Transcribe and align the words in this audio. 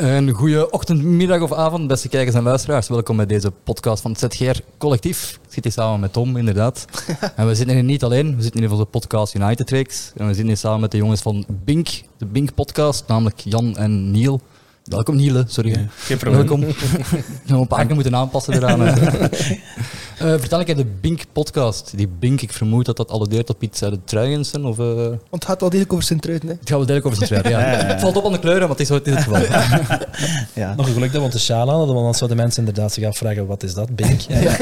Een 0.00 0.30
goede 0.30 0.70
ochtend, 0.70 1.02
middag 1.02 1.40
of 1.40 1.52
avond, 1.52 1.86
beste 1.86 2.08
kijkers 2.08 2.36
en 2.36 2.42
luisteraars. 2.42 2.88
Welkom 2.88 3.16
bij 3.16 3.26
deze 3.26 3.50
podcast 3.50 4.02
van 4.02 4.10
het 4.10 4.32
ZGR 4.32 4.60
Collectief. 4.78 5.38
Ik 5.46 5.52
zit 5.52 5.64
hier 5.64 5.72
samen 5.72 6.00
met 6.00 6.12
Tom, 6.12 6.36
inderdaad. 6.36 6.84
en 7.36 7.46
we 7.46 7.54
zitten 7.54 7.74
hier 7.74 7.84
niet 7.84 8.04
alleen, 8.04 8.36
we 8.36 8.42
zitten 8.42 8.60
hier 8.60 8.68
voor 8.68 8.78
de 8.78 8.84
podcast 8.84 9.34
United 9.34 9.70
Reeks. 9.70 10.12
En 10.16 10.22
we 10.22 10.28
zitten 10.28 10.46
hier 10.46 10.56
samen 10.56 10.80
met 10.80 10.90
de 10.90 10.96
jongens 10.96 11.22
van 11.22 11.44
Bink, 11.64 11.88
de 12.18 12.26
Bink 12.26 12.54
podcast, 12.54 13.08
namelijk 13.08 13.38
Jan 13.38 13.76
en 13.76 14.10
Niel. 14.10 14.40
Welkom 14.90 15.16
Niel, 15.16 15.44
sorry. 15.46 15.70
Ja, 15.70 15.78
geen 15.96 16.16
probleem. 16.16 16.46
Welkom. 16.46 16.60
Nog 17.46 17.60
een 17.60 17.66
paar 17.66 17.86
keer 17.86 17.94
moeten 17.94 18.16
aanpassen 18.16 18.54
eraan. 18.54 18.80
Eh, 20.20 20.28
vertel 20.28 20.60
ik 20.60 20.76
de 20.76 20.86
Bink 21.00 21.22
podcast. 21.32 21.92
Die 21.96 22.08
Bink, 22.08 22.40
ik 22.40 22.52
vermoed 22.52 22.86
dat 22.86 22.96
dat 22.96 23.10
alludeert 23.10 23.50
op 23.50 23.62
iets 23.62 23.82
uit 23.82 23.92
het 23.92 24.06
Truijensen. 24.06 24.64
Of, 24.64 24.78
eh, 24.78 24.84
Want 24.94 25.20
het 25.30 25.44
gaat 25.44 25.60
wel 25.60 25.68
degelijk 25.68 25.92
over 25.92 26.04
Sint-Truiden. 26.04 26.48
hè. 26.48 26.54
het 26.54 26.68
gaat 26.68 26.78
wel 26.78 26.86
duidelijk 26.86 27.06
over 27.06 27.26
zijn 27.26 27.42
truien, 27.42 27.58
ja. 27.58 27.66
Ja, 27.70 27.76
ja, 27.76 27.86
ja. 27.86 27.92
Het 27.92 28.00
valt 28.00 28.16
op 28.16 28.24
aan 28.24 28.32
de 28.32 28.38
kleuren, 28.38 28.60
maar 28.60 28.70
het 28.70 28.80
is 28.80 28.88
het 28.88 29.06
is 29.06 29.14
het 29.14 29.22
geval. 29.22 29.42
Ja, 30.54 30.74
Nog 30.74 30.86
een 30.86 30.92
geluk 30.92 31.12
dat 31.12 31.22
we 31.22 31.28
de 31.28 31.38
sjaal 31.38 31.60
aan 31.60 31.68
hadden, 31.68 31.86
want 31.86 31.98
anders 31.98 32.18
zouden 32.18 32.38
mensen 32.38 32.66
inderdaad 32.66 32.92
zich 32.92 33.04
afvragen, 33.04 33.46
wat 33.46 33.62
is 33.62 33.74
dat, 33.74 33.96
Bink? 33.96 34.20
Ja. 34.20 34.56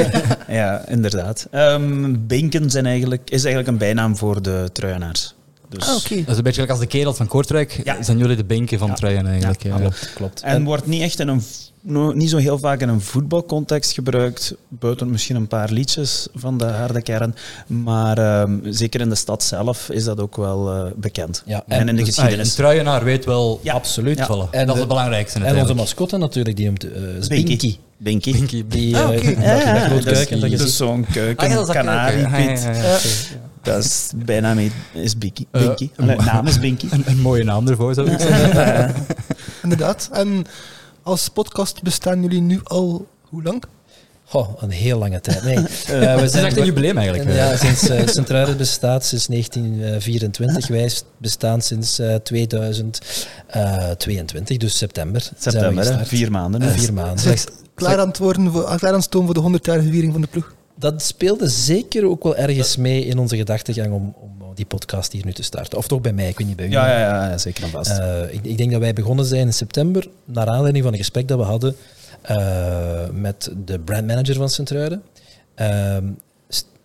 ja 0.49 0.87
inderdaad. 0.89 1.47
Ehm, 1.51 2.15
Binken 2.27 2.71
zijn 2.71 2.87
eigenlijk, 2.87 3.31
is 3.31 3.45
eigenlijk 3.45 3.69
een 3.69 3.79
bijnaam 3.79 4.17
voor 4.17 4.43
de 4.43 4.71
truienaars. 4.73 5.35
Dus, 5.69 5.89
Ah, 5.89 5.97
oké. 5.97 6.15
Dat 6.17 6.29
is 6.29 6.37
een 6.37 6.43
beetje 6.43 6.53
gelijk 6.53 6.71
als 6.71 6.79
de 6.81 6.87
kerels 6.87 7.17
van 7.17 7.27
Kortrijk. 7.27 7.81
Ja. 7.85 8.03
Zijn 8.03 8.19
jullie 8.19 8.37
de 8.37 8.45
Binken 8.45 8.79
van 8.79 8.89
Ja. 8.89 8.95
truien 8.95 9.27
eigenlijk? 9.27 9.63
Ja. 9.63 9.77
Klopt, 9.77 10.13
klopt. 10.15 10.43
En 10.43 10.65
wordt 10.65 10.87
niet 10.87 11.03
echt 11.03 11.21
in 11.21 11.29
een, 11.29 11.43
no- 11.81 12.13
niet 12.13 12.31
zo 12.31 12.37
heel 12.37 12.59
vaak 12.59 12.81
in 12.81 12.89
een 12.89 13.01
voetbalcontext 13.01 13.93
gebruikt, 13.93 14.55
buiten 14.69 15.11
misschien 15.11 15.37
een 15.37 15.47
paar 15.49 15.71
liedjes 15.71 16.27
van 16.35 16.59
de 16.59 16.65
harde 16.65 17.03
kern. 17.03 17.35
Maar 17.67 18.19
ehm, 18.19 18.59
zeker 18.65 19.01
in 19.01 19.09
de 19.09 19.15
stad 19.15 19.43
zelf 19.43 19.89
is 19.91 20.05
dat 20.05 20.21
ook 20.21 20.37
wel 20.37 20.73
eh, 20.73 20.91
bekend. 20.97 21.43
Ja, 21.47 21.63
en, 21.67 21.79
en 21.81 21.89
in 21.89 21.97
de 21.97 22.03
dus- 22.03 22.03
Ah, 22.03 22.07
een 22.09 22.13
geschiedenis. 22.23 22.55
truienaar 22.55 23.05
weet 23.05 23.25
wel... 23.25 23.61
Ja. 23.63 23.73
Absoluut. 23.75 24.19
Voilà. 24.23 24.51
En, 24.51 24.67
dat 24.67 24.75
is 24.75 24.81
het 24.81 24.89
belangrijkste 24.89 25.39
en 25.39 25.45
onze 25.45 25.55
natuurlijk. 25.57 25.79
mascotte 25.81 26.17
natuurlijk, 26.17 26.57
die 26.57 26.67
hem 26.67 26.75
uh, 27.21 27.29
Binky. 27.29 27.77
Binky. 27.97 28.33
Binky. 28.33 28.65
Die, 28.69 28.97
Ah, 28.97 29.15
eh, 29.15 29.25
dat- 29.25 29.35
Ja, 29.45 29.89
dat 29.89 30.05
dat 30.05 30.15
dat 30.29 30.29
je 30.29 30.39
dus 30.49 30.61
ziet. 30.61 30.71
zo'n 30.71 31.07
keuken, 31.13 31.45
Ah, 31.45 31.49
ja, 31.51 31.55
dat 31.59 31.69
is 31.69 31.75
dat 31.75 31.85
kanarie, 31.85 32.27
Dat 33.63 33.85
is 33.85 34.11
bijna 34.17 34.55
mee, 34.55 34.73
is 34.93 35.19
Binky. 35.19 35.47
Eh, 35.51 35.63
Binky. 35.63 35.91
Allee, 35.97 36.17
naam 36.17 36.47
is 36.47 36.59
Binky. 36.59 36.87
Een, 36.91 37.05
een 37.11 37.21
mooie 37.21 37.45
naam 37.45 37.69
ervoor, 37.69 37.95
zou 37.95 38.11
ik 38.11 38.21
zeggen. 38.21 38.95
Inderdaad. 39.63 40.09
En 40.13 40.45
als 41.03 41.29
podcast 41.29 41.83
bestaan 41.83 42.23
jullie 42.23 42.41
nu 42.41 42.61
al 42.65 43.07
hoe 43.23 43.43
lang? 43.43 43.65
Goh, 44.29 44.63
een 44.63 44.71
heel 44.71 44.99
lange 44.99 45.21
tijd. 45.21 45.43
Nee. 45.43 45.57
Eh, 45.59 45.65
we 45.89 45.95
Het 46.21 46.35
is 46.35 46.43
echt 46.43 46.57
een 46.57 46.65
jubileum 46.65 46.99
eigenlijk. 46.99 47.33
Ja, 47.33 47.57
sinds 47.57 47.91
uh, 48.31 48.57
bestaat 48.57 49.05
sinds 49.05 49.27
1924. 49.27 50.69
Wij 50.69 50.91
bestaan 51.19 51.61
sinds 51.61 52.01
uh, 52.01 52.15
2022, 52.15 54.57
dus 54.57 54.79
september. 54.79 55.21
zijn 55.21 55.35
September, 55.37 56.07
vier 56.07 56.31
maanden. 56.31 56.63
Eh, 56.63 56.69
vier 56.69 56.93
maanden. 56.93 57.37
Klaar 57.75 57.99
aan 57.99 58.09
het 58.09 58.19
worden 58.19 58.53
voor, 58.53 58.65
klaar 58.65 58.91
aan 58.91 58.95
het 58.95 59.05
stomen 59.05 59.35
voor 59.35 59.51
de 59.51 59.59
100-jarige 59.59 59.91
viering 59.91 60.13
van 60.13 60.21
de 60.21 60.27
ploeg? 60.27 60.55
Dat 60.79 61.03
speelde 61.03 61.49
zeker 61.49 62.05
ook 62.05 62.23
wel 62.23 62.37
ergens 62.37 62.77
mee 62.77 63.05
in 63.05 63.19
onze 63.19 63.37
gedachtegang 63.37 63.93
om, 63.93 64.15
om 64.21 64.39
die 64.55 64.67
podcast 64.67 65.13
hier 65.13 65.25
nu 65.25 65.33
te 65.33 65.43
starten. 65.43 65.79
Of 65.79 65.89
toch 65.89 66.01
bij 66.01 66.13
mij, 66.13 66.29
ik 66.29 66.39
weet 66.39 66.47
niet 66.47 66.57
bij 66.57 66.67
u. 66.67 66.71
Ja, 66.71 66.99
ja, 66.99 67.29
ja, 67.29 67.39
zeker 67.39 67.63
en 67.65 67.71
vast. 67.71 67.99
Uh, 67.99 68.23
ik, 68.33 68.45
ik, 68.45 68.57
denk 68.59 68.71
dat 68.71 68.81
wij 68.81 68.93
begonnen 68.93 69.25
zijn 69.25 69.47
in 69.47 69.53
september, 69.53 70.09
naar 70.25 70.47
aanleiding 70.47 70.85
van 70.85 70.93
een 70.93 70.99
gesprek 70.99 71.29
dat 71.29 71.39
we 71.39 71.45
hadden 71.45 71.77
uh, 72.31 73.09
met 73.13 73.53
de 73.65 73.79
brandmanager 73.79 74.35
van 74.35 74.49
Sint-Truiden. 74.49 75.03
Uh, 75.61 75.97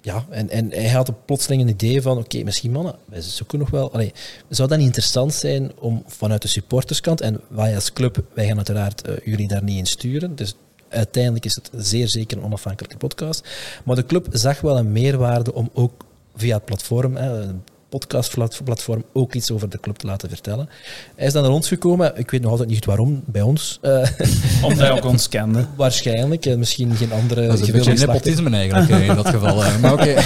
ja, 0.02 0.26
en, 0.30 0.50
en 0.50 0.72
hij 0.72 0.90
had 0.90 1.08
een 1.08 1.24
plotseling 1.26 1.62
een 1.62 1.68
idee 1.68 2.02
van, 2.02 2.18
oké, 2.18 2.26
okay, 2.26 2.44
misschien 2.44 2.72
mannen, 2.72 2.96
wij 3.06 3.22
zoeken 3.22 3.60
nog 3.60 3.70
wel... 3.70 3.94
Allee, 3.94 4.14
zou 4.50 4.70
dat 4.70 4.78
niet 4.78 4.88
interessant 4.88 5.34
zijn 5.34 5.72
om 5.80 6.04
vanuit 6.08 6.42
de 6.42 6.48
supporterskant, 6.48 7.22
en 7.22 7.42
wij 7.48 7.76
als 7.76 7.94
club, 7.94 8.24
wij 8.34 8.48
gaan 8.48 8.58
uiteraard 8.58 9.08
uh, 9.08 9.16
jullie 9.24 9.48
daar 9.48 9.64
niet 9.64 9.78
in 9.78 9.86
sturen, 9.86 10.36
dus 10.36 10.56
uiteindelijk 10.94 11.46
is 11.46 11.56
het 11.56 11.70
zeer 11.86 12.10
zeker 12.10 12.38
een 12.38 12.44
onafhankelijke 12.44 12.98
podcast, 12.98 13.48
maar 13.84 13.96
de 13.96 14.06
club 14.06 14.28
zag 14.32 14.62
wel 14.62 14.78
een 14.78 14.92
meerwaarde 14.92 15.54
om 15.54 15.70
ook 15.74 16.06
via 16.36 16.56
het 16.56 16.66
platform, 16.66 17.16
hè, 17.16 17.54
podcastplatform 17.94 19.04
ook 19.14 19.34
iets 19.34 19.52
over 19.52 19.70
de 19.70 19.80
club 19.80 19.98
te 19.98 20.08
laten 20.08 20.30
vertellen. 20.30 20.70
Hij 21.16 21.26
is 21.26 21.34
dan 21.34 21.44
naar 21.44 21.52
ons 21.52 21.68
gekomen. 21.68 22.12
Ik 22.16 22.32
weet 22.32 22.42
nog 22.42 22.52
altijd 22.52 22.70
niet 22.70 22.86
waarom 22.86 23.24
bij 23.26 23.42
ons. 23.42 23.80
Uh, 23.82 23.92
Omdat 24.64 24.80
hij 24.80 24.92
ook 24.92 25.06
ons 25.06 25.30
kende. 25.30 25.66
Waarschijnlijk. 25.76 26.46
En 26.46 26.60
misschien 26.60 26.96
geen 26.96 27.12
andere... 27.12 27.48
Dat 27.48 27.60
is 27.60 27.68
een 27.68 27.74
beetje 27.74 28.06
nepotisme 28.06 28.50
eigenlijk 28.50 28.90
uh, 28.90 29.08
in 29.08 29.16
dat 29.16 29.28
geval. 29.28 29.56
Maar 29.56 29.94
oké. 29.94 30.02
Okay. 30.02 30.24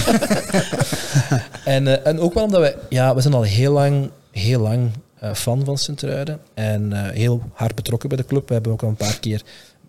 en, 1.76 2.04
en 2.04 2.20
ook 2.20 2.34
wel 2.34 2.44
omdat 2.44 2.60
wij... 2.60 2.76
Ja, 2.88 3.14
we 3.14 3.20
zijn 3.20 3.34
al 3.34 3.42
heel 3.42 3.72
lang, 3.72 4.10
heel 4.30 4.60
lang 4.60 4.90
fan 5.34 5.64
van 5.64 5.78
Sint-Truiden. 5.78 6.40
En 6.54 6.90
uh, 6.92 7.08
heel 7.08 7.42
hard 7.52 7.74
betrokken 7.74 8.08
bij 8.08 8.18
de 8.18 8.24
club. 8.24 8.48
We 8.48 8.54
hebben 8.54 8.72
ook 8.72 8.82
al 8.82 8.88
een 8.88 8.94
paar 8.94 9.18
keer... 9.20 9.42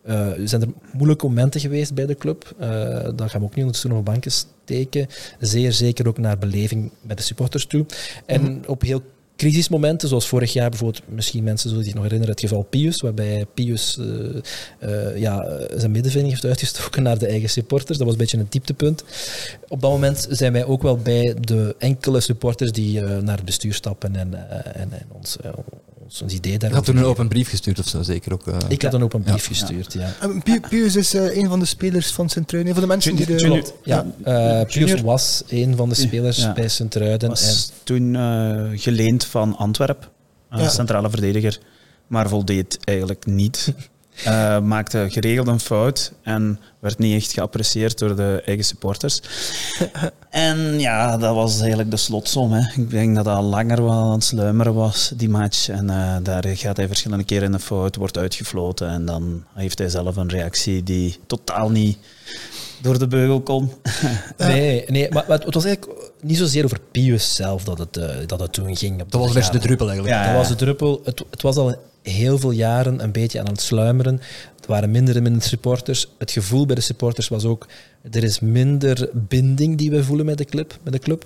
Uh, 0.10 0.28
zijn 0.44 0.62
er 0.62 0.68
moeilijke 0.94 1.28
momenten 1.28 1.62
geweest 1.62 1.94
bij 1.94 2.06
de 2.06 2.16
club. 2.16 2.56
Uh, 2.62 2.68
daar 3.16 3.30
gaan 3.30 3.40
we 3.40 3.46
ook 3.46 3.56
niet 3.56 3.66
ondertussen 3.66 3.92
op 3.92 4.06
banken 4.06 4.32
steken. 4.32 5.08
Zeer 5.40 5.74
zeker 5.74 6.08
ook 6.08 6.18
naar 6.18 6.38
beleving 6.38 6.92
met 7.02 7.18
de 7.18 7.24
supporters 7.24 7.66
toe. 7.66 7.86
En 8.26 8.42
mm. 8.42 8.60
op 8.68 8.82
heel 8.82 9.02
crisismomenten, 9.36 10.08
zoals 10.08 10.28
vorig 10.28 10.54
jaar 10.54 10.70
bijvoorbeeld, 10.70 11.04
misschien 11.08 11.44
mensen 11.44 11.70
zullen 11.70 11.84
zich 11.84 11.94
nog 11.94 12.04
herinneren, 12.04 12.34
het 12.34 12.44
geval 12.44 12.64
Pius, 12.64 13.02
waarbij 13.02 13.46
Pius 13.54 13.98
uh, 14.00 14.06
uh, 14.84 15.18
ja, 15.18 15.60
zijn 15.76 15.92
middenvinger 15.92 16.30
heeft 16.30 16.46
uitgestoken 16.46 17.04
naar 17.04 17.18
de 17.18 17.28
eigen 17.28 17.50
supporters. 17.50 17.98
Dat 17.98 18.08
was 18.08 18.16
een 18.16 18.22
beetje 18.22 18.38
een 18.38 18.48
dieptepunt. 18.50 19.04
Op 19.68 19.82
dat 19.82 19.92
moment 19.92 20.28
zijn 20.30 20.54
wij 20.54 20.66
ook 20.66 20.82
wel 20.82 20.98
bij 20.98 21.36
de 21.40 21.76
enkele 21.78 22.20
supporters 22.20 22.72
die 22.72 23.02
uh, 23.02 23.18
naar 23.18 23.36
het 23.36 23.46
bestuur 23.46 23.74
stappen 23.74 24.16
en, 24.16 24.50
en, 24.76 24.92
en 24.92 25.08
ons, 25.12 25.38
ons, 26.10 26.22
ons 26.22 26.34
idee 26.34 26.58
daarover. 26.58 26.70
Je 26.70 26.76
had 26.76 26.86
toen 26.86 26.98
een 26.98 27.04
open 27.04 27.28
brief 27.28 27.50
gestuurd 27.50 27.80
of 27.80 27.88
zo, 27.88 28.02
zeker 28.02 28.34
ook? 28.34 28.44
Ik 28.68 28.82
had 28.82 28.94
een 28.94 29.04
open 29.04 29.22
brief 29.22 29.42
ja. 29.42 29.56
gestuurd, 29.56 29.94
ja. 29.94 30.14
ja. 30.44 30.60
Pius 30.70 30.96
is 30.96 31.16
uh, 31.16 31.38
een 31.38 31.48
van 31.48 31.60
de 31.60 31.66
spelers 31.66 32.12
van 32.12 32.30
Sint-Truiden, 32.30 32.74
een 32.74 32.80
van 32.80 32.88
de 32.88 32.94
mensen 32.94 33.16
die 33.16 33.26
de... 33.26 33.36
Junior, 33.36 33.74
ja, 33.84 34.06
uh, 34.26 34.62
Pius 34.66 35.02
was 35.02 35.44
een 35.48 35.76
van 35.76 35.90
de 35.90 35.96
spelers 35.96 36.38
ja. 36.38 36.54
bij 36.54 36.68
Sint-Truiden. 36.68 37.30
Was 37.30 37.72
en 37.72 37.76
toen 37.84 38.14
uh, 38.14 38.70
geleend 38.74 39.26
van 39.26 39.58
Antwerpen, 39.58 40.08
uh, 40.54 40.60
ja. 40.60 40.70
centrale 40.70 41.10
verdediger, 41.10 41.60
maar 42.08 42.30
voldeed 42.30 42.78
eigenlijk 42.84 43.26
niet. 43.26 43.74
Uh, 44.28 44.60
maakte 44.60 45.06
geregeld 45.10 45.48
een 45.48 45.60
fout 45.60 46.12
en 46.22 46.60
werd 46.80 46.98
niet 46.98 47.16
echt 47.16 47.32
geapprecieerd 47.32 47.98
door 47.98 48.16
de 48.16 48.42
eigen 48.46 48.66
supporters. 48.66 49.22
en 50.30 50.80
ja, 50.80 51.18
dat 51.18 51.36
was 51.36 51.60
eigenlijk 51.60 51.92
de 51.92 51.98
slotsom. 51.98 52.52
Hè. 52.52 52.82
Ik 52.82 52.90
denk 52.90 53.16
dat 53.16 53.26
dat 53.26 53.44
langer 53.44 53.84
wel 53.84 53.94
aan 53.94 54.12
het 54.12 54.24
sluimeren 54.24 54.74
was, 54.74 55.12
die 55.16 55.30
match. 55.30 55.70
En 55.70 55.86
uh, 55.86 56.16
daar 56.24 56.44
gaat 56.48 56.78
hij 56.78 56.88
verschillende 56.88 57.24
keren 57.24 57.46
in 57.46 57.52
de 57.52 57.60
fout, 57.60 57.96
wordt 57.96 58.18
uitgefloten. 58.18 58.90
En 58.90 59.06
dan 59.06 59.44
heeft 59.54 59.78
hij 59.78 59.90
zelf 59.90 60.16
een 60.16 60.30
reactie 60.30 60.84
die 60.84 61.20
totaal 61.28 61.70
niet 61.70 61.98
door 62.82 63.00
de 63.00 63.08
beugel 63.08 63.42
kon. 63.42 63.72
nee, 64.38 64.86
nee 64.88 65.12
maar, 65.12 65.26
maar, 65.28 65.40
het 65.40 65.54
was 65.54 65.66
eigenlijk 65.66 66.12
niet 66.22 66.38
zozeer 66.38 66.66
over 66.66 66.80
Pius 66.92 67.36
zelf 67.36 67.64
dat 67.64 67.78
het, 67.78 67.98
uh, 67.98 68.06
dat 68.26 68.40
het 68.40 68.54
toen 68.54 68.78
ging. 68.78 69.04
Dat 69.08 69.34
was 69.34 69.52
de 69.52 69.60
druppel 69.60 69.90
eigenlijk. 69.90 70.18
Ja, 70.18 70.28
dat 70.28 70.36
was 70.36 70.48
de 70.48 70.56
druppel. 70.56 71.02
Het, 71.04 71.24
het 71.30 71.42
was 71.42 71.56
al 71.56 71.76
heel 72.02 72.40
veel 72.40 72.52
jaren 72.52 73.04
een 73.04 73.12
beetje 73.12 73.40
aan 73.40 73.48
het 73.48 73.62
sluimeren. 73.62 74.20
Er 74.60 74.68
waren 74.68 74.92
minder 74.92 75.16
en 75.16 75.24
minder 75.24 75.42
supporters. 75.42 76.14
Het 76.18 76.32
gevoel 76.32 76.66
bij 76.66 76.76
de 76.76 76.82
supporters 76.82 77.28
was 77.28 77.46
ook, 77.46 77.68
er 78.12 78.24
is 78.24 78.40
minder 78.40 79.10
binding 79.14 79.78
die 79.78 79.92
we 79.92 80.04
voelen 80.04 80.26
met 80.26 80.38
de 80.38 80.46
club. 80.46 80.78
Met 80.84 80.94
de 80.94 81.00
club. 81.00 81.26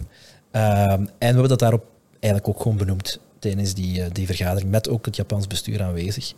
Uh, 0.51 0.91
en 0.91 1.07
we 1.17 1.25
hebben 1.25 1.49
dat 1.49 1.59
daarop 1.59 1.85
eigenlijk 2.19 2.47
ook 2.47 2.61
gewoon 2.61 2.77
benoemd 2.77 3.19
tijdens 3.43 3.73
die, 3.73 3.99
uh, 3.99 4.05
die 4.11 4.25
vergadering, 4.25 4.71
met 4.71 4.89
ook 4.89 5.05
het 5.05 5.15
Japans 5.15 5.47
bestuur 5.47 5.83
aanwezig. 5.83 6.33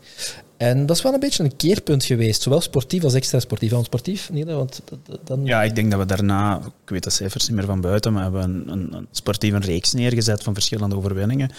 En 0.58 0.86
dat 0.86 0.96
is 0.96 1.02
wel 1.04 1.14
een 1.14 1.20
beetje 1.20 1.44
een 1.44 1.56
keerpunt 1.56 2.04
geweest, 2.04 2.42
zowel 2.42 2.62
sportief 2.62 3.04
als 3.04 3.14
extra 3.14 3.40
sportief. 3.40 3.72
En 3.72 3.84
sportief, 3.84 4.30
niet? 4.32 4.46
Want 4.46 4.82
dan... 5.24 5.46
Ja, 5.46 5.64
ik 5.64 5.76
denk 5.76 5.92
dat 5.92 6.00
we 6.00 6.06
daarna, 6.06 6.60
ik 6.84 6.90
weet 6.90 7.04
de 7.04 7.10
cijfers 7.10 7.48
niet 7.48 7.58
meer 7.58 7.66
van 7.66 7.82
buiten, 7.82 8.14
maar 8.14 8.32
we 8.32 8.40
hebben 8.40 8.72
een, 8.72 8.94
een 8.94 9.08
sportieve 9.12 9.58
reeks 9.58 9.94
neergezet 9.94 10.44
van 10.44 10.54
verschillende 10.54 10.96
overwinningen. 10.96 11.50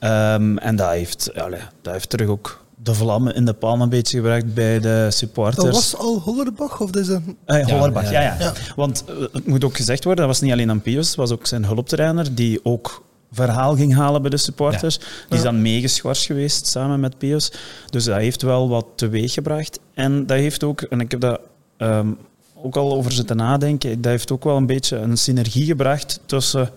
Um, 0.00 0.58
en 0.58 0.76
dat 0.76 0.90
heeft, 0.90 1.34
allez, 1.34 1.62
dat 1.82 1.92
heeft 1.92 2.10
terug 2.10 2.28
ook 2.28 2.64
de 2.82 2.94
vlammen 2.94 3.34
in 3.34 3.44
de 3.44 3.52
pan 3.52 3.80
een 3.80 3.88
beetje 3.88 4.16
gebracht 4.16 4.54
bij 4.54 4.80
de 4.80 5.06
supporters. 5.10 5.64
Dat 5.64 5.74
was 5.74 5.96
al 5.96 6.18
Hollerbach? 6.18 6.80
Of 6.80 6.96
is 6.96 7.06
dat... 7.06 7.20
uh, 7.46 7.66
Hollerbach, 7.66 8.10
ja 8.10 8.20
ja, 8.20 8.36
ja, 8.38 8.44
ja. 8.44 8.52
Want 8.76 9.04
uh, 9.08 9.26
het 9.32 9.46
moet 9.46 9.64
ook 9.64 9.76
gezegd 9.76 10.04
worden, 10.04 10.26
dat 10.26 10.34
was 10.34 10.42
niet 10.42 10.52
alleen 10.52 10.70
aan 10.70 10.82
Pius, 10.82 11.06
het 11.06 11.16
was 11.16 11.30
ook 11.30 11.46
zijn 11.46 11.64
hulptrainer 11.64 12.34
die 12.34 12.64
ook 12.64 13.08
verhaal 13.32 13.76
ging 13.76 13.94
halen 13.94 14.22
bij 14.22 14.30
de 14.30 14.36
supporters. 14.36 14.94
Ja. 14.94 15.06
Die 15.28 15.36
is 15.36 15.44
dan 15.44 15.62
meegeschorst 15.62 16.26
geweest 16.26 16.66
samen 16.66 17.00
met 17.00 17.18
Pius. 17.18 17.52
Dus 17.90 18.04
dat 18.04 18.16
heeft 18.16 18.42
wel 18.42 18.68
wat 18.68 18.86
teweeg 18.94 19.32
gebracht. 19.32 19.80
En 19.94 20.26
dat 20.26 20.38
heeft 20.38 20.64
ook, 20.64 20.80
en 20.80 21.00
ik 21.00 21.10
heb 21.10 21.20
dat 21.20 21.40
um, 21.78 22.18
ook 22.54 22.76
al 22.76 22.92
over 22.92 23.12
zitten 23.12 23.36
nadenken, 23.36 24.00
dat 24.00 24.10
heeft 24.10 24.32
ook 24.32 24.44
wel 24.44 24.56
een 24.56 24.66
beetje 24.66 24.96
een 24.96 25.18
synergie 25.18 25.64
gebracht 25.64 26.20
tussen 26.26 26.70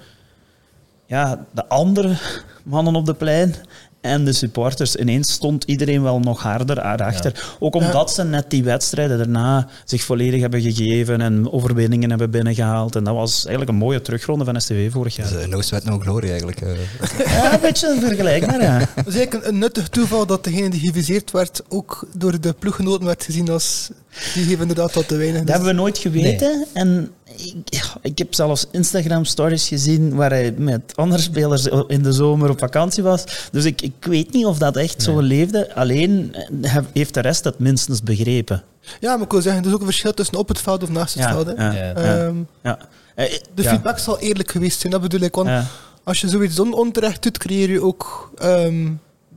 ja, 1.05 1.45
de 1.51 1.67
andere 1.67 2.17
mannen 2.63 2.95
op 2.95 3.05
de 3.05 3.13
plein 3.13 3.55
en 4.03 4.25
de 4.25 4.33
supporters. 4.33 4.95
Ineens 4.95 5.31
stond 5.31 5.63
iedereen 5.63 6.01
wel 6.03 6.19
nog 6.19 6.41
harder 6.41 6.81
achter. 6.81 7.55
Ook 7.59 7.75
omdat 7.75 8.13
ze 8.13 8.23
net 8.23 8.49
die 8.49 8.63
wedstrijden 8.63 9.17
daarna 9.17 9.67
zich 9.85 10.03
volledig 10.03 10.41
hebben 10.41 10.61
gegeven 10.61 11.21
en 11.21 11.51
overwinningen 11.51 12.09
hebben 12.09 12.31
binnengehaald. 12.31 12.95
En 12.95 13.03
dat 13.03 13.15
was 13.15 13.33
eigenlijk 13.45 13.69
een 13.69 13.75
mooie 13.85 14.01
terugronde 14.01 14.45
van 14.45 14.61
STV 14.61 14.91
vorig 14.91 15.15
jaar. 15.15 15.29
Dus, 15.29 15.41
uh, 15.43 15.47
no 15.47 15.61
sweat, 15.61 15.83
no 15.83 15.99
glory 15.99 16.29
eigenlijk. 16.29 16.61
eh. 16.61 16.69
Ja, 17.33 17.53
een 17.53 17.59
beetje 17.61 17.97
vergelijkbaar, 17.99 18.61
ja. 18.61 18.79
Het 18.95 19.07
is 19.07 19.15
eigenlijk 19.15 19.45
een, 19.45 19.53
een 19.53 19.59
nuttig 19.59 19.89
toeval 19.89 20.25
dat 20.25 20.43
degene 20.43 20.69
die 20.69 20.79
geviseerd 20.79 21.31
werd 21.31 21.61
ook 21.69 22.07
door 22.15 22.41
de 22.41 22.53
ploeggenoten 22.59 23.05
werd 23.05 23.23
gezien 23.23 23.49
als 23.49 23.89
die 24.33 24.43
geven 24.43 24.61
inderdaad 24.61 24.93
wat 24.93 25.07
te 25.07 25.15
weinig. 25.15 25.39
Dat 25.39 25.49
hebben 25.49 25.67
we 25.67 25.73
nooit 25.81 25.97
geweten. 25.97 26.65
En 26.73 27.09
ik, 27.37 27.53
ja, 27.65 27.83
ik 28.01 28.17
heb 28.17 28.33
zelfs 28.33 28.65
Instagram-stories 28.71 29.67
gezien 29.67 30.15
waar 30.15 30.29
hij 30.29 30.53
met 30.57 30.81
andere 30.95 31.21
spelers 31.21 31.65
in 31.87 32.03
de 32.03 32.11
zomer 32.11 32.49
op 32.49 32.59
vakantie 32.59 33.03
was. 33.03 33.23
Dus 33.51 33.65
ik, 33.65 33.81
ik 33.81 33.93
weet 33.99 34.31
niet 34.33 34.45
of 34.45 34.57
dat 34.57 34.75
echt 34.77 35.01
zo 35.01 35.19
leefde. 35.19 35.75
Alleen 35.75 36.35
eh, 36.61 36.77
heeft 36.93 37.13
de 37.13 37.19
rest 37.19 37.43
het 37.43 37.59
minstens 37.59 38.03
begrepen. 38.03 38.63
Ja, 38.99 39.13
maar 39.15 39.25
ik 39.25 39.31
wil 39.31 39.41
zeggen, 39.41 39.61
er 39.61 39.67
is 39.67 39.73
ook 39.73 39.79
een 39.79 39.85
verschil 39.85 40.13
tussen 40.13 40.37
op 40.37 40.47
het 40.47 40.59
veld 40.59 40.83
of 40.83 40.89
naast 40.89 41.13
het 41.13 41.23
Ja, 41.23 41.31
veld. 41.31 41.45
hè. 41.47 41.53
ja, 41.53 41.71
Ja. 41.73 41.93
Ehm, 41.93 42.35
ja. 42.63 42.77
Eh, 43.15 43.31
de 43.55 43.61
ja. 43.63 43.69
feedback 43.69 43.97
zal 43.99 44.19
eerlijk 44.19 44.51
geweest 44.51 44.79
zijn, 44.79 44.91
dat 44.91 45.01
bedoel 45.01 45.19
ik. 45.21 45.35
Want 45.35 45.47
Ja. 45.47 45.65
als 46.03 46.21
je 46.21 46.27
zoiets 46.29 46.59
on 46.59 46.73
onterecht 46.73 47.23
doet, 47.23 47.37
creëer 47.37 47.69
je 47.69 47.81
ook... 47.83 48.31
ehm, 48.37 48.91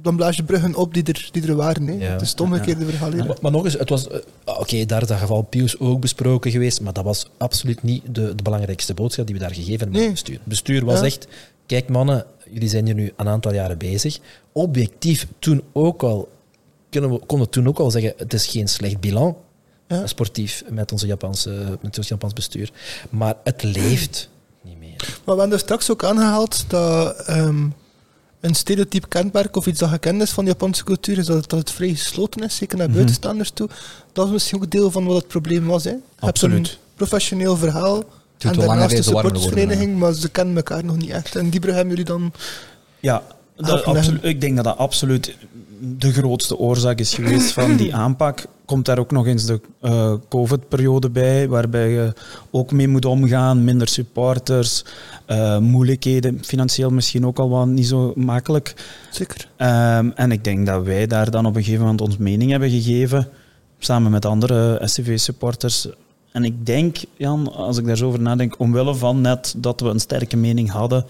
dan 0.07 0.17
blaas 0.17 0.37
je 0.37 0.43
bruggen 0.43 0.75
op 0.75 0.95
die 0.95 1.03
er, 1.03 1.29
die 1.33 1.47
er 1.47 1.55
waren. 1.57 1.87
Hè. 1.87 1.93
Ja. 1.95 2.13
Het 2.13 2.21
is 2.21 2.31
het 2.31 2.41
omgekeerde 2.41 2.85
verhaal 2.87 3.13
hier. 3.13 3.27
Maar, 3.27 3.37
maar 3.41 3.51
nog 3.51 3.65
eens, 3.65 3.75
het 3.79 3.89
was... 3.89 4.09
eh, 4.09 4.19
Oké, 4.45 4.85
daar 4.87 5.03
is 5.03 5.09
dat 5.09 5.19
geval 5.19 5.43
Pius 5.43 5.79
ook 5.79 6.01
besproken 6.01 6.51
geweest, 6.51 6.81
maar 6.81 6.93
dat 6.93 7.05
was 7.05 7.27
absoluut 7.39 7.83
niet 7.83 8.03
de, 8.15 8.35
de 8.35 8.43
belangrijkste 8.43 8.95
boodschap 8.95 9.27
die 9.27 9.35
we 9.35 9.41
daar 9.41 9.55
gegeven 9.55 9.79
hebben 9.79 9.93
Nee. 9.97 10.03
het 10.03 10.13
bestuur. 10.13 10.35
Het 10.37 10.45
bestuur 10.45 10.85
was 10.85 10.99
Ja. 10.99 11.05
echt... 11.05 11.27
Kijk 11.67 11.89
mannen, 11.89 12.25
jullie 12.51 12.69
zijn 12.69 12.85
hier 12.87 12.95
nu 12.95 13.13
een 13.17 13.29
aantal 13.29 13.53
jaren 13.55 13.79
bezig. 13.79 14.19
Objectief 14.53 15.27
toen 15.39 15.63
ook 15.73 16.03
al... 16.03 16.29
Kunnen 16.91 17.11
we, 17.11 17.19
konden 17.27 17.47
we 17.47 17.53
toen 17.53 17.69
ook 17.69 17.79
al 17.79 17.91
zeggen, 17.91 18.13
het 18.17 18.33
is 18.35 18.47
geen 18.47 18.69
slecht 18.69 19.01
bilan, 19.01 19.37
Ja. 19.89 20.07
sportief, 20.07 20.65
met, 20.71 20.93
onze 20.93 21.07
Japanse, 21.07 21.79
met 21.83 21.99
ons 21.99 22.09
Japans 22.09 22.33
bestuur. 22.33 22.71
Maar 23.11 23.35
het 23.45 23.63
leeft 23.63 24.29
niet 24.63 24.79
meer. 24.79 24.97
Maar 25.25 25.35
we 25.35 25.41
hebben 25.41 25.53
er 25.53 25.65
straks 25.65 25.91
ook 25.91 26.05
aangehaald 26.05 26.65
dat 26.71 27.17
ehm, 27.27 27.67
een 28.47 28.55
stereotyp 28.55 29.09
kenmerk 29.09 29.57
of 29.57 29.67
iets 29.67 29.79
dat 29.79 29.89
gekend 29.89 30.23
is 30.23 30.31
van 30.31 30.45
de 30.45 30.51
Japanse 30.51 30.85
cultuur 30.85 31.19
is 31.19 31.27
dat 31.27 31.37
het, 31.37 31.51
dat 31.51 31.59
het 31.59 31.71
vrij 31.71 31.89
gesloten 31.89 32.45
is, 32.45 32.57
zeker 32.57 32.79
naar 32.79 32.91
buitenstaanders 32.91 33.51
toe. 33.51 33.69
Dat 34.13 34.27
is 34.27 34.33
misschien 34.33 34.59
ook 34.59 34.71
deel 34.71 34.91
van 34.91 35.05
wat 35.05 35.17
het 35.17 35.29
probleem 35.29 35.67
was. 35.67 35.85
Hè. 35.85 35.91
Je 35.91 35.97
hebt 35.97 36.23
Absoluut. 36.29 36.69
een 36.69 36.77
professioneel 36.95 37.57
verhaal 37.57 38.05
en 38.39 38.53
daarnaast 38.53 38.93
worden, 38.93 39.05
supportersvereniging, 39.05 39.99
maar 39.99 40.13
ze 40.13 40.29
kennen 40.29 40.57
elkaar 40.57 40.85
nog 40.85 40.97
niet 40.97 41.11
echt. 41.11 41.37
En 41.37 41.51
die 41.51 41.61
brug 41.61 41.75
hebben 41.75 41.91
jullie 41.91 42.11
dan... 42.11 42.33
Ja, 43.01 43.23
dat 43.57 43.85
absolu- 43.85 44.19
ik 44.23 44.41
denk 44.41 44.57
dat 44.57 44.65
dat 44.65 44.79
absoluut 44.79 45.37
de 45.81 46.13
grootste 46.13 46.59
oorzaak 46.59 46.99
is 46.99 47.15
geweest 47.15 47.53
van 47.53 47.77
die 47.77 47.95
aanpak. 48.05 48.47
Komt 48.65 48.85
daar 48.85 48.99
ook 48.99 49.11
nog 49.11 49.27
eens 49.27 49.45
de 49.47 49.61
eh, 49.81 50.15
COVID-periode 50.29 51.11
bij, 51.11 51.49
waarbij 51.49 51.89
je 51.91 52.13
ook 52.51 52.73
mee 52.73 52.89
moet 52.89 53.05
omgaan, 53.05 53.65
minder 53.65 53.89
supporters, 53.89 54.85
eh, 55.27 55.59
moeilijkheden, 55.59 56.45
financieel 56.45 56.91
misschien 56.91 57.27
ook 57.27 57.39
al 57.39 57.49
wat 57.49 57.67
niet 57.67 57.87
zo 57.87 58.13
makkelijk. 58.17 58.75
Zeker. 59.11 59.49
Ehm, 59.57 60.11
en 60.15 60.33
ik 60.33 60.45
denk 60.45 60.67
dat 60.67 60.85
wij 60.85 61.07
daar 61.07 61.31
dan 61.31 61.47
op 61.47 61.57
een 61.57 61.63
gegeven 61.63 61.83
moment 61.83 62.01
ons 62.01 62.17
mening 62.17 62.51
hebben 62.51 62.71
gegeven, 62.71 63.29
samen 63.79 64.11
met 64.11 64.25
andere 64.25 64.81
SCV-supporters. 64.85 65.89
En 66.33 66.45
ik 66.45 66.67
denk, 66.67 66.97
Jan, 67.17 67.53
als 67.53 67.79
ik 67.79 67.87
daar 67.87 67.97
zo 67.97 68.07
over 68.07 68.21
nadenk, 68.21 68.59
omwille 68.59 68.95
van 68.95 69.21
net 69.21 69.55
dat 69.57 69.81
we 69.81 69.89
een 69.89 70.01
sterke 70.01 70.37
mening 70.37 70.71
hadden, 70.71 71.05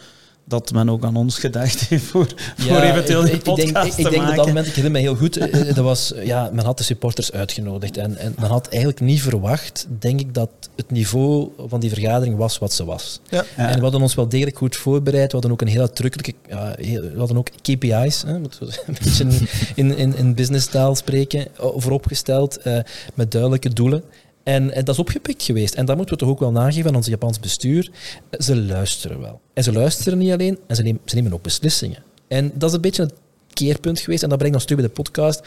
dat 0.49 0.73
men 0.73 0.91
ook 0.91 1.05
aan 1.05 1.17
ons 1.17 1.39
gedacht 1.39 1.81
heeft 1.81 2.05
voor, 2.05 2.27
voor 2.57 2.81
eventueel 2.81 3.25
ik, 3.25 3.45
die 3.45 3.55
ik, 3.55 3.59
ik 3.59 3.73
denk, 3.75 3.77
ik, 3.77 3.85
ik 3.85 3.93
te 3.93 4.03
denk 4.03 4.15
op 4.15 4.21
maken. 4.21 4.37
dat 4.37 4.47
moment, 4.47 4.67
ik 4.67 4.75
herinner 4.75 5.01
me 5.01 5.07
heel 5.09 5.17
goed, 5.17 5.37
eh, 5.37 5.61
eh, 5.69 5.75
dat 5.75 5.85
was, 5.85 6.13
ja, 6.25 6.51
men 6.53 6.65
had 6.65 6.79
de 6.79 6.85
supporters 6.85 7.33
uitgenodigd 7.33 7.97
en, 7.97 8.17
en 8.17 8.35
men 8.39 8.49
had 8.51 8.69
eigenlijk 8.69 9.01
niet 9.01 9.23
verwacht, 9.23 9.87
denk 9.99 10.21
ik, 10.21 10.35
dat 10.35 10.51
het 10.77 10.91
niveau 10.91 11.51
van 11.67 11.81
die 11.81 11.91
vergadering 11.91 12.37
was 12.37 12.59
wat 12.59 12.73
ze 12.73 12.85
was. 12.85 13.21
Ja. 13.29 13.45
En 13.57 13.75
we 13.77 13.83
hadden 13.83 14.01
ons 14.03 14.15
wel 14.15 14.29
degelijk 14.29 14.57
goed 14.59 14.77
voorbereid, 14.77 15.27
we 15.27 15.33
hadden 15.33 15.51
ook 15.51 15.61
een 15.61 15.69
heel 15.69 15.81
uitdrukkelijke, 15.81 16.35
ja, 16.49 16.75
heel- 16.81 17.03
we 17.03 17.19
hadden 17.19 17.37
ook 17.37 17.49
KPI's, 17.63 18.23
hè, 18.27 18.39
moeten 18.39 18.67
we 18.67 18.83
een 18.87 18.97
beetje 19.05 19.27
in, 19.75 19.97
in, 19.97 20.17
in 20.17 20.35
businesstaal 20.35 20.95
spreken, 20.95 21.41
eh, 21.41 21.67
vooropgesteld, 21.77 22.57
eh, 22.57 22.79
met 23.15 23.31
duidelijke 23.31 23.73
doelen. 23.73 24.03
En, 24.47 24.73
en 24.73 24.85
dat 24.85 24.95
is 24.95 25.01
opgepikt 25.01 25.43
geweest. 25.43 25.75
En 25.75 25.87
dat 25.87 25.97
moeten 25.97 26.15
we 26.15 26.21
toch 26.21 26.31
ook 26.31 26.39
wel 26.39 26.51
nageven 26.51 26.91
aan 26.91 26.97
ons 26.97 27.07
Japans 27.07 27.41
bestuur. 27.41 27.91
Ze 28.39 28.57
luisteren 28.57 29.21
wel. 29.21 29.41
En 29.55 29.63
ze 29.63 29.73
luisteren 29.73 30.19
niet 30.19 30.33
alleen, 30.33 30.59
en 30.67 30.77
ze 30.77 30.83
nemen, 30.83 31.01
ze 31.05 31.15
nemen 31.15 31.33
ook 31.33 31.43
beslissingen. 31.43 32.03
En 32.29 32.53
dat 32.55 32.69
is 32.69 32.75
een 32.75 32.81
beetje 32.81 33.03
het 33.03 33.15
keerpunt 33.53 34.01
geweest. 34.01 34.23
En 34.23 34.29
dat 34.29 34.39
brengt 34.39 34.57
ons 34.57 34.65
terug 34.65 34.81
bij 34.81 34.89
de 34.89 34.95
podcast. 34.95 35.41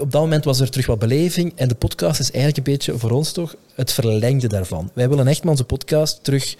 Op 0.00 0.12
dat 0.12 0.20
moment 0.20 0.44
was 0.44 0.60
er 0.60 0.70
terug 0.70 0.86
wat 0.86 0.98
beleving. 0.98 1.52
En 1.56 1.68
de 1.68 1.74
podcast 1.74 2.20
is 2.20 2.30
eigenlijk 2.30 2.56
een 2.66 2.72
beetje 2.72 2.98
voor 2.98 3.10
ons 3.10 3.32
toch 3.32 3.54
het 3.74 3.92
verlengde 3.92 4.48
daarvan. 4.48 4.90
Wij 4.94 5.08
willen 5.08 5.26
echt 5.26 5.40
met 5.40 5.50
onze 5.50 5.64
podcast 5.64 6.24
terug 6.24 6.56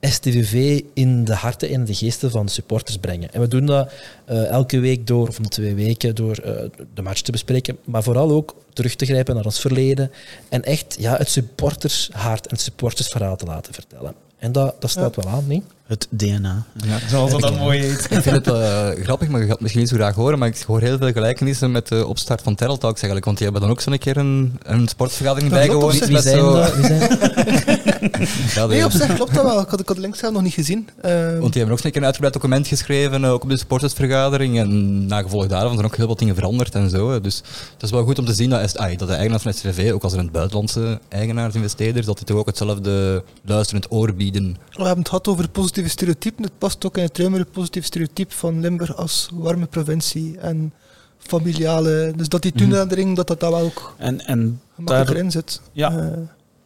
STVV 0.00 0.80
in 0.94 1.24
de 1.24 1.34
harten 1.34 1.68
en 1.68 1.84
de 1.84 1.94
geesten 1.94 2.30
van 2.30 2.48
supporters 2.48 2.96
brengen. 2.96 3.32
En 3.32 3.40
we 3.40 3.48
doen 3.48 3.66
dat 3.66 3.92
eh, 4.24 4.46
elke 4.46 4.78
week 4.78 5.06
door, 5.06 5.28
of 5.28 5.38
om 5.38 5.48
twee 5.48 5.74
weken, 5.74 6.14
door 6.14 6.36
eh, 6.36 6.64
de 6.94 7.02
match 7.02 7.20
te 7.20 7.32
bespreken. 7.32 7.78
Maar 7.84 8.02
vooral 8.02 8.30
ook 8.30 8.54
terug 8.72 8.94
te 8.94 9.04
grijpen 9.04 9.34
naar 9.34 9.44
ons 9.44 9.60
verleden. 9.60 10.10
En 10.48 10.62
echt 10.62 10.96
ja, 10.98 11.16
het 11.16 11.28
supportershart 11.28 12.46
en 12.46 12.54
het 12.54 12.60
supportersverhaal 12.60 13.36
te 13.36 13.44
laten 13.44 13.74
vertellen. 13.74 14.14
En 14.38 14.52
dat, 14.52 14.80
dat 14.80 14.90
staat 14.90 15.16
wel 15.16 15.28
aan, 15.28 15.46
niet? 15.46 15.64
Het 15.90 16.06
DNA, 16.10 16.62
Ja. 16.84 16.98
zoals 17.08 17.30
dat 17.30 17.40
dan 17.40 17.54
mooi 17.56 17.80
heet. 17.80 18.06
Ik 18.10 18.22
vind 18.22 18.36
het 18.36 18.46
eh, 18.46 18.88
grappig, 19.02 19.28
maar 19.28 19.36
je 19.40 19.44
gaat 19.44 19.52
het 19.52 19.60
misschien 19.60 19.80
niet 19.82 19.90
zo 19.90 19.96
graag 19.96 20.14
horen, 20.14 20.38
maar 20.38 20.48
ik 20.48 20.62
hoor 20.66 20.80
heel 20.80 20.98
veel 20.98 21.12
gelijkenissen 21.12 21.70
met 21.70 21.88
de 21.88 22.06
opstart 22.06 22.42
van 22.42 22.54
Terrell 22.54 22.76
Talks 22.78 22.94
eigenlijk, 23.00 23.24
want 23.24 23.36
die 23.36 23.46
hebben 23.46 23.62
dan 23.62 23.70
ook 23.76 23.80
zo'n 23.80 23.98
keer 23.98 24.16
een, 24.16 24.58
een 24.62 24.88
sportvergadering 24.88 25.50
bijgewoond. 25.52 26.06
Wie 26.06 26.20
zijn 26.20 26.38
zo- 26.38 26.52
dat? 26.54 26.74
Wie 26.74 26.84
zijn 26.84 27.00
Ja, 28.54 28.66
Nee, 28.66 28.78
de- 28.78 28.84
op 28.84 28.90
zich 28.90 29.14
klopt 29.14 29.34
dat 29.34 29.44
wel. 29.44 29.60
Ik 29.60 29.68
had, 29.68 29.80
ik 29.80 29.88
had 29.88 29.98
links 29.98 30.20
nog 30.20 30.42
niet 30.42 30.52
gezien. 30.54 30.88
Ehm, 31.02 31.38
Want 31.38 31.52
die 31.52 31.60
hebben 31.60 31.72
ook 31.72 31.80
zo'n 31.80 31.90
keer 31.90 31.96
een 32.00 32.04
uitgebreid 32.06 32.34
document 32.34 32.66
geschreven, 32.66 33.24
eh, 33.24 33.30
ook 33.32 33.42
op 33.42 33.48
de 33.48 33.56
supportersvergadering. 33.58 34.58
En 34.58 35.06
na 35.06 35.22
gevolg 35.22 35.46
daarvan 35.46 35.72
zijn 35.74 35.86
ook 35.86 35.96
heel 35.96 36.06
wat 36.06 36.18
dingen 36.18 36.34
veranderd 36.34 36.74
en 36.74 36.90
zo. 36.90 37.20
Dus 37.20 37.36
het 37.74 37.82
is 37.82 37.90
wel 37.90 38.04
goed 38.04 38.18
om 38.18 38.24
te 38.24 38.34
zien 38.34 38.50
dat, 38.50 38.76
ah, 38.78 38.98
dat 38.98 39.08
de 39.08 39.14
eigenaars 39.14 39.42
van 39.42 39.52
SVV, 39.54 39.92
ook 39.92 40.02
als 40.02 40.12
er 40.12 40.18
het 40.18 40.32
buitenlandse 40.32 41.00
eigenaars, 41.08 41.54
investeerders, 41.54 42.06
dat 42.06 42.16
die 42.16 42.26
toch 42.26 42.36
ook 42.38 42.46
hetzelfde 42.46 43.22
luisterend 43.44 43.86
oor 43.92 44.14
bieden. 44.14 44.56
We 44.70 44.78
hebben 44.82 44.98
het 44.98 45.08
gehad 45.08 45.28
over 45.28 45.48
positieve 45.48 45.79
stereotypen. 45.88 46.42
Het 46.44 46.58
past 46.58 46.86
ook 46.86 46.96
in 46.96 47.02
het 47.02 47.18
ruimere 47.18 47.44
positieve 47.44 47.86
stereotype 47.86 48.34
van 48.34 48.60
Limburg 48.60 48.96
als 48.96 49.28
warme 49.32 49.66
provincie 49.66 50.38
en 50.38 50.72
familiale. 51.18 52.12
Dus 52.16 52.28
dat 52.28 52.42
die 52.42 52.52
toenadering, 52.52 53.16
dat 53.16 53.26
dat 53.26 53.40
daar 53.40 53.50
wel 53.50 53.60
ook 53.60 53.94
En, 53.98 54.26
en 54.26 54.60
daar, 54.76 55.16
in 55.16 55.30
zit. 55.30 55.60
Ja. 55.72 55.98
Eh, 55.98 56.18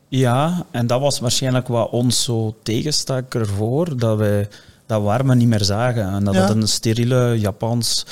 ja, 0.09 0.67
en 0.71 0.87
dat 0.87 1.01
was 1.01 1.21
waarschijnlijk 1.21 1.69
wat 1.69 1.91
ons 1.91 2.25
zo 2.25 2.55
tegenstak 2.63 3.35
ervoor, 3.35 3.97
dat 3.97 4.19
wij 4.19 4.49
dat 4.87 5.03
warme 5.03 5.35
niet 5.35 5.49
meer 5.49 5.65
zagen. 5.65 6.13
En 6.13 6.25
dat 6.25 6.35
Ja. 6.35 6.41
het 6.41 6.57
een 6.57 6.69
steriele, 6.69 7.39
Japans 7.39 8.07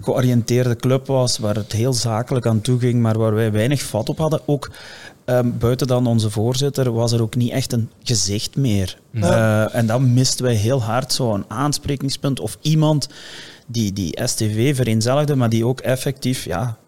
georiënteerde 0.00 0.76
club 0.76 1.06
was, 1.06 1.38
waar 1.38 1.54
het 1.54 1.72
heel 1.72 1.92
zakelijk 1.92 2.46
aan 2.46 2.60
toe 2.60 2.78
ging, 2.78 3.00
maar 3.00 3.18
waar 3.18 3.34
wij 3.34 3.52
weinig 3.52 3.82
vat 3.82 4.08
op 4.08 4.18
hadden. 4.18 4.40
Ook 4.44 4.70
ehm, 5.28 5.50
buiten 5.58 5.86
dan 5.86 6.06
onze 6.06 6.30
voorzitter 6.30 6.92
was 6.92 7.12
er 7.12 7.22
ook 7.22 7.36
niet 7.36 7.50
echt 7.50 7.72
een 7.72 7.90
gezicht 8.02 8.56
meer. 8.56 8.98
Eh, 9.12 9.74
en 9.74 9.86
dat 9.86 10.00
misten 10.00 10.44
wij 10.44 10.54
heel 10.54 10.82
hard, 10.82 11.12
zo'n 11.12 11.44
aansprekingspunt 11.48 12.40
of 12.40 12.58
iemand 12.60 13.08
die, 13.66 13.92
die 13.92 14.18
STV 14.24 14.76
vereenzelligde, 14.76 15.36
maar 15.36 15.48
die 15.48 15.66
ook 15.66 15.80
effectief 15.80 16.44
ja, 16.44 16.78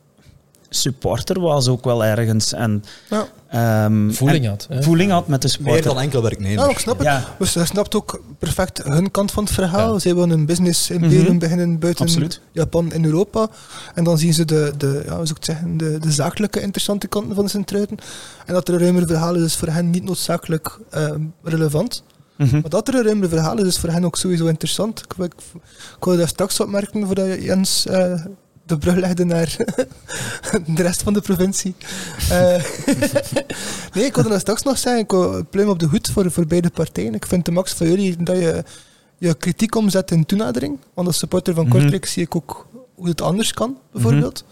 supporter 0.71 1.41
was 1.41 1.69
ook 1.69 1.85
wel 1.85 2.05
ergens. 2.05 2.53
En, 2.53 2.85
ja. 3.11 3.27
ehm, 3.49 4.11
voeling 4.11 4.45
en 4.45 4.50
had. 4.50 4.67
hè? 4.71 4.83
voeling 4.83 5.11
had 5.11 5.27
met 5.29 5.43
de 5.43 5.47
Meer 5.49 5.57
supporter. 5.57 5.85
dan 5.95 5.99
enkel 6.03 6.23
werknemer. 6.23 6.65
ja, 6.65 6.71
ik 6.71 6.79
snap 6.79 6.99
het. 6.99 7.07
Ja. 7.07 7.25
Dus 7.39 7.53
je 7.53 7.65
snapt 7.65 7.95
ook 7.95 8.23
perfect 8.39 8.83
hun 8.83 9.11
kant 9.11 9.31
van 9.31 9.45
het 9.45 9.53
verhaal. 9.53 9.93
Ja. 9.93 9.99
Zij 9.99 10.15
willen 10.15 10.31
een 10.31 10.47
business 10.47 10.91
imperium 10.91 11.25
Mhm. 11.25 11.39
beginnen 11.39 11.79
buiten 11.79 12.05
Absoluut. 12.05 12.41
Japan 12.53 12.93
en 12.93 13.05
Europa. 13.05 13.49
En 13.95 14.05
dan 14.05 14.19
zien 14.19 14.35
ze 14.35 14.45
de, 14.45 14.73
de, 14.77 15.03
ja, 15.07 15.17
hoe 15.17 15.27
zou 15.27 15.39
ik 15.39 15.45
zeggen, 15.45 15.77
de, 15.77 15.99
de 15.99 16.12
zakelijke 16.12 16.61
interessante 16.61 17.07
kanten 17.09 17.35
van 17.35 17.45
de 17.45 17.50
Sint-Truiden. 17.50 17.99
En 18.47 18.55
dat 18.55 18.69
er 18.69 18.75
een 18.75 18.81
ruimer 18.81 19.07
verhaal 19.07 19.35
is, 19.35 19.43
is 19.43 19.57
voor 19.57 19.69
hen 19.69 19.91
niet 19.91 20.05
noodzakelijk 20.05 20.79
ehm, 20.91 21.21
relevant. 21.43 22.03
Mhm. 22.37 22.61
Maar 22.61 22.71
dat 22.71 22.89
er 22.89 22.95
een 22.95 23.05
ruimer 23.05 23.29
verhaal 23.29 23.59
is, 23.59 23.67
is 23.67 23.79
voor 23.79 23.89
hen 23.89 24.05
ook 24.05 24.17
sowieso 24.17 24.47
interessant. 24.47 24.99
Ik, 24.99 25.25
ik, 25.25 25.33
ik 25.99 26.05
wil 26.05 26.17
daar 26.17 26.29
straks 26.29 26.61
opmerken 26.61 27.07
voordat 27.07 27.27
je 27.27 27.43
Jens 27.43 27.87
eh, 27.87 28.25
de 28.71 28.79
brug 28.79 28.97
legde 28.97 29.25
naar 29.25 29.57
de 30.77 30.83
rest 30.83 31.03
van 31.03 31.12
de 31.12 31.21
provincie. 31.21 31.75
Eh, 32.31 32.39
nee, 33.95 34.05
ik 34.05 34.15
wilde 34.15 34.29
dat 34.29 34.41
straks 34.41 34.62
nog 34.62 34.79
zeggen. 34.79 35.03
Ik 35.03 35.11
wil 35.11 35.47
pluim 35.50 35.69
op 35.69 35.79
de 35.79 35.87
hoed 35.87 36.11
voor, 36.11 36.31
voor 36.31 36.47
beide 36.47 36.71
partijen. 36.71 37.15
Ik 37.15 37.27
vind 37.27 37.45
de 37.45 37.50
max 37.50 37.73
van 37.73 37.89
jullie 37.89 38.17
dat 38.23 38.37
je 38.37 38.65
je 39.19 39.35
kritiek 39.35 39.75
omzet 39.75 40.11
in 40.11 40.27
toenadering. 40.27 40.79
Want 40.95 41.07
als 41.07 41.19
supporter 41.19 41.55
van 41.55 41.65
Mhm. 41.65 41.73
Kortrijk 41.73 42.07
zie 42.07 42.23
ik 42.23 42.37
ook 42.37 42.67
hoe 42.95 43.09
het 43.09 43.21
anders 43.21 43.53
kan, 43.53 43.79
bijvoorbeeld. 43.93 44.45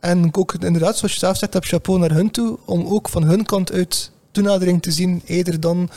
En 0.00 0.28
ook 0.36 0.54
inderdaad, 0.54 0.96
zoals 0.96 1.12
je 1.12 1.18
zelf 1.18 1.36
zegt, 1.36 1.54
heb 1.54 1.64
chapeau 1.64 1.98
naar 1.98 2.12
hun 2.12 2.30
toe, 2.30 2.58
om 2.64 2.86
ook 2.86 3.08
van 3.08 3.22
hun 3.24 3.44
kant 3.44 3.72
uit 3.72 4.10
toenadering 4.30 4.82
te 4.82 4.92
zien, 4.92 5.22
eerder 5.24 5.60
dan 5.60 5.90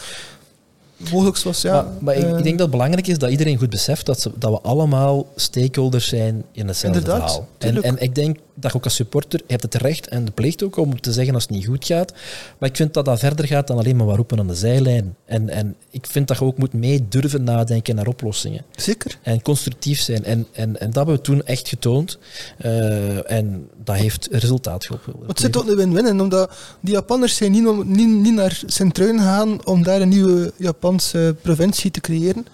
mogelijk 1.12 1.38
zoals 1.38 1.62
ja. 1.62 1.74
maar 1.74 1.94
maar 2.00 2.16
ik, 2.16 2.24
eh, 2.24 2.38
ik 2.38 2.44
denk 2.44 2.58
dat 2.58 2.60
het 2.60 2.70
belangrijk 2.70 3.08
is 3.08 3.18
dat 3.18 3.30
iedereen 3.30 3.58
goed 3.58 3.70
beseft 3.70 4.06
dat, 4.06 4.22
ze, 4.22 4.32
dat 4.36 4.52
we 4.52 4.60
allemaal 4.62 5.28
stakeholders 5.36 6.08
zijn 6.08 6.44
in 6.52 6.68
hetzelfde 6.68 7.00
Inderdaad, 7.00 7.42
verhaal. 7.58 7.82
En 7.82 7.98
ik 7.98 8.16
denk 8.16 8.38
dat 8.60 8.72
je 8.72 8.78
ook 8.78 8.84
als 8.84 8.96
supporter, 8.96 9.40
je 9.40 9.52
hebt 9.52 9.64
het 9.64 9.76
recht 9.76 10.08
en 10.08 10.26
de 10.26 10.32
plicht 10.32 10.64
ook 10.64 10.78
om 10.78 11.02
te 11.02 11.12
zeggen 11.12 11.34
als 11.34 11.44
het 11.44 11.52
niet 11.52 11.66
goed 11.66 11.86
gaat. 11.86 12.14
Maar 12.60 12.70
ik 12.70 12.76
vind 12.76 12.94
dat 12.94 13.06
dat 13.06 13.20
verder 13.20 13.48
gaat 13.48 13.68
dan 13.68 13.78
alleen 13.78 13.96
maar 13.96 14.06
wat 14.06 14.16
roepen 14.16 14.40
aan 14.40 14.48
de 14.48 14.56
zijlijn. 14.56 15.16
En, 15.26 15.50
en 15.50 15.76
ik 15.90 16.06
vind 16.08 16.28
dat 16.28 16.38
je 16.38 16.44
ook 16.46 16.58
moet 16.58 16.74
mee 16.74 17.06
durven 17.10 17.44
nadenken 17.44 17.96
naar 17.96 18.08
oplossingen. 18.08 18.64
Zeker. 18.76 19.18
En 19.22 19.42
constructief 19.42 20.00
zijn. 20.02 20.24
En, 20.24 20.48
en, 20.52 20.80
en 20.80 20.86
dat 20.88 20.96
hebben 20.96 21.16
we 21.16 21.22
toen 21.22 21.44
echt 21.46 21.68
getoond. 21.68 22.18
Eh, 22.58 23.32
en 23.32 23.68
dat 23.84 23.96
heeft 23.96 24.28
resultaat 24.32 24.86
geholpen. 24.86 25.28
Het 25.28 25.40
zit 25.40 25.58
ook 25.58 25.68
een 25.68 25.76
win-win 25.76 26.08
in, 26.08 26.22
omdat 26.22 26.52
die 26.82 26.94
Japanners 26.94 27.36
zijn 27.36 27.52
niet, 27.52 27.68
om- 27.68 27.92
niet, 27.92 28.08
niet 28.08 28.34
naar 28.34 28.62
Sint-Truiden 28.66 29.20
gegaan 29.20 29.66
om 29.66 29.84
daar 29.84 30.02
een 30.02 30.10
nieuwe 30.10 30.54
Japanse 30.58 31.36
provincie 31.42 31.92
te 31.92 32.00
creëren. 32.02 32.46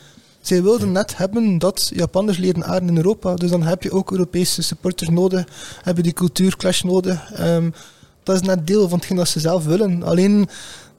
Zij 0.43 0.63
wilden 0.63 0.91
net 0.91 1.17
hebben 1.17 1.57
dat 1.57 1.91
Japanners 1.95 2.37
leren 2.37 2.65
aarden 2.65 2.89
in 2.89 2.97
Europa. 2.97 3.35
Dus 3.35 3.49
dan 3.49 3.63
heb 3.63 3.83
je 3.83 3.91
ook 3.91 4.11
Europese 4.11 4.61
supporters 4.61 5.09
nodig, 5.09 5.45
heb 5.83 5.97
je 5.97 6.03
die 6.03 6.13
cultuurclash 6.13 6.81
nodig. 6.81 7.31
Ehm, 7.33 7.69
dat 8.23 8.35
is 8.35 8.41
net 8.41 8.67
deel 8.67 8.89
van 8.89 8.97
hetgeen 8.97 9.17
dat 9.17 9.27
ze 9.27 9.39
zelf 9.39 9.65
willen. 9.65 10.03
Alleen 10.03 10.47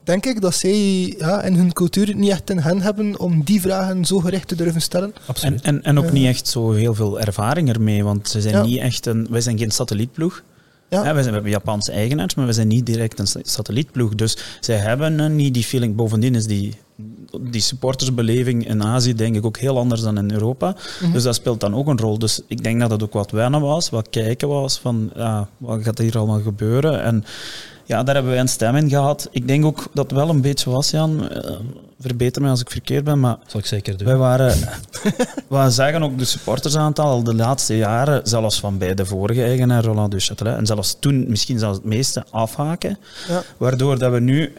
denk 0.03 0.25
ik 0.25 0.41
dat 0.41 0.55
zij 0.55 0.73
ja, 1.17 1.41
in 1.41 1.53
hun 1.53 1.73
cultuur 1.73 2.07
het 2.07 2.15
niet 2.17 2.29
echt 2.31 2.49
in 2.49 2.57
hen 2.59 2.81
hebben 2.81 3.19
om 3.19 3.43
die 3.43 3.61
vragen 3.61 4.05
zo 4.05 4.19
gericht 4.19 4.47
te 4.47 4.55
durven 4.55 4.81
stellen. 4.81 5.13
En, 5.15 5.21
Absoluut. 5.25 5.61
en, 5.61 5.83
en 5.83 5.97
ook 5.97 6.05
Ja. 6.05 6.11
niet 6.11 6.25
echt 6.27 6.47
zo 6.47 6.71
heel 6.71 6.93
veel 6.93 7.19
ervaring 7.19 7.69
ermee, 7.69 8.03
want 8.03 8.29
ze 8.29 8.41
zijn 8.41 8.53
Ja. 8.55 8.63
niet 8.63 8.79
echt 8.79 9.05
een... 9.05 9.27
Wij 9.29 9.41
zijn 9.41 9.57
geen 9.57 9.71
satellietploeg. 9.71 10.43
Ja. 10.89 10.97
Ja, 11.03 11.03
wij 11.03 11.13
zijn, 11.13 11.25
we 11.25 11.31
hebben 11.33 11.51
Japanse 11.51 11.91
eigenaars, 11.91 12.35
maar 12.35 12.45
we 12.45 12.53
zijn 12.53 12.67
niet 12.67 12.85
direct 12.85 13.19
een 13.19 13.27
sa- 13.27 13.39
satellietploeg. 13.43 14.15
Dus 14.15 14.37
zij 14.59 14.75
hebben 14.77 15.19
eh, 15.19 15.29
niet 15.29 15.53
die 15.53 15.63
feeling. 15.63 15.95
Bovendien 15.95 16.35
is 16.35 16.45
die, 16.45 16.73
die 17.41 17.61
supportersbeleving 17.61 18.67
in 18.67 18.83
Azië 18.83 19.13
denk 19.15 19.35
ik 19.35 19.45
ook 19.45 19.57
heel 19.57 19.77
anders 19.77 20.01
dan 20.01 20.17
in 20.17 20.31
Europa. 20.31 20.75
Mhm. 21.01 21.11
Dus 21.11 21.23
dat 21.23 21.35
speelt 21.35 21.59
dan 21.59 21.75
ook 21.75 21.87
een 21.87 21.99
rol. 21.99 22.19
Dus 22.19 22.41
ik 22.47 22.63
denk 22.63 22.79
dat 22.79 22.91
het 22.91 23.03
ook 23.03 23.13
wat 23.13 23.31
wennen 23.31 23.61
was, 23.61 23.89
wat 23.89 24.09
kijken 24.09 24.47
was 24.47 24.79
van 24.79 25.11
ja, 25.15 25.47
wat 25.57 25.83
gaat 25.83 25.97
hier 25.97 26.17
allemaal 26.17 26.41
gebeuren. 26.41 27.01
En 27.03 27.23
ja, 27.87 28.03
daar 28.03 28.15
hebben 28.15 28.31
wij 28.33 28.41
een 28.41 28.47
stem 28.47 28.75
in 28.75 28.89
gehad. 28.89 29.27
Ik 29.31 29.47
denk 29.47 29.65
ook 29.65 29.87
dat 29.93 30.03
het 30.03 30.13
wel 30.19 30.29
een 30.29 30.41
beetje 30.41 30.69
was, 30.69 30.89
Jan. 30.91 31.29
eh, 31.29 31.51
verbeter 31.99 32.41
me 32.41 32.49
als 32.49 32.61
ik 32.61 32.71
verkeerd 32.71 33.03
ben, 33.03 33.19
maar 33.19 33.37
zal 33.47 33.59
ik 33.59 33.65
zeker 33.65 33.97
doen. 33.97 34.07
wij 34.07 34.15
waren, 34.17 34.57
we 35.47 35.69
zagen 35.69 36.03
ook 36.03 36.17
de 36.17 36.25
supportersaantal 36.25 37.05
al 37.05 37.23
de 37.23 37.33
laatste 37.35 37.77
jaren, 37.77 38.21
zelfs 38.23 38.59
van 38.59 38.77
bij 38.77 38.93
de 38.93 39.05
vorige 39.05 39.43
eigenaar 39.43 39.83
Roland 39.83 40.13
Duchâtelet, 40.13 40.57
en 40.57 40.65
zelfs 40.65 40.97
toen 40.99 41.25
misschien 41.27 41.59
zelfs 41.59 41.77
het 41.77 41.85
meeste 41.85 42.23
afhaken, 42.29 42.97
Ja. 43.27 43.43
waardoor 43.57 43.97
dat 43.99 44.11
we 44.11 44.19
nu 44.19 44.53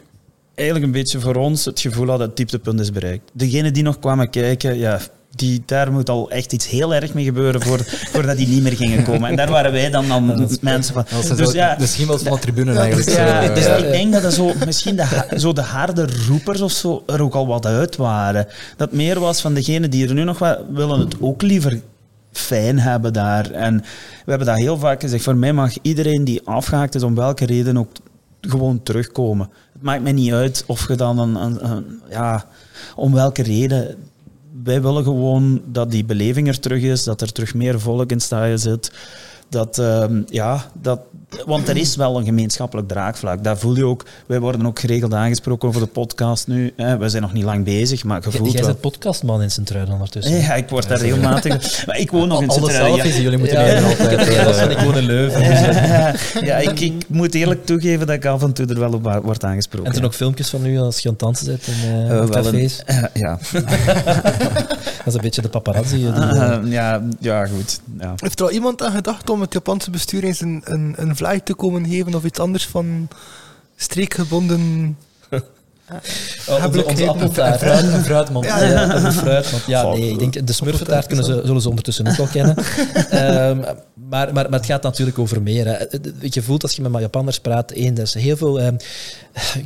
eigenlijk 0.56 0.86
een 0.86 0.92
beetje 1.00 1.20
voor 1.20 1.34
ons 1.36 1.64
het 1.64 1.80
gevoel 1.80 2.08
hadden 2.08 2.26
het 2.26 2.36
dieptepunt 2.36 2.80
is 2.80 2.92
bereikt. 2.92 3.30
Degenen 3.32 3.72
die 3.72 3.82
nog 3.82 3.98
kwamen 3.98 4.30
kijken, 4.30 4.78
ja, 4.78 5.00
die, 5.30 5.62
daar 5.66 5.92
moet 5.92 6.08
al 6.08 6.30
echt 6.30 6.52
iets 6.52 6.68
heel 6.68 6.94
erg 6.94 7.14
mee 7.14 7.24
gebeuren 7.24 7.62
voor, 7.62 7.78
voordat 8.12 8.36
die 8.36 8.48
niet 8.48 8.62
meer 8.62 8.76
gingen 8.76 9.04
komen. 9.04 9.30
En 9.30 9.36
daar 9.36 9.50
waren 9.50 9.72
wij 9.72 9.90
dan, 9.90 10.08
dan 10.08 10.48
mensen 10.60 10.94
van. 10.94 11.04
Dat 11.10 11.36
Dus 11.36 11.52
ja, 11.52 11.74
de 11.74 11.86
schimmels 11.86 12.22
van 12.22 12.32
de 12.32 12.38
tribune 12.38 12.72
Ja, 12.72 12.80
eigenlijk. 12.80 13.16
ja, 13.16 13.46
zo, 13.46 13.54
dus 13.54 13.64
eh, 13.64 13.78
ik 13.78 13.90
denk 13.90 14.12
dat 14.12 14.24
er 14.24 14.32
zo, 14.32 14.52
misschien 14.66 14.96
de, 14.96 15.26
zo 15.36 15.52
de 15.52 15.62
harde 15.62 16.08
roepers 16.28 16.60
of 16.60 16.72
zo 16.72 17.02
er 17.06 17.22
ook 17.22 17.34
al 17.34 17.46
wat 17.46 17.66
uit 17.66 17.96
waren. 17.96 18.46
Dat 18.76 18.92
meer 18.92 19.20
was 19.20 19.40
van 19.40 19.54
degenen 19.54 19.90
die 19.90 20.08
er 20.08 20.14
nu 20.14 20.24
nog 20.24 20.38
wat 20.38 20.58
willen 20.72 21.00
het 21.00 21.14
ook 21.20 21.42
liever 21.42 21.80
fijn 22.32 22.78
hebben 22.78 23.12
daar. 23.12 23.50
En 23.50 23.76
we 24.24 24.30
hebben 24.30 24.46
dat 24.46 24.56
heel 24.56 24.78
vaak 24.78 25.00
gezegd. 25.00 25.24
Voor 25.24 25.36
mij 25.36 25.52
mag 25.52 25.72
iedereen 25.82 26.24
die 26.24 26.40
afgehaakt 26.44 26.94
is, 26.94 27.02
om 27.02 27.14
welke 27.14 27.46
reden 27.46 27.76
ook, 27.76 27.90
gewoon 28.40 28.82
terugkomen. 28.82 29.50
Het 29.76 29.84
maakt 29.84 30.02
mij 30.02 30.12
niet 30.12 30.32
uit 30.32 30.64
of 30.66 30.88
je 30.88 30.94
dan 30.94 31.18
een, 31.18 31.70
een, 31.70 32.00
ja, 32.10 32.46
om 32.94 33.12
welke 33.12 33.42
reden. 33.42 33.96
Wij 34.62 34.82
willen 34.82 35.04
gewoon 35.04 35.62
dat 35.66 35.90
die 35.90 36.04
beleving 36.04 36.48
er 36.48 36.60
terug 36.60 36.82
is, 36.82 37.04
dat 37.04 37.20
er 37.20 37.32
terug 37.32 37.54
meer 37.54 37.80
volk 37.80 38.10
in 38.10 38.20
stadion 38.20 38.58
zit. 38.58 38.92
Dat, 39.48 39.78
ehm, 39.78 40.22
ja, 40.26 40.70
dat, 40.80 41.00
want 41.46 41.68
er 41.68 41.76
is 41.76 41.96
wel 41.96 42.18
een 42.18 42.24
gemeenschappelijk 42.24 42.88
draagvlak. 42.88 43.44
Dat 43.44 43.58
voel 43.58 43.76
je 43.76 43.84
ook. 43.84 44.04
Wij 44.26 44.40
worden 44.40 44.66
ook 44.66 44.78
geregeld 44.78 45.14
aangesproken 45.14 45.68
over 45.68 45.80
de 45.80 45.86
podcast 45.86 46.46
nu. 46.46 46.72
We 46.98 47.08
zijn 47.08 47.22
nog 47.22 47.32
niet 47.32 47.44
lang 47.44 47.64
bezig, 47.64 48.04
maar 48.04 48.22
je 48.30 48.50
Jij- 48.50 48.62
bent 48.62 48.80
podcastman 48.80 49.42
in 49.42 49.50
Sint-Truiden 49.50 49.94
ondertussen. 49.94 50.34
Ja, 50.36 50.54
ik 50.54 50.68
word 50.68 50.88
daar 50.88 50.98
regelmatig... 50.98 51.86
Maar 51.86 51.98
ik 51.98 52.10
woon 52.10 52.28
nog 52.28 52.42
in 52.42 52.50
Sint-Truiden, 52.50 53.06
ja. 53.08 53.20
jullie 53.20 53.38
moeten 53.38 53.66
Ja, 53.66 53.82
altijd. 53.82 54.32
ja, 54.34 54.46
eh, 54.46 54.70
ik 54.70 54.78
woon 54.78 54.96
in 54.98 55.04
Leuven. 55.04 55.42
Ja, 55.42 56.14
ja, 56.42 56.56
ik, 56.56 56.80
ik 56.80 56.92
moet 57.08 57.34
eerlijk 57.34 57.66
toegeven 57.66 58.06
dat 58.06 58.16
ik 58.16 58.24
af 58.24 58.42
en 58.42 58.52
toe 58.52 58.66
er 58.66 58.78
wel 58.78 58.92
op 58.92 59.20
word 59.22 59.44
aangesproken. 59.44 59.90
En 59.90 59.96
er 59.96 60.02
nog 60.02 60.14
filmpjes 60.16 60.48
van 60.48 60.66
u 60.66 60.78
als 60.78 60.98
je 60.98 61.08
aan 61.08 61.14
het 61.14 61.22
dansen 61.22 61.46
bent 61.46 61.66
in 61.66 61.90
een- 61.90 62.30
cafés? 62.30 62.82
eh, 62.84 63.02
ja. 63.22 63.38
Dat 65.06 65.14
is 65.14 65.20
een 65.20 65.26
beetje 65.26 65.42
de 65.42 65.48
paparazzi. 65.48 66.06
eh, 66.06 66.14
die, 66.14 66.40
eh, 66.40 66.72
ja, 66.72 67.02
ja, 67.20 67.46
goed. 67.46 67.80
Ja. 67.98 68.14
Heeft 68.16 68.40
er 68.40 68.46
al 68.46 68.52
iemand 68.52 68.82
aan 68.82 68.92
gedacht 68.92 69.30
om 69.30 69.40
het 69.40 69.52
Japanse 69.52 69.90
bestuur 69.90 70.24
eens 70.24 70.40
een, 70.40 70.62
een, 70.64 71.42
te 71.44 71.54
komen 71.54 71.88
geven 71.88 72.14
of 72.14 72.24
iets 72.24 72.38
anders 72.38 72.66
van 72.66 73.08
streekgebonden... 73.76 74.96
oh, 76.48 76.64
onze, 76.86 77.08
appeltaart. 77.08 77.58
Fruit, 77.58 77.82
een 77.82 78.04
fruitmand. 78.04 78.44
Ja, 79.66 79.84
een 79.84 79.98
nee, 79.98 80.10
ik 80.10 80.18
denk 80.18 80.46
de 80.46 80.52
smurfentaart 80.52 81.06
kunnen 81.06 81.24
ze, 81.24 81.42
zullen 81.44 81.62
ze 81.62 81.68
ondertussen 81.68 82.06
ook 82.06 82.16
wel 82.16 82.26
kennen. 82.26 82.56
Ehm, 83.10 83.58
maar, 84.08 84.32
maar, 84.32 84.32
maar 84.32 84.58
het 84.58 84.66
gaat 84.66 84.82
natuurlijk 84.82 85.18
over 85.18 85.42
meer. 85.42 85.66
Hè. 85.66 85.84
Je 86.20 86.42
voelt 86.42 86.62
als 86.62 86.76
je 86.76 86.82
met 86.82 87.00
Japanners 87.00 87.40
praat, 87.40 87.70
één, 87.70 87.96
er 87.96 88.02
is 88.02 88.14
heel 88.14 88.36
veel 88.36 88.60
ehm, 88.60 88.76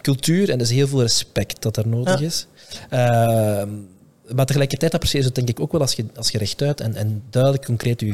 cultuur 0.01 0.51
en 0.51 0.55
er 0.55 0.61
is 0.65 0.71
heel 0.71 0.89
veel 0.89 1.01
respect 1.01 1.63
dat 1.63 1.77
er 1.77 1.89
nodig 1.89 2.21
Ja. 2.21 2.27
is. 2.27 2.47
Ehm, 2.91 3.69
maar 4.35 4.47
tegelijkertijd 4.47 4.95
appreciëren 4.95 5.27
ze 5.27 5.33
het 5.33 5.47
denk 5.47 5.59
ik 5.59 5.65
ook 5.65 5.73
wel 5.73 5.81
als 5.81 5.93
je, 5.93 6.05
als 6.17 6.31
je 6.31 6.39
rechtuit 6.39 6.81
en, 6.81 6.95
en 6.95 7.23
duidelijk 7.31 7.65
concreet 7.65 8.01
je, 8.01 8.07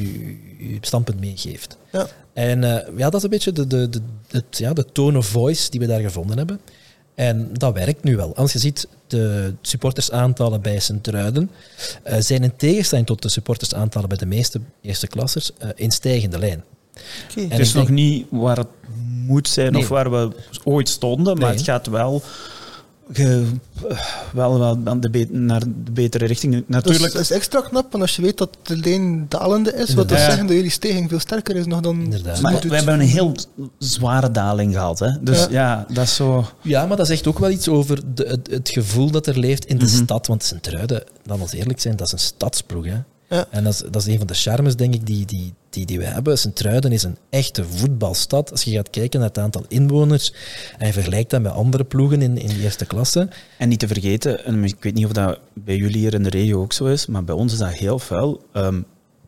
je 0.59 0.79
standpunt 0.81 1.21
meegeeft. 1.21 1.77
Ja. 1.93 2.07
En 2.33 2.65
eh, 2.65 2.99
ja, 2.99 3.05
dat 3.05 3.15
is 3.15 3.23
een 3.23 3.31
beetje 3.31 3.53
de, 3.53 3.67
de, 3.67 3.89
de, 3.89 4.01
het, 4.31 4.59
ja, 4.59 4.73
de 4.73 4.87
tone 4.93 5.19
of 5.19 5.27
voice 5.27 5.71
die 5.71 5.81
we 5.81 5.87
daar 5.87 6.01
gevonden 6.01 6.37
hebben. 6.37 6.61
En 7.15 7.49
dat 7.53 7.75
werkt 7.75 8.03
nu 8.05 8.17
wel. 8.17 8.37
Als 8.37 8.53
je 8.53 8.59
ziet, 8.59 8.89
de 9.07 9.55
supportersaantallen 9.61 10.61
bij 10.61 10.79
Sint-Truiden 10.79 11.51
eh, 12.03 12.21
zijn 12.21 12.43
in 12.43 12.57
tegenstelling 12.57 13.07
tot 13.07 13.23
de 13.23 13.29
supportersaantallen 13.29 14.09
bij 14.09 14.19
de 14.19 14.27
meeste 14.27 14.61
eerste 14.81 15.07
klassers 15.07 15.51
eh, 15.59 15.69
in 15.75 15.91
stijgende 15.91 16.39
lijn. 16.39 16.65
Oké. 17.31 17.41
En 17.41 17.51
Het 17.51 17.61
is 17.61 17.73
nog 17.73 17.89
niet 17.89 18.27
waar 18.31 18.57
het 18.57 18.69
moet 19.27 19.49
zijn 19.49 19.73
Nee. 19.73 19.83
of 19.83 19.89
waar 19.89 20.11
we 20.11 20.31
ooit 20.65 20.89
stonden, 20.89 21.37
maar 21.39 21.49
Nee. 21.49 21.57
het 21.57 21.67
gaat 21.67 21.87
wel, 21.87 22.23
ge- 23.13 23.45
wel, 24.33 24.59
wel 24.59 24.79
aan 24.85 25.01
de 25.01 25.11
be- 25.11 25.29
naar 25.31 25.61
de 25.61 25.91
betere 25.93 26.25
richting. 26.27 26.53
Dus 26.53 26.63
Natuurlijk, 26.67 27.13
dat 27.13 27.23
is 27.23 27.31
extra 27.31 27.61
knap, 27.61 27.91
want 27.93 28.03
als 28.03 28.17
je 28.17 28.23
weet 28.23 28.39
dat 28.39 28.57
de 28.63 28.77
lijn 28.77 29.27
dalende 29.29 29.75
is, 29.75 29.95
wat 29.95 30.09
wil 30.11 30.19
zeggen 30.19 30.47
dat 30.47 30.57
jullie 30.57 30.71
stijging 30.71 31.09
veel 31.09 31.19
sterker 31.19 31.57
is 31.57 31.67
nog 31.67 31.81
dan... 31.81 32.09
Maar 32.09 32.21
we 32.43 32.49
het. 32.49 32.71
hebben 32.71 32.95
een 32.95 33.07
heel 33.07 33.35
zware 33.79 34.31
daling 34.31 34.73
gehad. 34.75 34.99
Hè? 34.99 35.11
Dus 35.23 35.39
Ja. 35.39 35.49
ja. 35.51 35.87
dat 35.95 36.05
is 36.05 36.15
zo... 36.15 36.45
Ja, 36.63 36.87
maar 36.87 36.97
dat 36.97 37.07
zegt 37.07 37.27
ook 37.27 37.39
wel 37.39 37.51
iets 37.51 37.69
over 37.69 38.01
de, 38.15 38.25
het, 38.29 38.49
het 38.51 38.69
gevoel 38.69 39.11
dat 39.11 39.27
er 39.27 39.39
leeft 39.39 39.65
in 39.65 39.79
de 39.79 39.85
Mhm. 39.85 39.95
stad. 39.95 40.27
Want 40.27 40.43
Sint-Truiden, 40.45 41.03
laten 41.25 41.47
we 41.47 41.57
eerlijk 41.57 41.81
zijn, 41.81 41.97
dat 41.97 42.07
is 42.07 42.13
een 42.13 42.19
stadsploeg. 42.19 42.85
Hè? 42.85 42.97
Ja. 43.29 43.47
En 43.51 43.65
dat 43.65 43.73
is, 43.73 43.79
dat 43.79 43.97
is 44.03 44.07
een 44.07 44.19
van 44.19 44.27
de 44.27 44.35
charmes, 44.35 44.77
denk 44.77 44.95
ik, 44.95 45.07
die, 45.07 45.27
die, 45.27 45.53
die, 45.71 45.87
die 45.87 45.99
we 45.99 46.05
hebben. 46.05 46.39
Sint-Truiden 46.39 46.93
is 46.93 47.03
een 47.03 47.17
echte 47.31 47.65
voetbalstad. 47.65 48.51
Als 48.51 48.63
je 48.63 48.71
gaat 48.71 48.91
kijken 48.91 49.21
naar 49.21 49.29
het 49.29 49.39
aantal 49.39 49.65
inwoners 49.69 50.33
en 50.79 50.87
je 50.87 50.93
vergelijkt 50.93 51.31
dat 51.31 51.43
met 51.43 51.53
andere 51.53 51.85
ploegen 51.85 52.23
in, 52.23 52.39
in 52.39 52.49
de 52.49 52.61
eerste 52.61 52.87
klasse. 52.87 53.29
En 53.59 53.69
niet 53.69 53.79
te 53.79 53.87
vergeten, 53.87 54.45
en 54.45 54.65
ik 54.65 54.77
weet 54.81 54.95
niet 54.95 55.05
of 55.05 55.13
dat 55.13 55.39
bij 55.53 55.77
jullie 55.77 55.99
hier 55.99 56.15
in 56.15 56.23
de 56.23 56.31
regio 56.31 56.61
ook 56.61 56.73
zo 56.73 56.85
is, 56.85 57.07
maar 57.07 57.25
bij 57.25 57.35
ons 57.35 57.53
is 57.53 57.59
dat 57.59 57.73
heel 57.73 57.99
vuil. 57.99 58.47
Ehm, 58.53 58.81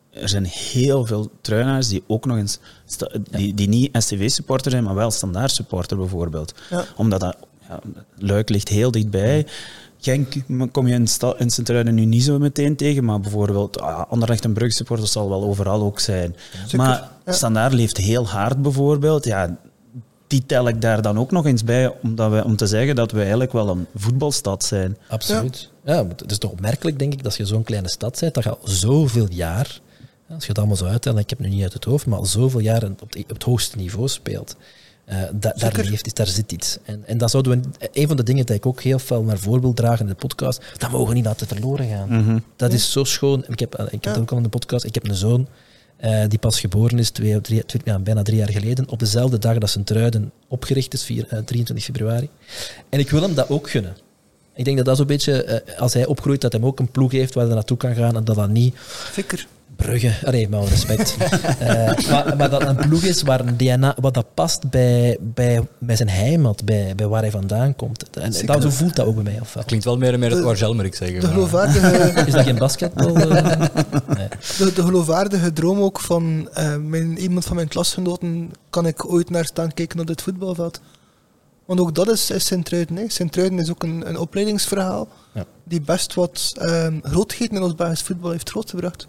er 0.09 0.29
zijn 0.29 0.45
heel 0.45 1.05
veel 1.05 1.31
truinaars 1.41 1.87
die 1.87 2.03
ook 2.07 2.25
nog 2.25 2.37
eens, 2.37 2.59
die, 3.29 3.53
die 3.53 3.67
niet 3.67 4.03
STV-supporter 4.03 4.71
zijn, 4.71 4.83
maar 4.83 4.95
wel 4.95 5.11
standaard-supporter 5.11 5.97
bijvoorbeeld. 5.97 6.53
Ja. 6.69 6.85
Omdat 6.95 7.19
dat, 7.19 7.37
ja, 7.67 7.79
Luik 8.17 8.49
ligt 8.49 8.67
heel 8.67 8.91
dichtbij. 8.91 9.45
Genk 10.01 10.33
kom 10.71 10.87
je 10.87 10.93
in, 10.93 11.07
in 11.37 11.49
Sint-Truiden 11.49 11.95
nu 11.95 12.05
niet 12.05 12.23
zo 12.23 12.39
meteen 12.39 12.75
tegen, 12.75 13.03
maar 13.03 13.19
bijvoorbeeld 13.19 13.79
ah, 13.79 14.09
Anderlecht 14.09 14.43
en 14.43 14.53
Brugge 14.53 14.75
supporters 14.75 15.11
zal 15.11 15.29
wel 15.29 15.43
overal 15.43 15.81
ook 15.81 15.99
zijn. 15.99 16.35
Zeker, 16.61 16.77
Maar 16.77 17.09
ja. 17.25 17.31
Standaard 17.31 17.73
leeft 17.73 17.97
heel 17.97 18.27
hard 18.27 18.61
bijvoorbeeld. 18.61 19.25
Ja, 19.25 19.57
die 20.27 20.45
tel 20.45 20.67
ik 20.67 20.81
daar 20.81 21.01
dan 21.01 21.19
ook 21.19 21.31
nog 21.31 21.45
eens 21.45 21.63
bij, 21.63 21.93
omdat 22.01 22.31
we, 22.31 22.43
om 22.43 22.55
te 22.55 22.67
zeggen 22.67 22.95
dat 22.95 23.11
we 23.11 23.19
eigenlijk 23.19 23.51
wel 23.51 23.69
een 23.69 23.85
voetbalstad 23.95 24.63
zijn. 24.63 24.97
Absoluut. 25.07 25.69
Ja. 25.83 26.07
het 26.07 26.31
is 26.31 26.37
toch 26.37 26.51
opmerkelijk, 26.51 26.99
denk 26.99 27.13
ik, 27.13 27.23
dat 27.23 27.35
je 27.35 27.45
zo'n 27.45 27.63
kleine 27.63 27.89
stad 27.89 28.19
bent, 28.19 28.33
dat 28.33 28.43
je 28.43 28.49
al 28.49 28.59
zoveel 28.63 29.27
jaar, 29.29 29.79
als 30.29 30.43
je 30.43 30.49
het 30.49 30.57
allemaal 30.57 30.75
zo 30.75 30.85
uittelt, 30.85 31.17
ik 31.17 31.29
heb 31.29 31.39
het 31.39 31.47
nu 31.47 31.53
niet 31.53 31.63
uit 31.63 31.73
het 31.73 31.83
hoofd, 31.83 32.05
maar 32.05 32.19
al 32.19 32.25
zoveel 32.25 32.59
jaar 32.59 32.83
op 32.83 32.99
het, 32.99 33.23
op 33.23 33.29
het 33.29 33.43
hoogste 33.43 33.77
niveau 33.77 34.07
speelt. 34.07 34.55
Eh, 35.09 35.17
da- 35.33 35.53
daar, 35.57 35.73
leeft, 35.75 36.05
iets, 36.05 36.13
daar 36.13 36.27
zit 36.27 36.51
iets. 36.51 36.77
En, 36.83 37.03
en 37.05 37.17
dat 37.17 37.29
zouden 37.31 37.61
we, 37.61 37.87
een 37.93 38.07
van 38.07 38.17
de 38.17 38.23
dingen 38.23 38.45
die 38.45 38.55
ik 38.55 38.65
ook 38.65 38.81
heel 38.81 38.99
veel 38.99 39.23
naar 39.23 39.37
voren 39.37 39.61
wil 39.61 39.73
dragen 39.73 39.99
in 39.99 40.07
de 40.11 40.15
podcast, 40.15 40.61
dat 40.77 40.91
mogen 40.91 41.07
we 41.07 41.13
niet 41.13 41.25
laten 41.25 41.47
verloren 41.47 41.87
gaan. 41.89 42.43
Dat 42.55 42.73
is 42.73 42.91
zo 42.91 43.03
schoon. 43.03 43.43
Ik 43.47 43.59
heb, 43.59 43.75
ik 43.75 43.91
heb 43.91 44.03
Ja. 44.03 44.09
het 44.11 44.19
ook 44.19 44.31
al 44.31 44.37
in 44.37 44.43
de 44.43 44.49
podcast, 44.49 44.85
ik 44.85 44.93
heb 44.93 45.07
een 45.07 45.15
zoon 45.15 45.47
eh, 45.97 46.23
die 46.27 46.39
pas 46.39 46.59
geboren 46.59 46.99
is, 46.99 47.09
twee, 47.09 47.41
drie, 47.41 47.65
twee- 47.65 47.99
bijna 47.99 48.21
drie 48.21 48.37
jaar 48.37 48.49
geleden, 48.51 48.89
op 48.89 48.99
dezelfde 48.99 49.37
dag 49.37 49.57
dat 49.57 49.69
zijn 49.69 49.83
truiden 49.83 50.31
opgericht 50.47 50.93
is, 50.93 51.03
vier, 51.03 51.25
eh, 51.29 51.39
23 51.39 51.85
februari. 51.85 52.29
En 52.89 52.99
ik 52.99 53.09
wil 53.09 53.21
hem 53.21 53.33
dat 53.35 53.49
ook 53.49 53.69
gunnen. 53.69 53.95
Ik 54.55 54.65
denk 54.65 54.77
dat 54.77 54.85
dat 54.85 54.97
zo'n 54.97 55.05
beetje, 55.07 55.43
eh, 55.43 55.79
als 55.79 55.93
hij 55.93 56.05
opgroeit, 56.05 56.41
dat 56.41 56.51
hij 56.53 56.61
ook 56.61 56.79
een 56.79 56.91
ploeg 56.91 57.11
heeft 57.11 57.33
waar 57.33 57.45
hij 57.45 57.53
naartoe 57.53 57.77
kan 57.77 57.95
gaan 57.95 58.15
en 58.15 58.23
dat 58.23 58.35
dat 58.35 58.49
niet 58.49 58.75
Fikker. 58.77 59.47
Brugge, 59.79 60.13
allee, 60.25 60.49
met 60.49 60.59
alle 60.59 60.69
respect. 60.69 61.17
Eh, 61.59 62.09
maar, 62.09 62.35
maar 62.37 62.49
dat 62.49 62.61
een 62.67 62.75
ploeg 62.75 63.03
is 63.03 63.21
waar 63.21 63.39
een 63.39 63.57
DNA, 63.57 63.95
wat 64.01 64.13
dat 64.13 64.33
past 64.33 64.69
bij, 64.69 65.17
bij, 65.21 65.67
bij 65.77 65.95
zijn 65.95 66.09
heimat, 66.09 66.65
bij, 66.65 66.93
bij 66.95 67.07
waar 67.07 67.21
hij 67.21 67.31
vandaan 67.31 67.75
komt. 67.75 68.09
En 68.09 68.33
Zeker. 68.33 68.47
dat, 68.47 68.61
zo 68.61 68.69
voelt 68.69 68.95
dat 68.95 69.05
ook 69.05 69.15
bij 69.15 69.23
mij. 69.23 69.37
Of 69.41 69.53
wel. 69.53 69.63
Klinkt 69.63 69.85
wel 69.85 69.97
meer 69.97 70.13
en 70.13 70.19
meer 70.19 70.31
het 70.31 70.43
Wargel, 70.43 70.73
moet 70.75 70.85
ik 70.85 70.95
zeggen. 70.95 71.19
De 71.19 71.27
geloofwaardige, 71.27 71.87
Is 72.27 72.33
dat 72.33 72.43
geen 72.43 72.57
basketbal? 72.57 73.15
eh? 73.15 73.59
Nee. 74.17 74.27
de, 74.57 74.71
de 74.75 74.81
geloofwaardige 74.83 75.53
droom 75.53 75.79
ook 75.79 75.99
van 75.99 76.49
eh, 76.53 76.75
mijn, 76.75 77.17
iemand 77.17 77.45
van 77.45 77.55
mijn 77.55 77.67
klasgenoten 77.67 78.51
kan 78.69 78.85
ik 78.85 79.11
ooit 79.11 79.29
naar 79.29 79.45
staan 79.45 79.73
kijken 79.73 79.99
op 79.99 80.07
dit 80.07 80.21
voetbalveld. 80.21 80.81
Want 81.65 81.79
ook 81.79 81.95
dat 81.95 82.09
is, 82.11 82.31
is 82.31 82.45
Sint-Truiden. 82.45 83.09
Sint-Truiden 83.11 83.59
is 83.59 83.69
ook 83.69 83.83
een, 83.83 84.03
een 84.09 84.17
opleidingsverhaal 84.17 85.07
Ja. 85.33 85.45
die 85.63 85.81
best 85.81 86.13
wat 86.13 86.53
ehm 86.57 86.99
grootheden 87.01 87.55
in 87.55 87.63
ons 87.63 87.75
Belgisch 87.75 88.01
voetbal 88.01 88.31
heeft 88.31 88.49
grootgebracht. 88.49 89.07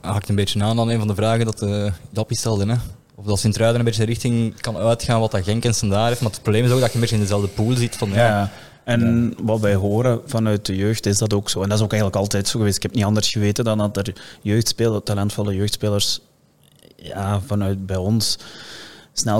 Haakt 0.00 0.28
een 0.28 0.34
beetje 0.34 0.62
aan 0.62 0.80
aan 0.80 0.88
een 0.88 0.98
van 0.98 1.08
de 1.08 1.14
vragen 1.14 1.44
dat 1.44 1.62
uh, 1.62 1.92
Dappie 2.10 2.36
stelde. 2.36 2.66
Hè? 2.66 2.76
Of 3.14 3.24
dat 3.24 3.38
Sint-Truiden 3.38 3.78
een 3.78 3.84
beetje 3.84 4.00
de 4.00 4.06
richting 4.06 4.60
kan 4.60 4.76
uitgaan 4.76 5.20
wat 5.20 5.30
dat 5.30 5.44
Genk 5.44 5.64
en 5.64 5.74
Standaard 5.74 6.08
heeft. 6.08 6.20
Maar 6.20 6.30
het 6.30 6.42
probleem 6.42 6.64
is 6.64 6.70
ook 6.70 6.80
dat 6.80 6.88
je 6.88 6.94
een 6.94 7.00
beetje 7.00 7.14
in 7.14 7.20
dezelfde 7.20 7.48
pool 7.48 7.72
zit. 7.76 7.96
Van, 7.96 8.08
ja, 8.08 8.16
Ja, 8.16 8.50
en 8.84 9.34
wat 9.42 9.60
wij 9.60 9.74
horen 9.74 10.20
vanuit 10.26 10.66
de 10.66 10.76
jeugd 10.76 11.06
is 11.06 11.18
dat 11.18 11.34
ook 11.34 11.50
zo. 11.50 11.62
En 11.62 11.68
dat 11.68 11.78
is 11.78 11.84
ook 11.84 11.92
eigenlijk 11.92 12.20
altijd 12.20 12.48
zo 12.48 12.58
geweest. 12.58 12.76
Ik 12.76 12.82
heb 12.82 12.94
niet 12.94 13.04
anders 13.04 13.30
geweten 13.30 13.64
dan 13.64 13.78
dat 13.78 13.96
er 13.96 14.14
jeugdspelers, 14.40 15.04
talentvolle 15.04 15.54
jeugdspelers 15.54 16.20
ja, 16.96 17.40
vanuit 17.40 17.86
bij 17.86 17.96
ons 17.96 18.38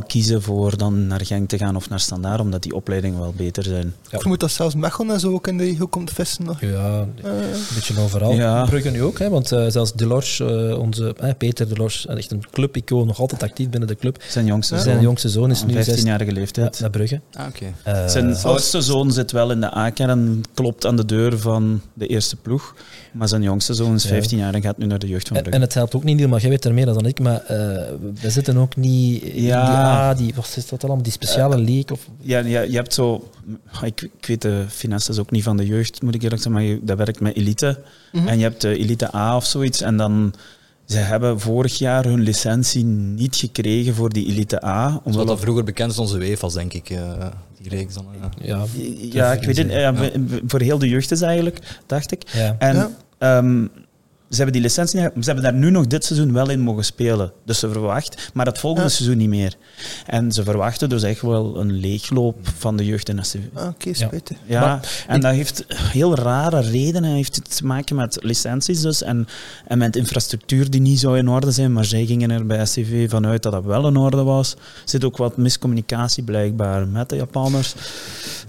kiezen 0.07 0.43
voor 0.43 0.76
dan 0.76 1.07
naar 1.07 1.25
Genk 1.25 1.49
te 1.49 1.59
gaan 1.59 1.76
of 1.76 1.88
naar 1.88 2.00
Standaard, 2.00 2.41
omdat 2.41 2.62
die 2.62 2.75
opleidingen 2.75 3.21
wel 3.21 3.33
beter 3.37 3.62
zijn. 3.62 3.95
Ja. 4.02 4.11
Ik 4.12 4.21
vermoed 4.21 4.41
dat 4.41 4.50
zelfs 4.50 4.75
Mechelen 4.75 5.14
en 5.14 5.21
zo 5.21 5.33
ook 5.33 5.47
in 5.47 5.57
de 5.59 5.64
regio 5.64 5.87
komt 5.87 6.11
vissen. 6.11 6.45
Nog. 6.45 6.61
Ja, 6.61 7.07
Eh, 7.23 7.31
een 7.31 7.75
beetje 7.75 8.00
overal. 8.00 8.33
Ja. 8.33 8.64
Brugge 8.64 8.91
nu 8.91 9.02
ook, 9.02 9.19
hè, 9.19 9.29
want 9.29 9.52
eh, 9.52 9.64
zelfs 9.69 9.93
Delors, 9.93 10.41
eh, 10.41 10.79
onze, 10.79 11.14
eh, 11.21 11.31
Peter 11.38 11.69
Delors, 11.69 12.07
echt 12.07 12.31
een 12.31 12.45
clubicoon, 12.50 13.07
nog 13.07 13.21
altijd 13.21 13.43
actief 13.43 13.69
binnen 13.69 13.88
de 13.88 13.97
club. 13.97 14.23
Zijn 14.29 14.47
jongste 14.47 14.75
Ja. 14.75 14.81
zoon, 14.81 14.91
Zijn 14.93 15.05
jongste 15.05 15.29
zoon 15.29 15.50
is 15.50 15.62
nu 15.64 15.73
16 15.73 15.95
15-jarige 15.95 16.31
ja, 16.31 16.37
leeftijd. 16.38 16.81
naar 16.81 16.91
Brugge. 16.91 17.21
Ah, 17.33 17.47
oké. 17.47 17.64
Eh, 17.83 18.09
Zijn 18.09 18.37
oudste 18.37 18.81
zoon 18.81 19.11
zit 19.12 19.31
wel 19.31 19.50
in 19.50 19.61
de 19.61 19.76
A-kern, 19.76 20.43
klopt 20.55 20.87
aan 20.87 20.97
de 20.97 21.05
deur 21.05 21.38
van 21.38 21.81
de 21.95 22.07
eerste 22.07 22.37
ploeg. 22.37 22.75
Maar 23.12 23.28
zijn 23.28 23.42
jongste 23.42 23.75
zoon 23.75 23.95
is 23.95 24.02
Ja. 24.02 24.09
15 24.09 24.38
jaar 24.38 24.54
en 24.54 24.62
gaat 24.62 24.78
nu 24.78 24.87
naar 24.87 24.99
de 24.99 25.09
jeugd 25.09 25.28
van 25.28 25.37
en, 25.37 25.42
Brugge. 25.42 25.59
en 25.61 25.66
het 25.66 25.75
helpt 25.75 25.95
ook 25.95 26.04
niet, 26.04 26.16
Niel, 26.16 26.28
maar 26.28 26.40
jij 26.40 26.50
weet 26.50 26.64
er 26.64 26.75
meer 26.75 26.87
dan 26.87 27.07
ik, 27.07 27.21
maar 27.21 27.40
eh, 27.45 27.57
we 28.21 28.31
zitten 28.31 28.57
ook 28.57 28.76
niet 28.76 29.23
in 29.23 29.42
Ja. 29.42 29.64
die, 29.66 29.75
A, 29.75 30.14
die, 30.14 30.33
wat 30.35 30.54
is 30.57 30.69
dat 30.69 30.85
allemaal, 30.85 31.02
die 31.02 31.12
speciale 31.12 31.57
league? 31.59 31.90
Of, 31.92 32.09
Ja, 32.21 32.38
ja, 32.38 32.61
je 32.61 32.76
hebt 32.76 32.95
zo... 32.95 33.28
Ik, 33.83 34.02
ik 34.19 34.26
weet 34.26 34.42
de 34.42 34.64
finances 34.69 35.19
ook 35.19 35.31
niet 35.31 35.42
van 35.42 35.57
de 35.57 35.66
jeugd, 35.66 36.02
moet 36.02 36.14
ik 36.14 36.23
eerlijk 36.23 36.42
zeggen, 36.42 36.61
maar 36.62 36.71
je, 36.71 36.81
dat 36.83 36.97
werkt 36.97 37.21
met 37.21 37.37
elite. 37.37 37.78
Mhm. 38.12 38.28
En 38.28 38.37
je 38.37 38.42
hebt 38.42 38.61
de 38.61 38.78
elite 38.78 39.14
A 39.16 39.37
of 39.37 39.45
zoiets. 39.47 39.81
En 39.81 39.97
dan... 39.97 40.35
Ze 40.85 40.99
hebben 40.99 41.40
vorig 41.40 41.78
jaar 41.78 42.04
hun 42.04 42.21
licentie 42.21 42.85
niet 42.85 43.37
gekregen 43.37 43.95
voor 43.95 44.11
die 44.11 44.26
elite 44.26 44.64
A. 44.64 45.00
Omdat 45.04 45.26
dat 45.26 45.40
vroeger 45.40 45.64
bekend 45.64 45.90
is 45.90 45.99
onze 45.99 46.19
WEFA's, 46.19 46.54
denk 46.54 46.73
ik. 46.73 46.90
Die 47.62 47.71
reeks 47.71 47.95
dan. 47.95 48.07
eh. 48.21 48.47
ja, 48.47 48.64
Ja, 49.12 49.33
ik 49.33 49.42
weet 49.42 49.57
het. 49.57 49.71
Ja. 49.73 49.78
Ja, 49.78 50.11
Voor 50.47 50.61
heel 50.61 50.78
de 50.78 50.88
jeugd 50.88 51.11
is 51.11 51.21
eigenlijk, 51.21 51.81
dacht 51.87 52.12
ik. 52.12 52.23
ja. 52.33 52.57
En 52.59 52.90
Ja. 53.19 53.42
Ze 54.33 54.37
hebben 54.43 54.53
die 54.53 54.62
licentie 54.62 55.01
niet, 55.01 55.11
ze 55.15 55.25
hebben 55.25 55.43
daar 55.45 55.53
nu 55.61 55.71
nog 55.71 55.87
dit 55.87 56.05
seizoen 56.05 56.33
wel 56.33 56.51
in 56.51 56.61
mogen 56.61 56.85
spelen. 56.85 57.33
Dus 57.45 57.59
ze 57.59 57.71
verwacht, 57.71 58.31
maar 58.35 58.47
het 58.47 58.59
volgende 58.59 58.89
Ja. 58.89 58.95
seizoen 58.95 59.17
niet 59.19 59.29
meer. 59.29 59.55
En 60.07 60.33
ze 60.33 60.43
verwachten 60.45 60.89
dus 60.89 61.03
echt 61.03 61.21
wel 61.21 61.57
een 61.61 61.73
leegloop 61.73 62.37
van 62.57 62.77
de 62.77 62.85
jeugd 62.85 63.09
in 63.09 63.25
SCV. 63.25 63.39
Ah, 63.55 63.67
Oké, 63.69 63.95
spijtig. 63.95 64.37
Ja, 64.47 64.61
Maar 64.61 65.05
en 65.09 65.21
dat 65.21 65.33
heeft 65.35 65.65
heel 65.75 66.15
rare 66.15 66.61
redenen. 66.61 67.05
Het 67.09 67.17
heeft 67.17 67.57
te 67.57 67.67
maken 67.67 67.97
met 67.97 68.19
licenties 68.21 68.81
dus 68.81 69.03
en, 69.03 69.27
en 69.67 69.79
met 69.79 69.97
infrastructuur 69.97 70.71
die 70.71 70.81
niet 70.81 70.99
zo 71.01 71.15
in 71.15 71.29
orde 71.29 71.51
zijn. 71.51 71.73
Maar 71.73 71.85
zij 71.85 72.07
gingen 72.07 72.31
er 72.31 72.47
bij 72.47 72.67
SCV 72.67 73.11
vanuit 73.11 73.43
dat 73.43 73.53
dat 73.53 73.65
wel 73.65 73.87
in 73.87 73.97
orde 73.97 74.23
was. 74.23 74.53
Er 74.53 74.59
zit 74.85 75.05
ook 75.05 75.17
wat 75.17 75.37
miscommunicatie 75.37 76.23
blijkbaar 76.23 76.89
met 76.89 77.09
de 77.09 77.17
Japanners. 77.17 77.75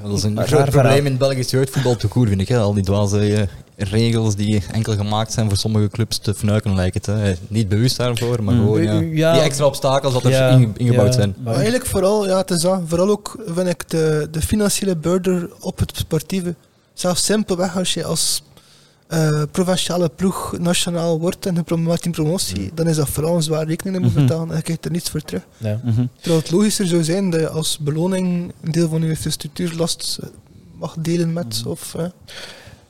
Ja, 0.01 0.07
dat 0.07 0.17
is 0.17 0.23
een 0.23 0.35
Raar 0.35 0.47
groot 0.47 0.63
verhaal. 0.63 0.81
probleem 0.81 1.05
in 1.05 1.11
het 1.11 1.19
Belgisch 1.19 1.49
jeugdvoetbal 1.51 1.95
te 1.95 2.07
koer, 2.07 2.27
vind 2.27 2.41
ik. 2.41 2.47
Hè? 2.47 2.57
Al 2.59 2.73
die 2.73 2.83
dwaze 2.83 3.19
eh, 3.33 3.41
regels 3.77 4.35
die 4.35 4.63
enkel 4.71 4.95
gemaakt 4.95 5.31
zijn 5.33 5.47
voor 5.47 5.57
sommige 5.57 5.87
clubs 5.87 6.17
te 6.17 6.33
fnuiken, 6.33 6.75
lijkt 6.75 6.93
het. 6.95 7.05
Hè? 7.05 7.33
Niet 7.47 7.69
bewust 7.69 7.97
daarvoor, 7.97 8.43
maar 8.43 8.53
Mm. 8.55 8.59
gewoon 8.61 8.83
ja, 8.83 9.01
Ja. 9.01 9.33
die 9.33 9.41
extra 9.41 9.65
obstakels 9.65 10.13
dat 10.13 10.23
er 10.25 10.31
Ja, 10.31 10.49
ingebouwd 10.77 11.07
ja, 11.07 11.11
zijn. 11.13 11.35
Maar 11.43 11.53
eigenlijk 11.53 11.85
vooral, 11.85 12.27
ja, 12.27 12.37
het 12.37 12.49
is 12.51 12.61
dat. 12.61 12.81
Vooral 12.85 13.09
ook 13.09 13.43
vind 13.47 13.67
ik 13.67 13.89
de, 13.89 14.27
de 14.31 14.41
financiële 14.41 14.95
burden 14.95 15.51
op 15.59 15.79
het 15.79 15.91
sportieve. 15.97 16.55
Zelfs 16.93 17.25
simpelweg 17.25 17.77
als 17.77 17.93
je 17.93 18.03
als 18.05 18.43
eh, 19.07 19.41
provinciale 19.51 20.09
ploeg 20.15 20.55
nationaal 20.59 21.19
wordt 21.19 21.45
en 21.45 21.63
je 21.65 21.75
maakt 21.75 22.05
in 22.05 22.11
promotie, 22.11 22.71
dan 22.73 22.87
is 22.87 22.95
dat 22.95 23.09
vooral 23.09 23.35
een 23.35 23.43
zwaar 23.43 23.67
rekening 23.67 24.03
moet 24.03 24.13
Mhm. 24.13 24.21
betalen 24.21 24.49
en 24.49 24.55
je 24.55 24.61
krijgt 24.61 24.85
er 24.85 24.91
niets 24.91 25.09
voor 25.09 25.21
terug. 25.21 25.41
ja. 25.57 25.79
Terwijl 26.21 26.41
het 26.41 26.51
logischer 26.51 26.87
zou 26.87 27.03
zijn 27.03 27.29
dat 27.29 27.39
je 27.39 27.49
als 27.49 27.77
beloning 27.77 28.53
een 28.63 28.71
deel 28.71 28.89
van 28.89 29.01
je 29.01 29.07
infrastructuurlast 29.09 30.17
eh, 30.21 30.29
mag 30.79 30.95
delen 30.99 31.33
met. 31.33 31.63
Of, 31.67 31.95
eh, 31.95 32.05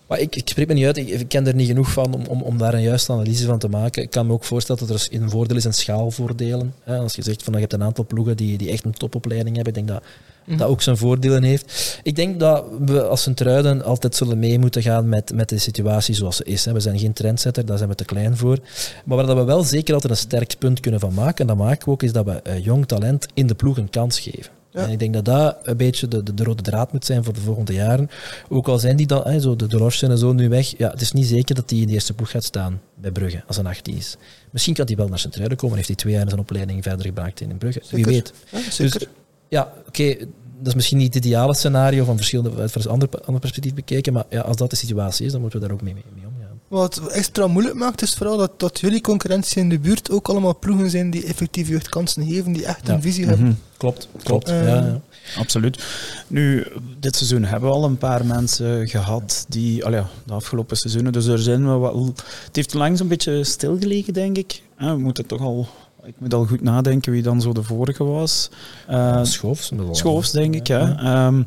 Maar 0.07 0.19
ik, 0.19 0.35
ik 0.35 0.49
spreek 0.49 0.67
me 0.67 0.73
niet 0.73 0.85
uit, 0.85 0.97
ik, 0.97 1.07
ik 1.07 1.27
ken 1.27 1.47
er 1.47 1.55
niet 1.55 1.67
genoeg 1.67 1.91
van 1.91 2.13
om, 2.13 2.25
om, 2.25 2.41
om 2.41 2.57
daar 2.57 2.73
een 2.73 2.81
juiste 2.81 3.11
analyse 3.11 3.45
van 3.45 3.59
te 3.59 3.67
maken. 3.67 4.03
Ik 4.03 4.09
kan 4.09 4.27
me 4.27 4.33
ook 4.33 4.43
voorstellen 4.43 4.87
dat 4.87 4.99
er 4.99 5.07
een 5.11 5.29
voordeel 5.29 5.57
is 5.57 5.65
in 5.65 5.73
schaalvoordelen. 5.73 6.73
Hè, 6.83 6.97
als 6.97 7.15
je 7.15 7.21
zegt 7.21 7.43
van 7.43 7.53
je 7.53 7.59
hebt 7.59 7.73
een 7.73 7.83
aantal 7.83 8.05
ploegen 8.05 8.37
die, 8.37 8.57
die 8.57 8.69
echt 8.71 8.85
een 8.85 8.93
topopleiding 8.93 9.55
hebben, 9.55 9.73
ik 9.75 9.85
denk 9.87 9.99
dat 9.99 10.09
Mhm. 10.45 10.57
dat 10.57 10.67
ook 10.67 10.81
zijn 10.81 10.97
voordelen 10.97 11.43
heeft. 11.43 11.99
Ik 12.03 12.15
denk 12.15 12.39
dat 12.39 12.65
we 12.85 13.03
als 13.03 13.21
Sint-Truiden 13.21 13.83
altijd 13.83 14.15
zullen 14.15 14.39
mee 14.39 14.59
moeten 14.59 14.81
gaan 14.81 15.09
met, 15.09 15.33
met 15.33 15.49
de 15.49 15.57
situatie 15.57 16.15
zoals 16.15 16.35
ze 16.35 16.43
is. 16.43 16.65
Hè. 16.65 16.73
We 16.73 16.79
zijn 16.79 16.99
geen 16.99 17.13
trendsetter, 17.13 17.65
daar 17.65 17.77
zijn 17.77 17.89
we 17.89 17.95
te 17.95 18.05
klein 18.05 18.37
voor. 18.37 18.57
Maar 19.05 19.17
waar 19.17 19.25
dat 19.25 19.37
we 19.37 19.43
wel 19.43 19.63
zeker 19.63 19.93
altijd 19.93 20.11
een 20.11 20.17
sterk 20.19 20.55
punt 20.59 20.79
kunnen 20.79 20.99
van 20.99 21.13
maken, 21.13 21.37
en 21.37 21.47
dat 21.47 21.65
maken 21.65 21.85
we 21.85 21.91
ook, 21.91 22.03
is 22.03 22.11
dat 22.11 22.25
we 22.25 22.31
eh, 22.31 22.63
jong 22.63 22.85
talent 22.87 23.25
in 23.33 23.47
de 23.47 23.55
ploeg 23.55 23.77
een 23.77 23.89
kans 23.89 24.19
geven. 24.19 24.51
En 24.73 24.89
ik 24.89 24.99
denk 24.99 25.13
dat 25.13 25.25
dat 25.25 25.57
een 25.63 25.77
beetje 25.77 26.07
de, 26.07 26.23
de, 26.23 26.33
de 26.33 26.43
rode 26.43 26.61
draad 26.61 26.91
moet 26.91 27.05
zijn 27.05 27.23
voor 27.23 27.33
de 27.33 27.39
volgende 27.39 27.73
jaren. 27.73 28.09
Ook 28.49 28.67
al 28.67 28.79
zijn 28.79 28.95
die 28.95 29.07
dan, 29.07 29.21
hè, 29.23 29.39
zo 29.39 29.55
de 29.55 29.67
Delors 29.67 30.01
en 30.01 30.17
zo 30.17 30.33
nu 30.33 30.49
weg, 30.49 30.77
ja, 30.77 30.89
het 30.89 31.01
is 31.01 31.11
niet 31.11 31.25
zeker 31.25 31.55
dat 31.55 31.69
hij 31.69 31.79
in 31.79 31.87
de 31.87 31.93
eerste 31.93 32.13
ploeg 32.13 32.29
gaat 32.29 32.43
staan 32.43 32.81
bij 32.95 33.11
Brugge 33.11 33.43
als 33.47 33.57
een 33.57 33.65
18 33.65 33.95
is. 33.95 34.17
Misschien 34.51 34.73
kan 34.73 34.85
hij 34.85 34.95
wel 34.95 35.07
naar 35.07 35.19
Sint-Truiden 35.19 35.57
komen, 35.57 35.75
heeft 35.75 35.87
hij 35.87 35.97
twee 35.97 36.13
jaar 36.13 36.27
zijn 36.27 36.39
opleiding 36.39 36.83
verder 36.83 37.05
gebracht 37.05 37.41
in 37.41 37.57
Brugge. 37.57 37.81
Wie 37.89 38.05
weet. 38.05 38.33
ja, 38.51 38.59
zeker. 38.71 38.99
Dus, 38.99 39.07
ja, 39.47 39.73
oké, 39.87 40.15
dat 40.57 40.67
is 40.67 40.73
misschien 40.73 40.97
niet 40.97 41.13
het 41.13 41.25
ideale 41.25 41.55
scenario 41.55 42.03
van 42.03 42.15
verschillende, 42.15 42.61
uit 42.61 42.75
een 42.75 42.91
ander, 42.91 43.09
ander 43.25 43.39
perspectief 43.39 43.73
bekeken, 43.73 44.13
maar 44.13 44.25
ja, 44.29 44.41
als 44.41 44.57
dat 44.57 44.69
de 44.69 44.75
situatie 44.75 45.25
is, 45.25 45.31
dan 45.31 45.41
moeten 45.41 45.59
we 45.59 45.65
daar 45.65 45.75
ook 45.75 45.81
mee, 45.81 45.93
mee, 45.93 46.03
mee 46.15 46.25
Wat 46.73 47.01
extra 47.11 47.47
moeilijk 47.47 47.75
maakt 47.75 48.01
is 48.01 48.13
vooral 48.13 48.37
dat, 48.37 48.51
dat 48.59 48.79
jullie 48.79 49.01
concurrentie 49.01 49.61
in 49.61 49.69
de 49.69 49.79
buurt 49.79 50.11
ook 50.11 50.27
allemaal 50.29 50.59
ploegen 50.59 50.89
zijn 50.89 51.09
die 51.09 51.25
effectief 51.25 51.67
jeugdkansen 51.67 52.25
geven, 52.27 52.53
die 52.53 52.65
echt 52.65 52.87
Ja. 52.87 52.93
een 52.93 53.01
visie 53.01 53.25
hebben. 53.25 53.45
Mhm. 53.45 53.55
Klopt, 53.77 54.07
klopt. 54.23 54.49
Eh, 54.49 54.67
ja, 54.67 54.75
ja. 54.75 55.01
Absoluut. 55.37 55.83
Nu, 56.27 56.67
dit 56.99 57.15
seizoen 57.15 57.43
hebben 57.43 57.69
we 57.69 57.75
al 57.75 57.83
een 57.83 57.97
paar 57.97 58.25
mensen 58.25 58.87
gehad 58.87 59.45
die, 59.49 59.85
al 59.85 59.91
ja, 59.91 60.07
de 60.25 60.33
afgelopen 60.33 60.77
seizoenen, 60.77 61.11
dus 61.11 61.25
er 61.25 61.39
zijn 61.39 61.61
we 61.73 61.77
wel. 61.79 62.05
Het 62.45 62.55
heeft 62.55 62.73
langs 62.73 62.99
een 62.99 63.07
beetje 63.07 63.43
stilgelegen, 63.43 64.13
denk 64.13 64.37
ik. 64.37 64.61
We 64.77 64.97
moeten 64.97 65.25
toch 65.25 65.41
al, 65.41 65.67
ik 66.03 66.13
moet 66.17 66.33
al 66.33 66.45
goed 66.45 66.61
nadenken 66.61 67.11
wie 67.11 67.21
dan 67.21 67.41
zo 67.41 67.51
de 67.53 67.63
vorige 67.63 68.03
was. 68.03 68.49
Eh, 68.87 69.19
Schoofs. 69.23 69.67
bijvoorbeeld. 69.69 69.97
Schoofs, 69.97 70.31
denk 70.31 70.55
ik, 70.55 70.67
ja. 70.67 70.97
Ehm, 70.99 71.43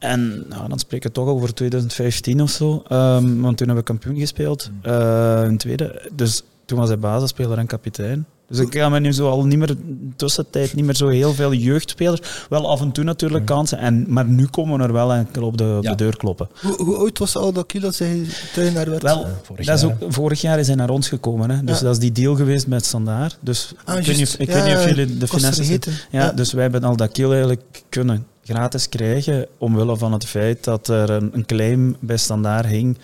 en 0.00 0.44
nou, 0.48 0.68
dan 0.68 0.78
spreken 0.78 1.08
we 1.08 1.14
toch 1.14 1.28
over 1.28 1.54
2015 1.54 2.42
of 2.42 2.50
zo. 2.50 2.82
Ehm, 2.88 3.40
want 3.40 3.56
toen 3.56 3.66
hebben 3.66 3.76
we 3.76 3.82
kampioen 3.82 4.18
gespeeld. 4.18 4.70
eh 4.82 5.44
in 5.46 5.56
tweede. 5.56 6.08
Dus 6.12 6.42
toen 6.64 6.78
was 6.78 6.88
hij 6.88 6.98
basisspeler 6.98 7.58
en 7.58 7.66
kapitein. 7.66 8.26
Dus 8.48 8.58
ik 8.58 8.74
ga 8.74 8.88
me 8.88 9.00
nu 9.00 9.12
zo 9.12 9.28
al 9.28 9.44
niet 9.44 9.58
meer, 9.58 9.74
tussentijd 10.16 10.74
niet 10.74 10.84
meer 10.84 10.94
zo 10.94 11.08
heel 11.08 11.34
veel 11.34 11.52
jeugdspelers. 11.54 12.20
Wel 12.48 12.68
af 12.70 12.80
en 12.80 12.92
toe 12.92 13.04
natuurlijk 13.04 13.46
kansen. 13.46 13.78
En, 13.78 14.04
maar 14.08 14.24
nu 14.24 14.46
komen 14.46 14.78
we 14.78 14.84
er 14.84 14.92
wel 14.92 15.12
enkel 15.12 15.42
op 15.42 15.56
de, 15.58 15.74
op 15.78 15.82
Ja. 15.84 15.90
de 15.90 15.96
deur 15.96 16.16
kloppen. 16.16 16.48
Hoe, 16.62 16.84
hoe 16.84 16.96
oud 16.96 17.18
was 17.18 17.36
al 17.36 17.52
dat 17.52 17.94
zij 17.94 18.26
trainer 18.52 18.90
werd? 18.90 19.02
Wel, 19.02 19.24
Eh, 19.24 19.30
vorig 19.42 19.66
dat 19.66 19.76
is 19.76 19.82
jaar, 19.82 19.96
ook, 20.00 20.12
vorig 20.12 20.40
jaar 20.40 20.58
is 20.58 20.66
hij 20.66 20.76
naar 20.76 20.90
ons 20.90 21.08
gekomen. 21.08 21.50
Hè? 21.50 21.64
Dus 21.64 21.78
Ja. 21.78 21.84
dat 21.84 21.92
is 21.92 21.98
die 22.00 22.12
deal 22.12 22.34
geweest 22.36 22.66
met 22.66 22.84
Standaard. 22.84 23.38
Dus 23.40 23.72
Ah, 23.84 23.98
ik 23.98 24.06
weet 24.06 24.06
niet 24.06 24.16
juist. 24.16 24.34
of, 24.34 24.40
ik 24.40 24.48
Ja, 24.48 24.54
weet 24.54 24.64
niet 24.64 24.74
of 24.76 24.82
ja, 24.82 24.88
jullie 24.88 25.18
de 25.18 25.26
finances... 25.28 25.68
Ja, 25.68 25.78
Ja. 26.10 26.32
dus 26.32 26.52
wij 26.52 26.62
hebben 26.62 26.84
al 26.84 26.96
dat 26.96 27.12
kill 27.12 27.30
eigenlijk 27.30 27.62
kunnen 27.88 28.26
gratis 28.50 28.88
krijgen, 28.88 29.46
omwille 29.58 29.96
van 29.96 30.12
het 30.12 30.24
feit 30.24 30.64
dat 30.64 30.88
er 30.88 31.10
een, 31.10 31.30
een 31.32 31.46
claim 31.46 31.96
bij 32.00 32.16
Standaard 32.16 32.66
hing, 32.66 32.98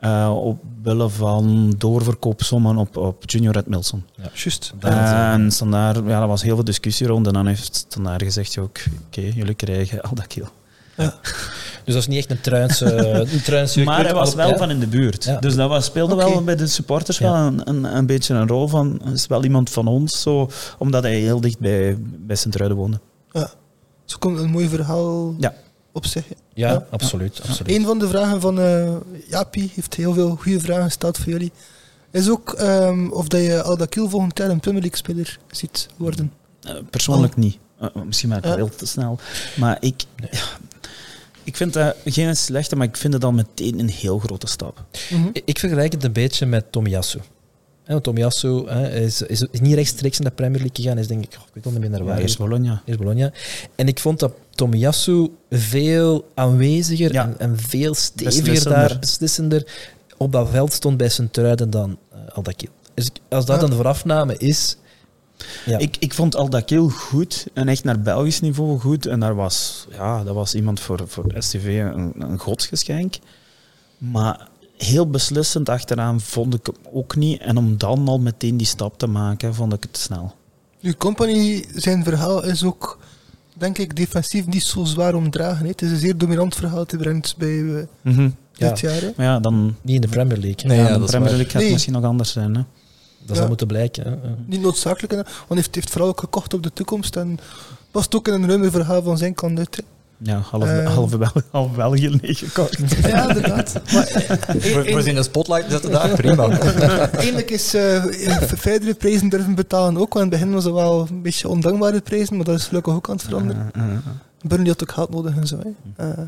uh, 0.00 0.34
omwille 0.36 1.08
van 1.08 1.74
doorverkoopsommen 1.78 2.76
op, 2.76 2.96
op 2.96 3.22
Junior 3.30 3.52
Red 3.52 3.66
Milson. 3.66 4.04
Ja. 4.16 4.30
Juist. 4.34 4.72
En 4.80 5.50
Standaard, 5.52 6.00
ja, 6.06 6.20
er 6.20 6.26
was 6.28 6.42
heel 6.42 6.54
veel 6.54 6.64
discussie 6.64 7.06
rond 7.06 7.26
en 7.26 7.32
dan 7.32 7.46
heeft 7.46 7.74
Standaard 7.76 8.22
gezegd, 8.22 8.54
ja, 8.54 8.62
oké, 8.62 8.80
jullie 9.34 9.54
krijgen 9.54 10.00
al 10.02 10.14
dat 10.14 10.26
kill. 10.26 10.46
Dus 11.84 11.94
dat 11.94 12.02
is 12.02 12.06
niet 12.06 12.18
echt 12.18 12.30
een 12.30 12.40
truins, 12.40 12.80
eh, 12.80 13.14
een 13.32 13.42
truins 13.42 13.74
Maar 13.84 14.04
hij 14.04 14.14
was 14.14 14.34
wel 14.34 14.48
Ja. 14.48 14.56
van 14.56 14.70
in 14.70 14.80
de 14.80 14.86
buurt. 14.86 15.24
Ja. 15.24 15.38
Dus 15.38 15.54
dat 15.54 15.68
was, 15.68 15.84
speelde 15.84 16.14
wel 16.14 16.44
bij 16.44 16.56
de 16.56 16.66
supporters 16.66 17.18
Ja. 17.18 17.32
wel 17.32 17.42
een, 17.46 17.68
een, 17.68 17.96
een 17.96 18.06
beetje 18.06 18.34
een 18.34 18.48
rol 18.48 18.68
van, 18.68 19.00
is 19.12 19.26
wel 19.26 19.44
iemand 19.44 19.70
van 19.70 19.86
ons, 19.86 20.20
zo, 20.22 20.50
omdat 20.78 21.02
hij 21.02 21.14
heel 21.14 21.40
dicht 21.40 21.58
bij, 21.58 21.96
bij 22.00 22.36
Sint-Truiden 22.36 22.76
woonde. 22.78 23.00
Ja. 23.32 23.50
Zo 24.12 24.18
komt 24.18 24.38
een 24.38 24.50
mooi 24.50 24.68
verhaal 24.68 25.34
Ja. 25.38 25.54
op 25.92 26.06
zich. 26.06 26.24
Ja, 26.54 26.70
Ja. 26.70 26.86
absoluut. 26.90 27.40
absoluut. 27.48 27.76
Een 27.76 27.84
van 27.84 27.98
de 27.98 28.08
vragen 28.08 28.40
van 28.40 28.60
eh 28.60 28.92
Japi 29.28 29.70
heeft 29.74 29.94
heel 29.94 30.12
veel 30.14 30.36
goede 30.40 30.60
vragen 30.60 30.84
gesteld 30.84 31.16
voor 31.18 31.32
jullie. 31.32 31.52
Is 32.10 32.30
ook 32.30 32.52
ehm, 32.52 33.08
of 33.08 33.28
dat 33.28 33.40
je 33.40 33.62
Aldakil 33.62 34.08
volgend 34.08 34.38
jaar 34.38 34.50
een 34.50 34.60
Premier 34.60 34.80
League 34.80 34.98
speler 34.98 35.38
ziet 35.50 35.88
worden. 35.96 36.32
Eh, 36.62 36.74
persoonlijk 36.90 37.36
niet. 37.36 37.58
Eh, 37.78 37.88
misschien 38.04 38.28
maar 38.28 38.46
Ja. 38.46 38.54
veel 38.54 38.68
te 38.68 38.86
snel. 38.86 39.18
Maar 39.56 39.76
ik, 39.80 40.04
ja, 40.30 40.38
ik 41.44 41.56
vind 41.56 41.72
dat 41.72 41.96
geen 42.04 42.36
slechte, 42.36 42.76
maar 42.76 42.86
ik 42.86 42.96
vind 42.96 43.12
het 43.14 43.24
al 43.24 43.32
meteen 43.32 43.78
een 43.78 43.88
heel 43.90 44.18
grote 44.18 44.46
stap. 44.46 44.84
Mhm. 45.10 45.28
Ik- 45.32 45.42
Ik 45.44 45.58
vergelijk 45.58 45.92
het 45.92 46.04
een 46.04 46.12
beetje 46.12 46.46
met 46.46 46.72
Tomiyasu. 46.72 47.18
Want 47.86 48.02
Tomiyasu 48.02 48.68
hè, 48.68 48.90
is, 49.00 49.22
is, 49.22 49.46
is 49.50 49.60
niet 49.60 49.74
rechtstreeks 49.74 50.18
naar 50.18 50.28
de 50.28 50.34
Premier 50.34 50.58
League 50.60 50.76
gegaan. 50.84 50.98
Is 50.98 51.06
denk 51.06 51.24
ik, 51.24 51.34
oh, 51.38 51.46
ik 51.54 51.64
weet 51.64 51.72
niet 51.72 51.80
meer 51.80 51.90
naar 51.90 52.04
waar. 52.04 52.16
Ja, 52.16 52.22
eerst 52.22 52.38
Bologna. 52.38 52.82
Eerst 52.84 52.98
Bologna. 53.00 53.32
En 53.74 53.88
ik 53.88 53.98
vond 53.98 54.18
dat 54.20 54.32
Tomiyasu 54.50 55.30
veel 55.50 56.30
aanweziger 56.34 57.12
Ja. 57.12 57.24
en, 57.24 57.38
en 57.38 57.58
veel 57.58 57.94
steviger 57.94 58.42
Beslissender. 58.42 58.88
daar, 58.88 58.98
beslissender 58.98 59.66
op 60.16 60.32
dat 60.32 60.48
veld 60.50 60.72
stond 60.72 60.96
bij 60.96 61.08
Sint-Truiden 61.08 61.70
dan 61.70 61.98
uh, 62.12 62.18
Aldakil. 62.32 62.68
Dus 62.94 63.10
als 63.28 63.46
dat 63.46 63.60
Ja. 63.60 63.66
een 63.66 63.72
voorafname 63.72 64.36
is... 64.36 64.76
Ja. 65.66 65.78
Ik, 65.78 65.96
ik 65.98 66.14
vond 66.14 66.36
Aldakil 66.36 66.88
goed 66.88 67.46
en 67.54 67.68
echt 67.68 67.84
naar 67.84 68.00
Belgisch 68.00 68.40
niveau 68.40 68.78
goed. 68.80 69.06
En 69.06 69.20
daar 69.20 69.34
was, 69.34 69.86
ja, 69.90 70.24
dat 70.24 70.34
was 70.34 70.54
iemand 70.54 70.80
voor, 70.80 71.02
voor 71.06 71.32
STV 71.38 71.64
een, 71.94 72.12
een 72.18 72.38
godsgeschenk. 72.38 73.14
Maar 73.98 74.48
heel 74.84 75.10
beslissend 75.10 75.68
achteraan 75.68 76.20
vond 76.20 76.54
ik 76.54 76.66
hem 76.66 76.74
ook 76.92 77.16
niet. 77.16 77.40
En 77.40 77.56
om 77.56 77.76
dan 77.78 78.08
al 78.08 78.18
meteen 78.18 78.56
die 78.56 78.66
stap 78.66 78.98
te 78.98 79.06
maken, 79.06 79.54
vond 79.54 79.72
ik 79.72 79.82
het 79.82 79.92
te 79.92 80.00
snel. 80.00 80.34
Nu, 80.80 80.92
Company, 80.94 81.64
zijn 81.74 82.04
verhaal 82.04 82.44
is 82.44 82.64
ook, 82.64 82.98
denk 83.54 83.78
ik, 83.78 83.96
defensief 83.96 84.46
niet 84.46 84.62
zo 84.62 84.84
zwaar 84.84 85.14
omdragen. 85.14 85.62
hè. 85.64 85.68
Het 85.70 85.82
is 85.82 85.90
een 85.90 85.96
zeer 85.96 86.16
dominant 86.18 86.54
verhaal 86.54 86.84
hij 86.86 86.98
brengt 86.98 87.36
bij 87.36 87.86
eh, 88.02 88.14
Ja. 88.52 88.68
dit 88.68 88.80
jaar. 88.80 89.00
hè. 89.00 89.12
Maar 89.16 89.26
ja, 89.26 89.40
dan 89.40 89.76
Niet 89.82 89.94
in 89.94 90.00
de 90.00 90.08
Premier 90.08 90.38
League. 90.38 90.66
Nee, 90.68 90.76
ja, 90.78 90.82
ja, 90.82 90.92
de 90.92 90.98
dat 90.98 91.02
is 91.08 91.10
Premier. 91.10 91.30
League 91.30 91.50
gaat 91.50 91.62
Nee. 91.62 91.72
misschien 91.72 91.92
nog 91.92 92.04
anders 92.04 92.32
zijn. 92.32 92.54
Hè? 92.54 92.62
Dat 93.26 93.34
zal 93.36 93.42
Ja. 93.42 93.48
moeten 93.48 93.66
blijken. 93.66 94.04
hè. 94.04 94.10
Ja. 94.10 94.34
Niet 94.46 94.60
noodzakelijk, 94.60 95.12
hè, 95.12 95.18
want 95.18 95.28
hij 95.48 95.56
heeft, 95.56 95.74
heeft 95.74 95.90
vooral 95.90 96.08
ook 96.08 96.20
gekocht 96.20 96.54
op 96.54 96.62
de 96.62 96.72
toekomst. 96.72 97.16
En 97.16 97.38
past 97.90 98.14
ook 98.14 98.28
in 98.28 98.34
een 98.34 98.46
ruimer 98.46 98.70
verhaal 98.70 99.02
van 99.02 99.18
zijn 99.18 99.34
kant 99.34 99.58
uit. 99.58 99.82
Ja, 100.22 100.38
half, 100.50 100.64
Eh. 100.64 100.94
half, 100.94 101.18
Bel- 101.18 101.42
half 101.50 101.74
België 101.74 102.18
leeggekort. 102.22 102.78
Ja, 103.02 103.28
inderdaad. 103.28 103.80
Maar, 103.92 104.06
eh, 104.06 104.36
Voor, 104.72 104.86
voor 104.88 105.02
ze 105.02 105.08
in 105.08 105.14
de 105.14 105.22
spotlight 105.22 105.70
zetten 105.70 105.90
daar, 105.90 106.08
prima. 106.08 106.48
Eigenlijk 107.10 107.50
is 107.50 107.74
eh 107.74 108.04
verdere 108.42 108.94
prijzen 108.94 109.28
durven 109.28 109.54
betalen 109.54 110.00
ook. 110.00 110.12
Want 110.14 110.24
in 110.24 110.30
het 110.30 110.40
begin 110.40 110.54
was 110.54 110.64
het 110.64 110.72
wel 110.74 111.06
een 111.10 111.22
beetje 111.22 111.48
ondankbare 111.48 112.00
prijzen, 112.00 112.36
maar 112.36 112.44
dat 112.44 112.58
is 112.58 112.64
gelukkig 112.66 112.94
ook 112.94 113.08
aan 113.08 113.14
het 113.14 113.24
veranderen. 113.24 113.70
Burnley 114.42 114.68
had 114.68 114.82
ook 114.82 114.92
geld 114.92 115.10
nodig 115.10 115.36
en 115.36 115.46
zo. 115.46 115.58
Hè. 115.96 116.08
Eh, 116.10 116.18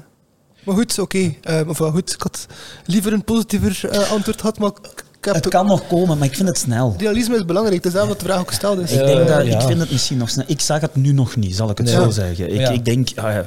maar 0.64 0.74
goed, 0.74 0.98
oké. 0.98 1.34
Eh, 1.42 1.60
of 1.68 1.78
wel 1.78 1.90
goed, 1.90 2.12
ik 2.12 2.22
had 2.22 2.46
liever 2.84 3.12
een 3.12 3.24
positiever 3.24 3.88
antwoord 4.10 4.40
gehad, 4.40 4.58
maar 4.58 4.68
ik 4.82 5.03
heb 5.24 5.34
Het 5.34 5.48
kan 5.48 5.66
nog 5.66 5.86
komen, 5.86 6.18
maar 6.18 6.26
ik 6.26 6.34
vind 6.34 6.48
het 6.48 6.58
snel. 6.58 6.94
Realisme 6.98 7.36
is 7.36 7.44
belangrijk, 7.44 7.76
het 7.76 7.86
is 7.86 7.92
daarom 7.92 8.10
dat 8.10 8.20
de 8.20 8.26
vraag 8.26 8.40
ook 8.40 8.48
gesteld 8.48 8.78
is. 8.78 8.92
Ik, 8.92 9.00
Eh, 9.00 9.06
denk 9.06 9.28
dat, 9.28 9.46
ja. 9.46 9.58
ik 9.60 9.66
vind 9.66 9.80
het 9.80 9.90
misschien 9.90 10.16
nog 10.18 10.30
snel. 10.30 10.44
Ik 10.48 10.60
zag 10.60 10.80
het 10.80 10.96
nu 10.96 11.12
nog 11.12 11.36
niet, 11.36 11.56
zal 11.56 11.70
ik 11.70 11.78
het 11.78 11.86
Nee. 11.86 11.94
zo 11.96 12.10
zeggen. 12.10 12.52
Ik, 12.52 12.60
Ja. 12.60 12.68
ik 12.70 12.84
denk, 12.84 13.08
ah 13.14 13.32
ja, 13.32 13.44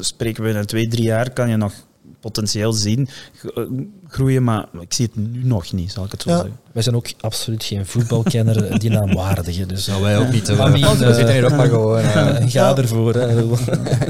spreken 0.00 0.42
we 0.42 0.50
in 0.50 0.66
twee, 0.66 0.88
drie 0.88 1.04
jaar, 1.04 1.30
kan 1.30 1.48
je 1.48 1.56
nog 1.56 1.72
potentieel 2.20 2.72
zien 2.72 3.08
eh, 3.54 3.64
groeien, 4.08 4.44
maar 4.44 4.66
ik 4.80 4.92
zie 4.92 5.06
het 5.06 5.16
nu 5.32 5.44
nog 5.44 5.72
niet, 5.72 5.92
zal 5.92 6.04
ik 6.04 6.10
het 6.10 6.22
zo 6.22 6.30
Ja. 6.30 6.36
zeggen. 6.36 6.56
Wij 6.72 6.82
zijn 6.82 6.94
ook 6.96 7.06
absoluut 7.20 7.64
geen 7.64 7.86
voetbalkenner 7.86 8.78
die 8.78 8.90
naam 8.90 9.14
waardigen. 9.14 9.68
Dus 9.68 9.86
Nou, 9.86 10.02
wij 10.02 10.18
ook 10.18 10.28
niet. 10.32 10.56
Maar 10.56 10.72
wie, 10.72 10.84
we 10.84 10.88
eh, 11.04 11.14
zitten 11.14 11.32
hier 11.34 11.44
ook 11.44 11.56
maar 11.56 11.68
gewoon. 11.68 11.98
eh, 11.98 12.36
eh, 12.42 12.50
ga 12.50 12.76
ervoor. 12.76 13.14
Hè. 13.14 13.42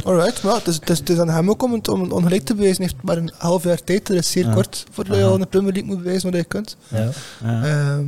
Alright, 0.04 0.42
maar 0.42 0.54
het 0.54 0.66
is, 0.66 0.74
het, 0.74 0.90
is, 0.90 0.98
het 0.98 1.10
is 1.10 1.18
aan 1.18 1.28
hem 1.28 1.50
ook 1.50 1.62
om 1.62 1.72
het 1.72 1.88
om 1.88 2.12
ongelijk 2.12 2.44
te 2.44 2.54
bewijzen. 2.54 2.82
Hij 2.82 2.92
heeft 2.92 3.04
maar 3.06 3.16
een 3.16 3.32
half 3.38 3.64
jaar 3.64 3.84
tijd, 3.84 4.06
dat 4.06 4.16
is 4.16 4.30
zeer 4.30 4.44
Ja. 4.44 4.52
kort 4.54 4.84
voordat 4.90 5.16
je 5.16 5.24
al 5.24 5.34
in 5.34 5.40
de 5.40 5.46
Premier 5.46 5.72
League 5.72 5.90
moet 5.90 6.02
bewijzen 6.02 6.30
wat 6.30 6.40
je 6.40 6.46
kunt. 6.46 6.76
Ja. 6.88 7.08
Ja. 7.44 7.64
Ehm, 7.64 8.04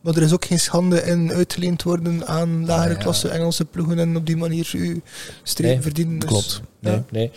maar 0.00 0.14
er 0.16 0.22
is 0.22 0.32
ook 0.32 0.44
geen 0.44 0.60
schande 0.60 1.02
in 1.02 1.32
uitgeleend 1.32 1.82
worden 1.82 2.26
aan 2.26 2.66
lagere 2.66 2.88
Ja, 2.92 2.96
ja. 2.96 3.02
klasse 3.02 3.28
Engelse 3.28 3.64
ploegen 3.64 3.98
en 3.98 4.16
op 4.16 4.26
die 4.26 4.36
manier 4.36 4.70
uw 4.72 5.00
streep 5.42 5.70
Nee, 5.72 5.80
verdienen. 5.82 6.18
Dus, 6.18 6.28
klopt. 6.28 6.60
Nee, 6.80 6.94
Ja. 6.94 7.04
nee. 7.10 7.30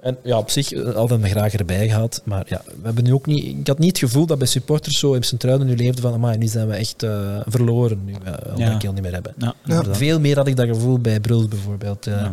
En 0.00 0.16
ja, 0.22 0.38
op 0.38 0.50
zich 0.50 0.72
eh, 0.72 0.82
hadden 0.94 1.20
we 1.20 1.26
hem 1.26 1.36
graag 1.36 1.52
erbij 1.54 1.88
gehad. 1.88 2.22
Maar 2.24 2.44
ja, 2.48 2.62
we 2.64 2.72
hebben 2.82 3.04
nu 3.04 3.12
ook 3.12 3.26
niet, 3.26 3.44
ik 3.44 3.66
had 3.66 3.78
niet 3.78 3.88
het 3.88 3.98
gevoel 4.10 4.26
dat 4.26 4.38
bij 4.38 4.46
supporters 4.46 4.98
zo 4.98 5.12
in 5.12 5.22
Sint-Truiden 5.22 5.66
nu 5.66 5.76
leefde 5.76 6.02
van 6.02 6.12
amai, 6.12 6.38
nu 6.38 6.46
zijn 6.46 6.68
we 6.68 6.74
echt 6.74 7.02
eh, 7.02 7.40
verloren, 7.46 8.04
nu 8.04 8.12
we 8.24 8.50
al 8.50 8.58
Ja. 8.58 8.76
niet 8.92 9.00
meer 9.02 9.12
hebben. 9.12 9.34
Ja, 9.38 9.54
inderdaad. 9.66 9.96
Veel 9.96 10.20
meer 10.20 10.36
had 10.36 10.46
ik 10.46 10.56
dat 10.56 10.66
gevoel 10.66 10.98
bij 10.98 11.20
Bruls 11.20 11.48
bijvoorbeeld. 11.48 12.06
eh, 12.06 12.14
Ja. 12.14 12.32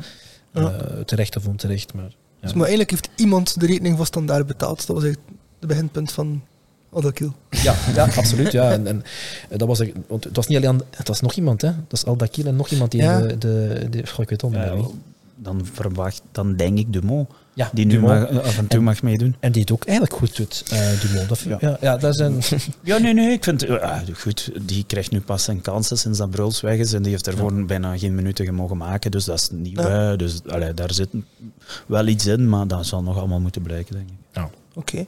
Ja. 0.53 0.71
eh, 0.71 0.99
terecht 1.05 1.35
of 1.37 1.47
onterecht. 1.47 1.93
Maar, 1.93 2.03
ja. 2.03 2.09
Dus, 2.41 2.51
maar 2.53 2.61
eigenlijk 2.67 2.89
heeft 2.89 3.09
iemand 3.15 3.59
de 3.59 3.65
rekening 3.65 3.97
van 3.97 4.05
standaard 4.05 4.47
betaald. 4.47 4.77
Dat 4.87 4.95
was 4.95 5.03
eigenlijk 5.03 5.33
het 5.59 5.67
beginpunt 5.69 6.11
van 6.11 6.41
Odakil. 6.89 7.33
Ja, 7.49 7.75
ja, 7.95 8.07
absoluut. 8.15 8.51
Ja. 8.51 8.71
En, 8.71 8.87
en 8.87 9.03
dat 9.57 9.67
was, 9.67 9.79
er- 9.79 9.91
want 10.07 10.23
het 10.23 10.35
was 10.35 10.47
niet 10.47 10.57
alleen, 10.65 10.81
het 10.95 11.07
was 11.07 11.21
nog 11.21 11.33
iemand, 11.33 11.61
hè? 11.61 11.67
Dat 11.67 11.91
is 11.99 12.05
Aldakil 12.05 12.45
en 12.45 12.55
nog 12.55 12.69
iemand 12.69 12.91
die 12.91 13.01
Ja. 13.01 13.19
de, 13.21 13.37
de, 13.37 13.87
de, 13.89 14.07
goh, 14.07 14.19
ik 14.19 14.29
weet 14.29 14.41
het 14.41 14.43
al 14.43 14.49
niet 14.49 14.59
Ja. 14.59 14.87
Dan 15.35 15.65
verwacht, 15.73 16.21
dan 16.31 16.55
denk 16.55 16.77
ik 16.77 16.93
Dumont, 16.93 17.29
Ja, 17.53 17.69
die 17.73 17.85
nu 17.85 17.99
mag- 17.99 18.29
af 18.41 18.57
en 18.57 18.67
toe 18.67 18.79
En- 18.79 18.85
mag 18.85 19.01
meedoen. 19.03 19.35
En 19.39 19.51
die 19.51 19.61
het 19.61 19.71
ook 19.71 19.83
eigenlijk 19.85 20.17
goed 20.17 20.35
doet, 20.35 20.63
eh 20.71 21.01
Dumont. 21.01 21.29
Dat, 21.29 21.39
ja. 21.39 21.57
Ja. 21.59 21.77
Ja, 21.81 21.97
dat 21.97 22.15
zijn, 22.15 22.39
Ja, 22.83 22.97
nee, 22.97 23.13
nee, 23.13 23.31
ik 23.31 23.43
vind, 23.43 23.61
ja, 23.61 24.03
goed, 24.19 24.51
die 24.61 24.83
krijgt 24.87 25.11
nu 25.11 25.21
pas 25.21 25.43
zijn 25.43 25.61
kansen 25.61 25.97
sinds 25.97 26.17
dat 26.17 26.29
Bruls 26.29 26.61
weg 26.61 26.77
is 26.77 26.93
en 26.93 27.01
die 27.01 27.11
heeft 27.11 27.27
ervoor 27.27 27.65
bijna 27.65 27.97
geen 27.97 28.15
minuten 28.15 28.53
mogen 28.53 28.77
maken, 28.77 29.11
dus 29.11 29.25
dat 29.25 29.39
is 29.39 29.49
nieuw. 29.51 29.81
Ja. 29.81 30.15
Dus 30.15 30.41
allee, 30.47 30.73
daar 30.73 30.93
zit 30.93 31.09
wel 31.87 32.07
iets 32.07 32.25
in, 32.25 32.49
maar 32.49 32.67
dat 32.67 32.85
zal 32.85 33.03
nog 33.03 33.17
allemaal 33.17 33.39
moeten 33.41 33.61
blijken, 33.61 33.95
denk 33.95 34.09
ik. 34.09 34.43
Oké. 34.73 35.05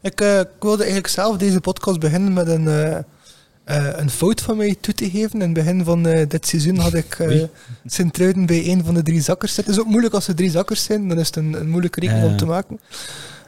Ik, 0.00 0.20
eh, 0.20 0.38
ik 0.40 0.48
wilde 0.60 0.82
eigenlijk 0.82 1.12
zelf 1.12 1.36
deze 1.36 1.60
podcast 1.60 2.00
beginnen 2.00 2.32
met 2.32 2.48
een, 2.48 2.66
eh, 3.66 3.88
eh, 3.88 3.98
een 4.00 4.10
fout 4.10 4.40
van 4.40 4.56
mij 4.56 4.76
toe 4.80 4.94
te 4.94 5.10
geven. 5.10 5.32
In 5.32 5.40
het 5.40 5.52
begin 5.52 5.84
van 5.84 6.06
eh, 6.06 6.28
dit 6.28 6.46
seizoen 6.46 6.76
had 6.78 6.94
ik 6.94 7.18
eh 7.18 7.26
Wie? 7.28 7.48
Sint-Truiden 7.86 8.46
bij 8.46 8.66
een 8.68 8.84
van 8.84 8.94
de 8.94 9.02
drie 9.02 9.20
zakkers 9.20 9.54
zitten. 9.54 9.72
Het 9.72 9.80
is 9.82 9.86
ook 9.86 9.90
moeilijk 9.92 10.14
als 10.14 10.28
er 10.28 10.34
drie 10.34 10.50
zakkers 10.50 10.84
zijn, 10.84 11.08
dan 11.08 11.18
is 11.18 11.26
het 11.26 11.36
een, 11.36 11.52
een 11.52 11.68
moeilijke 11.70 12.00
rekening 12.00 12.26
om 12.26 12.36
te 12.36 12.46
maken. 12.46 12.80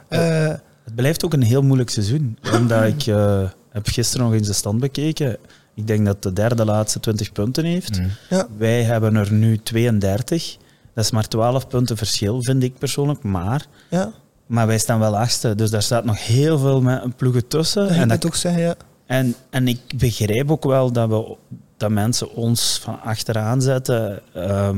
Eh, 0.07 0.47
Het 0.83 0.95
blijft 0.95 1.25
ook 1.25 1.33
een 1.33 1.43
heel 1.43 1.61
moeilijk 1.61 1.89
seizoen, 1.89 2.37
omdat 2.53 2.83
ik 2.83 3.05
eh, 3.07 3.41
heb 3.71 3.87
gisteren 3.87 4.25
nog 4.25 4.35
eens 4.35 4.47
de 4.47 4.53
stand 4.53 4.79
bekeken. 4.79 5.37
Ik 5.75 5.87
denk 5.87 6.05
dat 6.05 6.23
de 6.23 6.33
derde 6.33 6.65
laatste 6.65 6.99
20 6.99 7.31
punten 7.31 7.65
heeft. 7.65 7.99
Mm. 7.99 8.07
ja. 8.29 8.47
Wij 8.57 8.83
hebben 8.83 9.15
er 9.15 9.33
nu 9.33 9.57
32. 9.57 10.57
Dat 10.93 11.03
is 11.03 11.11
maar 11.11 11.27
12 11.27 11.67
punten 11.67 11.97
verschil, 11.97 12.43
vind 12.43 12.63
ik 12.63 12.77
persoonlijk. 12.77 13.23
Maar, 13.23 13.65
ja, 13.89 14.11
maar 14.45 14.67
wij 14.67 14.77
staan 14.77 14.99
wel 14.99 15.17
achtste, 15.17 15.55
dus 15.55 15.69
daar 15.69 15.81
staat 15.83 16.05
nog 16.05 16.25
heel 16.25 16.57
veel 16.59 16.81
me- 16.81 17.09
ploegen 17.15 17.47
tussen. 17.47 17.81
dat 17.87 17.91
En, 17.91 18.01
ik 18.01 18.07
dat, 18.09 18.17
het 18.17 18.25
ook 18.25 18.35
zeggen, 18.35 18.61
ja. 18.61 18.75
En, 19.09 19.35
en 19.49 19.67
ik 19.67 19.79
begrijp 19.95 20.51
ook 20.51 20.63
wel 20.63 20.91
dat, 20.91 21.09
we, 21.09 21.35
dat 21.77 21.89
mensen 21.89 22.33
ons 22.33 22.79
van 22.83 23.01
achteraan 23.01 23.61
zetten, 23.61 24.21
ehm, 24.33 24.77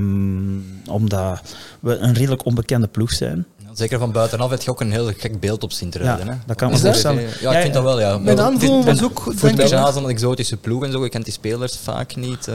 omdat 0.89 1.41
we 1.79 1.97
een 1.97 2.13
redelijk 2.13 2.45
onbekende 2.45 2.87
ploeg 2.87 3.11
zijn. 3.11 3.45
Zeker 3.73 3.99
van 3.99 4.11
buitenaf 4.11 4.49
heb 4.49 4.61
je 4.61 4.71
ook 4.71 4.81
een 4.81 4.91
heel 4.91 5.11
gek 5.17 5.39
beeld 5.39 5.63
op. 5.63 5.71
Ja, 5.71 6.17
hè. 6.17 6.33
dat 6.45 6.55
kan 6.55 6.69
me 6.69 6.75
Is 6.75 6.81
voorstellen. 6.81 7.27
Ja, 7.41 7.51
ik 7.51 7.61
vind 7.61 7.73
dat 7.73 7.83
wel, 7.83 7.99
ja. 7.99 8.17
Mijn 8.17 8.35
Maar 8.35 8.45
aanvoelen 8.45 8.85
was 8.85 9.03
ook, 9.03 9.19
Voor 9.19 9.33
denk 9.55 9.59
ik, 9.59 9.95
een 9.95 10.09
exotische 10.09 10.57
ploeg 10.57 10.83
en 10.83 10.91
zo, 10.91 11.03
je 11.03 11.09
kent 11.09 11.23
die 11.23 11.33
spelers 11.33 11.77
vaak 11.77 12.15
niet. 12.15 12.47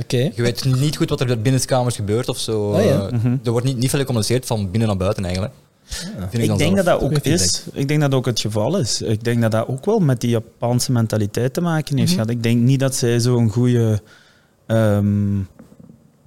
Oké. 0.00 0.30
Je 0.34 0.42
weet 0.42 0.64
niet 0.64 0.96
goed 0.96 1.10
wat 1.10 1.20
er 1.20 1.40
binnen 1.40 1.60
de 1.60 1.66
kamers 1.66 1.94
gebeurt 1.94 2.28
of 2.28 2.38
zo. 2.38 2.72
Ah, 2.72 2.84
ja. 2.84 3.06
eh, 3.06 3.12
Mhm. 3.12 3.36
Er 3.44 3.50
wordt 3.50 3.66
niet, 3.66 3.76
niet 3.76 3.90
veel 3.90 3.98
gecommuniceerd 3.98 4.46
van 4.46 4.70
binnen 4.70 4.88
naar 4.88 4.96
buiten 4.98 5.24
eigenlijk. 5.24 5.54
Ik 6.30 6.58
denk 6.58 6.76
dat 6.76 6.84
dat 6.84 7.00
ook 7.00 7.18
is. 7.18 7.64
Ik 7.72 7.88
denk 7.88 8.00
dat 8.00 8.10
dat 8.10 8.18
ook 8.18 8.26
het 8.26 8.40
geval 8.40 8.78
is. 8.78 9.02
Ik 9.02 9.24
denk 9.24 9.42
dat 9.42 9.50
dat 9.50 9.68
ook 9.68 9.84
wel 9.84 9.98
met 9.98 10.20
die 10.20 10.30
Japanse 10.30 10.92
mentaliteit 10.92 11.54
te 11.54 11.60
maken 11.60 11.96
heeft 11.96 12.10
Mhm. 12.10 12.20
gehad. 12.20 12.30
Ik 12.36 12.42
denk 12.42 12.60
niet 12.60 12.80
dat 12.80 12.94
zij 12.94 13.20
zo'n 13.20 13.50
goede 13.50 14.00
ehm 14.66 15.38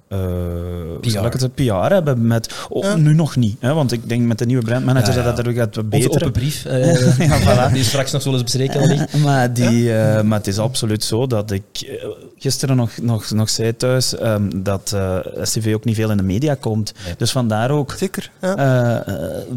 eh, 0.08 0.18
hoe 0.18 1.10
zal 1.10 1.26
ik 1.26 1.32
het 1.32 1.54
PR 1.54 1.72
hebben 1.72 2.26
met. 2.26 2.54
Oh, 2.68 2.84
Ja. 2.84 2.96
Nu 2.96 3.14
nog 3.14 3.36
niet, 3.36 3.56
hè, 3.60 3.74
want 3.74 3.92
ik 3.92 4.08
denk 4.08 4.26
met 4.26 4.38
de 4.38 4.46
nieuwe 4.46 4.62
brandmanager 4.64 5.12
Ja, 5.12 5.18
ja. 5.18 5.24
dat 5.24 5.36
dat 5.36 5.46
er 5.46 5.52
gaat 5.52 5.88
beter. 5.88 6.10
open 6.10 6.32
brief, 6.32 6.64
eh, 6.64 7.18
Ja, 7.28 7.68
voilà. 7.70 7.72
die 7.72 7.84
straks 7.84 8.12
nog 8.12 8.22
zullen 8.22 8.42
bespreken 8.42 8.86
ligt. 8.86 9.16
maar, 9.16 9.52
die, 9.52 9.92
eh, 9.98 10.22
maar 10.22 10.38
het 10.38 10.46
is 10.46 10.58
absoluut 10.58 11.04
zo 11.04 11.26
dat 11.26 11.50
ik 11.50 11.62
eh, 11.80 12.08
gisteren 12.38 12.76
nog, 12.76 12.90
nog, 13.02 13.30
nog 13.30 13.50
zei 13.50 13.76
thuis 13.76 14.16
ehm, 14.16 14.62
dat 14.62 14.92
eh 14.94 15.18
STV 15.42 15.72
ook 15.74 15.84
niet 15.84 15.94
veel 15.94 16.10
in 16.10 16.16
de 16.16 16.22
media 16.22 16.54
komt. 16.54 16.92
Dus 17.16 17.32
vandaar 17.32 17.70
ook 17.70 17.94
Zeker. 17.96 18.30
Eh, 18.40 18.96
eh, 18.96 19.06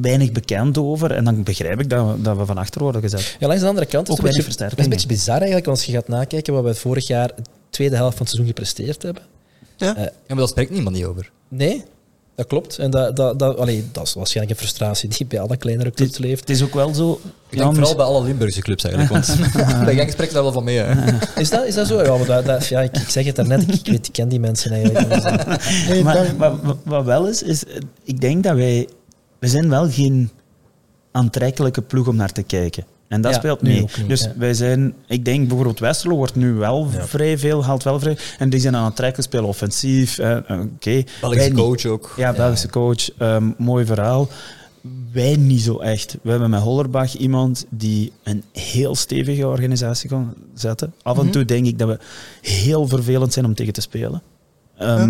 weinig 0.02 0.32
bekend 0.32 0.78
over. 0.78 1.12
En 1.12 1.24
dan 1.24 1.44
begrijp 1.44 1.80
ik 1.80 1.90
dat 1.90 2.08
we, 2.08 2.22
dat 2.22 2.38
we 2.38 2.46
van 2.46 2.58
achter 2.58 2.82
worden 2.82 3.02
gezet. 3.02 3.36
Ja, 3.40 3.48
langs 3.48 3.62
de 3.62 3.68
andere 3.68 3.86
kant 3.86 4.08
is 4.08 4.14
Ook 4.14 4.26
het 4.26 4.36
een 4.36 4.44
beetje, 4.46 4.64
het 4.64 4.78
is 4.78 4.84
een 4.84 4.90
beetje 4.90 5.08
bizar 5.08 5.38
eigenlijk, 5.38 5.68
als 5.68 5.84
je 5.84 5.92
gaat 5.92 6.08
nakijken 6.08 6.54
wat 6.54 6.64
we 6.64 6.76
vorig 6.76 7.08
jaar, 7.08 7.28
de 7.28 7.42
tweede 7.70 7.96
helft 7.96 8.18
van 8.18 8.26
het 8.26 8.36
seizoen 8.36 8.56
gepresteerd 8.56 9.04
hebben. 9.04 9.24
Ja. 9.80 9.94
Ja, 9.98 10.12
maar 10.28 10.38
daar 10.38 10.48
spreekt 10.48 10.72
niemand 10.72 10.96
niet 10.96 11.06
over. 11.06 11.32
nee, 11.48 11.84
dat 12.36 12.48
klopt. 12.48 12.78
En 12.78 12.92
dat, 12.92 13.16
dat, 13.16 13.40
dat, 13.40 13.58
allee, 13.58 13.86
dat 13.92 14.08
is 14.08 14.14
waarschijnlijk 14.14 14.56
een 14.58 14.66
frustratie 14.66 15.10
die 15.10 15.26
bij 15.28 15.40
alle 15.40 15.58
kleinere 15.58 15.92
clubs 15.92 16.18
leeft. 16.18 16.40
Het 16.40 16.50
is 16.50 16.64
ook 16.64 16.74
wel 16.74 16.94
zo. 16.94 17.20
Ik 17.50 17.58
denk 17.58 17.74
vooral 17.76 17.96
bij 17.96 18.06
alle 18.06 18.24
Limburgse 18.24 18.62
clubs 18.62 18.84
eigenlijk. 18.84 19.14
Want 19.14 19.40
bij 19.86 19.96
Genk 19.96 20.12
spreekt 20.12 20.34
daar 20.34 20.44
wel 20.44 20.52
van 20.52 20.64
mee. 20.64 20.78
Hè. 20.78 21.12
Is 21.42 21.50
dat, 21.50 21.66
is 21.66 21.76
dat 21.76 21.88
zo? 21.88 22.02
Ja, 22.04 22.18
maar 22.18 22.26
dat, 22.26 22.46
dat- 22.46 22.66
ja 22.68 22.82
ik, 22.82 22.98
ik 22.98 23.10
zeg 23.10 23.26
het 23.26 23.36
daarnet, 23.36 23.62
ik, 23.62 23.74
ik, 23.74 23.86
weet, 23.86 24.08
ik 24.08 24.14
ken 24.14 24.30
die 24.30 24.40
mensen 24.40 24.72
eigenlijk. 24.72 25.10
niet. 25.10 25.24
Dus, 25.24 25.88
Nee, 25.88 26.04
maar 26.04 26.36
wat, 26.38 26.56
wat- 26.62 26.78
wat 26.84 27.06
wel 27.06 27.28
is, 27.28 27.44
is, 27.44 27.64
ik 28.04 28.22
denk 28.22 28.44
dat 28.44 28.56
wij 28.56 28.88
we 29.40 29.48
zijn 29.48 29.70
wel 29.70 29.90
geen 29.90 30.30
aantrekkelijke 31.12 31.82
ploeg 31.82 32.08
om 32.08 32.16
naar 32.16 32.32
te 32.32 32.44
kijken. 32.44 32.86
En 33.10 33.22
dat 33.22 33.32
Ja, 33.34 33.38
speelt 33.38 33.62
nu 33.62 33.70
mee. 33.70 33.80
niet, 33.82 34.08
dus 34.08 34.22
ja. 34.24 34.34
wij 34.38 34.54
zijn, 34.54 34.94
ik 35.08 35.26
denk 35.26 35.48
bijvoorbeeld 35.48 35.80
Westerlo 35.80 36.16
wordt 36.16 36.36
nu 36.36 36.54
wel 36.54 36.88
Ja. 36.92 37.06
vrij 37.08 37.38
veel, 37.38 37.66
haalt 37.66 37.84
wel 37.84 38.00
vrij. 38.00 38.18
En 38.38 38.50
die 38.50 38.60
zijn 38.60 38.76
aantrekkelijk, 38.76 39.28
spelen 39.28 39.48
offensief. 39.48 40.18
eh, 40.18 40.38
Oké. 40.38 40.70
Wij 40.90 41.06
Belgische 41.22 41.50
niet. 41.50 41.58
coach 41.60 41.86
ook. 41.86 42.14
Ja, 42.18 42.34
Belgische 42.34 42.70
coach. 42.70 43.10
ehm, 43.18 43.50
mooi 43.58 43.86
verhaal. 43.86 44.28
Wij 45.12 45.36
niet 45.36 45.62
zo 45.62 45.78
echt. 45.78 46.18
We 46.22 46.30
hebben 46.30 46.50
met 46.50 46.62
Hollerbach 46.62 47.16
iemand 47.18 47.66
die 47.70 48.12
een 48.24 48.44
heel 48.54 48.96
stevige 48.96 49.48
organisatie 49.48 50.10
kan 50.10 50.34
zetten. 50.54 50.94
Af 51.02 51.18
en 51.18 51.24
Mhm. 51.24 51.32
toe 51.32 51.46
denk 51.46 51.66
ik 51.66 51.80
dat 51.80 51.88
we 51.88 51.98
heel 52.42 52.88
vervelend 52.88 53.34
zijn 53.34 53.46
om 53.46 53.54
tegen 53.56 53.74
te 53.74 53.82
spelen. 53.82 54.22
Ehm, 54.78 55.02
ah, 55.02 55.10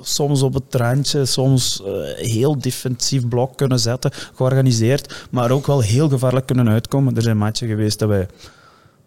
Soms 0.00 0.42
op 0.42 0.54
het 0.54 0.74
randje, 0.74 1.24
soms 1.24 1.82
eh, 1.82 1.92
heel 2.14 2.58
defensief 2.58 3.28
blok 3.28 3.56
kunnen 3.56 3.80
zetten, 3.80 4.10
georganiseerd, 4.34 5.26
maar 5.30 5.50
ook 5.50 5.66
wel 5.66 5.80
heel 5.80 6.08
gevaarlijk 6.08 6.46
kunnen 6.46 6.68
uitkomen. 6.68 7.16
Er 7.16 7.22
zijn 7.22 7.38
matchen 7.38 7.68
geweest 7.68 7.98
dat 7.98 8.08
we 8.08 8.26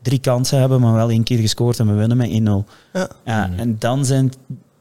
drie 0.01 0.19
kansen 0.19 0.59
hebben, 0.59 0.81
maar 0.81 0.93
wel 0.93 1.09
één 1.09 1.23
keer 1.23 1.39
gescoord 1.39 1.79
en 1.79 1.87
we 1.87 1.93
winnen 1.93 2.17
met 2.17 2.29
1-0. 2.29 2.69
Ja. 2.93 3.09
Ja, 3.25 3.49
en 3.57 3.75
dan 3.79 4.05
zijn... 4.05 4.31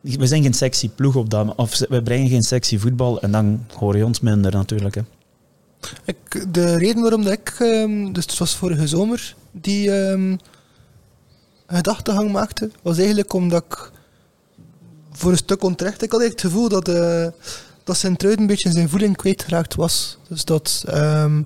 We 0.01 0.27
zijn 0.27 0.43
geen 0.43 0.55
sexy 0.55 0.89
ploeg 0.89 1.17
op 1.17 1.31
dat... 1.31 1.55
Of 1.57 1.79
we 1.89 2.03
brengen 2.03 2.29
geen 2.29 2.43
sexy 2.43 2.79
voetbal 2.79 3.21
en 3.21 3.33
dan 3.33 3.65
hoor 3.79 3.97
je 3.97 4.05
ons 4.05 4.21
minder 4.21 4.53
natuurlijk. 4.53 4.95
Hè. 4.95 5.01
Ik, 6.05 6.47
de 6.55 6.77
reden 6.77 7.03
waarom 7.03 7.23
dat 7.23 7.33
ik, 7.33 7.57
ehm, 7.59 8.13
dus 8.13 8.25
het 8.25 8.39
was 8.39 8.57
vorige 8.57 8.87
zomer, 8.87 9.35
die 9.53 9.91
ehm 9.91 10.37
gedachtegang 11.67 12.33
maakte, 12.33 12.71
was 12.83 12.99
eigenlijk 12.99 13.33
omdat 13.33 13.65
ik 13.69 13.91
voor 15.17 15.31
een 15.31 15.37
stuk 15.37 15.63
onterecht, 15.63 16.03
ik 16.03 16.13
had 16.13 16.23
het 16.23 16.41
gevoel 16.41 16.69
dat, 16.69 16.89
eh 16.89 17.27
dat 17.87 17.97
Sint-Truiden 17.97 18.43
een 18.43 18.51
beetje 18.51 18.71
zijn 18.71 18.89
voeling 18.89 19.17
kwijtgeraakt 19.17 19.75
was. 19.75 20.19
Dus 20.29 20.45
dat, 20.45 20.85
ehm, 20.87 21.43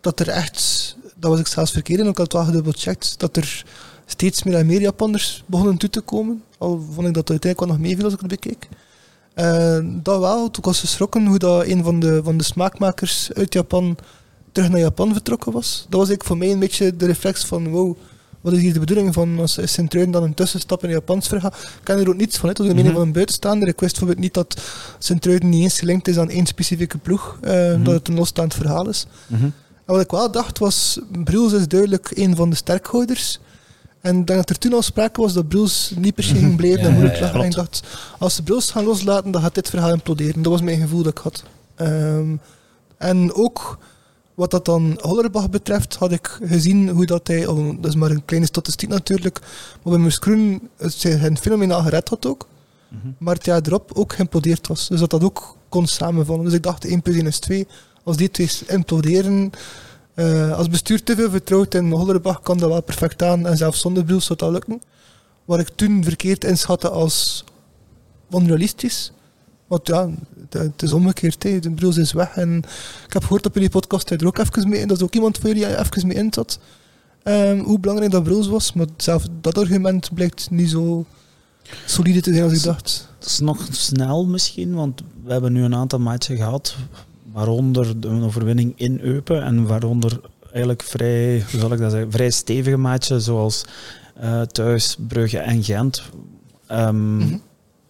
dat 0.00 0.20
er 0.20 0.28
echt, 0.28 0.96
dat 1.14 1.30
was 1.30 1.40
ik 1.40 1.46
zelfs 1.46 1.72
verkeerd 1.72 2.00
in, 2.00 2.06
ik 2.06 2.18
had 2.18 2.32
het 2.32 2.62
wel 2.62 2.72
dat 3.16 3.36
er 3.36 3.64
steeds 4.06 4.42
meer 4.42 4.54
en 4.54 4.66
meer 4.66 4.80
Japanners 4.80 5.42
begonnen 5.46 5.76
toe 5.76 5.90
te 5.90 6.00
komen. 6.00 6.42
Al 6.58 6.86
vond 6.92 7.06
ik 7.06 7.14
dat 7.14 7.30
uiteindelijk 7.30 7.60
wel 7.60 7.68
nog 7.68 7.78
meeviel 7.78 8.04
als 8.04 8.12
ik 8.12 8.20
het 8.20 8.28
bekeek. 8.28 8.68
Eh, 9.34 9.78
dat 9.84 10.20
wel, 10.20 10.50
toen 10.50 10.64
was 10.64 10.76
ik 10.76 10.80
geschrokken 10.80 11.26
hoe 11.26 11.38
dat 11.38 11.66
een 11.66 11.84
van 11.84 12.00
de, 12.00 12.20
van 12.24 12.36
de 12.36 12.44
smaakmakers 12.44 13.32
uit 13.32 13.52
Japan 13.52 13.98
terug 14.52 14.68
naar 14.68 14.80
Japan 14.80 15.12
vertrokken 15.12 15.52
was. 15.52 15.86
Dat 15.88 16.00
was 16.00 16.08
eigenlijk 16.08 16.24
voor 16.24 16.38
mij 16.38 16.50
een 16.50 16.58
beetje 16.58 16.96
de 16.96 17.06
reflex 17.06 17.44
van 17.44 17.68
wow, 17.68 17.96
wat 18.40 18.52
is 18.52 18.60
hier 18.60 18.72
de 18.72 18.78
bedoeling 18.78 19.14
van 19.14 19.38
als 19.38 19.58
Sint-Truiden 19.62 20.12
dan 20.12 20.22
een 20.22 20.34
tussenstap 20.34 20.82
in 20.82 20.88
een 20.88 20.94
Japans 20.94 21.28
verhaal. 21.28 21.50
Ik 21.52 21.80
ken 21.82 21.98
er 21.98 22.08
ook 22.08 22.16
niets 22.16 22.36
van, 22.38 22.48
hè. 22.48 22.54
dat 22.54 22.64
is 22.66 22.70
een 22.70 22.76
mening 22.76 22.92
Mhm. 22.94 22.98
van 22.98 23.06
een 23.06 23.12
buitenstaander. 23.14 23.68
Ik 23.68 23.80
wist 23.80 23.92
bijvoorbeeld 23.92 24.24
niet 24.24 24.34
dat 24.34 24.60
Sint-Truiden 24.98 25.48
niet 25.48 25.62
eens 25.62 25.78
gelinkt 25.78 26.08
is 26.08 26.18
aan 26.18 26.30
één 26.30 26.46
specifieke 26.46 26.98
ploeg, 26.98 27.38
eh, 27.40 27.52
Mhm. 27.72 27.82
dat 27.82 27.94
het 27.94 28.08
een 28.08 28.14
losstaand 28.14 28.54
verhaal 28.54 28.88
is. 28.88 29.06
En 29.28 29.94
wat 29.94 30.00
ik 30.00 30.10
wel 30.10 30.30
dacht 30.30 30.58
was, 30.58 31.00
Bruls 31.24 31.52
is 31.52 31.68
duidelijk 31.68 32.10
een 32.14 32.36
van 32.36 32.50
de 32.50 32.56
sterkhouders. 32.56 33.38
En 34.00 34.18
ik 34.20 34.26
denk 34.26 34.38
dat 34.38 34.50
er 34.50 34.58
toen 34.58 34.72
al 34.72 34.82
sprake 34.82 35.20
was 35.20 35.32
dat 35.32 35.48
Bruls 35.48 35.92
niet 35.96 36.14
per 36.14 36.24
se 36.24 36.34
ging 36.34 36.56
blijven 36.56 36.80
en 36.84 36.92
moeilijk 36.92 37.20
lag. 37.20 37.32
En 37.32 37.40
ik 37.40 37.54
dacht, 37.54 37.82
als 38.18 38.34
ze 38.34 38.42
Bruls 38.42 38.70
gaan 38.70 38.84
loslaten, 38.84 39.30
dan 39.30 39.42
gaat 39.42 39.54
dit 39.54 39.68
verhaal 39.70 39.92
imploderen. 39.92 40.42
Dat 40.42 40.52
was 40.52 40.60
mijn 40.62 40.80
gevoel 40.80 41.02
dat 41.02 41.12
ik 41.12 41.18
had. 41.18 41.42
Ehm, 41.74 42.36
en 42.98 43.32
ook 43.34 43.78
wat 44.38 44.50
dat 44.50 44.64
dan 44.64 44.98
Hollerbach 45.00 45.50
betreft, 45.50 45.94
had 45.94 46.12
ik 46.12 46.38
gezien 46.42 46.88
hoe 46.88 47.06
dat 47.06 47.26
hij, 47.26 47.46
oh, 47.46 47.76
dat 47.76 47.90
is 47.90 47.94
maar 47.94 48.10
een 48.10 48.24
kleine 48.24 48.46
statistiek 48.46 48.88
natuurlijk, 48.88 49.40
maar 49.82 49.92
bij 49.92 50.02
Moes 50.02 50.18
Kroen 50.18 50.68
het 50.76 50.92
zijn 50.92 51.38
fenomenaal 51.38 51.82
gered 51.82 52.08
had 52.08 52.26
ook. 52.26 52.46
Maar 53.18 53.34
het 53.34 53.44
jaar 53.44 53.60
erop 53.62 53.90
ook 53.94 54.12
geïmplodeerd 54.12 54.66
was. 54.66 54.88
Dus 54.88 55.00
dat 55.00 55.10
dat 55.10 55.24
ook 55.24 55.56
kon 55.68 55.86
samenvallen. 55.86 56.44
Dus 56.44 56.52
ik 56.52 56.62
dacht 56.62 56.84
1 56.84 57.02
plus 57.02 57.16
1 57.16 57.26
is 57.26 57.38
2. 57.38 57.66
Als 58.04 58.16
die 58.16 58.30
twee 58.30 58.50
imploderen, 58.66 59.50
eh, 60.14 60.56
als 60.56 60.68
bestuur 60.68 61.02
te 61.02 61.14
veel 61.14 61.30
vertrouwt 61.30 61.74
in 61.74 61.90
Hollerbach, 61.90 62.40
kan 62.40 62.58
dat 62.58 62.68
wel 62.68 62.82
perfect 62.82 63.22
aan. 63.22 63.46
En 63.46 63.56
zelfs 63.56 63.80
zonder 63.80 64.04
Bruls 64.04 64.24
zou 64.24 64.38
dat 64.38 64.50
lukken. 64.50 64.82
Wat 65.44 65.58
ik 65.58 65.68
toen 65.68 66.04
verkeerd 66.04 66.44
inschatte 66.44 66.88
als 66.88 67.44
onrealistisch. 68.30 69.12
Want 69.68 69.86
ja, 69.86 70.08
het, 70.50 70.82
is 70.82 70.92
omgekeerd. 70.92 71.42
hè. 71.42 71.58
De 71.58 71.70
Bruls 71.70 71.96
is 71.96 72.12
weg. 72.12 72.36
En 72.36 72.56
ik 73.06 73.12
heb 73.12 73.22
gehoord 73.22 73.46
op 73.46 73.54
jullie 73.54 73.70
podcast 73.70 74.10
er 74.10 74.26
ook 74.26 74.38
even 74.38 74.68
mee 74.68 74.80
in. 74.80 74.88
Dat 74.88 74.96
is 74.96 75.02
ook 75.02 75.14
iemand 75.14 75.38
van 75.38 75.50
jullie 75.50 75.78
even 75.78 76.06
mee 76.06 76.16
in 76.16 76.32
zat. 76.32 76.58
Ehm, 77.22 77.58
hoe 77.58 77.78
belangrijk 77.78 78.10
dat 78.12 78.22
Bruls 78.22 78.46
was. 78.48 78.72
Maar 78.72 78.86
zelf 78.96 79.24
dat 79.40 79.58
argument 79.58 80.14
blijkt 80.14 80.50
niet 80.50 80.70
zo 80.70 81.04
solide 81.86 82.20
te 82.20 82.32
zijn 82.32 82.44
als 82.44 82.52
ik 82.52 82.62
dacht. 82.62 83.08
Het 83.18 83.28
is 83.28 83.38
nog 83.38 83.66
snel 83.70 84.26
misschien, 84.26 84.74
want 84.74 85.00
we 85.24 85.32
hebben 85.32 85.52
nu 85.52 85.62
een 85.62 85.74
aantal 85.74 85.98
matchen 85.98 86.36
gehad, 86.36 86.76
waaronder 87.32 88.00
de- 88.00 88.08
een 88.08 88.22
overwinning 88.22 88.72
in 88.76 89.00
Eupen 89.00 89.42
en 89.42 89.66
waaronder 89.66 90.20
eigenlijk 90.50 90.82
vrij, 90.82 91.44
hoe 91.50 91.60
zal 91.60 91.72
ik 91.72 91.78
dat 91.78 91.90
zeggen, 91.90 92.12
vrij 92.12 92.30
stevige 92.30 92.76
matchen 92.76 93.20
zoals 93.20 93.64
eh, 94.20 94.40
thuis, 94.42 94.96
Brugge 95.08 95.38
en 95.38 95.64
Gent. 95.64 96.02
Ehm, 96.66 97.16
Mhm. 97.16 97.36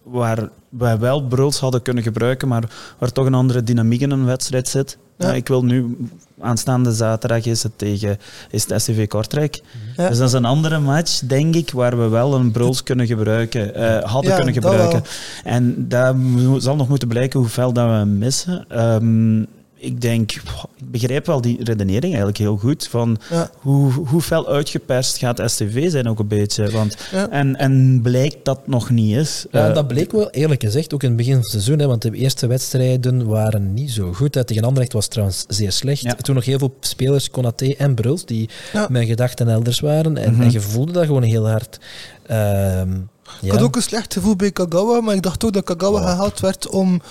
Waar 0.03 0.49
wij 0.69 0.99
wel 0.99 1.27
Bruls 1.27 1.59
hadden 1.59 1.81
kunnen 1.81 2.03
gebruiken, 2.03 2.47
maar 2.47 2.63
waar 2.97 3.11
toch 3.11 3.25
een 3.25 3.33
andere 3.33 3.63
dynamiek 3.63 4.01
in 4.01 4.11
een 4.11 4.25
wedstrijd 4.25 4.67
zit. 4.67 4.97
Ja. 5.17 5.33
Ik 5.33 5.47
wil 5.47 5.63
nu, 5.63 5.97
aanstaande 6.39 6.93
zaterdag 6.93 7.45
is 7.45 7.63
het 7.63 7.71
tegen 7.75 8.17
is 8.49 8.67
het 8.67 8.81
SCV 8.81 9.07
Kortrijk. 9.07 9.61
Ja. 9.97 10.09
Dus 10.09 10.17
dat 10.17 10.27
is 10.27 10.33
een 10.33 10.45
andere 10.45 10.79
match, 10.79 11.19
denk 11.19 11.55
ik, 11.55 11.71
waar 11.71 11.97
we 11.97 12.07
wel 12.07 12.35
een 12.35 12.51
Bruls 12.51 12.83
kunnen 12.83 13.07
gebruiken, 13.07 13.75
eh, 13.75 14.03
hadden 14.03 14.31
Ja, 14.31 14.35
kunnen 14.35 14.53
gebruiken. 14.53 15.03
En 15.43 15.87
daar 15.87 16.15
zal 16.57 16.75
nog 16.75 16.89
moeten 16.89 17.07
blijken 17.07 17.39
hoe 17.39 17.49
fel 17.49 17.73
dat 17.73 17.99
we 17.99 18.05
missen. 18.05 18.65
Ehm, 18.67 19.43
ik 19.81 20.01
denk, 20.01 20.31
ik 20.31 20.41
begrijp 20.83 21.25
wel 21.25 21.41
die 21.41 21.63
redenering 21.63 22.03
eigenlijk 22.03 22.37
heel 22.37 22.57
goed. 22.57 22.87
Van 22.87 23.17
Ja. 23.29 23.49
hoe, 23.59 23.91
hoe 23.91 24.21
fel 24.21 24.47
uitgeperst 24.47 25.17
gaat 25.17 25.41
STV 25.45 25.89
zijn 25.91 26.07
ook 26.09 26.19
een 26.19 26.27
beetje. 26.27 26.69
Want, 26.71 26.95
Ja. 27.11 27.29
en, 27.29 27.55
en 27.55 27.99
blijkt 28.03 28.37
dat 28.45 28.67
nog 28.67 28.89
niet 28.89 29.15
is. 29.15 29.45
Ja, 29.51 29.67
Eh, 29.67 29.73
dat 29.73 29.87
bleek 29.87 30.11
wel 30.11 30.29
eerlijk 30.29 30.61
gezegd 30.63 30.93
ook 30.93 31.01
in 31.03 31.07
het 31.07 31.17
begin 31.17 31.33
van 31.33 31.41
het 31.41 31.51
seizoen. 31.51 31.79
Hè, 31.79 31.87
want 31.87 32.01
de 32.01 32.11
eerste 32.11 32.47
wedstrijden 32.47 33.25
waren 33.27 33.73
niet 33.73 33.91
zo 33.91 34.13
goed. 34.13 34.35
Hè. 34.35 34.43
Tegen 34.43 34.63
Anderlecht 34.63 34.93
was 34.93 35.03
het 35.03 35.11
trouwens 35.11 35.45
zeer 35.47 35.71
slecht. 35.71 36.01
Ja. 36.01 36.13
Toen 36.13 36.35
nog 36.35 36.45
heel 36.45 36.59
veel 36.59 36.75
spelers, 36.79 37.29
Konaté 37.29 37.73
en 37.77 37.95
Bruls, 37.95 38.25
die 38.25 38.49
Ja. 38.73 38.87
met 38.89 39.07
gedachten 39.07 39.47
elders 39.49 39.79
waren. 39.79 40.17
En, 40.17 40.33
Mhm. 40.33 40.41
en 40.41 40.51
je 40.51 40.61
voelde 40.61 40.91
dat 40.91 41.05
gewoon 41.05 41.23
heel 41.23 41.49
hard. 41.49 41.79
Ehm, 42.25 42.93
Ik 43.41 43.47
ja. 43.47 43.51
had 43.53 43.61
ook 43.61 43.75
een 43.75 43.81
slecht 43.81 44.13
gevoel 44.13 44.35
bij 44.35 44.51
Kagawa, 44.51 45.01
maar 45.01 45.15
ik 45.15 45.21
dacht 45.21 45.43
ook 45.45 45.53
dat 45.53 45.63
Kagawa 45.63 45.99
Oh. 45.99 46.05
gehaald 46.09 46.39
werd 46.39 46.69
om 46.69 47.01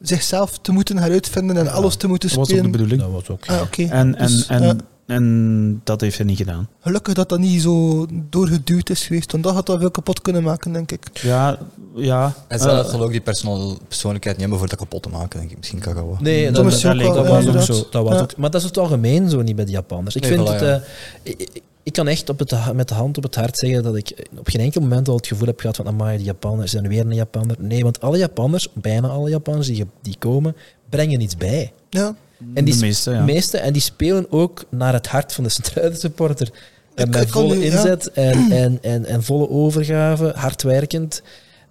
zichzelf 0.00 0.58
te 0.58 0.72
moeten 0.72 0.98
heruitvinden 0.98 1.56
en 1.56 1.68
alles 1.72 1.96
te 1.96 2.06
moeten 2.08 2.28
dat 2.28 2.38
was 2.38 2.46
ook 2.48 2.52
de 2.52 2.60
spelen. 2.60 2.72
bedoeling. 2.72 3.00
Dat 3.00 3.10
was 3.10 3.28
ook... 3.28 3.46
Ah, 3.46 3.60
oké. 3.62 3.82
En, 3.82 4.16
en, 4.16 4.26
Dus, 4.26 4.46
en, 4.46 4.62
ja, 4.62 4.74
en 5.06 5.80
dat 5.84 6.00
heeft 6.00 6.16
hij 6.16 6.26
niet 6.26 6.36
gedaan. 6.36 6.68
gelukkig 6.80 7.14
dat 7.14 7.28
dat 7.28 7.38
niet 7.38 7.62
zo 7.62 8.06
doorgeduwd 8.30 8.90
is 8.90 9.06
geweest, 9.06 9.32
want 9.32 9.44
dat 9.44 9.54
had 9.54 9.66
dat 9.66 9.78
veel 9.78 9.90
kapot 9.90 10.20
kunnen 10.22 10.42
maken, 10.42 10.72
denk 10.72 10.92
ik. 10.92 11.06
Ja, 11.12 11.58
ja. 11.94 12.32
En 12.48 12.58
eh, 12.58 12.64
zelf 12.64 12.90
zal 12.90 13.02
ook 13.02 13.10
die 13.10 13.20
persoonlijkheid 13.20 13.88
persoonlijkheid 13.88 14.36
niet 14.36 14.44
hebben 14.48 14.58
voor 14.58 14.68
dat 14.68 14.78
kapot 14.78 15.02
te 15.02 15.08
maken, 15.08 15.38
denk 15.38 15.50
ik. 15.50 15.56
Misschien 15.56 15.78
kan 15.78 15.94
wel. 15.94 16.16
Nee, 16.20 16.44
dat, 16.44 16.54
Thomas 16.54 16.80
dat, 16.82 16.98
Joko, 16.98 17.14
dat, 17.14 17.24
ja, 17.26 17.30
was 17.30 17.46
ook 17.56 17.76
zo. 17.76 17.86
Dat 17.90 18.02
was 18.04 18.14
Ja. 18.14 18.20
ook, 18.20 18.36
maar 18.36 18.50
dat 18.50 18.60
is 18.60 18.66
het 18.66 18.78
algemeen 18.78 19.30
zo 19.30 19.42
niet 19.42 19.56
bij 19.56 19.64
de 19.64 19.70
Japanners. 19.70 20.16
Ik 20.16 20.22
Nee, 20.22 20.30
vind 20.30 20.48
voilà, 20.48 20.52
het... 20.52 20.60
ja. 20.60 20.74
eh, 20.74 20.80
ik, 21.22 21.62
ik- 21.82 21.92
kan 21.92 22.08
echt 22.08 22.28
op 22.28 22.38
het, 22.38 22.72
met 22.74 22.88
de 22.88 22.94
hand 22.94 23.16
op 23.16 23.22
het 23.22 23.34
hart 23.34 23.58
zeggen 23.58 23.82
dat 23.82 23.96
ik 23.96 24.28
op 24.38 24.48
geen 24.48 24.60
enkel 24.60 24.80
moment 24.80 25.08
al 25.08 25.16
het 25.16 25.26
gevoel 25.26 25.46
heb 25.46 25.60
gehad 25.60 25.76
van 25.76 25.86
amai, 25.86 26.16
de 26.18 26.24
Japanners 26.24 26.70
zijn 26.70 26.88
weer 26.88 27.00
een 27.00 27.14
Japanner. 27.14 27.56
Nee, 27.58 27.82
want 27.82 28.00
alle 28.00 28.18
Japanners, 28.18 28.68
bijna 28.72 29.08
alle 29.08 29.30
Japanners 29.30 29.66
die, 29.66 29.84
die 30.02 30.16
komen, 30.18 30.56
brengen 30.88 31.20
iets 31.20 31.36
bij. 31.36 31.72
Ja. 31.90 32.16
En 32.54 32.64
die 32.64 32.74
de 32.74 32.80
meeste, 32.80 33.10
ja. 33.10 33.24
meeste, 33.24 33.58
en 33.58 33.72
die 33.72 33.82
spelen 33.82 34.26
ook 34.32 34.64
naar 34.68 34.92
het 34.92 35.06
hart 35.06 35.32
van 35.32 35.44
de 35.44 35.50
supporter. 35.92 36.50
En 36.94 37.06
Ik- 37.06 37.14
met 37.14 37.30
volle 37.30 37.54
nu- 37.56 37.64
ja. 37.64 37.72
inzet 37.72 38.10
en, 38.10 38.50
en, 38.50 38.78
en, 38.82 39.04
en 39.04 39.22
volle 39.22 39.48
overgave, 39.48 40.32
hardwerkend. 40.36 41.22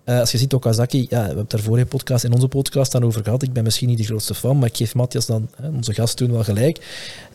Eh, 0.04 0.20
als 0.20 0.32
je 0.32 0.38
ziet 0.38 0.54
Okazaki, 0.54 0.98
ja, 1.02 1.08
we 1.10 1.16
hebben 1.16 1.38
het 1.38 1.50
daar 1.50 1.60
vorige 1.60 1.86
podcast 1.86 2.24
in 2.24 2.34
onze 2.34 2.48
podcast 2.48 2.92
dan 2.92 3.04
over 3.06 3.24
gehad. 3.24 3.42
Ik 3.44 3.54
ben 3.54 3.64
misschien 3.64 3.88
niet 3.88 3.98
de 3.98 4.04
grootste 4.04 4.34
fan, 4.36 4.58
maar 4.60 4.68
ik 4.68 4.78
geef 4.78 4.96
Matthias 4.96 5.26
dan, 5.26 5.50
hè, 5.62 5.70
onze 5.70 5.94
gast 5.94 6.18
toen 6.18 6.32
wel 6.32 6.44
gelijk. 6.44 6.86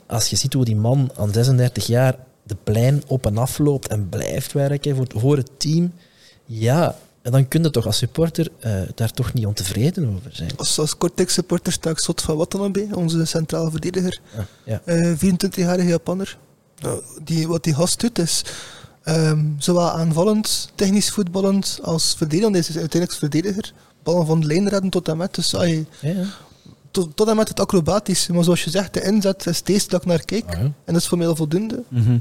Als 0.07 0.29
je 0.31 0.37
ziet 0.37 0.53
hoe 0.53 0.65
die 0.65 0.77
man 0.77 1.11
aan 1.17 1.33
36 1.33 1.87
jaar 1.87 2.17
de 2.45 2.57
plein 2.65 3.03
op 3.07 3.27
en 3.27 3.39
af 3.39 3.59
loopt 3.59 3.89
en 3.89 4.09
blijft 4.09 4.53
werken 4.53 4.97
voor, 4.97 5.07
voor 5.15 5.37
het 5.37 5.51
team, 5.57 5.93
ja, 6.47 6.97
en 7.25 7.33
dan 7.33 7.49
kun 7.49 7.63
je 7.63 7.71
toch 7.71 7.87
als 7.87 7.97
supporter 7.97 8.49
eh, 8.61 8.83
daar 8.95 9.11
toch 9.11 9.33
niet 9.33 9.47
ontevreden 9.47 10.09
over 10.09 10.31
zijn. 10.33 10.51
Als, 10.57 10.79
als 10.79 10.97
Cortex 10.97 11.35
supporter 11.35 11.73
sta 11.73 11.91
ik 11.91 12.01
zot 12.01 12.23
van 12.23 12.37
Watanabe, 12.37 12.89
onze 12.95 13.25
centrale 13.25 13.71
verdediger. 13.71 14.21
Ja, 14.37 14.47
ja. 14.65 14.81
Eh, 14.85 15.13
24-jarige 15.17 15.89
Japanner. 15.89 16.39
Die, 17.25 17.49
wat 17.49 17.65
die 17.65 17.75
gast 17.75 18.01
doet 18.01 18.19
is 18.19 18.45
ehm, 19.03 19.45
zowel 19.59 19.91
aanvallend, 19.91 20.73
technisch 20.75 21.11
voetballend 21.11 21.79
als 21.83 22.15
verdedigend. 22.17 22.53
Hij 22.53 22.65
is 22.69 22.77
uiteindelijk 22.77 23.13
verdediger. 23.13 23.73
Ballen 24.03 24.27
van 24.27 24.41
de 24.41 24.47
lijn 24.47 24.69
redden 24.69 24.91
tot 24.91 25.09
en 25.09 25.17
met. 25.17 25.35
Dus 25.35 25.51
Ja, 25.51 25.63
ja. 26.01 26.25
tot, 26.91 27.17
tot 27.17 27.29
en 27.29 27.37
met 27.37 27.49
het 27.49 27.61
acrobatische. 27.61 28.33
Maar 28.33 28.45
zoals 28.45 28.65
je 28.65 28.71
zegt, 28.71 28.95
de 28.95 29.03
inzet 29.03 29.47
is 29.47 29.57
steeds 29.57 29.89
dat 29.89 30.01
ik 30.01 30.07
naar 30.07 30.25
kijk. 30.25 30.45
Ah, 30.47 30.53
ja. 30.53 30.59
En 30.61 30.75
dat 30.85 30.97
is 30.97 31.07
voor 31.07 31.19
mij 31.19 31.27
al 31.27 31.37
voldoende. 31.37 31.83
Mhm. 31.89 32.19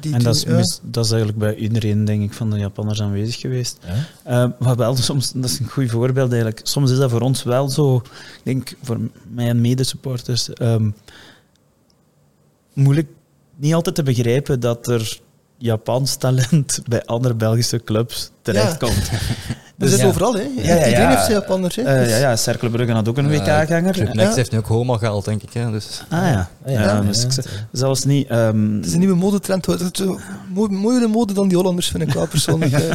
Die 0.00 0.14
En 0.14 0.22
dat 0.22 0.34
is, 0.36 0.44
mis- 0.44 0.80
dat 0.82 1.04
is 1.04 1.10
eigenlijk 1.10 1.40
bij 1.40 1.54
iedereen, 1.54 2.04
denk 2.04 2.22
ik, 2.22 2.32
van 2.32 2.50
de 2.50 2.58
Japanners 2.58 3.02
aanwezig 3.02 3.40
geweest. 3.40 3.78
Ja. 3.86 4.44
Eh, 4.44 4.50
maar 4.58 4.76
wel, 4.76 4.96
soms, 4.96 5.32
dat 5.32 5.44
is 5.44 5.58
een 5.58 5.68
goed 5.68 5.90
voorbeeld 5.90 6.32
eigenlijk. 6.32 6.60
Soms 6.66 6.90
is 6.90 6.98
dat 6.98 7.10
voor 7.10 7.20
ons 7.20 7.42
wel 7.42 7.68
zo, 7.68 7.96
ik 7.96 8.40
denk 8.42 8.74
voor 8.82 8.98
mij 9.30 9.48
en 9.48 9.60
medesupporters, 9.60 10.52
ehm 10.52 10.90
moeilijk 12.72 13.08
niet 13.56 13.74
altijd 13.74 13.94
te 13.94 14.02
begrijpen 14.02 14.60
dat 14.60 14.88
er 14.88 15.18
Japans 15.58 16.16
talent 16.16 16.80
bij 16.88 17.04
andere 17.04 17.34
Belgische 17.34 17.84
clubs 17.84 18.30
terechtkomt. 18.42 19.10
Dat 19.10 19.18
Dus 19.76 19.90
zit 19.90 20.00
ja. 20.00 20.06
overal, 20.06 20.34
hè. 20.34 20.40
ja, 20.40 20.74
ja. 20.74 20.86
Iedereen 20.86 21.08
heeft 21.08 21.20
zijn 21.24 21.32
Japanners, 21.32 21.76
hè. 21.76 21.82
Eh, 21.82 22.08
ja, 22.10 22.16
ja, 22.16 22.36
Cercle 22.36 22.70
Brugge 22.70 22.92
had 22.92 23.08
ook 23.08 23.16
een 23.18 23.32
Ja, 23.32 23.60
WK-ganger. 23.62 23.92
Club 23.92 24.14
Next 24.14 24.36
heeft 24.36 24.50
nu 24.52 24.58
ook 24.58 24.66
Homa 24.66 24.96
gehaald, 24.96 25.24
denk 25.24 25.42
ik. 25.42 25.52
Hè, 25.52 25.70
dus. 25.70 26.02
Ah 26.08 26.18
ja, 26.18 26.28
ja. 26.28 26.48
ja, 26.72 26.80
Ja, 26.80 27.00
dus 27.00 27.22
ja. 27.22 27.28
ik 27.28 27.44
zelfs 27.72 28.04
niet. 28.04 28.28
ehm, 28.28 28.74
Het 28.76 28.86
is 28.86 28.92
een 28.92 28.98
nieuwe 28.98 29.14
modetrend. 29.16 29.66
Het 29.66 29.80
is 29.80 29.88
zo 29.92 30.18
mooi- 30.52 30.70
mooiere 30.70 31.06
mode 31.06 31.32
dan 31.32 31.48
die 31.48 31.56
Hollanders, 31.56 31.88
vind 31.88 32.02
ik 32.02 32.12
wel 32.12 32.26
persoonlijk. 32.26 32.72
eh. 32.72 32.80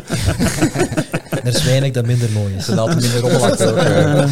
Er 1.44 1.46
is 1.56 1.64
weinig 1.64 1.92
dat 1.92 2.06
minder 2.06 2.32
mooi 2.32 2.54
is. 2.56 2.66
Ze 2.66 2.76
laten 2.76 2.96
minder 3.02 3.20
rommel 3.20 3.58
eh. 3.58 4.26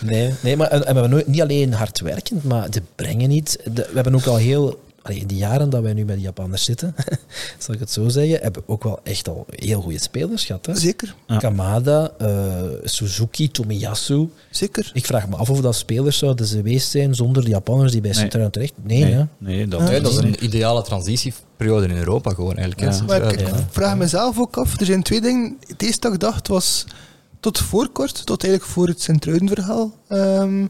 Nee, 0.00 0.34
nee 0.40 0.56
maar 0.56 0.66
en, 0.68 0.78
en 0.78 0.94
we 0.94 1.00
hebben 1.00 1.10
nooit, 1.10 1.26
niet 1.26 1.40
alleen 1.42 1.72
hardwerkend, 1.72 2.44
maar 2.44 2.70
de 2.70 2.82
brengen 2.94 3.28
niet. 3.28 3.58
De- 3.72 3.86
we 3.88 3.94
hebben 3.94 4.14
ook 4.14 4.26
al 4.26 4.36
heel, 4.36 4.80
in 5.08 5.26
die 5.26 5.38
jaren 5.38 5.70
dat 5.70 5.82
wij 5.82 5.92
nu 5.92 6.04
met 6.04 6.16
de 6.16 6.22
Japanners 6.22 6.64
zitten, 6.64 6.94
zal 7.58 7.74
ik 7.74 7.80
het 7.80 7.90
zo 7.90 8.08
zeggen, 8.08 8.38
hebben 8.42 8.62
we 8.66 8.72
ook 8.72 8.82
wel 8.82 9.00
echt 9.02 9.28
al 9.28 9.46
heel 9.48 9.80
goede 9.80 9.98
spelers 10.00 10.44
gehad. 10.44 10.66
Hè? 10.66 10.76
Zeker, 10.76 11.14
Ja. 11.26 11.36
Kamada, 11.36 12.10
eh, 12.18 12.62
Suzuki, 12.84 13.50
Tomiyasu. 13.50 14.28
zeker. 14.50 14.90
Ik 14.92 15.06
vraag 15.06 15.28
me 15.28 15.36
af 15.36 15.50
of 15.50 15.60
dat 15.60 15.74
spelers 15.76 16.18
zouden 16.18 16.46
geweest 16.46 16.90
zijn 16.90 17.14
zonder 17.14 17.44
de 17.44 17.50
Japanners 17.50 17.92
die 17.92 18.00
bij 18.00 18.10
Nee. 18.10 18.18
Sint-Truiden 18.18 18.52
terecht. 18.52 18.72
Nee, 18.82 19.02
hè? 19.04 19.16
nee, 19.16 19.26
nee, 19.38 19.68
dat, 19.68 19.80
Nee, 19.80 20.00
dat 20.00 20.12
is 20.12 20.18
een 20.18 20.44
ideale 20.44 20.82
transitieperiode 20.82 21.86
in 21.88 21.96
Europa 21.96 22.30
gewoon 22.34 22.56
eigenlijk. 22.56 22.92
Ja. 22.94 23.02
Maar 23.06 23.32
ik, 23.32 23.48
vraag 23.70 23.96
mezelf 23.96 24.38
ook 24.38 24.56
af, 24.56 24.80
er 24.80 24.86
zijn 24.86 25.02
twee 25.02 25.20
dingen. 25.20 25.56
Het 25.66 25.82
eerste 25.82 26.00
dat 26.00 26.12
ik 26.12 26.20
dacht 26.20 26.48
was, 26.48 26.84
tot 27.40 27.58
voor 27.58 27.88
kort, 27.88 28.26
tot 28.26 28.42
eigenlijk 28.44 28.72
voor 28.72 28.86
het 28.88 29.02
Sint-Truiden-verhaal, 29.02 29.92
ehm, 30.08 30.66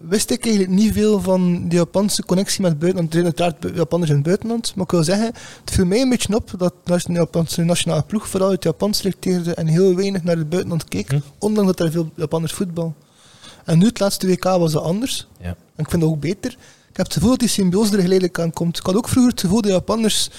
wist 0.00 0.30
ik 0.30 0.44
eigenlijk 0.44 0.74
niet 0.74 0.92
veel 0.92 1.20
van 1.20 1.68
de 1.68 1.76
Japanse 1.76 2.24
connectie 2.24 2.62
met 2.62 2.70
het 2.70 2.78
buitenland. 2.80 3.14
Er 3.14 3.20
zijn 3.20 3.34
uiteraard 3.36 3.76
Japanners 3.76 4.10
in 4.10 4.16
het 4.16 4.26
buitenland, 4.26 4.74
maar 4.74 4.84
ik 4.84 4.90
wil 4.90 5.02
zeggen, 5.04 5.26
het 5.60 5.70
viel 5.70 5.86
mij 5.86 6.00
een 6.00 6.08
beetje 6.08 6.34
op 6.34 6.50
dat 6.56 6.74
de 6.84 7.12
Japanse 7.12 7.62
nationale 7.62 8.02
ploeg 8.02 8.28
vooral 8.28 8.48
uit 8.48 8.62
Japan 8.62 8.94
selecteerde 8.94 9.54
en 9.54 9.66
heel 9.66 9.94
weinig 9.94 10.22
naar 10.22 10.36
het 10.36 10.48
buitenland 10.48 10.84
keek, 10.84 11.10
Hm. 11.10 11.18
ondanks 11.38 11.76
dat 11.76 11.86
er 11.86 11.92
veel 11.92 12.10
Japanners 12.14 12.52
voetbal. 12.52 12.94
En 13.64 13.78
nu, 13.78 13.86
het 13.86 14.00
laatste 14.00 14.26
WK, 14.26 14.44
was 14.44 14.72
dat 14.72 14.82
anders. 14.82 15.26
Ja. 15.40 15.46
En 15.46 15.84
ik 15.84 15.90
vind 15.90 16.02
dat 16.02 16.10
ook 16.10 16.20
beter. 16.20 16.56
Ik 16.98 17.04
heb 17.04 17.12
het 17.12 17.22
gevoel 17.22 17.30
dat 17.38 17.48
die 17.48 17.48
symbiose 17.58 17.92
er 17.92 18.00
geleidelijk 18.00 18.38
aan 18.40 18.52
komt. 18.52 18.78
Ik 18.78 18.86
had 18.86 18.94
ook 18.96 19.08
vroeger 19.08 19.30
het 19.32 19.40
gevoel 19.40 19.60
dat 19.60 19.70
Japanners, 19.70 20.30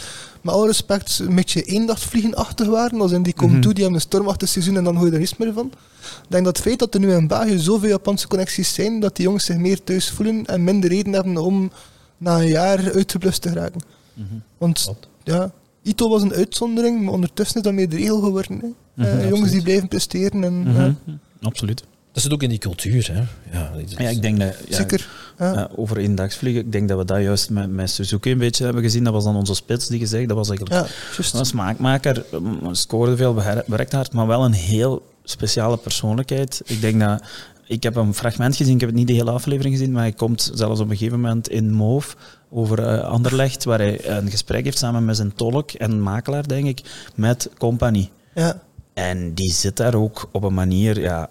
met 0.41 0.54
alle 0.54 0.65
respect, 0.67 1.19
een 1.19 1.36
beetje 1.36 1.63
eendagsvliegenachtig 1.63 2.67
waren. 2.67 3.02
Als 3.02 3.12
in 3.12 3.24
die 3.24 3.34
komen 3.34 3.54
Mhm. 3.54 3.62
toe, 3.62 3.74
die 3.74 3.84
hebben 3.84 4.02
een 4.02 4.08
stormachtig 4.08 4.50
seizoen 4.50 4.78
en 4.78 4.84
dan 4.84 4.95
hoor 4.95 5.06
je 5.06 5.12
er 5.12 5.19
niets 5.19 5.38
meer 5.38 5.54
van. 5.54 5.65
Ik 6.02 6.30
denk 6.30 6.45
dat 6.45 6.58
het 6.58 6.65
feit 6.65 6.80
dat 6.80 6.93
er 6.93 7.00
nu 7.00 7.12
in 7.13 7.28
België 7.28 7.60
zoveel 7.60 7.89
Japanse 7.89 8.28
connecties 8.28 8.74
zijn, 8.74 9.00
dat 9.00 9.15
die 9.15 9.26
jongens 9.26 9.45
zich 9.45 9.58
meer 9.58 9.84
thuis 9.84 10.10
voelen 10.12 10.45
en 10.45 10.63
minder 10.63 10.89
reden 10.89 11.13
hebben 11.13 11.38
om 11.38 11.72
na 12.17 12.39
een 12.39 12.48
jaar 12.48 12.91
uitgeblust 12.93 13.41
te 13.41 13.50
geraken. 13.50 13.82
Mhm. 14.13 14.26
Want 14.58 14.82
Klopt. 14.84 15.08
ja, 15.24 15.52
Ito 15.84 16.10
was 16.10 16.22
een 16.22 16.34
uitzondering, 16.34 17.02
maar 17.04 17.13
ondertussen 17.13 17.56
is 17.58 17.62
dat 17.63 17.74
meer 17.74 17.89
de 17.89 17.95
regel 17.95 18.19
geworden. 18.19 18.76
Mhm, 18.93 19.08
Eh, 19.08 19.30
jongens 19.30 19.52
die 19.52 19.62
blijven 19.63 19.88
presteren. 19.88 20.43
En, 20.43 20.60
Mhm. 20.62 20.82
ja, 20.82 20.95
Absoluut. 21.41 21.84
Dat 22.12 22.24
zit 22.24 22.34
ook 22.34 22.43
in 22.43 22.50
die 22.50 22.58
cultuur. 22.58 23.10
Hè? 23.12 23.22
Ja, 23.60 23.72
Ja, 23.88 24.10
ik 24.10 24.22
denk 24.22 24.39
dat, 24.39 24.56
ja, 24.67 24.76
Zeker. 24.76 25.08
Ja. 25.38 25.56
eh, 25.56 25.80
over 25.80 25.98
eendagsvliegen, 25.98 26.62
ik 26.62 26.72
denk 26.72 26.88
dat 26.89 26.98
we 26.98 27.06
dat 27.06 27.22
juist 27.22 27.50
met, 27.50 27.69
met 27.69 27.89
Suzuki 27.89 28.32
een 28.32 28.38
beetje 28.38 28.63
hebben 28.63 28.84
gezien. 28.84 29.04
Dat 29.04 29.13
was 29.13 29.24
dan 29.24 29.36
onze 29.36 29.54
spits 29.54 29.88
die 29.88 30.00
gezegd, 30.00 30.28
dat 30.28 30.38
was 30.38 30.50
eigenlijk 30.50 30.91
een 31.34 31.45
smaakmaker, 31.45 32.26
scoorde 32.72 33.17
veel, 33.17 33.34
werkte 33.65 33.95
hard, 33.95 34.13
maar 34.13 34.28
wel 34.28 34.45
een 34.45 34.54
heel 34.54 35.06
speciale 35.24 35.78
persoonlijkheid. 35.78 36.62
Ik 36.65 36.82
denk 36.82 37.00
dat, 37.00 37.24
ik 37.67 37.84
heb 37.84 37.95
een 37.95 38.13
fragment 38.13 38.56
gezien, 38.56 38.74
ik 38.74 38.80
heb 38.80 38.89
het 38.89 38.98
niet 38.98 39.08
de 39.08 39.13
hele 39.13 39.32
aflevering 39.32 39.76
gezien, 39.78 39.91
maar 39.91 40.02
hij 40.02 40.12
komt 40.12 40.52
zelfs 40.54 40.80
op 40.80 40.89
een 40.89 40.98
gegeven 40.98 41.19
moment 41.19 41.50
in 41.50 41.72
Moof 41.72 42.15
over 42.50 42.84
eh, 42.84 43.10
Anderlecht, 43.10 43.63
waar 43.63 43.80
hij 43.80 44.10
een 44.10 44.30
gesprek 44.30 44.63
heeft 44.63 44.78
samen 44.78 45.06
met 45.06 45.15
zijn 45.15 45.34
tolk 45.34 45.72
en 45.72 46.02
makelaar, 46.02 46.48
denk 46.48 46.67
ik, 46.67 46.82
met 47.15 47.50
Compagnie. 47.58 48.10
Ja. 48.34 48.62
En 48.93 49.34
die 49.34 49.54
zit 49.54 49.78
daar 49.78 49.95
ook 49.95 50.30
op 50.32 50.43
een 50.43 50.54
manier, 50.54 51.00
ja. 51.00 51.30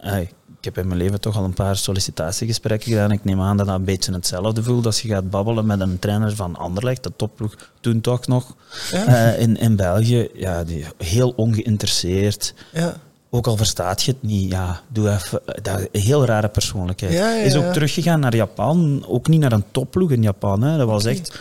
Ai, 0.00 0.22
ik 0.58 0.64
heb 0.64 0.78
in 0.78 0.86
mijn 0.86 0.98
leven 1.00 1.20
toch 1.20 1.36
al 1.36 1.44
een 1.44 1.54
paar 1.54 1.76
sollicitatiegesprekken 1.76 2.90
gedaan. 2.92 3.10
Ik 3.12 3.24
neem 3.24 3.40
aan 3.40 3.56
dat 3.56 3.66
dat 3.66 3.76
een 3.76 3.84
beetje 3.84 4.12
hetzelfde 4.12 4.62
voelt 4.62 4.86
als 4.86 5.02
je 5.02 5.08
gaat 5.08 5.30
babbelen 5.30 5.66
met 5.66 5.80
een 5.80 5.98
trainer 5.98 6.34
van 6.36 6.56
Anderlecht, 6.56 7.02
de 7.02 7.12
topploeg 7.16 7.54
toen 7.80 8.00
toch 8.00 8.26
nog, 8.26 8.54
Ja. 8.92 9.06
eh, 9.06 9.40
in, 9.40 9.56
in 9.56 9.76
België. 9.76 10.28
Ja, 10.34 10.64
die, 10.64 10.84
heel 10.98 11.32
ongeïnteresseerd. 11.36 12.54
ja. 12.72 12.94
Ook 13.30 13.46
al 13.46 13.56
verstaat 13.56 14.02
je 14.02 14.10
het 14.12 14.22
niet, 14.22 14.50
ja, 14.50 14.80
doe 14.88 15.10
even. 15.10 15.40
Dat, 15.62 15.88
een 15.92 16.00
heel 16.00 16.24
rare 16.24 16.48
persoonlijkheid. 16.48 17.12
Ja, 17.12 17.30
Is 17.34 17.54
ook 17.56 17.72
teruggegaan 17.72 18.20
naar 18.20 18.36
Japan, 18.36 19.04
ook 19.08 19.28
niet 19.28 19.40
naar 19.40 19.52
een 19.52 19.64
topploeg 19.70 20.10
in 20.10 20.22
Japan. 20.22 20.62
Hè. 20.62 20.76
Dat 20.78 20.86
was 20.86 21.04
echt 21.04 21.38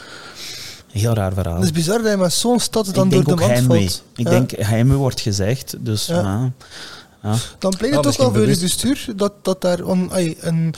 een 0.93 0.99
heel 0.99 1.13
raar 1.13 1.33
verhaal. 1.33 1.55
Het 1.55 1.63
is 1.63 1.71
bizar 1.71 2.01
dat 2.01 2.11
je 2.11 2.17
met 2.17 2.33
zo'n 2.33 2.59
stad 2.59 2.93
dan 2.93 3.05
ik 3.05 3.11
door 3.11 3.23
denk 3.25 3.37
de 3.37 3.45
Heimwee. 3.45 3.79
valt. 3.89 4.03
Ik 4.15 4.25
denk 4.29 4.51
Heimwee 4.51 4.97
wordt 4.97 5.19
gezegd, 5.21 5.75
dus 5.79 6.05
Ja. 6.05 6.51
Ja. 7.23 7.35
Dan 7.59 7.73
pleit 7.77 7.91
het 7.91 7.97
ook 7.99 8.05
misschien 8.05 8.25
wel 8.31 8.35
voor 8.41 8.47
het 8.51 8.59
bestuur 8.61 9.07
dat, 9.15 9.33
dat 9.41 9.61
daar 9.61 9.79
een, 9.79 10.11
ai, 10.11 10.37
een 10.39 10.73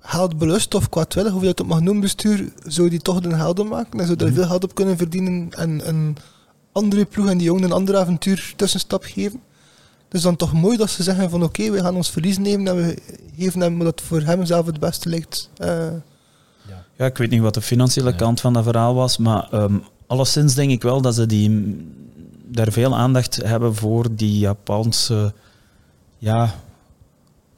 geldbelust 0.00 0.74
of 0.74 0.88
kwaadwillig, 0.88 1.32
hoe 1.32 1.40
je 1.40 1.46
dat 1.46 1.60
ook 1.62 1.66
mag 1.66 1.80
noemen, 1.80 2.02
bestuur, 2.02 2.52
zou 2.66 2.88
die 2.88 3.00
toch 3.02 3.20
de 3.20 3.34
helden 3.34 3.68
maken 3.68 3.98
en 4.00 4.04
zou 4.06 4.16
daar 4.18 4.32
veel 4.32 4.46
geld 4.46 4.64
op 4.64 4.74
kunnen 4.74 4.96
verdienen 4.96 5.48
en 5.50 5.88
een 5.88 6.16
andere 6.72 7.04
ploeg 7.04 7.28
en 7.28 7.38
die 7.38 7.46
jongen 7.46 7.62
een 7.64 7.72
ander 7.72 7.96
avontuur 7.96 8.52
tussenstap 8.56 9.02
geven. 9.04 9.40
Dus 10.08 10.22
dan 10.22 10.36
toch 10.36 10.52
mooi 10.52 10.76
dat 10.76 10.90
ze 10.90 11.02
zeggen 11.02 11.30
van 11.30 11.42
oké, 11.42 11.70
we 11.70 11.80
gaan 11.80 11.96
ons 11.96 12.10
verlies 12.10 12.38
nemen 12.38 12.68
en 12.68 12.76
we 12.86 12.96
geven 13.36 13.60
hem 13.60 13.78
wat 13.78 14.00
voor 14.00 14.20
hem 14.22 14.44
zelf 14.44 14.66
het 14.66 14.80
beste 14.80 15.08
lijkt. 15.08 15.50
Eh, 15.56 15.86
Ja, 16.96 17.06
ik 17.06 17.18
weet 17.18 17.30
niet 17.30 17.40
wat 17.40 17.54
de 17.54 17.60
financiële 17.60 18.10
Ja. 18.10 18.16
kant 18.16 18.40
van 18.40 18.52
dat 18.52 18.64
verhaal 18.64 18.94
was, 18.94 19.18
maar 19.18 19.48
ehm 19.50 19.74
alleszins 20.06 20.54
denk 20.54 20.70
ik 20.70 20.82
wel 20.82 21.00
dat 21.00 21.14
ze 21.14 21.26
die, 21.26 21.76
daar 22.44 22.72
veel 22.72 22.96
aandacht 22.96 23.36
hebben 23.36 23.74
voor 23.74 24.06
die 24.10 24.38
Japanse, 24.38 25.32
ja, 26.18 26.54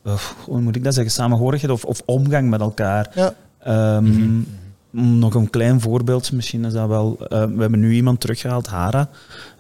eh, 0.03 0.15
hoe 0.45 0.61
moet 0.61 0.77
ik 0.77 0.85
dat 0.85 0.95
zeggen, 0.95 1.13
samenhorigheid 1.13 1.73
of, 1.73 1.85
of 1.85 2.03
omgang 2.05 2.51
met 2.51 2.61
elkaar. 2.61 3.11
ja, 3.15 3.35
Ehm, 3.59 4.05
Mhm. 4.05 4.43
Nog 5.19 5.35
een 5.35 5.51
klein 5.51 5.81
voorbeeld, 5.81 6.33
misschien 6.33 6.65
is 6.65 6.73
dat 6.73 6.89
wel. 6.89 7.17
eh, 7.29 7.45
we 7.45 7.61
hebben 7.61 7.81
nu 7.81 7.93
iemand 7.93 8.21
teruggehaald, 8.21 8.67
Hara. 8.67 9.09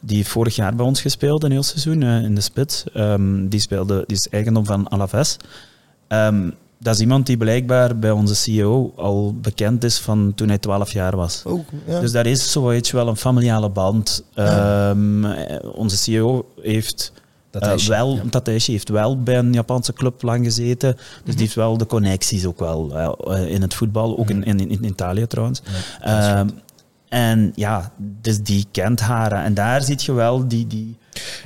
Die 0.00 0.16
heeft 0.16 0.28
vorig 0.28 0.56
jaar 0.56 0.74
bij 0.74 0.86
ons 0.86 1.00
gespeeld, 1.00 1.44
een 1.44 1.50
heel 1.50 1.62
seizoen 1.62 2.02
eh, 2.02 2.22
in 2.22 2.34
de 2.34 2.40
spits. 2.40 2.84
Ehm, 2.94 3.48
die, 3.48 3.60
speelde, 3.60 4.04
die 4.06 4.16
is 4.16 4.28
eigendom 4.30 4.64
van 4.64 4.88
Alaves. 4.88 5.36
Ehm, 6.08 6.50
dat 6.78 6.94
is 6.94 7.00
iemand 7.00 7.26
die 7.26 7.36
blijkbaar 7.36 7.98
bij 7.98 8.10
onze 8.10 8.34
CEO 8.34 8.92
al 8.96 9.34
bekend 9.40 9.84
is 9.84 9.98
van 9.98 10.32
toen 10.34 10.48
hij 10.48 10.58
12 10.58 10.92
jaar 10.92 11.16
was. 11.16 11.42
ook. 11.46 11.64
Ja. 11.86 12.00
Dus 12.00 12.12
daar 12.12 12.26
is 12.26 12.50
zoiets 12.52 12.90
wel 12.90 13.08
een 13.08 13.16
familiale 13.16 13.68
band. 13.70 14.22
Ja. 14.34 14.90
Ehm, 14.90 15.24
eh, 15.24 15.68
onze 15.74 15.96
CEO 15.96 16.46
heeft 16.62 17.12
Dat 17.50 17.62
eh, 17.62 17.76
wel, 17.76 18.14
ja. 18.14 18.22
Tateshi 18.30 18.72
heeft 18.72 18.88
wel 18.88 19.22
bij 19.22 19.38
een 19.38 19.52
Japanse 19.52 19.92
club 19.92 20.22
lang 20.22 20.44
gezeten. 20.44 20.96
Dus 21.24 21.34
die 21.34 21.44
heeft 21.44 21.54
wel 21.54 21.76
de 21.76 21.86
connecties 21.86 22.46
ook 22.46 22.58
wel 22.58 22.94
eh, 22.94 23.50
in 23.50 23.62
het 23.62 23.74
voetbal. 23.74 24.18
Ook 24.18 24.30
in, 24.30 24.44
in, 24.44 24.70
in 24.70 24.84
Italië 24.84 25.26
trouwens. 25.26 25.62
Ja, 26.04 26.46
en 27.10 27.52
ja, 27.54 27.92
dus 28.20 28.42
die 28.42 28.66
kent 28.70 29.00
haar. 29.00 29.32
En 29.32 29.54
daar 29.54 29.82
zie 29.82 29.96
je 29.98 30.12
wel 30.12 30.48
die, 30.48 30.66
die, 30.66 30.96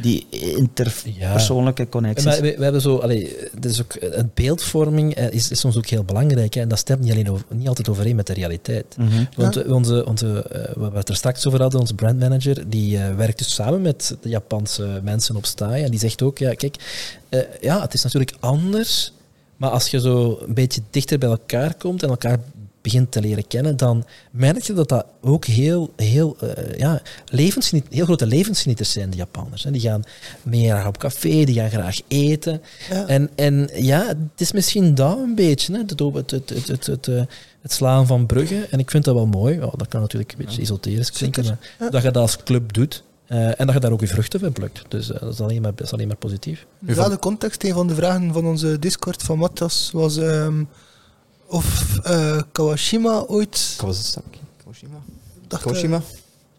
die 0.00 0.27
interpersoonlijke 0.31 1.88
connecties. 1.88 2.24
Maar 2.24 2.40
we, 2.40 2.55
we 2.57 2.62
hebben 2.62 2.81
zo, 2.81 2.96
allee, 2.96 3.37
ook, 3.81 3.96
het 4.00 4.35
beeldvorming 4.35 5.14
eh, 5.14 5.31
is, 5.31 5.50
is 5.50 5.61
soms 5.61 5.77
ook 5.77 5.87
heel 5.87 6.05
belangrijk. 6.05 6.55
Hè, 6.55 6.61
en 6.61 6.68
dat 6.68 6.79
stemt 6.79 7.00
niet, 7.00 7.11
alleen 7.11 7.31
over, 7.31 7.44
niet 7.48 7.68
altijd 7.68 7.88
overeen 7.88 8.16
met 8.16 8.27
de 8.27 8.33
realiteit. 8.33 8.96
Mhm. 8.96 9.24
Want 9.37 9.57
eh, 9.57 9.72
onze, 9.72 10.07
onze, 10.07 10.42
eh, 10.42 10.77
waar 10.77 10.92
we 10.92 10.98
het 10.98 11.09
er 11.09 11.16
straks 11.16 11.46
over 11.46 11.61
hadden, 11.61 11.81
onze 11.81 11.94
brandmanager, 11.94 12.70
die 12.70 12.98
eh, 12.98 13.14
werkt 13.14 13.38
dus 13.38 13.55
samen 13.55 13.83
met 13.83 14.16
de 14.20 14.29
Japanse 14.29 15.00
mensen 15.03 15.37
op 15.37 15.46
staai. 15.46 15.85
En 15.85 15.90
die 15.90 16.00
zegt 16.00 16.22
ook, 16.22 16.38
ja, 16.38 16.55
kijk, 16.55 16.77
eh, 17.29 17.40
ja, 17.61 17.81
het 17.81 17.94
is 17.94 18.03
natuurlijk 18.03 18.37
anders. 18.40 19.12
Maar 19.57 19.70
als 19.70 19.88
je 19.88 20.00
zo 20.00 20.38
een 20.46 20.55
beetje 20.55 20.81
dichter 20.90 21.18
bij 21.18 21.29
elkaar 21.29 21.74
komt 21.74 22.03
en 22.03 22.09
elkaar 22.09 22.38
begint 22.85 23.12
te 23.12 23.20
leren 23.20 23.47
kennen, 23.47 23.77
dan 23.77 24.05
merk 24.31 24.62
je 24.62 24.73
dat 24.73 24.88
dat 24.88 25.07
ook 25.20 25.44
heel, 25.44 25.92
heel, 25.97 26.37
eh, 26.40 26.79
ja, 26.79 27.03
levensgeniet, 27.27 27.87
heel 27.90 28.05
grote 28.05 28.27
levensgenieters 28.27 28.92
zijn, 28.92 29.11
de 29.11 29.16
Japanners. 29.16 29.64
Hè. 29.64 29.70
Die 29.70 29.81
gaan 29.81 30.03
meer 30.42 30.87
op 30.87 30.99
café, 30.99 31.44
die 31.44 31.55
gaan 31.55 31.70
graag 31.70 32.01
eten. 32.09 32.62
Ja. 32.90 33.07
En, 33.07 33.31
en 33.35 33.70
ja, 33.75 34.07
het 34.07 34.40
is 34.40 34.53
misschien 34.53 34.94
dat 34.94 35.18
een 35.18 35.35
beetje, 35.35 35.72
hè, 35.72 35.78
het, 35.78 36.30
het, 36.30 36.51
het, 36.51 36.87
het, 36.87 37.07
het, 37.07 37.72
slaan 37.72 38.07
van 38.07 38.26
bruggen. 38.26 38.70
En 38.70 38.78
ik 38.78 38.91
vind 38.91 39.05
dat 39.05 39.14
wel 39.14 39.26
mooi. 39.26 39.55
Ja, 39.55 39.70
dat 39.76 39.89
kan 39.89 40.01
natuurlijk 40.01 40.32
een 40.32 40.45
beetje 40.45 40.62
esoterisch 40.62 41.11
klinken, 41.11 41.45
maar 41.45 41.59
ja. 41.78 41.91
dat 41.91 42.03
je 42.03 42.11
dat 42.11 42.22
als 42.22 42.37
club 42.37 42.72
doet. 42.72 43.03
eh, 43.26 43.61
en 43.61 43.66
dat 43.66 43.74
je 43.74 43.80
daar 43.80 43.93
ook 43.93 44.01
je 44.01 44.07
vruchten 44.07 44.41
van 44.41 44.53
plukt. 44.53 44.82
Dus 44.89 45.12
eh, 45.12 45.20
dat, 45.20 45.32
is 45.32 45.41
alleen 45.41 45.62
maar, 45.62 45.74
dat 45.74 45.87
is 45.87 45.93
alleen 45.93 46.07
maar 46.07 46.16
positief. 46.16 46.66
In 46.80 46.87
dezelfde 46.87 47.18
context, 47.18 47.64
een 47.64 47.72
van 47.72 47.87
de 47.87 47.95
vragen 47.95 48.32
van 48.32 48.47
onze 48.47 48.78
Discord 48.78 49.22
van 49.22 49.39
Matas 49.39 49.91
was 49.93 50.16
ehm, 50.16 50.62
of 51.55 51.98
eh, 52.02 52.40
Kawashima 52.52 53.24
ooit 53.26 53.74
Kawasaki, 53.76 54.38
Kawashima. 54.64 54.96
dacht, 55.48 55.66
eh, 55.66 56.00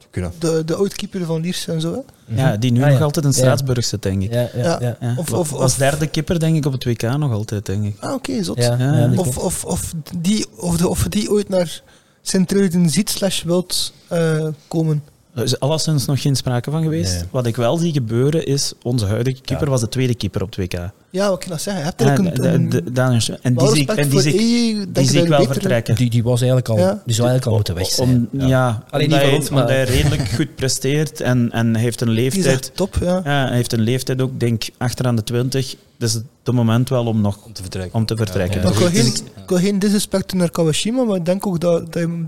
kunnen. 0.09 0.31
de, 0.39 0.63
de 0.65 0.75
oud-keeper 0.75 1.25
van 1.25 1.41
Liers 1.41 1.67
en 1.67 1.81
zo. 1.81 2.03
Hè? 2.25 2.35
Ja, 2.41 2.57
die 2.57 2.71
nu 2.71 2.81
Ah, 2.83 2.89
nog 2.89 2.97
ja. 2.97 3.03
altijd 3.03 3.25
in. 3.25 3.33
Straatsburg 3.33 3.85
zit, 3.85 4.01
denk 4.03 4.21
ik. 4.21 4.31
Ja, 4.33 4.49
ja, 4.55 4.95
Ja. 4.99 5.15
Of- 5.17 5.33
of- 5.33 5.53
of- 5.53 5.75
derde 5.75 6.07
kipper, 6.07 6.39
denk 6.39 6.55
ik, 6.55 6.65
op 6.65 6.71
het 6.71 6.83
WK 6.83 7.01
nog 7.01 7.31
altijd, 7.31 7.65
denk 7.65 7.83
ik. 7.85 7.95
Ah, 7.99 8.13
oké, 8.13 8.43
zot. 8.43 8.57
Ja, 8.57 8.75
Ja. 8.77 8.97
ja, 8.97 9.07
die 9.07 9.19
Of, 9.19 9.37
of, 9.37 9.65
of, 9.65 9.93
die, 10.17 10.45
of, 10.57 10.77
de, 10.77 10.87
of 10.87 11.03
die 11.03 11.31
ooit 11.31 11.49
naar 11.49 11.81
Sint-Truiden 12.21 12.89
ziet 12.89 13.09
slash 13.09 13.43
wilt 13.43 13.93
eh, 14.07 14.47
komen. 14.67 15.03
Er 15.35 15.43
is 15.43 15.59
alleszins 15.59 16.05
nog 16.05 16.21
geen 16.21 16.35
sprake 16.35 16.71
van 16.71 16.83
geweest. 16.83 17.13
Nee. 17.13 17.23
Wat 17.31 17.45
ik 17.45 17.55
wel 17.55 17.77
zie 17.77 17.91
gebeuren 17.93 18.45
is, 18.45 18.73
onze 18.83 19.05
huidige 19.05 19.41
keeper 19.41 19.65
Ja. 19.65 19.71
was 19.71 19.81
de 19.81 19.89
tweede 19.89 20.15
keeper 20.15 20.41
op 20.41 20.51
2K. 20.51 20.73
Ja, 21.09 21.29
wat 21.29 21.37
kan 21.37 21.43
ik 21.43 21.47
dat 21.49 21.61
zeggen? 21.61 21.83
Je 21.83 21.89
hebt 21.89 21.99
Ja, 22.01 22.05
eigenlijk 22.07 22.35
de- 22.35 22.47
een, 22.47 22.69
de- 22.69 22.77
een, 22.77 22.93
de- 22.93 23.37
en 23.41 23.55
die 23.55 23.67
zie 23.69 23.81
ik, 23.81 23.89
en 23.89 24.09
die 24.09 24.21
zie 24.21 24.33
ik, 24.33 24.95
die 24.95 25.05
zie 25.09 25.21
ik 25.21 25.27
wel 25.27 25.43
vertrekken. 25.45 25.95
Die, 25.95 26.09
die 26.09 26.23
was 26.23 26.39
eigenlijk 26.41 26.69
al, 26.69 26.77
Ja. 26.77 27.01
die 27.05 27.15
zou 27.15 27.27
eigenlijk 27.29 27.45
al 27.45 27.53
moeten 27.55 27.75
weg 27.75 27.87
zijn. 27.87 28.29
Om, 28.31 28.47
ja, 28.47 28.83
Alleen 28.89 29.05
omdat 29.05 29.19
niet 29.19 29.29
hij- 29.29 29.37
ons, 29.37 29.49
maar- 29.49 29.61
omdat 29.61 29.75
hij 29.75 29.83
redelijk 29.83 30.29
goed 30.29 30.55
presteert 30.55 31.21
en, 31.21 31.51
en 31.51 31.75
heeft 31.75 32.01
een 32.01 32.07
Die 32.07 32.25
is 32.25 32.33
leeftijd. 32.33 32.55
echt 32.59 32.75
top, 32.75 32.97
ja. 33.01 33.21
Ja, 33.23 33.45
hij 33.47 33.55
heeft 33.55 33.73
een 33.73 33.81
leeftijd 33.81 34.21
ook, 34.21 34.39
denk 34.39 34.63
ik, 34.63 34.73
achteraan 34.77 35.15
de 35.15 35.23
20. 35.23 35.75
Dus 35.97 36.13
het 36.13 36.23
het 36.43 36.53
moment 36.55 36.89
wel 36.89 37.05
om 37.05 37.21
nog 37.21 37.37
Om 37.45 37.53
te 37.53 37.61
vertrekken. 37.61 37.93
om 37.99 38.05
te 38.05 38.15
vertrekken. 38.15 38.57
Ja, 38.61 38.63
Maar 38.63 38.73
ik 38.73 38.79
wil 38.79 39.03
geen, 39.47 39.61
geen 39.61 39.79
disrespect 39.79 40.33
naar 40.33 40.49
Kawashima, 40.51 41.03
maar 41.03 41.15
ik 41.15 41.25
denk 41.25 41.47
ook 41.47 41.59
dat, 41.59 41.93
dat 41.93 42.01
je 42.01 42.25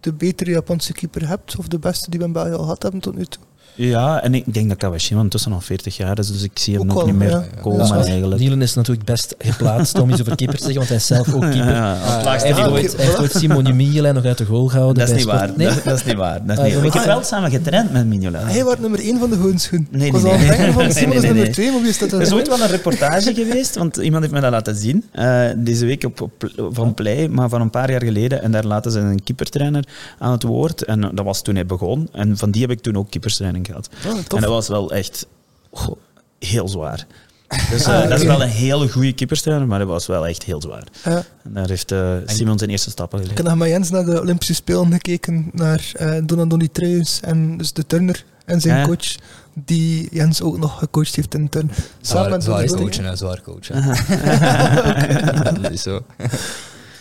de 0.00 0.12
betere 0.12 0.50
Japanse 0.50 0.92
keeper 0.92 1.28
hebt, 1.28 1.56
of 1.56 1.68
de 1.68 1.78
beste 1.78 2.10
die 2.10 2.18
we 2.18 2.24
in 2.24 2.32
België 2.32 2.52
al 2.52 2.62
gehad 2.62 2.82
hebben 2.82 3.00
tot 3.00 3.16
nu 3.16 3.24
toe. 3.24 3.42
Ja, 3.80 4.22
en 4.22 4.34
ik 4.34 4.54
denk 4.54 4.68
dat 4.68 4.78
Kawashima 4.78 5.20
intussen 5.20 5.52
al 5.52 5.60
40 5.60 5.96
jaar 5.96 6.18
is, 6.18 6.32
dus 6.32 6.42
ik 6.42 6.58
zie 6.58 6.78
hem 6.78 6.82
Ook 6.82 6.90
ook, 6.90 6.96
wel, 6.96 7.06
niet 7.06 7.16
meer 7.16 7.30
ja. 7.30 7.44
komen 7.60 7.86
Ja. 7.86 7.94
eigenlijk. 8.04 8.40
Nielen 8.40 8.62
is 8.62 8.74
natuurlijk 8.74 9.06
best 9.06 9.34
geplaatst 9.38 9.98
om 9.98 10.10
iets 10.10 10.20
over 10.20 10.36
keeper 10.36 10.56
te 10.56 10.62
zeggen, 10.64 10.76
want 10.78 10.88
hij 10.88 10.96
is 10.98 11.06
zelf 11.06 11.34
ook 11.34 11.40
keeper. 11.40 11.74
Ja, 11.74 11.96
laagste 12.24 12.46
Hij 12.48 12.56
heeft, 12.56 12.66
Ah, 12.68 12.72
ooit, 12.72 12.92
oké, 12.92 12.96
hij 12.96 13.04
heeft 13.04 13.16
voilà. 13.16 13.20
ooit 13.20 13.32
Simon 13.32 13.76
Mignolet 13.76 14.14
nog 14.14 14.24
uit 14.24 14.38
de 14.38 14.44
goal 14.44 14.66
gehouden. 14.66 14.98
Dat 14.98 15.08
is 15.08 15.12
niet 15.14 15.22
Sport- 15.22 15.38
waar. 15.38 15.50
Nee? 15.56 15.66
Dat, 15.66 15.84
dat 15.84 15.96
is 15.98 16.04
niet 16.04 16.14
waar. 16.16 16.46
Dat 16.46 16.50
is 16.50 16.58
Ah, 16.58 16.64
niet 16.64 16.72
dat 16.72 16.74
waar. 16.74 16.84
Ik 16.86 16.92
was- 16.92 17.04
heb 17.04 17.12
wel 17.14 17.22
samen 17.24 17.50
getraind 17.50 17.92
met 17.92 18.06
Mignola. 18.06 18.38
Hij 18.40 18.64
was 18.64 18.78
nummer 18.78 19.00
1 19.00 19.18
van 19.18 19.30
de 19.30 19.36
gouden 19.36 19.58
schoen. 19.60 19.86
Nee, 19.90 20.06
ik 20.06 20.12
was 20.12 20.22
nee, 20.22 20.32
al 20.32 20.38
nee. 20.38 20.46
het 20.46 20.56
denken 20.56 20.74
van 20.74 20.82
Nee, 20.88 20.92
Simon 20.92 21.08
nee, 21.08 21.16
is 21.16 21.22
nee, 21.22 21.30
nummer 21.32 21.44
nee. 21.44 21.54
2, 21.54 21.70
maar 21.72 21.80
wie 21.80 21.90
is 21.90 21.98
dat 21.98 22.10
dan? 22.10 22.20
Er 22.20 22.26
is 22.26 22.32
ooit 22.32 22.48
wel 22.48 22.60
een 22.60 22.66
reportage 22.68 23.34
geweest, 23.34 23.76
want 23.76 23.96
iemand 23.96 24.22
heeft 24.22 24.34
me 24.34 24.40
dat 24.40 24.50
laten 24.50 24.76
zien. 24.76 25.04
eh, 25.12 25.40
deze 25.56 25.86
week 25.86 26.04
op, 26.04 26.20
op, 26.20 26.32
van 26.70 26.94
Play, 26.94 27.28
maar 27.28 27.48
van 27.48 27.60
een 27.60 27.70
paar 27.70 27.90
jaar 27.90 28.02
geleden. 28.04 28.42
En 28.42 28.50
daar 28.52 28.64
laten 28.64 28.92
ze 28.92 28.98
een 28.98 29.22
keepertrainer 29.24 29.84
aan 30.18 30.32
het 30.32 30.42
woord. 30.42 30.84
En 30.84 31.00
dat 31.00 31.24
was 31.24 31.42
toen 31.42 31.54
hij 31.54 31.66
begon. 31.66 32.08
En 32.12 32.36
van 32.36 32.50
die 32.50 32.62
heb 32.62 32.70
ik 32.70 32.80
toen 32.80 32.96
ook 32.96 33.10
keeperstraining 33.10 33.66
gehad. 33.68 33.88
Oh, 34.06 34.16
En 34.16 34.24
dat 34.28 34.44
was 34.44 34.68
wel 34.68 34.92
echt 34.92 35.26
heel 36.38 36.68
zwaar. 36.68 37.06
Dus 37.70 37.84
eh, 37.84 38.08
dat 38.08 38.18
is 38.20 38.26
wel 38.26 38.42
een 38.42 38.48
hele 38.48 38.88
goede 38.88 39.12
keeperstrainer, 39.12 39.66
maar 39.66 39.78
dat 39.78 39.88
was 39.88 40.06
wel 40.06 40.26
echt 40.26 40.42
heel 40.42 40.60
zwaar. 40.60 40.84
Ja. 41.04 41.24
En 41.44 41.52
daar 41.52 41.68
heeft 41.68 41.92
eh, 41.92 42.12
Simon 42.26 42.58
zijn 42.58 42.70
eerste 42.70 42.90
stappen 42.90 43.18
Ik 43.18 43.24
geleid. 43.24 43.38
heb 43.42 43.48
nog 43.48 43.58
met 43.64 43.68
Jens 43.68 43.90
naar 43.90 44.04
de 44.04 44.20
Olympische 44.20 44.54
Spelen 44.54 44.92
gekeken, 44.92 45.50
naar 45.52 45.90
eh 45.94 46.16
Donadoni 46.24 46.70
Treus 46.72 47.20
en 47.20 47.56
dus 47.56 47.72
de 47.72 47.86
turner 47.86 48.24
en 48.44 48.60
zijn 48.60 48.78
Ja. 48.78 48.86
coach, 48.86 49.14
die 49.54 50.08
Jens 50.12 50.42
ook 50.42 50.58
nog 50.58 50.78
gecoacht 50.78 51.16
heeft 51.16 51.34
in 51.34 51.48
turn. 51.48 51.70
Samen 51.70 51.82
Zwaar, 52.00 52.30
met 52.30 52.42
zwaar 52.44 52.64
coachen, 52.66 53.04
hè, 53.04 53.16
zwaar 53.16 53.40
coachen. 53.42 53.82
Ja, 53.82 55.52
dat 55.62 55.70
is 55.72 55.82
zo. 55.82 56.04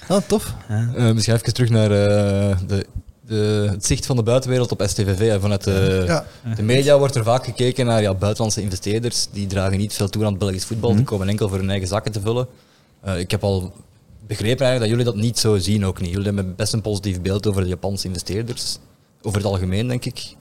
Ah, 0.08 0.22
tof. 0.28 0.54
Ja. 0.70 0.90
Eh, 0.96 1.12
misschien 1.12 1.36
even 1.36 1.54
terug 1.54 1.70
naar 1.70 1.92
eh, 1.92 2.58
de, 2.68 2.86
de, 3.28 3.68
het 3.72 3.86
zicht 3.86 4.06
van 4.06 4.16
de 4.16 4.24
buitenwereld 4.24 4.72
op 4.72 4.84
STVV. 4.86 5.20
hè. 5.30 5.40
Vanuit 5.40 5.64
de, 5.64 6.04
Ja. 6.08 6.26
de 6.56 6.64
media 6.64 6.98
wordt 6.98 7.16
er 7.16 7.24
vaak 7.24 7.46
gekeken 7.46 7.86
naar 7.86 8.02
ja, 8.02 8.14
buitenlandse 8.14 8.62
investeerders. 8.62 9.28
Die 9.32 9.48
dragen 9.48 9.78
niet 9.78 9.94
veel 9.94 10.10
toe 10.10 10.24
aan 10.26 10.30
het 10.30 10.40
Belgisch 10.40 10.66
voetbal. 10.66 10.90
Die 10.90 11.00
Mhm. 11.00 11.08
komen 11.08 11.28
enkel 11.30 11.50
voor 11.50 11.58
hun 11.58 11.70
eigen 11.70 11.88
zakken 11.88 12.12
te 12.12 12.22
vullen. 12.22 12.48
Eh, 13.02 13.20
ik 13.20 13.32
heb 13.32 13.44
al 13.44 13.74
begrepen 14.28 14.66
eigenlijk 14.66 14.80
dat 14.80 14.90
jullie 14.90 15.06
dat 15.06 15.16
niet 15.16 15.40
zo 15.40 15.58
zien 15.58 15.86
ook 15.86 16.02
niet. 16.02 16.10
Jullie 16.12 16.26
hebben 16.26 16.56
best 16.56 16.74
een 16.74 16.82
positief 16.82 17.22
beeld 17.22 17.48
over 17.48 17.62
de 17.62 17.68
Japanse 17.68 18.08
investeerders. 18.08 18.78
Over 19.22 19.38
het 19.38 19.48
algemeen, 19.48 19.88
denk 19.88 20.06
ik. 20.06 20.36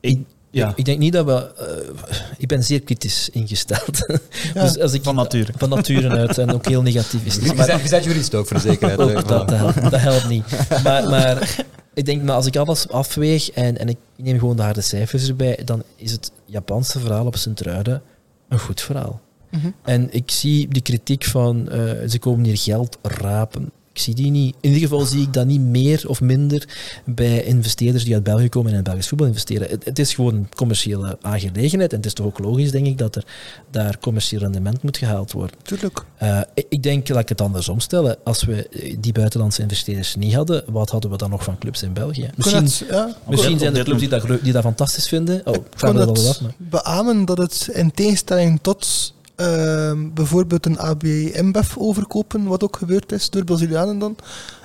Ik, 0.00 0.18
ja. 0.50 0.72
Ik 0.76 0.84
denk 0.84 0.98
niet 0.98 1.12
dat 1.12 1.24
we... 1.26 1.52
eh, 1.54 2.14
ik 2.38 2.48
ben 2.48 2.62
zeer 2.64 2.80
kritisch 2.80 3.28
ingesteld. 3.32 4.18
Ja. 4.54 4.62
dus 4.64 4.78
als 4.78 4.92
ik, 4.92 5.02
Van 5.02 5.14
nature. 5.14 5.52
Van 5.56 5.68
nature 5.68 6.08
uit 6.08 6.38
en 6.38 6.52
ook 6.52 6.66
heel 6.66 6.82
negatief 6.82 7.24
is. 7.24 7.34
Je 7.34 7.54
bent- 7.54 7.82
je 7.82 7.88
bent 7.90 8.04
jurist 8.04 8.34
ook, 8.34 8.46
voor 8.46 8.56
de 8.56 8.62
zekerheid. 8.62 8.98
Ook 9.00 9.08
hè. 9.08 9.14
dat, 9.14 9.28
dat, 9.28 9.50
helpt, 9.50 9.82
dat 9.90 10.00
helpt 10.00 10.28
niet. 10.28 10.44
Maar, 10.82 11.08
maar 11.08 11.56
ik 11.94 12.04
denk, 12.04 12.22
maar 12.22 12.34
als 12.34 12.46
ik 12.46 12.56
alles 12.56 12.88
afweeg 12.88 13.50
en, 13.50 13.78
en 13.78 13.88
ik 13.88 13.96
neem 14.16 14.38
gewoon 14.38 14.56
de 14.56 14.62
harde 14.62 14.80
cijfers 14.80 15.28
erbij, 15.28 15.58
dan 15.64 15.82
is 15.96 16.12
het 16.12 16.32
Japanse 16.44 17.00
verhaal 17.00 17.26
op 17.26 17.36
Sint-Truiden 17.36 18.02
een 18.48 18.58
goed 18.58 18.80
verhaal. 18.80 19.20
Mhm. 19.50 19.70
En 19.82 20.14
ik 20.14 20.30
zie 20.30 20.68
de 20.68 20.80
kritiek 20.80 21.24
van 21.24 21.68
eh, 21.68 22.08
ze 22.08 22.18
komen 22.18 22.44
hier 22.44 22.58
geld 22.58 22.98
rapen. 23.02 23.70
Ik 23.94 24.00
zie 24.00 24.14
die 24.14 24.30
niet. 24.30 24.54
In 24.60 24.72
ieder 24.72 24.88
geval 24.88 25.04
zie 25.06 25.22
ik 25.22 25.32
dat 25.32 25.46
niet 25.46 25.60
meer 25.60 26.02
of 26.08 26.20
minder 26.20 26.68
bij 27.04 27.44
investeerders 27.44 28.04
die 28.04 28.14
uit 28.14 28.22
België 28.22 28.48
komen 28.48 28.70
en 28.70 28.76
in 28.76 28.82
Belgisch 28.84 29.08
voetbal 29.08 29.26
investeren. 29.26 29.68
Het, 29.70 29.84
het 29.84 29.98
is 29.98 30.14
gewoon 30.14 30.34
een 30.34 30.48
commerciële 30.56 31.18
aangelegenheid. 31.20 31.90
En 31.90 31.96
het 31.96 32.06
is 32.06 32.12
toch 32.12 32.26
ook 32.26 32.38
logisch, 32.38 32.70
denk 32.70 32.86
ik, 32.86 32.98
dat 32.98 33.16
er 33.16 33.24
daar 33.70 33.98
commercieel 33.98 34.40
rendement 34.40 34.82
moet 34.82 34.96
gehaald 34.96 35.32
worden. 35.32 35.56
Tuurlijk. 35.62 36.04
Eh, 36.16 36.40
ik- 36.54 36.66
ik 36.68 36.82
denk, 36.82 37.08
laat 37.08 37.22
ik 37.22 37.28
het 37.28 37.40
andersom 37.40 37.80
stellen. 37.80 38.16
Als 38.24 38.44
we 38.44 38.68
die 39.00 39.12
buitenlandse 39.12 39.62
investeerders 39.62 40.14
niet 40.16 40.34
hadden, 40.34 40.64
wat 40.66 40.90
hadden 40.90 41.10
we 41.10 41.16
dan 41.16 41.30
nog 41.30 41.44
van 41.44 41.58
clubs 41.58 41.82
in 41.82 41.92
België? 41.92 42.30
Misschien, 42.36 42.62
Misschien, 42.62 42.86
ja, 42.90 43.16
misschien 43.28 43.52
op 43.52 43.58
zijn 43.58 43.76
er 43.76 43.84
clubs 43.84 44.00
die 44.00 44.08
dat, 44.08 44.26
die 44.42 44.52
dat 44.52 44.62
fantastisch 44.62 45.08
vinden. 45.08 45.40
Oh, 45.44 45.54
ik 45.54 45.62
kan 45.76 45.96
wel 45.96 46.08
het 46.08 46.28
af, 46.28 46.40
maar... 46.40 46.54
beamen 46.56 47.24
dat 47.24 47.38
het 47.38 47.68
in 47.72 47.90
tegenstelling 47.92 48.58
tot 48.62 49.12
ehm, 49.36 50.12
bijvoorbeeld 50.14 50.66
een 50.66 50.78
AB 50.78 51.02
InBev 51.04 51.76
overkopen, 51.76 52.44
wat 52.44 52.62
ook 52.64 52.76
gebeurd 52.76 53.12
is 53.12 53.30
door 53.30 53.44
Brazilianen 53.44 53.98
dan, 53.98 54.16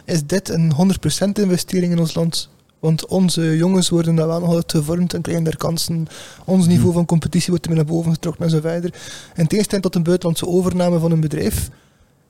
is 0.05 0.25
dit 0.25 0.49
een 0.49 0.71
100% 0.73 1.39
investering 1.39 1.91
in 1.91 1.99
ons 1.99 2.13
land. 2.15 2.49
Want 2.79 3.05
onze 3.05 3.57
jongens 3.57 3.89
worden 3.89 4.15
daar 4.15 4.27
wel 4.27 4.39
nog 4.39 4.47
altijd 4.49 4.71
gevormd 4.71 5.13
en 5.13 5.21
krijgen 5.21 5.43
daar 5.43 5.57
kansen. 5.57 6.07
Ons 6.45 6.61
Mhm. 6.65 6.69
niveau 6.73 6.93
van 6.93 7.05
competitie 7.05 7.49
wordt 7.49 7.65
er 7.65 7.75
naar 7.75 7.85
boven 7.85 8.11
getrokken 8.11 8.43
en 8.43 8.49
zo 8.49 8.59
verder. 8.59 8.93
In 9.35 9.47
tegenstelling 9.47 9.85
tot 9.85 9.95
een 9.95 10.03
buitenlandse 10.03 10.47
overname 10.47 10.99
van 10.99 11.11
een 11.11 11.19
bedrijf, 11.19 11.69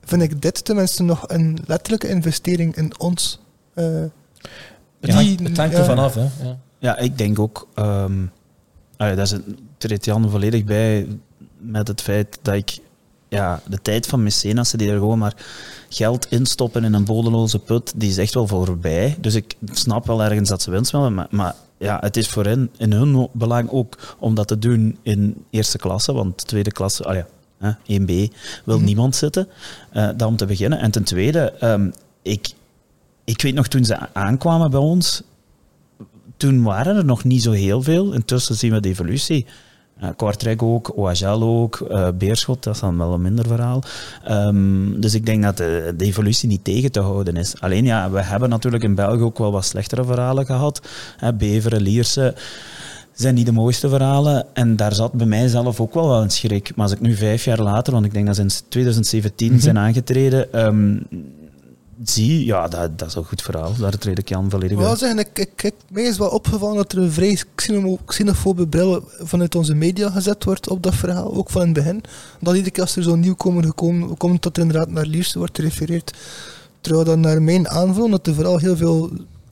vind 0.04 0.22
ik 0.22 0.42
dit 0.42 0.64
tenminste 0.64 1.02
nog 1.02 1.24
een 1.28 1.58
letterlijke 1.66 2.08
investering 2.08 2.76
in 2.76 2.98
ons. 3.00 3.40
Eh, 3.74 3.84
Het 5.00 5.10
hangt, 5.12 5.38
die- 5.38 5.46
het 5.48 5.56
hangt 5.56 5.72
ja. 5.72 5.78
ervan 5.78 5.98
af, 5.98 6.14
hè. 6.14 6.20
Ja. 6.20 6.58
Ja, 6.78 6.98
ik 6.98 7.18
denk 7.18 7.38
ook. 7.38 7.68
ehm 7.74 8.12
ah 8.96 9.08
ja, 9.08 9.14
daar 9.14 9.26
zit- 9.26 9.42
treedt 9.78 10.04
Jan 10.04 10.30
volledig 10.30 10.64
bij 10.64 11.06
met 11.60 11.88
het 11.88 12.00
feit 12.02 12.38
dat 12.42 12.54
ik. 12.54 12.78
Ja, 13.28 13.60
de 13.68 13.82
tijd 13.82 14.06
van 14.06 14.22
mecenassen 14.22 14.78
die 14.78 14.90
er 14.90 14.98
gewoon 14.98 15.18
maar 15.18 15.34
geld 15.88 16.26
instoppen 16.30 16.84
in 16.84 16.94
een 16.94 17.04
bodeloze 17.04 17.58
put, 17.58 17.92
die 17.96 18.10
is 18.10 18.16
echt 18.18 18.34
wel 18.34 18.46
voorbij. 18.46 19.16
Dus 19.20 19.34
ik 19.34 19.54
snap 19.72 20.06
wel 20.06 20.22
ergens 20.22 20.48
dat 20.48 20.62
ze 20.62 20.70
winst 20.70 20.92
willen, 20.92 21.14
maar, 21.14 21.26
maar 21.30 21.54
ja, 21.78 21.98
het 22.00 22.16
is 22.16 22.28
voor 22.28 22.44
hen 22.44 22.70
in 22.76 22.92
hun 22.92 23.28
belang 23.32 23.70
ook 23.70 24.16
om 24.18 24.34
dat 24.34 24.48
te 24.48 24.58
doen 24.58 24.98
in 25.02 25.44
eerste 25.50 25.78
klasse, 25.78 26.12
want 26.12 26.46
tweede 26.46 26.72
klasse, 26.72 27.04
ah 27.04 27.14
ja, 27.14 27.26
hè, 27.58 27.70
1B 28.00 28.32
wil 28.64 28.76
Mhm. 28.76 28.84
niemand 28.84 29.16
zitten. 29.16 29.48
dat 29.92 30.22
om 30.22 30.36
te 30.36 30.46
beginnen. 30.46 30.78
En 30.78 30.90
ten 30.90 31.04
tweede, 31.04 31.40
ehm, 31.52 31.90
ik, 32.22 32.48
ik 33.24 33.42
weet 33.42 33.54
nog 33.54 33.66
toen 33.68 33.84
ze 33.84 34.14
aankwamen 34.14 34.70
bij 34.70 34.80
ons, 34.80 35.22
toen 36.36 36.62
waren 36.62 36.96
er 36.96 37.04
nog 37.04 37.24
niet 37.24 37.42
zo 37.42 37.50
heel 37.50 37.82
veel. 37.82 38.12
Intussen 38.12 38.54
zien 38.54 38.72
we 38.72 38.80
de 38.80 38.88
evolutie. 38.88 39.46
Uh, 40.02 40.08
Kortrijk 40.16 40.62
ook, 40.62 40.96
OHL 40.96 41.42
ook, 41.42 41.80
eh, 41.80 42.08
Beerschot, 42.14 42.62
dat 42.62 42.74
is 42.74 42.80
dan 42.80 42.98
wel 42.98 43.12
een 43.12 43.22
minder 43.22 43.46
verhaal. 43.46 43.82
Ehm, 44.24 45.00
dus 45.00 45.14
ik 45.14 45.26
denk 45.26 45.42
dat 45.42 45.56
de, 45.56 45.94
de 45.96 46.04
evolutie 46.04 46.48
niet 46.48 46.64
tegen 46.64 46.92
te 46.92 47.00
houden 47.00 47.36
is. 47.36 47.60
Alleen 47.60 47.84
ja, 47.84 48.10
we 48.10 48.22
hebben 48.22 48.48
natuurlijk 48.48 48.82
in 48.82 48.94
België 48.94 49.22
ook 49.22 49.38
wel 49.38 49.52
wat 49.52 49.64
slechtere 49.64 50.04
verhalen 50.04 50.46
gehad. 50.46 50.80
Hè, 51.16 51.34
Beveren, 51.34 51.80
Lierse 51.80 52.34
zijn 53.12 53.34
niet 53.34 53.46
de 53.46 53.52
mooiste 53.52 53.88
verhalen. 53.88 54.46
En 54.52 54.76
daar 54.76 54.94
zat 54.94 55.12
bij 55.12 55.26
mij 55.26 55.48
zelf 55.48 55.80
ook 55.80 55.94
wel 55.94 56.08
wel 56.08 56.22
een 56.22 56.30
schrik. 56.30 56.72
Maar 56.76 56.84
als 56.84 56.94
ik 56.94 57.00
nu 57.00 57.14
vijf 57.14 57.44
jaar 57.44 57.60
later, 57.60 57.92
want 57.92 58.04
ik 58.04 58.12
denk 58.12 58.26
dat 58.26 58.36
ze 58.36 58.42
in 58.42 58.50
2017 58.68 59.60
zijn 59.60 59.78
aangetreden, 59.78 60.52
ehm, 60.52 60.96
zie, 62.04 62.44
ja, 62.44 62.68
dat, 62.68 62.98
dat 62.98 63.08
is 63.08 63.14
een 63.14 63.24
goed 63.24 63.42
verhaal. 63.42 63.72
Daar 63.78 63.98
treed 63.98 64.18
ik 64.18 64.28
Jan 64.28 64.50
volledig 64.50 64.70
Ik 64.70 64.76
bij. 64.76 64.86
wil 64.86 64.96
zeggen, 64.96 65.18
ik, 65.18 65.38
ik, 65.38 65.62
ik, 65.62 65.74
mij 65.90 66.02
is 66.02 66.18
wel 66.18 66.28
opgevallen 66.28 66.76
dat 66.76 66.92
er 66.92 66.98
een 66.98 67.12
vrij 67.12 67.38
xenofobe 68.04 68.68
bril 68.68 69.04
vanuit 69.18 69.54
onze 69.54 69.74
media 69.74 70.10
gezet 70.10 70.44
wordt 70.44 70.68
op 70.68 70.82
dat 70.82 70.94
verhaal, 70.94 71.34
ook 71.34 71.50
van 71.50 71.60
in 71.60 71.66
het 71.68 71.76
begin. 71.76 72.02
Dat 72.40 72.54
iedere 72.54 72.72
keer 72.72 72.82
als 72.82 72.96
er 72.96 73.02
zo'n 73.02 73.20
nieuwkomer 73.20 73.64
gekomen 73.64 74.16
komt, 74.16 74.42
dat 74.42 74.56
er 74.56 74.62
inderdaad 74.62 74.90
naar 74.90 75.06
Lierse 75.06 75.38
wordt 75.38 75.56
gerefereerd. 75.56 76.14
Terwijl 76.80 77.04
dan 77.04 77.20
naar 77.20 77.42
mijn 77.42 77.68
aanvulling 77.68 78.10
dat 78.10 78.26
er 78.26 78.34
vooral 78.34 78.58
heel 78.58 78.76
veel 78.76 79.10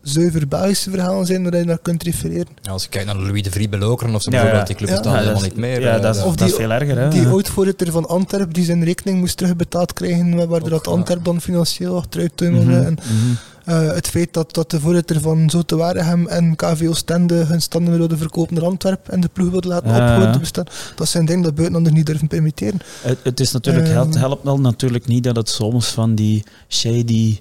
zuiver 0.08 0.48
Belgische 0.48 0.90
verhalen 0.90 1.26
zijn 1.26 1.42
waar 1.42 1.56
je 1.56 1.64
naar 1.64 1.78
kunt 1.82 2.02
refereren. 2.02 2.46
Ja, 2.62 2.72
als 2.72 2.82
je 2.82 2.88
kijkt 2.88 3.06
naar 3.06 3.16
Louis 3.16 3.42
de 3.42 3.50
Vrie 3.50 3.68
Belokeren 3.68 4.14
of 4.14 4.22
zo, 4.22 4.30
Ja, 4.30 4.36
bijvoorbeeld, 4.36 4.66
die 4.66 4.76
club 4.76 5.04
Ja, 5.04 5.16
helemaal 5.18 5.42
niet 5.42 5.56
meer. 5.56 5.80
Ja, 5.80 5.96
eh, 5.96 6.02
dat 6.02 6.16
is, 6.16 6.22
Of 6.22 6.34
dat 6.36 6.48
is 6.48 6.54
die- 6.56 6.64
veel 6.64 6.70
erger. 6.70 6.98
Hè? 6.98 7.08
Die 7.08 7.26
oud-voorzitter 7.26 7.90
van 7.92 8.06
Antwerp 8.08 8.54
die 8.54 8.64
zijn 8.64 8.84
rekening 8.84 9.18
moest 9.18 9.36
terugbetaald 9.36 9.92
krijgen, 9.92 10.48
waardoor 10.48 10.70
dat. 10.70 10.86
Antwerp 10.86 11.24
dan 11.24 11.40
financieel 11.40 11.96
achteruit 11.96 12.32
tuimelde. 12.34 12.66
Mhm, 12.70 12.82
En 12.84 12.92
mhm. 12.92 13.34
Eh, 13.64 13.92
het 13.92 14.08
feit 14.08 14.32
dat, 14.32 14.54
dat 14.54 14.70
de 14.70 14.80
voorzitter 14.80 15.20
van 15.20 15.50
Zoete 15.50 15.76
Waregem 15.76 16.26
en 16.26 16.56
KV 16.56 16.86
Oostende 16.88 17.34
hun 17.34 17.62
standen 17.62 17.98
wilden 17.98 18.18
verkopen 18.18 18.54
naar 18.54 18.64
Antwerpen 18.64 19.12
en 19.12 19.20
de 19.20 19.28
ploeg 19.32 19.50
wilden 19.50 19.70
laten 19.70 19.88
Ja, 19.88 19.94
ophouden 19.94 20.26
ja. 20.26 20.32
te 20.32 20.38
bestaan, 20.38 20.64
dat 20.96 21.08
zijn 21.08 21.24
dingen 21.24 21.42
dat 21.42 21.54
buitenlanders 21.54 21.96
niet 21.96 22.06
durven 22.06 22.28
permitteren. 22.28 22.78
Het, 23.02 23.18
het 23.22 23.40
is 23.40 23.52
natuurlijk, 23.52 23.86
Ehm. 23.88 23.98
het 24.06 24.18
helpt 24.18 24.44
wel 24.44 24.60
natuurlijk 24.60 25.06
niet 25.06 25.24
dat 25.24 25.36
het 25.36 25.48
soms 25.48 25.86
van 25.88 26.14
die 26.14 26.44
shady 26.68 27.38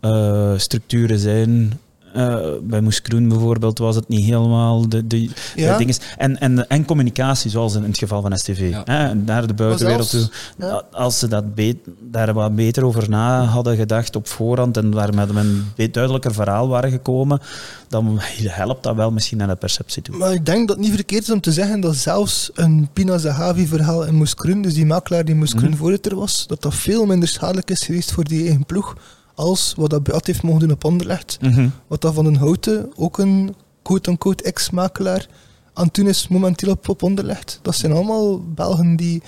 eh, 0.00 0.52
structuren 0.56 1.18
zijn 1.18 1.80
Eh, 2.14 2.38
bij 2.62 2.80
Moes 2.80 3.02
Kroen 3.02 3.28
bijvoorbeeld 3.28 3.78
was 3.78 3.94
het 3.94 4.08
niet 4.08 4.24
helemaal 4.24 4.88
de, 4.88 5.06
de, 5.06 5.28
Ja. 5.54 5.72
de 5.72 5.78
dinges. 5.78 5.98
En, 6.16 6.40
en, 6.40 6.68
en 6.68 6.84
communicatie, 6.84 7.50
zoals 7.50 7.74
in 7.74 7.82
het 7.82 7.98
geval 7.98 8.22
van 8.22 8.38
STV. 8.38 8.68
Ja. 8.70 8.82
Hè, 8.84 9.14
naar 9.14 9.46
de 9.46 9.54
buitenwereld 9.54 10.10
toe. 10.10 10.28
ja. 10.58 10.82
Als 10.92 11.18
ze 11.18 11.28
dat 11.28 11.54
be- 11.54 11.76
daar 12.00 12.32
wat 12.32 12.54
beter 12.56 12.84
over 12.84 13.08
na 13.10 13.44
hadden 13.44 13.76
gedacht 13.76 14.16
op 14.16 14.28
voorhand 14.28 14.76
en 14.76 14.90
daar 14.90 15.14
met 15.14 15.28
een 15.34 15.64
duidelijker 15.90 16.32
verhaal 16.34 16.68
waren 16.68 16.90
gekomen, 16.90 17.40
dan 17.88 18.18
helpt 18.44 18.82
dat 18.82 18.94
wel 18.96 19.10
misschien 19.10 19.38
naar 19.38 19.46
de 19.48 19.56
perceptie 19.56 20.02
toe. 20.02 20.16
Maar 20.16 20.32
ik 20.32 20.46
denk 20.46 20.68
dat 20.68 20.76
het 20.76 20.86
niet 20.86 20.94
verkeerd 20.94 21.22
is 21.22 21.30
om 21.30 21.40
te 21.40 21.52
zeggen 21.52 21.80
dat 21.80 21.96
zelfs 21.96 22.50
een 22.54 22.88
Pina 22.92 23.18
Zahavi-verhaal 23.18 24.04
in 24.04 24.14
Moeskroen, 24.14 24.62
dus 24.62 24.74
die 24.74 24.86
makelaar 24.86 25.24
die 25.24 25.34
Moeskroen 25.34 25.68
Mhm. 25.70 25.78
voorzitter 25.78 26.16
was, 26.16 26.44
dat 26.46 26.62
dat 26.62 26.74
veel 26.74 27.06
minder 27.06 27.28
schadelijk 27.28 27.70
is 27.70 27.82
geweest 27.84 28.12
voor 28.12 28.24
die 28.24 28.42
eigen 28.46 28.66
ploeg 28.66 28.96
als 29.38 29.74
wat 29.76 29.90
dat 29.90 30.02
Beat 30.02 30.26
heeft 30.26 30.42
mogen 30.42 30.60
doen 30.60 30.70
op 30.70 30.84
Anderlecht. 30.84 31.38
Mhm. 31.40 31.68
Wat 31.86 32.00
dat 32.00 32.14
Van 32.14 32.24
den 32.24 32.36
Houten, 32.36 32.92
ook 32.96 33.18
een 33.18 33.54
quote-unquote 33.82 34.44
ex-makelaar, 34.44 35.26
aan 35.74 35.84
het 35.84 35.94
doen 35.94 36.06
is 36.08 36.28
momenteel 36.28 36.70
op, 36.70 36.88
op 36.88 37.02
Anderlecht. 37.02 37.58
Dat 37.62 37.74
zijn 37.74 37.92
allemaal 37.92 38.40
Belgen 38.54 38.96
die, 38.96 39.22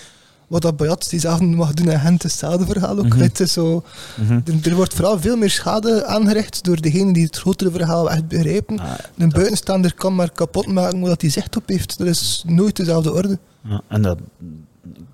wat 0.46 0.62
dat 0.62 0.76
Beat 0.76 1.11
diezelfde 1.11 1.44
mag 1.46 1.74
doen 1.74 1.88
en 1.88 2.00
Gent, 2.00 2.22
hetzelfde 2.22 2.66
verhaal 2.66 2.98
ook. 2.98 3.08
Mhm. 3.08 3.18
Het 3.18 3.40
is 3.40 3.52
zo, 3.52 3.82
Mhm. 4.20 4.40
er, 4.44 4.68
er 4.68 4.74
wordt 4.74 4.94
vooral 4.94 5.20
veel 5.20 5.36
meer 5.36 5.50
schade 5.50 6.06
aangericht 6.06 6.64
door 6.64 6.80
degenen 6.80 7.12
die 7.12 7.24
het 7.24 7.36
grotere 7.36 7.70
verhaal 7.70 8.11
echt 8.11 8.28
begrijpen. 8.28 8.78
Ah, 8.78 8.90
Een 9.18 9.28
buitenstaander 9.28 9.94
kan 9.94 10.14
maar 10.14 10.30
kapot 10.30 10.66
maken 10.66 11.00
wat 11.00 11.20
hij 11.20 11.30
zicht 11.30 11.56
op 11.56 11.68
heeft. 11.68 11.98
Dat 11.98 12.06
is 12.06 12.44
nooit 12.46 12.76
dezelfde 12.76 13.12
orde. 13.12 13.38
Ja, 13.68 13.80
en 13.88 14.02
dat, 14.02 14.18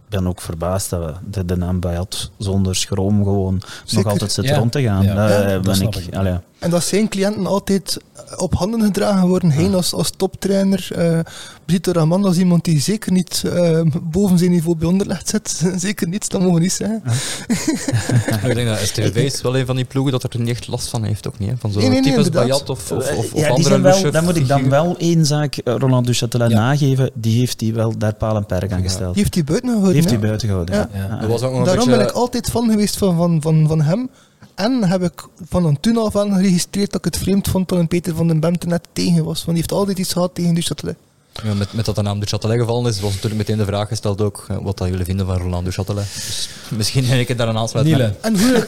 ben 0.09 0.27
ook 0.29 0.41
verbaasd 0.41 0.91
dat 0.91 1.05
we 1.05 1.13
de, 1.31 1.45
de 1.45 1.57
naam 1.57 1.81
Bayat 1.81 2.31
zonder 2.39 2.77
schroom 2.77 3.25
gewoon 3.25 3.63
Zeker. 3.85 4.05
nog 4.05 4.13
altijd 4.13 4.33
zit 4.33 4.45
Ja. 4.45 4.57
rond 4.59 4.73
te 4.73 4.83
gaan. 4.83 5.05
Ja. 5.05 5.15
Daar 5.15 5.41
Ja, 5.41 5.47
ben 5.47 5.63
dat 5.63 5.77
snap 5.77 5.97
ik, 5.97 6.05
ik. 6.07 6.15
allee, 6.15 6.35
En 6.59 6.71
dat 6.71 6.85
zijn 6.85 7.09
cliënten 7.09 7.47
altijd 7.47 7.97
op 8.37 8.55
handen 8.55 8.83
gedragen 8.83 9.29
worden. 9.29 9.51
Heen 9.51 9.75
als, 9.75 9.93
als 9.93 10.11
toptrainer. 10.17 10.89
eh 10.95 11.19
Brito 11.65 11.93
Raman 11.93 12.25
als 12.25 12.37
iemand 12.37 12.65
die 12.65 12.81
zeker 12.81 13.13
niet 13.13 13.43
eh, 13.53 13.81
boven 14.03 14.39
zijn 14.39 14.51
niveau 14.51 14.77
bij 14.77 14.89
onderlegd 14.89 15.29
zit. 15.29 15.63
zeker 15.87 16.09
niet, 16.09 16.31
dat 16.31 16.41
mogen 16.41 16.55
we 16.55 16.61
niet 16.61 16.73
zeggen. 16.73 17.03
ik 18.49 18.55
denk 18.55 18.69
dat 18.69 18.79
STV 18.79 19.15
is 19.17 19.43
wel 19.43 19.57
een 19.57 19.67
van 19.67 19.77
die 19.77 19.85
ploegen 19.85 20.13
dat 20.13 20.33
er 20.35 20.39
niet 20.41 20.49
echt 20.49 20.67
last 20.69 20.89
van 20.89 21.05
heeft, 21.05 21.27
ook 21.27 21.39
niet. 21.39 21.49
Hè? 21.51 21.57
Van 21.57 21.71
zo'n 21.73 21.81
Nee, 21.81 21.91
nee, 21.91 22.01
nee, 22.01 22.11
types. 22.13 22.31
Bayat 22.31 22.71
of, 22.71 22.93
of, 22.93 22.99
of, 23.11 23.17
of 23.19 23.25
ja, 23.25 23.31
die 23.33 23.47
andere 23.47 23.69
zijn 23.69 23.83
wel, 24.03 24.11
dan 24.13 24.25
moet 24.25 24.37
ik 24.37 24.49
dan 24.49 24.69
wel 24.69 24.97
één 24.99 25.27
zaak 25.27 25.57
eh, 25.57 25.75
Roland 25.79 26.07
Duchatelet 26.07 26.51
Ja. 26.51 26.57
nageven. 26.59 27.11
Die 27.15 27.39
heeft 27.39 27.61
hij 27.61 27.73
wel 27.75 27.99
daar 27.99 28.15
paal 28.15 28.37
en 28.37 28.47
perk 28.47 28.73
aan 28.73 28.79
Ja. 28.79 28.85
gesteld. 28.85 29.15
Die 29.15 29.23
heeft 29.23 29.35
hij 29.35 29.45
buiten 29.45 29.69
Die 29.69 29.77
gehouden. 29.79 29.96
Heeft 29.97 30.11
hij 30.11 30.19
buiten 30.19 30.49
gehouden. 30.49 30.75
Ja. 30.75 30.89
Ja. 30.93 31.05
Ja. 31.05 31.23
Er 31.23 31.29
was 31.29 31.43
ook 31.43 31.53
nog 31.53 31.65
Daarom 31.65 31.85
beetje... 31.85 31.99
ben 31.99 32.09
ik 32.09 32.15
altijd 32.15 32.51
fan 32.51 32.71
geweest 32.71 32.97
van, 32.97 33.17
van, 33.17 33.43
van, 33.43 33.67
van 33.69 33.81
hem. 33.81 34.11
En 34.55 34.85
heb 34.85 35.03
ik 35.03 35.29
van 35.49 35.81
toen 35.81 35.97
af 35.97 36.17
aan 36.17 36.35
geregistreerd 36.35 36.93
dat 36.93 37.07
ik 37.07 37.13
het 37.13 37.23
vreemd 37.23 37.49
vond 37.49 37.69
dat 37.69 37.79
een 37.79 37.89
Peter 37.89 38.15
van 38.15 38.29
den 38.29 38.41
Bemte 38.41 38.67
net 38.67 38.87
tegen 38.93 39.25
was. 39.25 39.45
Want 39.45 39.47
die 39.47 39.57
heeft 39.57 39.73
altijd 39.73 39.99
iets 39.99 40.13
gehad 40.13 40.35
tegen 40.35 40.55
Duchatelet. 40.55 40.97
Ja, 41.45 41.55
met, 41.55 41.73
met 41.73 41.85
dat 41.85 41.95
de 41.95 42.03
naam 42.03 42.21
de 42.21 42.27
Châtelet 42.27 42.59
gevallen 42.59 42.91
is, 42.91 43.01
was 43.01 43.11
natuurlijk 43.11 43.37
meteen 43.37 43.57
de 43.57 43.65
vraag 43.65 43.89
gesteld 43.89 44.21
ook 44.21 44.45
eh, 44.49 44.57
wat 44.63 44.79
dat 44.79 44.89
jullie 44.89 45.05
vinden 45.05 45.27
van 45.27 45.37
Roland 45.37 45.65
de 45.65 45.73
Châtelet. 45.73 46.15
Dus 46.15 46.49
misschien 46.69 47.05
heb 47.11 47.19
ik 47.19 47.29
het 47.29 47.39
daar 47.39 47.49
een 47.49 47.57
aansluiting 47.57 47.97
Niele. 47.97 48.15
En 48.21 48.39
hoe, 48.39 48.65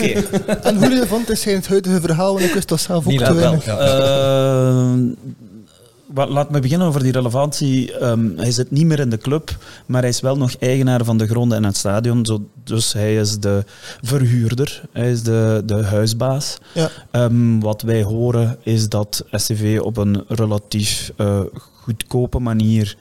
en 0.63 0.77
hoe 0.77 0.89
relevant 0.89 1.31
is 1.31 1.45
hij 1.45 1.53
in 1.53 1.59
het 1.59 1.69
huidige 1.69 2.01
verhaal? 2.01 2.33
Want 2.33 2.45
ik 2.45 2.55
wist 2.55 2.69
dat 2.69 2.81
zelf 2.81 3.07
ook 3.07 3.13
te 3.13 3.35
wel. 3.35 3.35
weinig. 3.35 3.67
Eh, 3.67 4.93
laat 6.15 6.51
me 6.51 6.61
beginnen 6.61 6.87
over 6.87 7.03
die 7.03 7.13
relevantie. 7.13 7.93
Ehm, 7.99 8.37
hij 8.37 8.51
zit 8.51 8.71
niet 8.71 8.87
meer 8.87 8.99
in 8.99 9.11
de 9.11 9.19
club, 9.19 9.57
maar 9.87 10.01
hij 10.01 10.11
is 10.11 10.21
wel 10.21 10.37
nog 10.37 10.55
eigenaar 10.55 11.05
van 11.05 11.19
de 11.19 11.27
gronden 11.27 11.59
en 11.59 11.65
het 11.65 11.77
stadion. 11.77 12.27
Zo, 12.27 12.49
dus 12.65 12.93
hij 12.93 13.17
is 13.17 13.39
de 13.39 13.65
verhuurder, 14.03 14.83
hij 14.93 15.11
is 15.11 15.23
de, 15.23 15.63
de 15.65 15.85
huisbaas. 15.85 16.59
Ja. 16.75 16.91
Ehm, 17.11 17.59
wat 17.59 17.83
wij 17.83 18.03
horen 18.03 18.59
is 18.63 18.89
dat 18.89 19.25
SCV 19.31 19.79
op 19.83 19.97
een 19.97 20.25
relatief 20.29 21.13
eh, 21.17 21.41
goedkope 21.63 22.39
manier 22.39 22.97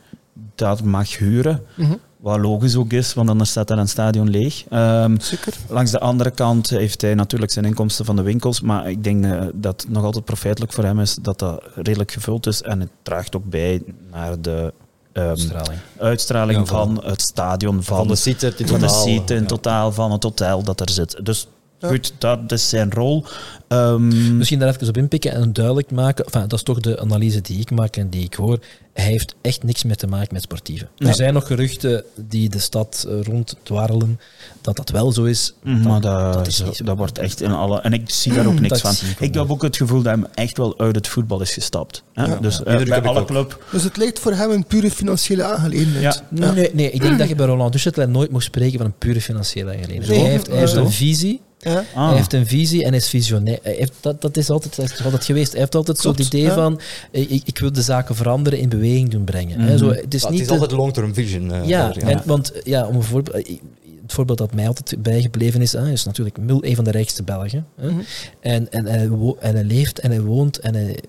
dat 0.55 0.83
mag 0.83 1.17
huren. 1.17 1.63
Mhm, 1.75 1.93
Wat 2.27 2.39
logisch 2.39 2.75
ook 2.75 2.91
is, 2.91 3.13
want 3.13 3.29
anders 3.29 3.49
staat 3.49 3.69
er 3.69 3.77
een 3.77 3.87
stadion 3.87 4.29
leeg. 4.29 4.63
Ehm, 4.69 5.15
Zeker. 5.19 5.53
Langs 5.69 5.91
de 5.91 5.99
andere 5.99 6.31
kant 6.31 6.69
heeft 6.69 7.01
hij 7.01 7.13
natuurlijk 7.15 7.51
zijn 7.51 7.65
inkomsten 7.65 8.05
van 8.05 8.15
de 8.15 8.21
winkels, 8.21 8.61
maar 8.61 8.89
ik 8.89 9.03
denk 9.03 9.25
eh, 9.25 9.41
dat 9.53 9.81
het 9.81 9.91
nog 9.91 10.03
altijd 10.03 10.25
profijtelijk 10.25 10.73
voor 10.73 10.83
hem 10.83 10.99
is 10.99 11.15
dat 11.21 11.39
dat 11.39 11.63
redelijk 11.75 12.11
gevuld 12.11 12.47
is 12.47 12.61
en 12.61 12.79
het 12.79 12.89
draagt 13.03 13.35
ook 13.35 13.45
bij 13.49 13.81
naar 14.11 14.41
de 14.41 14.73
ehm, 15.13 15.35
Straling. 15.35 15.79
uitstraling 15.97 16.59
Ja, 16.59 16.65
van 16.65 17.01
het 17.03 17.21
stadion, 17.21 17.83
van, 17.83 17.97
Van 17.97 18.07
de 18.07 18.15
seat 18.15 18.43
in 18.43 18.51
van 18.67 18.79
de 18.79 18.85
totaal. 18.85 19.03
seat 19.03 19.29
in 19.29 19.39
Ja. 19.41 19.45
totaal, 19.45 19.91
van 19.91 20.11
het 20.11 20.23
hotel 20.23 20.63
dat 20.63 20.79
er 20.79 20.89
zit. 20.89 21.25
Dus 21.25 21.47
Ja. 21.79 21.87
goed, 21.87 22.13
dat 22.17 22.51
is 22.51 22.69
zijn 22.69 22.91
rol. 22.91 23.25
Ehm, 23.67 24.37
Misschien 24.37 24.59
daar 24.59 24.69
even 24.75 24.87
op 24.87 24.97
inpikken 24.97 25.31
en 25.31 25.53
duidelijk 25.53 25.91
maken. 25.91 26.25
Enfin, 26.25 26.41
dat 26.41 26.53
is 26.53 26.63
toch 26.63 26.79
de 26.79 26.99
analyse 26.99 27.41
die 27.41 27.59
ik 27.59 27.71
maak 27.71 27.95
en 27.95 28.09
die 28.09 28.23
ik 28.23 28.33
hoor. 28.33 28.59
Hij 28.93 29.05
heeft 29.05 29.35
echt 29.41 29.63
niks 29.63 29.83
meer 29.83 29.95
te 29.95 30.07
maken 30.07 30.33
met 30.33 30.41
sportieven. 30.41 30.89
Nee. 30.97 31.09
Er 31.09 31.15
zijn 31.15 31.33
nog 31.33 31.47
geruchten 31.47 32.03
die 32.15 32.49
de 32.49 32.59
stad 32.59 33.05
eh, 33.09 33.21
ronddwarrelen 33.23 34.19
dat 34.61 34.75
dat 34.75 34.89
wel 34.89 35.11
zo 35.11 35.23
is. 35.23 35.53
maar 35.61 36.01
dat, 36.01 36.33
dat 36.33 36.47
is 36.47 36.55
zo- 36.55 36.83
dat 36.83 36.97
wordt 36.97 37.17
echt 37.17 37.41
in 37.41 37.51
alle... 37.51 37.81
En 37.81 37.93
ik 37.93 38.09
zie 38.09 38.33
daar 38.33 38.45
ook 38.47 38.59
niks 38.69 38.81
van. 38.81 38.93
ik 39.19 39.33
heb 39.33 39.51
ook 39.51 39.61
het 39.61 39.77
gevoel 39.77 40.01
dat 40.01 40.15
hij 40.15 40.23
echt 40.33 40.57
wel 40.57 40.79
uit 40.79 40.95
het 40.95 41.07
voetbal 41.07 41.41
is 41.41 41.53
gestapt. 41.53 42.03
Hè? 42.13 42.25
Ja. 42.25 42.35
Dus 42.35 42.57
Ja. 42.57 42.63
eh, 42.63 42.85
bij 42.87 43.01
alle 43.01 43.25
club... 43.25 43.63
Dus 43.71 43.83
het 43.83 43.97
lijkt 43.97 44.19
voor 44.19 44.31
hem 44.33 44.51
een 44.51 44.65
pure 44.65 44.91
financiële 44.91 45.43
aangelegenheid. 45.43 46.03
Ja. 46.03 46.21
Nee, 46.29 46.51
nee, 46.51 46.69
nee, 46.73 46.91
ik 46.91 47.01
denk 47.01 47.17
dat 47.17 47.27
je 47.29 47.35
bij 47.35 47.45
Roland 47.45 47.71
Duchatelet 47.71 48.09
nooit 48.09 48.31
mocht 48.31 48.43
spreken 48.43 48.77
van 48.77 48.85
een 48.85 48.97
pure 48.97 49.21
financiële 49.21 49.71
aangelegenheid. 49.71 50.07
Hij 50.21 50.29
heeft, 50.29 50.47
hij 50.47 50.57
heeft 50.57 50.73
een 50.73 50.91
visie. 50.91 51.41
Ja. 51.59 51.83
Ah. 51.95 52.07
Hij 52.07 52.17
heeft 52.17 52.33
een 52.33 52.47
visie 52.47 52.83
en 52.85 52.93
is 52.93 53.09
visionair. 53.09 53.59
Hij 53.63 53.73
heeft, 53.73 53.93
dat, 53.99 54.21
dat 54.21 54.37
is 54.37 54.49
altijd, 54.49 54.75
dat 54.75 54.85
is 54.85 54.95
toch 54.95 55.05
altijd 55.05 55.25
geweest. 55.25 55.51
Hij 55.51 55.59
heeft 55.61 55.75
altijd 55.75 55.97
zo 55.97 56.07
het 56.07 56.17
Klopt, 56.17 56.33
idee 56.33 56.45
ja. 56.47 56.53
van 56.53 56.79
eh, 57.11 57.31
ik, 57.31 57.41
ik 57.45 57.57
wil 57.59 57.71
de 57.71 57.81
zaken 57.81 58.15
veranderen, 58.15 58.59
in 58.59 58.69
beweging 58.69 59.09
doen 59.09 59.23
brengen. 59.23 59.59
hè. 59.59 59.67
Mhm. 59.69 59.77
Zo, 59.77 59.89
het 59.89 60.13
is 60.13 60.21
niet 60.23 60.31
het 60.31 60.39
is 60.41 60.47
de- 60.47 60.53
altijd 60.53 60.71
long-term 60.71 61.13
vision. 61.13 61.51
eh, 61.53 61.67
Ja, 61.67 61.87
daar, 61.89 62.09
En, 62.09 62.21
want 62.25 62.51
ja, 62.63 62.87
om 62.87 62.95
een 62.95 63.03
voorbeeld, 63.03 63.45
eh, 63.45 63.55
het 64.01 64.15
voorbeeld 64.15 64.37
dat 64.37 64.53
mij 64.53 64.67
altijd 64.67 65.03
bijgebleven 65.03 65.61
is, 65.61 65.71
hè, 65.73 65.91
is 65.91 66.05
natuurlijk 66.05 66.37
Mul, 66.37 66.63
een 66.65 66.75
van 66.75 66.83
de 66.83 66.91
rijkste 66.91 67.23
Belgen. 67.23 67.65
Hè. 67.75 67.89
Mhm. 67.91 67.99
En, 68.39 68.71
en, 68.71 68.85
hij 68.85 69.09
en 69.39 69.53
hij 69.55 69.63
leeft 69.63 69.99
en 69.99 70.09
hij 70.11 70.21
woont 70.21 70.59
en 70.59 70.73
hij, 70.75 70.99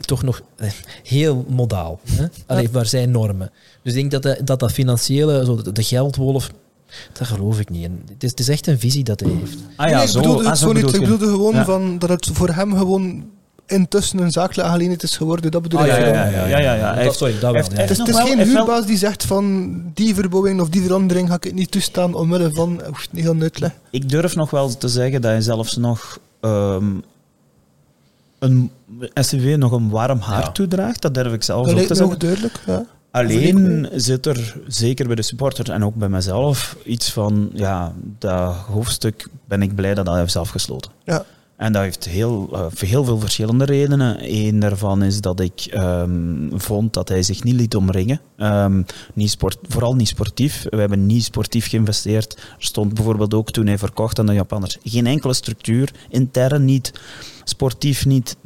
toch 0.00 0.22
nog 0.22 0.42
heel 1.02 1.44
modaal. 1.48 2.00
Hè. 2.10 2.24
Allee, 2.46 2.68
waar 2.72 2.86
zijn 2.86 3.10
normen. 3.10 3.50
Dus 3.82 3.94
ik 3.94 4.10
denk 4.10 4.22
dat 4.22 4.36
dat, 4.46 4.60
dat 4.60 4.72
financiële, 4.72 5.44
zo 5.44 5.62
de, 5.62 5.72
de 5.72 5.82
geldwolf, 5.82 6.50
dat 7.12 7.26
geloof 7.26 7.60
ik 7.60 7.68
niet. 7.70 7.84
En 7.84 8.02
het, 8.12 8.22
is, 8.22 8.30
het 8.30 8.40
is 8.40 8.48
echt 8.48 8.66
een 8.66 8.78
visie 8.78 9.04
dat 9.04 9.20
hij 9.20 9.30
heeft. 9.30 9.56
Ah 9.76 9.88
ja, 9.88 9.96
Nee, 9.98 10.06
zo, 10.06 10.18
ik 10.18 10.24
bedoelde 10.24 10.48
ah, 10.50 10.54
zo 10.56 10.72
niet. 10.72 10.84
bedoel 10.84 10.94
Ik 10.94 11.00
bedoelde 11.00 11.26
gewoon 11.26 11.54
Ja. 11.54 11.64
van 11.64 11.98
dat 11.98 12.08
het 12.08 12.30
voor 12.32 12.48
hem 12.48 12.76
gewoon 12.76 13.24
intussen 13.66 14.18
een 14.18 14.30
zakelijke 14.30 14.62
aangelegenheid 14.62 15.02
is 15.02 15.16
geworden. 15.16 15.50
Dat 15.50 15.62
bedoel 15.62 15.80
Ah, 15.80 15.86
ik. 15.86 15.92
ja, 15.92 15.98
ja, 16.06 16.46
ja, 16.46 16.58
ja, 16.58 16.74
ja, 16.74 17.02
Dat, 17.04 17.16
sorry, 17.16 17.32
dat 17.38 17.52
wel. 17.52 17.60
is 17.60 17.66
het 17.66 17.98
nog 17.98 18.08
is 18.08 18.14
wel- 18.14 18.26
geen 18.26 18.38
huurbaas 18.40 18.86
die 18.86 18.96
zegt 18.96 19.24
van 19.24 19.72
die 19.94 20.14
verbouwing 20.14 20.60
of 20.60 20.68
die 20.68 20.82
verandering 20.82 21.28
ga 21.28 21.34
ik 21.34 21.44
het 21.44 21.54
niet 21.54 21.70
toestaan 21.70 22.14
omwille 22.14 22.50
van... 22.52 22.80
Oef, 22.88 23.06
niet 23.10 23.24
gaan 23.24 23.42
uitleggen. 23.42 23.78
Ik 23.90 24.08
durf 24.08 24.34
nog 24.34 24.50
wel 24.50 24.76
te 24.76 24.88
zeggen 24.88 25.20
dat 25.20 25.30
hij 25.30 25.40
zelfs 25.40 25.76
nog 25.76 26.18
ehm, 26.40 26.90
een 28.38 28.70
SCV 29.14 29.54
nog 29.58 29.72
een 29.72 29.88
warm 29.90 30.18
hart 30.18 30.44
Ja. 30.46 30.52
toedraagt. 30.52 31.02
Dat 31.02 31.14
durf 31.14 31.32
ik 31.32 31.42
zelfs 31.42 31.62
Dat 31.68 31.70
ook 31.70 31.76
lijkt 31.86 31.94
te 31.94 32.02
me 32.06 32.12
ook 32.12 32.20
zeggen. 32.20 32.40
duidelijk. 32.40 32.60
Ja. 32.66 32.86
Alleen 33.14 33.88
zit 33.92 34.26
er, 34.26 34.56
zeker 34.66 35.06
bij 35.06 35.16
de 35.16 35.22
supporters 35.22 35.68
en 35.68 35.84
ook 35.84 35.94
bij 35.94 36.08
mezelf, 36.08 36.76
iets 36.84 37.12
van, 37.12 37.50
ja, 37.52 37.92
dat 38.18 38.54
hoofdstuk 38.54 39.28
ben 39.44 39.62
ik 39.62 39.74
blij 39.74 39.94
dat 39.94 40.04
dat 40.04 40.16
heeft 40.16 40.36
afgesloten. 40.36 40.90
Ja. 41.04 41.24
En 41.56 41.72
dat 41.72 41.82
heeft 41.82 42.04
heel, 42.04 42.48
eh, 42.52 42.66
heel 42.76 43.04
veel 43.04 43.18
verschillende 43.18 43.64
redenen. 43.64 44.16
Eén 44.20 44.58
daarvan 44.58 45.02
is 45.02 45.20
dat 45.20 45.40
ik 45.40 45.66
ehm, 45.70 46.48
vond 46.52 46.92
dat 46.92 47.08
hij 47.08 47.22
zich 47.22 47.42
niet 47.42 47.54
liet 47.54 47.76
omringen. 47.76 48.20
Ehm, 48.36 48.82
niet 49.12 49.30
sport, 49.30 49.58
vooral 49.68 49.94
niet 49.94 50.08
sportief. 50.08 50.66
We 50.70 50.76
hebben 50.76 51.06
niet 51.06 51.24
sportief 51.24 51.68
geïnvesteerd. 51.68 52.32
Er 52.32 52.40
stond 52.58 52.94
bijvoorbeeld 52.94 53.34
ook 53.34 53.50
toen 53.50 53.66
hij 53.66 53.78
verkocht 53.78 54.18
aan 54.18 54.26
de 54.26 54.32
Japanners 54.32 54.78
geen 54.82 55.06
enkele 55.06 55.34
structuur, 55.34 55.90
intern 56.08 56.64
niet, 56.64 56.92
sportief 57.44 58.06
niet. 58.06 58.36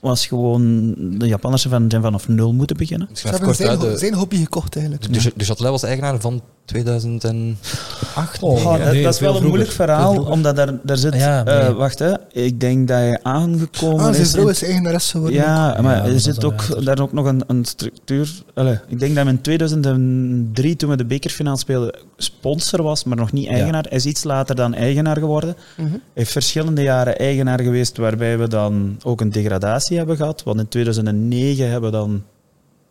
Was 0.00 0.26
gewoon, 0.26 0.94
de 1.18 1.26
Japanners 1.26 1.62
zijn 1.62 1.74
van- 1.74 1.90
zijn 1.90 2.02
vanaf 2.02 2.28
nul 2.28 2.52
moeten 2.52 2.76
beginnen. 2.76 3.06
Misschien 3.10 3.30
Ze 3.30 3.36
hebben 3.36 3.56
kort 3.56 3.68
zijn, 3.80 3.92
De, 3.92 3.98
zijn 3.98 4.14
hobby 4.14 4.36
gekocht 4.36 4.76
eigenlijk. 4.76 5.12
de, 5.12 5.32
de 5.36 5.44
Châtelet 5.44 5.56
was 5.70 5.82
eigenaar 5.82 6.20
van 6.20 6.42
2008. 6.64 8.42
Oh, 8.42 8.66
Oh, 8.66 8.78
dat, 8.78 8.92
Nee, 8.92 9.02
dat 9.02 9.14
is 9.14 9.20
wel 9.20 9.36
een 9.36 9.46
moeilijk 9.46 9.70
verhaal, 9.70 10.16
omdat 10.24 10.56
daar, 10.56 10.74
daar 10.82 10.96
zit... 10.96 11.14
Ja, 11.14 11.44
eh, 11.44 11.74
wacht, 11.74 11.98
hè. 11.98 12.12
ik 12.32 12.60
denk 12.60 12.88
dat 12.88 12.96
hij 12.96 13.18
aangekomen 13.22 13.98
Ah, 14.04 14.10
zijn 14.12 14.22
is... 14.22 14.30
vrouw 14.30 14.48
is 14.48 14.62
eigenares 14.62 15.10
geworden. 15.10 15.38
ja, 15.38 15.78
maar 15.82 15.96
Ja, 15.96 16.04
er 16.04 16.12
is 16.12 16.22
zit 16.22 16.44
ook, 16.44 16.84
daar 16.84 16.98
ook 17.00 17.12
nog 17.12 17.26
een, 17.26 17.42
een 17.46 17.64
structuur... 17.64 18.30
Allee, 18.54 18.78
ik 18.88 18.98
denk 18.98 19.14
dat 19.14 19.24
hij 19.24 19.32
in 19.32 19.40
2003, 19.40 20.76
toen 20.76 20.90
we 20.90 20.96
de 20.96 21.04
bekerfinale 21.04 21.58
speelden, 21.58 21.94
sponsor 22.16 22.82
was, 22.82 23.04
maar 23.04 23.16
nog 23.16 23.32
niet 23.32 23.48
eigenaar. 23.48 23.84
Hij 23.88 23.96
is 23.98 24.06
iets 24.06 24.24
later 24.24 24.54
dan 24.54 24.74
eigenaar 24.74 25.16
geworden. 25.18 25.56
Mhm. 25.76 25.88
Hij 25.88 26.00
heeft 26.14 26.32
verschillende 26.32 26.82
jaren 26.82 27.18
eigenaar 27.18 27.60
geweest, 27.60 27.96
waarbij 27.96 28.38
we 28.38 28.48
dan 28.48 28.96
ook 29.04 29.20
een 29.20 29.30
degradatie 29.32 29.97
hebben 29.98 30.16
gehad. 30.16 30.42
Want 30.42 30.58
in 30.60 30.68
2009 30.68 31.70
hebben 31.70 31.90
we 31.90 31.96
dan 31.96 32.24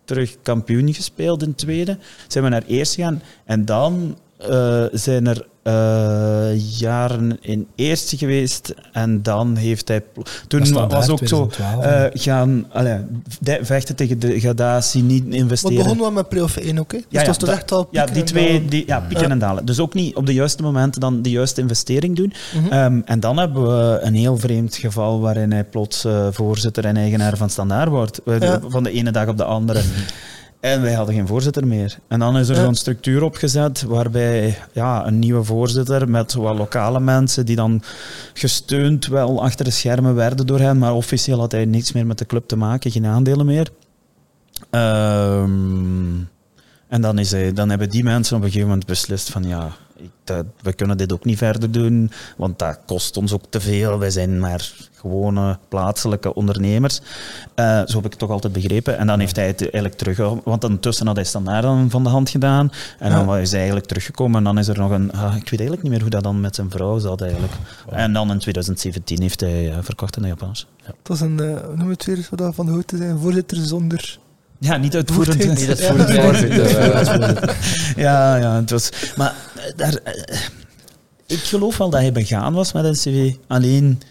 terug 0.05 0.37
kampioen 0.41 0.93
gespeeld 0.93 1.43
in 1.43 1.55
tweede. 1.55 1.97
Zijn 2.27 2.43
we 2.43 2.49
naar 2.49 2.63
eerst 2.67 2.93
gegaan. 2.93 3.21
En 3.45 3.65
dan 3.65 4.17
eh, 4.37 4.85
zijn 4.91 5.27
er 5.27 5.47
eh, 5.68 6.80
jaren 6.80 7.38
in 7.41 7.68
eerste 7.76 8.18
geweest 8.18 8.74
en 8.91 9.22
dan 9.24 9.55
heeft 9.55 9.88
hij... 9.88 10.03
Toen 10.47 10.59
was 10.74 11.09
ook 11.09 11.28
zo 11.28 11.47
2012. 11.47 11.84
eh, 11.86 12.22
gaan 12.22 12.65
allee, 12.72 12.97
vechten 13.61 13.95
tegen 13.95 14.20
de 14.20 14.39
gradatie, 14.39 15.03
niet 15.03 15.26
Maar 15.28 15.36
investeren. 15.36 15.76
het 15.78 15.84
begon 15.86 16.01
wel 16.01 16.11
met 16.11 16.30
play-off 16.30 16.57
1 16.57 16.80
ook. 16.80 16.91
hè. 16.91 16.97
Dus 16.97 17.05
Ja, 17.09 17.18
het 17.18 17.28
was 17.28 17.38
toch 17.38 17.49
echt 17.49 17.72
al 17.72 17.88
Ja, 17.91 18.05
die 18.05 18.15
en 18.15 18.26
twee, 18.26 18.65
die, 18.65 18.84
ja, 18.88 18.99
pieken 18.99 19.26
Ja. 19.26 19.32
en 19.32 19.39
dalen. 19.39 19.65
Dus 19.65 19.80
ook 19.80 19.93
niet 19.93 20.15
op 20.15 20.26
de 20.26 20.34
juiste 20.34 20.61
momenten 20.63 21.01
dan 21.01 21.22
de 21.22 21.30
juiste 21.30 21.61
investering 21.61 22.15
doen. 22.15 22.34
Mhm. 22.53 22.74
Ehm, 22.74 23.01
en 23.05 23.20
dan 23.20 23.38
hebben 23.38 23.63
we 23.63 23.99
een 24.01 24.15
heel 24.15 24.38
vreemd 24.38 24.76
geval 24.76 25.20
waarin 25.20 25.51
hij 25.51 25.63
plots 25.63 26.05
eh, 26.05 26.28
voorzitter 26.32 26.86
en 26.86 26.97
eigenaar 26.97 27.38
van 27.38 27.49
Standaard 27.49 27.89
wordt. 27.89 28.22
Ja. 28.39 28.59
Van 28.68 28.84
de 28.84 28.91
ene 28.91 29.11
dag 29.11 29.28
op 29.28 29.38
de 29.38 29.43
andere. 29.43 29.82
En 30.59 30.81
wij 30.81 30.93
hadden 30.93 31.15
geen 31.15 31.27
voorzitter 31.27 31.67
meer. 31.67 31.97
En 32.07 32.19
dan 32.19 32.37
is 32.37 32.49
er 32.49 32.55
zo'n 32.55 32.75
structuur 32.75 33.23
opgezet 33.23 33.81
waarbij 33.81 34.57
ja, 34.73 35.07
een 35.07 35.19
nieuwe 35.19 35.43
voorzitter 35.43 36.09
met 36.09 36.33
wat 36.33 36.57
lokale 36.57 36.99
mensen 36.99 37.45
die 37.45 37.55
dan 37.55 37.81
gesteund 38.33 39.07
wel 39.07 39.43
achter 39.43 39.65
de 39.65 39.71
schermen 39.71 40.15
werden 40.15 40.47
door 40.47 40.59
hen, 40.59 40.77
maar 40.77 40.93
officieel 40.93 41.39
had 41.39 41.51
hij 41.51 41.65
niets 41.65 41.91
meer 41.91 42.05
met 42.05 42.17
de 42.17 42.25
club 42.25 42.47
te 42.47 42.55
maken, 42.55 42.91
geen 42.91 43.05
aandelen 43.05 43.45
meer. 43.45 43.69
Ehm, 44.69 46.19
en 46.87 47.01
dan, 47.01 47.19
is 47.19 47.31
hij, 47.31 47.53
dan 47.53 47.69
hebben 47.69 47.89
die 47.89 48.03
mensen 48.03 48.35
op 48.35 48.41
een 48.41 48.47
gegeven 48.47 48.69
moment 48.69 48.87
beslist 48.87 49.29
van 49.29 49.43
ja, 49.43 49.71
dat- 50.23 50.45
we 50.61 50.73
kunnen 50.73 50.97
dit 50.97 51.13
ook 51.13 51.25
niet 51.25 51.37
verder 51.37 51.71
doen, 51.71 52.11
want 52.37 52.59
dat 52.59 52.79
kost 52.85 53.17
ons 53.17 53.33
ook 53.33 53.43
te 53.49 53.59
veel. 53.59 53.99
Wij 53.99 54.09
zijn 54.09 54.39
maar 54.39 54.71
gewone 54.93 55.57
plaatselijke 55.69 56.33
ondernemers. 56.33 56.99
Eh, 57.55 57.65
zo 57.85 57.95
heb 57.95 58.05
ik 58.05 58.09
het 58.11 58.19
toch 58.19 58.29
altijd 58.29 58.53
begrepen. 58.53 58.97
En 58.97 59.07
dan 59.07 59.19
heeft 59.19 59.35
hij 59.35 59.47
het 59.47 59.61
eigenlijk 59.61 59.93
terug... 59.93 60.17
Want 60.43 60.63
ondertussen 60.63 61.07
had 61.07 61.15
hij 61.15 61.25
standaard 61.25 61.63
dan 61.63 61.89
van 61.89 62.03
de 62.03 62.09
hand 62.09 62.29
gedaan. 62.29 62.71
En 62.99 63.11
dan 63.11 63.37
is 63.37 63.49
hij 63.49 63.57
eigenlijk 63.59 63.87
teruggekomen. 63.87 64.37
En 64.37 64.43
dan 64.43 64.57
is 64.57 64.67
er 64.67 64.77
nog 64.77 64.91
een... 64.91 65.11
ah, 65.11 65.35
ik 65.35 65.49
weet 65.49 65.59
eigenlijk 65.59 65.81
niet 65.81 65.91
meer 65.91 66.01
hoe 66.01 66.09
dat 66.09 66.23
dan 66.23 66.41
met 66.41 66.55
zijn 66.55 66.69
vrouw 66.69 66.97
zat 66.99 67.21
eigenlijk. 67.21 67.53
En 67.89 68.13
dan 68.13 68.31
in 68.31 68.39
2017 68.39 69.21
heeft 69.21 69.39
hij 69.39 69.69
eh, 69.71 69.77
verkocht 69.81 70.15
aan 70.17 70.21
de 70.23 70.27
Japanners. 70.29 70.67
Het 70.83 70.95
was 71.03 71.21
een, 71.21 71.39
eh, 71.39 71.63
hoe 71.65 71.75
noem 71.75 71.89
het 71.89 72.05
weer, 72.05 72.27
wat 72.29 72.39
dat 72.39 72.55
van 72.55 72.65
de 72.65 72.71
hoogte 72.71 72.97
zijn, 72.97 73.17
voorzitter 73.19 73.57
zonder... 73.57 74.19
Ja, 74.59 74.77
niet 74.77 74.95
uitvoerend. 74.95 75.37
Niet 75.47 75.67
het 75.67 75.79
Ja. 76.13 77.43
Ja, 77.95 78.35
ja, 78.35 78.55
het 78.55 78.69
was... 78.69 78.89
Maar 79.15 79.33
daar, 79.76 79.93
eh, 79.95 80.39
ik 81.26 81.39
geloof 81.39 81.78
wel 81.78 81.89
dat 81.89 81.99
hij 81.99 82.11
begaan 82.11 82.53
was 82.53 82.72
met 82.74 82.84
NCV. 82.84 83.36
Alleen, 83.47 84.01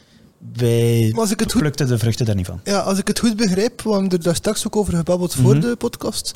wij 0.56 1.08
Maar 1.12 1.20
als 1.20 1.30
ik 1.30 1.40
het 1.40 1.52
goed 1.52 1.60
plukten 1.60 1.86
de 1.86 1.98
vruchten 1.98 2.26
daar 2.26 2.34
niet 2.34 2.46
van. 2.46 2.60
Ja, 2.64 2.78
als 2.78 2.98
ik 2.98 3.08
het 3.08 3.18
goed 3.18 3.36
begrijp, 3.36 3.82
we 3.82 3.90
hebben 3.90 4.10
er 4.10 4.22
daar 4.22 4.34
straks 4.34 4.66
ook 4.66 4.76
over 4.76 4.96
gebabbeld 4.96 5.34
voor 5.34 5.52
Mhm. 5.56 5.60
de 5.60 5.76
podcast, 5.76 6.34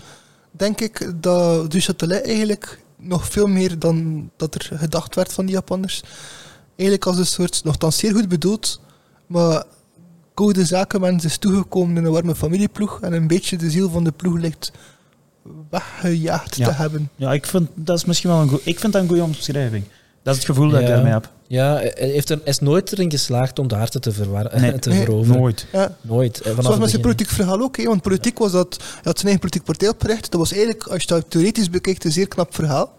denk 0.51 0.81
ik 0.81 1.12
dat 1.16 1.71
du 1.71 1.81
Châtelet 1.81 2.23
eigenlijk 2.25 2.79
nog 2.99 3.27
veel 3.29 3.47
meer 3.47 3.79
dan 3.79 4.31
dat 4.37 4.55
er 4.55 4.71
gedacht 4.79 5.14
werd 5.14 5.33
van 5.33 5.47
die 5.47 5.55
Japanners, 5.55 6.03
eigenlijk 6.77 7.07
als 7.07 7.18
een 7.18 7.27
soort, 7.27 7.64
nogthans 7.64 7.99
zeer 7.99 8.12
goed 8.12 8.29
bedoeld, 8.29 8.81
maar 9.27 9.64
goede 10.35 10.64
zakenmens 10.64 11.25
is 11.25 11.39
toegekomen 11.39 11.97
in 11.97 12.05
een 12.05 12.12
warme 12.12 12.35
familieploeg 12.35 13.01
en 13.01 13.12
een 13.12 13.27
beetje 13.27 13.57
de 13.57 13.71
ziel 13.71 13.91
van 13.91 14.05
de 14.05 14.12
ploeg 14.12 14.39
lijkt 14.39 14.73
weggejaagd 15.70 16.57
Ja. 16.57 16.66
te 16.68 16.72
hebben. 16.74 17.11
Ja, 17.16 17.32
ik 17.32 17.47
vind 17.47 17.68
dat 17.74 17.97
is 17.97 18.05
misschien 18.05 18.30
wel 18.30 18.41
een 18.41 18.49
goed... 18.49 18.61
Ik 18.64 18.78
vind 18.80 18.93
dat 18.93 19.03
een 19.03 19.09
goede 19.09 19.22
omschrijving. 19.22 19.84
Dat 20.22 20.34
is 20.34 20.41
het 20.41 20.51
gevoel 20.51 20.70
dat 20.70 20.80
ik 20.80 20.86
daarmee 20.86 21.12
heb. 21.12 21.30
Ja, 21.47 21.74
hij, 21.74 21.93
heeft 21.97 22.30
er, 22.30 22.41
is 22.45 22.59
nooit 22.59 22.93
erin 22.93 23.11
geslaagd 23.11 23.59
om 23.59 23.68
de 23.68 23.74
harten 23.74 24.01
te, 24.01 24.12
verwar- 24.12 24.61
Nee, 24.61 24.78
te 24.78 24.88
nee, 24.88 24.99
veroveren. 25.05 25.41
Nooit. 25.41 25.66
Ja. 25.72 25.97
Nooit. 26.01 26.41
Zoals 26.61 26.78
met 26.78 26.91
zijn 26.91 27.03
politiek 27.03 27.28
verhaal 27.28 27.61
ook, 27.61 27.76
hè, 27.76 27.84
want 27.84 28.03
politiek 28.03 28.38
was 28.38 28.53
dat, 28.53 28.76
hij 28.78 28.86
had 29.03 29.18
zijn 29.18 29.22
eigen 29.32 29.38
politiek 29.41 29.64
partij 29.64 29.88
opgericht, 29.88 30.30
dat 30.30 30.41
was 30.41 30.53
eigenlijk, 30.53 30.86
als 30.86 31.01
je 31.03 31.09
dat 31.09 31.24
theoretisch 31.28 31.70
bekijkt, 31.70 32.05
een 32.05 32.12
zeer 32.12 32.28
knap 32.28 32.55
verhaal. 32.55 32.93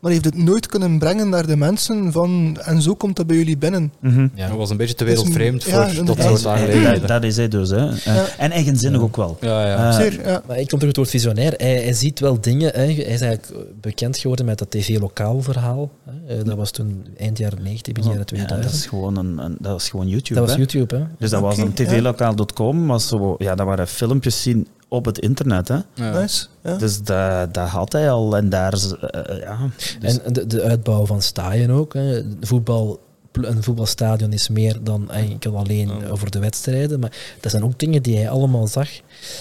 Maar 0.00 0.10
hij 0.12 0.20
heeft 0.22 0.34
het 0.36 0.44
nooit 0.44 0.66
kunnen 0.66 0.98
brengen 0.98 1.28
naar 1.28 1.46
de 1.46 1.56
mensen 1.56 2.12
van, 2.12 2.58
en 2.60 2.82
zo 2.82 2.94
komt 2.94 3.16
dat 3.16 3.26
bij 3.26 3.36
jullie 3.36 3.56
binnen. 3.58 3.92
Mhm. 4.00 4.28
Ja. 4.34 4.48
Dat 4.48 4.56
was 4.56 4.70
een 4.70 4.76
beetje 4.76 4.94
te 4.94 5.04
wereldvreemd 5.04 5.62
Ja, 5.62 5.70
voor 5.90 6.04
dat 6.04 6.16
soort 6.22 6.42
Dat, 6.42 6.46
aangelegenheden. 6.46 7.06
dat 7.08 7.24
is 7.24 7.36
hij 7.36 7.48
dus. 7.48 7.70
Hè. 7.70 7.84
Ja. 7.84 8.26
En 8.38 8.50
eigenzinnig 8.50 9.00
Ja. 9.00 9.06
ook 9.06 9.16
wel. 9.16 9.36
Ja, 9.40 9.66
ja. 9.66 9.88
Eh, 9.90 9.96
Zeer, 9.96 10.26
ja. 10.26 10.42
Maar 10.46 10.58
ik 10.58 10.68
kom 10.68 10.78
terug 10.78 10.80
op 10.82 10.86
het 10.86 10.96
woord 10.96 11.10
visionair. 11.10 11.54
Hij, 11.56 11.82
hij 11.82 11.92
ziet 11.92 12.20
wel 12.20 12.40
dingen. 12.40 12.70
Hè. 12.74 12.78
Hij 12.80 12.94
is 12.94 13.20
eigenlijk 13.20 13.52
bekend 13.80 14.18
geworden 14.18 14.46
met 14.46 14.58
dat 14.58 14.70
tv-lokaal 14.70 15.42
verhaal. 15.42 15.90
Hè. 16.04 16.38
Eh, 16.38 16.44
Dat 16.44 16.56
was 16.56 16.70
toen 16.70 17.06
eind 17.18 17.38
jaren 17.38 17.62
90, 17.62 17.92
begin 17.92 18.10
jaren 18.10 18.26
Ja, 18.26 18.34
2000. 18.34 18.70
dat 18.70 18.80
is 18.80 18.86
gewoon, 18.86 19.16
een, 19.16 19.38
een- 19.38 19.56
dat 19.60 19.80
is 19.80 19.88
gewoon 19.88 20.08
YouTube. 20.08 20.40
dat 20.40 20.48
was. 20.48 20.58
YouTube, 20.58 20.96
hè? 20.96 21.02
Dus 21.18 21.30
dat 21.30 21.40
was 21.40 21.58
een 21.58 21.72
tvlokaal.com. 21.72 22.86
Was 22.86 23.08
zo, 23.08 23.34
ja, 23.38 23.54
dat 23.54 23.66
waren 23.66 23.88
filmpjes 23.88 24.42
zien 24.42 24.66
op 24.90 25.04
het 25.04 25.18
internet. 25.18 25.68
Hè. 25.68 25.78
Ja. 25.94 26.20
Nice. 26.20 26.46
Ja. 26.62 26.76
Dus 26.76 27.02
dat, 27.02 27.54
dat 27.54 27.68
had 27.68 27.92
hij 27.92 28.10
al. 28.10 28.36
En 28.36 28.48
daar... 28.48 28.72
is, 28.72 28.92
eh, 28.92 29.38
ja, 29.40 29.58
dus- 30.00 30.20
En 30.20 30.32
de, 30.32 30.46
de 30.46 30.62
uitbouw 30.62 31.06
van 31.06 31.22
staaien 31.22 31.70
ook. 31.70 31.94
Hè. 31.94 32.22
Voetbal, 32.40 33.00
een 33.32 33.62
voetbalstadion 33.62 34.32
is 34.32 34.48
meer 34.48 34.78
dan 34.82 35.10
enkel 35.10 35.56
alleen 35.56 36.06
over 36.10 36.30
de 36.30 36.38
wedstrijden. 36.38 37.00
Maar 37.00 37.12
dat 37.40 37.50
zijn 37.50 37.64
ook 37.64 37.78
dingen 37.78 38.02
die 38.02 38.16
hij 38.16 38.30
allemaal 38.30 38.66
zag. 38.66 38.88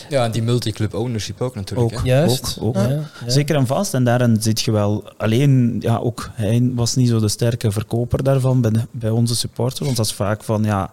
ja, 0.09 0.23
en 0.25 0.31
die 0.31 0.43
multiclub 0.43 0.93
ownership 0.93 1.41
ook 1.41 1.55
natuurlijk. 1.55 1.93
Ook. 1.93 1.99
hè. 1.99 2.07
Juist. 2.07 2.57
ook. 2.61 2.75
Ja, 2.75 2.87
ja. 2.89 3.03
Zeker 3.27 3.55
en 3.55 3.67
vast. 3.67 3.93
En 3.93 4.03
daarin 4.03 4.41
zit 4.41 4.61
je 4.61 4.71
wel... 4.71 5.03
Alleen, 5.17 5.77
ja, 5.79 5.97
ook 5.97 6.29
hij 6.33 6.71
was 6.73 6.95
niet 6.95 7.09
zo 7.09 7.19
de 7.19 7.27
sterke 7.27 7.71
verkoper 7.71 8.23
daarvan 8.23 8.61
bij, 8.61 8.71
bij 8.91 9.09
onze 9.09 9.35
supporters. 9.35 9.79
Want 9.79 9.95
dat 9.97 10.05
is 10.05 10.13
vaak 10.13 10.43
van, 10.43 10.63
ja... 10.63 10.91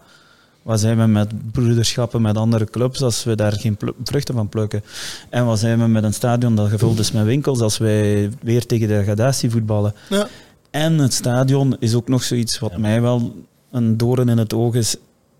Wat 0.67 0.79
zijn 0.79 0.97
we 0.97 1.05
met 1.05 1.51
broederschappen 1.51 2.21
met 2.21 2.37
andere 2.37 2.65
clubs 2.65 3.01
als 3.01 3.23
we 3.23 3.35
daar 3.35 3.51
geen 3.53 3.77
vruchten 4.03 4.35
van 4.35 4.49
plukken? 4.49 4.83
En 5.29 5.45
wat 5.45 5.59
zijn 5.59 5.79
we 5.79 5.87
met 5.87 6.03
een 6.03 6.13
stadion 6.13 6.55
dat 6.55 6.69
gevuld 6.69 6.99
is 6.99 7.11
met 7.11 7.25
winkels 7.25 7.59
als 7.59 7.77
wij 7.77 8.29
weer 8.41 8.65
tegen 8.65 8.87
de 8.87 8.93
degradatie 8.93 9.49
voetballen? 9.49 9.93
Ja. 10.09 10.27
En 10.69 10.97
het 10.97 11.13
stadion 11.13 11.75
is 11.79 11.95
ook 11.95 12.07
nog 12.07 12.23
zoiets 12.23 12.59
wat 12.59 12.77
mij 12.77 13.01
wel 13.01 13.35
een 13.71 13.97
doorn 13.97 14.29
in 14.29 14.37
het 14.37 14.53
oog 14.53 14.75
is. 14.75 14.95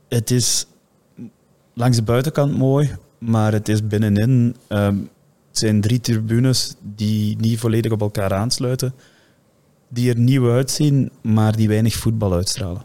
Het 0.09 0.31
is 0.31 0.65
langs 1.73 1.97
de 1.97 2.03
buitenkant 2.03 2.57
mooi, 2.57 2.95
maar 3.17 3.51
het 3.51 3.69
is 3.69 3.87
binnenin. 3.87 4.55
ehm, 4.67 4.97
het 5.49 5.57
zijn 5.57 5.81
drie 5.81 6.01
tribunes 6.01 6.73
die 6.95 7.37
niet 7.39 7.59
volledig 7.59 7.91
op 7.91 8.01
elkaar 8.01 8.33
aansluiten, 8.33 8.93
die 9.87 10.09
er 10.09 10.19
nieuw 10.19 10.51
uitzien, 10.51 11.11
maar 11.21 11.55
die 11.55 11.67
weinig 11.67 11.93
voetbal 11.93 12.33
uitstralen. 12.33 12.81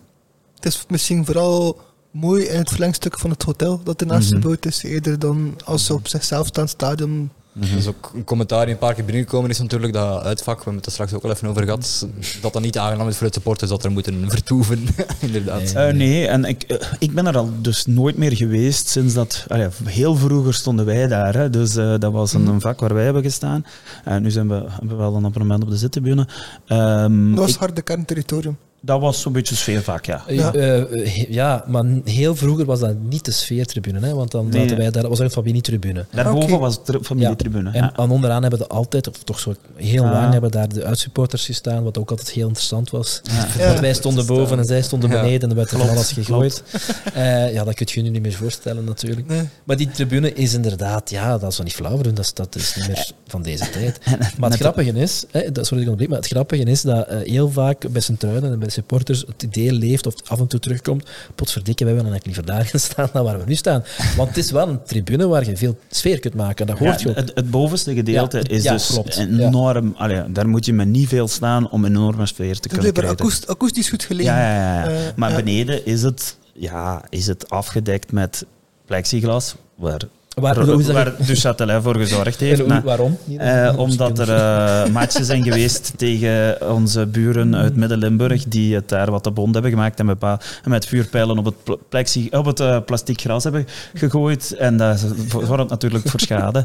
Het 0.54 0.66
is 0.66 0.84
misschien 0.88 1.24
vooral 1.24 1.90
mooi 2.12 2.44
in 2.44 2.58
het 2.58 2.68
verlengstuk 2.70 3.18
van 3.18 3.30
het 3.30 3.42
hotel 3.42 3.80
dat 3.84 4.00
ernaast 4.00 4.30
Mhm. 4.30 4.40
gebouwd 4.40 4.66
is, 4.66 4.82
eerder 4.82 5.18
dan 5.18 5.54
als 5.64 5.84
ze 5.84 5.94
op 5.94 6.08
zichzelf 6.08 6.46
staand 6.46 6.70
stadion. 6.70 7.30
Dat 7.54 7.68
is 7.78 7.86
ook 7.86 8.10
een 8.14 8.24
commentaar 8.24 8.64
die 8.64 8.74
een 8.74 8.80
paar 8.80 8.94
keer 8.94 9.04
binnengekomen 9.04 9.50
is 9.50 9.58
natuurlijk, 9.58 9.92
dat 9.92 10.22
uitvak, 10.22 10.54
we 10.56 10.62
hebben 10.62 10.74
het 10.76 10.86
er 10.86 10.92
straks 10.92 11.12
ook 11.12 11.22
al 11.24 11.30
even 11.30 11.48
over 11.48 11.62
gehad, 11.62 12.06
dat 12.40 12.52
dat 12.52 12.62
niet 12.62 12.78
aangenaam 12.78 13.08
is 13.08 13.16
voor 13.16 13.26
het 13.26 13.34
supporters 13.34 13.70
dat 13.70 13.84
er 13.84 13.90
moeten 13.92 14.30
vertoeven, 14.30 14.86
inderdaad. 15.20 15.72
Nee. 15.74 15.86
Eh, 15.86 15.94
nee, 15.94 16.26
en 16.26 16.44
ik, 16.44 16.62
eh, 16.62 16.86
ik 16.98 17.14
ben 17.14 17.26
er 17.26 17.36
al 17.36 17.50
dus 17.60 17.86
nooit 17.86 18.16
meer 18.16 18.36
geweest 18.36 18.88
sinds 18.88 19.14
dat... 19.14 19.46
heel 19.84 20.16
vroeger 20.16 20.54
stonden 20.54 20.84
wij 20.84 21.06
daar, 21.06 21.34
hè, 21.34 21.50
dus 21.50 21.76
eh, 21.76 21.94
dat 21.98 22.12
was 22.12 22.32
een, 22.32 22.46
een 22.46 22.60
vak 22.60 22.80
waar 22.80 22.94
wij 22.94 23.04
hebben 23.04 23.22
gestaan. 23.22 23.64
En 24.04 24.22
nu 24.22 24.30
zijn 24.30 24.48
we, 24.48 24.54
hebben 24.54 24.88
we 24.88 24.94
wel 24.96 25.14
een 25.16 25.24
abonnement 25.24 25.62
op 25.62 25.70
de 25.70 25.76
zittribune. 25.76 26.26
Ehm, 26.66 27.30
Dat 27.30 27.38
was 27.38 27.50
ik- 27.52 27.58
harde 27.58 27.82
kernterritorium. 27.82 28.56
Dat 28.84 29.00
was 29.00 29.20
zo'n 29.20 29.32
beetje 29.32 29.54
sfeervak, 29.54 30.04
ja. 30.04 30.24
Ja. 30.28 30.52
Eh, 30.54 30.80
eh, 30.80 31.30
ja, 31.30 31.64
maar 31.66 31.84
heel 32.04 32.36
vroeger 32.36 32.64
was 32.64 32.80
dat 32.80 32.94
niet 33.08 33.24
de 33.24 33.30
sfeertribune. 33.30 34.00
Hè, 34.06 34.14
want 34.14 34.30
dan 34.30 34.48
Nee. 34.48 34.60
zaten 34.60 34.76
wij 34.76 34.90
daar, 34.90 35.02
dat 35.02 35.10
was 35.10 35.18
een 35.18 35.30
familietribune. 35.30 36.06
Daarboven 36.10 36.42
Oké. 36.52 36.58
was 36.58 36.84
de 36.84 36.98
familietribune. 37.02 37.70
En 37.70 37.82
ja. 37.82 37.92
aan 37.96 38.10
onderaan 38.10 38.42
hebben 38.42 38.60
we 38.60 38.66
altijd, 38.66 39.08
of 39.08 39.22
toch 39.24 39.38
zo 39.38 39.54
heel 39.76 40.04
Ah. 40.04 40.10
lang, 40.10 40.32
hebben 40.32 40.50
daar 40.50 40.68
de 40.68 40.84
uitsupporters 40.84 41.44
gestaan, 41.46 41.82
wat 41.82 41.98
ook 41.98 42.10
altijd 42.10 42.30
heel 42.30 42.46
interessant 42.46 42.90
was. 42.90 43.20
Ja. 43.22 43.46
Ja. 43.58 43.66
Want 43.68 43.80
wij 43.80 43.94
stonden 43.94 44.26
boven 44.26 44.58
en 44.58 44.64
zij 44.64 44.82
stonden 44.82 45.10
Ja. 45.10 45.20
beneden 45.20 45.40
en 45.42 45.50
er 45.50 45.56
werd 45.56 45.70
er 45.70 45.78
van 45.78 45.88
alles 45.88 46.12
gegooid. 46.12 46.62
Eh, 47.14 47.52
ja, 47.52 47.64
dat 47.64 47.74
kun 47.74 47.86
je 47.88 47.94
je 47.94 48.02
nu 48.02 48.08
niet 48.10 48.22
meer 48.22 48.32
voorstellen 48.32 48.84
natuurlijk. 48.84 49.28
Nee. 49.28 49.48
Maar 49.64 49.76
die 49.76 49.90
tribune 49.90 50.32
is 50.32 50.54
inderdaad, 50.54 51.10
ja, 51.10 51.38
dat 51.38 51.50
is 51.50 51.56
wel 51.56 51.66
niet 51.66 51.74
flauw 51.74 52.00
dat 52.02 52.18
is, 52.18 52.34
dat 52.34 52.54
is 52.54 52.74
niet 52.76 52.86
meer 52.86 53.10
van 53.26 53.42
deze 53.42 53.70
tijd. 53.70 53.98
Maar 54.38 54.50
het 54.50 54.60
grappige 54.60 54.92
is, 54.92 55.24
hè, 55.30 55.52
dat, 55.52 55.66
sorry 55.66 55.84
dat 55.84 55.92
ik 55.94 56.00
onderbreek, 56.00 56.08
maar 56.08 56.18
het 56.18 56.26
grappige 56.26 56.62
is 56.62 56.82
dat 56.82 57.06
eh, 57.06 57.18
heel 57.32 57.50
vaak 57.50 57.88
bij 57.90 58.00
Sint-Truiden 58.00 58.52
en 58.52 58.58
bij 58.58 58.68
supporters 58.72 59.24
het 59.26 59.42
idee 59.42 59.72
leeft 59.72 60.06
of 60.06 60.14
af 60.26 60.38
en 60.40 60.46
toe 60.46 60.60
terugkomt, 60.60 61.10
potverdikke, 61.34 61.84
wij 61.84 61.94
willen 61.94 62.10
eigenlijk 62.10 62.36
liever 62.38 62.54
daar 62.56 62.66
gaan 62.70 62.80
staan 62.80 63.08
dan 63.12 63.24
waar 63.24 63.38
we 63.38 63.44
nu 63.46 63.54
staan. 63.54 63.84
Want 64.16 64.28
het 64.28 64.38
is 64.38 64.50
wel 64.50 64.68
een 64.68 64.82
tribune 64.84 65.26
waar 65.26 65.46
je 65.46 65.56
veel 65.56 65.78
sfeer 65.90 66.18
kunt 66.20 66.34
maken, 66.34 66.66
dat 66.66 66.78
hoort 66.78 67.00
Ja, 67.00 67.04
je 67.04 67.08
ook. 67.08 67.16
het, 67.16 67.30
het 67.34 67.50
bovenste 67.50 67.94
gedeelte 67.94 68.36
Ja, 68.36 68.48
is 68.48 68.62
ja, 68.62 68.72
dus 68.72 68.86
klopt. 68.86 69.16
enorm... 69.16 69.94
allee, 69.96 70.32
daar 70.32 70.48
moet 70.48 70.64
je 70.64 70.72
met 70.72 70.86
niet 70.88 71.08
veel 71.08 71.28
staan 71.28 71.70
om 71.70 71.84
een 71.84 71.90
enorme 71.90 72.26
sfeer 72.26 72.54
te 72.54 72.60
Het 72.62 72.64
is 72.66 72.72
kunnen 72.72 72.92
krijgen. 72.92 73.18
akoest- 73.18 73.46
akoestisch 73.48 73.88
goed 73.88 74.02
gelegen. 74.04 74.32
Ja, 74.32 74.40
ja, 74.54 74.74
ja. 74.82 74.90
ja. 74.90 74.96
Eh, 74.96 75.12
maar 75.16 75.34
beneden 75.34 75.86
is 75.86 76.02
het, 76.02 76.36
ja, 76.54 77.04
is 77.08 77.26
het 77.26 77.50
afgedekt 77.50 78.12
met 78.12 78.44
plexiglas, 78.86 79.54
waar, 79.74 80.00
Waar, 80.34 80.54
waar 80.92 81.82
voor 81.82 81.96
gezorgd 81.96 82.40
heeft. 82.40 82.66
Maar, 82.66 82.82
waarom? 82.82 83.18
eh, 83.38 83.74
omdat 83.76 84.18
er 84.18 84.30
eh, 84.34 84.92
matchen 84.92 85.24
zijn 85.24 85.42
geweest 85.42 85.92
tegen 85.96 86.70
onze 86.72 87.06
buren 87.06 87.56
uit 87.56 87.76
Midden-Limburg, 87.76 88.44
die 88.44 88.74
het 88.74 88.88
daar 88.88 89.10
wat 89.10 89.22
te 89.22 89.30
bond 89.30 89.54
hebben 89.54 89.72
gemaakt 89.72 89.98
en, 90.00 90.06
met 90.64 90.86
vuurpijlen 90.86 91.38
op 91.38 91.44
het, 91.44 91.62
pl- 91.62 91.72
plexi, 91.88 92.28
op 92.30 92.44
het 92.44 92.60
eh, 92.60 92.78
plastic 92.86 93.20
gras 93.20 93.42
hebben 93.44 93.66
gegooid. 93.94 94.54
En 94.58 94.76
dat 94.76 95.04
zorgt 95.46 95.70
natuurlijk 95.70 96.08
voor 96.08 96.20
schade. 96.20 96.64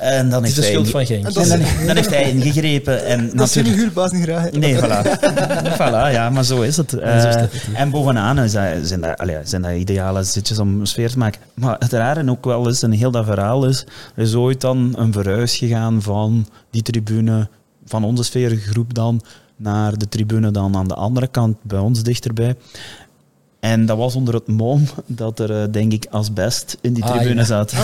En 0.00 0.28
dan 0.28 0.42
Het 0.44 0.50
is 0.50 0.56
heeft 0.56 0.56
de 0.56 0.62
hij 0.62 0.70
schuld 0.70 0.90
van 0.90 1.06
Genk. 1.06 1.26
En 1.26 1.42
en 1.42 1.48
dan, 1.48 1.86
dan 1.86 1.96
heeft 1.96 2.10
hij 2.10 2.30
ingegrepen. 2.30 3.04
En 3.06 3.18
Dat 3.18 3.28
jullie 3.28 3.38
natuurlijk... 3.38 3.76
huurbaas 3.76 4.10
niet 4.12 4.22
graag. 4.22 4.50
Nee, 4.50 4.76
voilà. 4.76 5.02
voilà. 5.80 6.12
Ja, 6.12 6.30
maar 6.30 6.44
zo 6.44 6.60
is 6.60 6.76
het. 6.76 6.90
zo 6.90 6.96
is 6.96 7.02
Eh, 7.24 7.34
het 7.40 7.50
en 7.74 7.90
bovenaan 7.90 8.38
is 8.38 8.52
dat, 8.52 8.64
zijn, 8.82 9.00
dat, 9.00 9.18
allee, 9.18 9.36
zijn 9.44 9.62
dat 9.62 9.72
ideale 9.72 10.22
zitjes 10.22 10.58
om 10.58 10.84
sfeer 10.86 11.10
te 11.10 11.18
maken. 11.18 11.40
Maar 11.54 11.76
het 11.78 11.92
rare 11.92 12.30
ook 12.30 12.44
wel 12.44 12.68
is, 12.68 12.82
en 12.82 12.90
heel 12.90 13.10
dat 13.10 13.24
verhaal 13.24 13.66
is, 13.66 13.84
er 14.14 14.22
is 14.22 14.34
ooit 14.34 14.60
dan 14.60 14.94
een 14.96 15.12
verhuis 15.12 15.56
gegaan 15.56 16.02
van 16.02 16.48
die 16.70 16.82
tribune, 16.82 17.48
van 17.84 18.04
onze 18.04 18.22
sfeergroep 18.22 18.94
dan, 18.94 19.20
naar 19.56 19.98
de 19.98 20.08
tribune 20.08 20.50
dan 20.50 20.76
aan 20.76 20.88
de 20.88 20.94
andere 20.94 21.26
kant, 21.26 21.56
bij 21.62 21.78
ons 21.78 22.02
dichterbij. 22.02 22.56
En 23.60 23.86
dat 23.86 23.96
was 23.96 24.14
onder 24.14 24.34
het 24.34 24.46
mom 24.46 24.82
dat 25.06 25.38
er, 25.38 25.62
eh, 25.62 25.68
denk 25.70 25.92
ik, 25.92 26.06
asbest 26.10 26.76
in 26.80 26.92
die 26.92 27.04
Ah, 27.04 27.10
tribune 27.10 27.40
ja. 27.40 27.44
zat. 27.44 27.74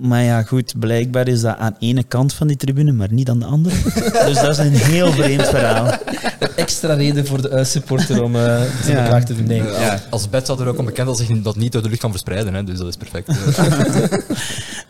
Maar 0.00 0.22
ja, 0.22 0.42
goed, 0.42 0.74
blijkbaar 0.78 1.28
is 1.28 1.40
dat 1.40 1.56
aan 1.58 1.76
de 1.78 1.86
ene 1.86 2.02
kant 2.04 2.32
van 2.32 2.46
die 2.46 2.56
tribune, 2.56 2.92
maar 2.92 3.12
niet 3.12 3.28
aan 3.30 3.38
de 3.38 3.44
andere. 3.44 3.74
dus 4.26 4.34
dat 4.40 4.50
is 4.50 4.58
een 4.58 4.72
heel 4.72 5.12
vreemd 5.12 5.48
verhaal. 5.48 5.98
Extra 6.56 6.94
reden 6.94 7.26
voor 7.26 7.42
de 7.42 7.50
uitsupporter 7.50 8.22
om 8.22 8.36
eh 8.36 8.60
te 8.84 8.90
Ja. 8.92 9.02
beklaagd 9.02 9.26
te 9.26 9.34
doen. 9.36 9.46
Nee. 9.46 9.62
Ja. 9.62 10.00
Als 10.10 10.28
bed 10.30 10.44
staat 10.44 10.60
er 10.60 10.66
ook 10.66 10.78
om 10.78 10.84
bekend 10.84 11.06
dat 11.06 11.18
zich 11.18 11.42
dat 11.42 11.56
niet 11.56 11.72
door 11.72 11.82
de 11.82 11.88
lucht 11.88 12.00
kan 12.00 12.10
verspreiden, 12.10 12.54
hè, 12.54 12.64
dus 12.64 12.78
dat 12.78 12.88
is 12.88 12.96
perfect. 12.96 13.28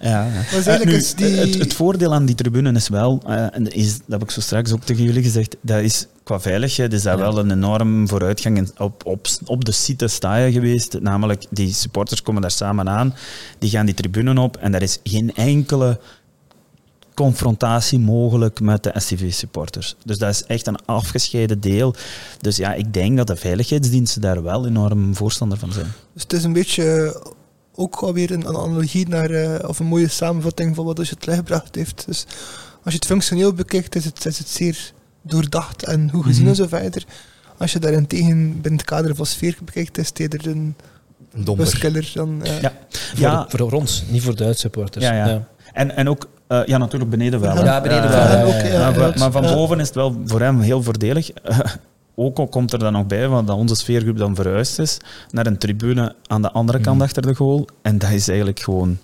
Ja, 0.09 0.31
Eh, 0.67 0.81
nu, 0.85 1.03
die- 1.17 1.27
het, 1.37 1.55
het 1.59 1.75
voordeel 1.75 2.15
aan 2.15 2.27
die 2.27 2.35
tribune 2.35 2.73
is 2.73 2.89
wel, 2.89 3.23
eh, 3.27 3.55
en 3.57 3.73
is, 3.73 3.93
dat 3.97 4.03
heb 4.09 4.23
ik 4.23 4.31
zo 4.31 4.41
straks 4.41 4.73
ook 4.73 4.83
tegen 4.85 5.05
jullie 5.05 5.23
gezegd, 5.23 5.57
dat 5.61 5.81
is 5.83 6.07
qua 6.23 6.41
veiligheid 6.41 6.93
is 6.93 7.03
dat 7.03 7.19
Ja. 7.19 7.25
wel 7.25 7.39
een 7.39 7.51
enorm 7.51 8.09
vooruitgang. 8.09 8.71
Op, 8.79 9.07
op, 9.07 9.27
op 9.45 9.65
de 9.65 9.73
site 9.73 10.09
sta 10.09 10.37
je 10.37 10.53
geweest, 10.53 11.01
namelijk 11.01 11.45
die 11.51 11.73
supporters 11.75 12.23
komen 12.23 12.43
daar 12.43 12.51
samen 12.51 12.89
aan, 12.89 13.15
die 13.59 13.71
gaan 13.71 13.87
die 13.87 13.95
tribune 13.95 14.41
op 14.41 14.57
en 14.57 14.75
er 14.75 14.83
is 14.83 14.99
geen 15.03 15.35
enkele 15.35 16.01
confrontatie 17.15 17.99
mogelijk 17.99 18.61
met 18.61 18.83
de 18.83 18.93
STV-supporters. 18.95 19.97
Dus 20.05 20.19
dat 20.19 20.31
is 20.31 20.45
echt 20.45 20.67
een 20.67 20.79
afgescheiden 20.85 21.61
deel. 21.61 21.95
Dus 22.41 22.57
ja, 22.57 22.73
ik 22.75 22.93
denk 22.93 23.17
dat 23.17 23.27
de 23.27 23.37
veiligheidsdiensten 23.37 24.21
daar 24.21 24.43
wel 24.43 24.67
enorm 24.67 25.15
voorstander 25.15 25.59
van 25.59 25.73
zijn. 25.73 25.87
Dus 26.13 26.23
het 26.23 26.33
is 26.33 26.45
een 26.45 26.53
beetje 26.53 27.17
ook 27.77 27.95
alweer 27.97 28.31
een, 28.31 28.41
een 28.49 28.57
analogie 28.57 29.09
naar, 29.09 29.31
eh, 29.31 29.69
of 29.69 29.79
een 29.79 29.87
mooie 29.87 30.09
samenvatting 30.09 30.75
van 30.75 30.85
wat 30.85 31.09
je 31.09 31.15
het 31.21 31.35
gebracht 31.35 31.75
heeft. 31.75 32.05
Dus 32.07 32.25
als 32.85 32.93
je 32.93 32.99
het 32.99 33.07
functioneel 33.07 33.53
bekijkt, 33.53 33.95
is 33.97 34.05
het, 34.05 34.27
is 34.27 34.39
het 34.39 34.49
zeer 34.49 34.93
doordacht 35.23 35.85
en 35.85 36.11
goed 36.11 36.25
gezien 36.25 36.41
Mhm. 36.43 36.51
en 36.51 36.57
zo 36.57 36.67
verder. 36.67 37.05
Als 37.59 37.73
je 37.73 37.79
daarentegen 37.79 38.53
binnen 38.61 38.73
het 38.81 38.85
kader 38.85 39.15
van 39.15 39.27
sfeer 39.27 39.57
bekijkt, 39.65 39.99
is 39.99 40.09
het 40.09 40.19
eerder 40.19 40.47
een 40.47 40.75
buskiller 41.57 42.11
dan... 42.15 42.45
eh, 42.45 42.61
Ja. 42.61 42.73
Voor, 42.89 43.19
Ja. 43.21 43.47
voor 43.49 43.73
ons, 43.73 44.05
niet 44.09 44.23
voor 44.23 44.37
de 44.37 44.45
uitsupporters. 44.45 45.05
Ja, 45.05 45.13
ja. 45.27 45.47
En, 45.73 45.97
en 45.97 46.09
ook, 46.09 46.29
eh, 46.47 46.61
ja, 46.67 46.79
natuurlijk 46.79 47.11
beneden 47.11 47.41
wel. 47.41 47.57
hè. 47.57 47.63
Ja, 47.65 47.81
beneden 47.81 48.09
wel, 48.09 48.19
ja, 48.19 48.37
ja, 48.39 48.45
ook, 48.45 48.53
ja, 48.53 48.65
ja, 48.67 48.89
ja. 48.91 49.13
maar, 49.19 49.33
van 49.33 49.43
boven 49.43 49.81
is 49.81 49.87
het 49.87 49.95
wel 49.95 50.21
voor 50.25 50.41
hem 50.41 50.61
heel 50.61 50.83
voordelig. 50.83 51.31
ook 52.19 52.39
al 52.39 52.47
komt 52.49 52.73
er 52.73 52.79
dan 52.79 52.93
nog 52.93 53.07
bij 53.07 53.29
want 53.29 53.47
dat 53.47 53.57
onze 53.57 53.75
sfeergroep 53.75 54.17
dan 54.19 54.35
verhuisd 54.35 54.79
is 54.79 54.99
naar 55.31 55.47
een 55.47 55.59
tribune 55.59 56.15
aan 56.27 56.43
de 56.43 56.51
andere 56.53 56.81
kant 56.81 56.97
Mhm. 56.97 57.05
achter 57.05 57.23
de 57.23 57.35
goal. 57.35 57.69
En 57.83 57.99
dat 57.99 58.11
is 58.11 58.29
eigenlijk 58.29 58.61
gewoon... 58.61 58.99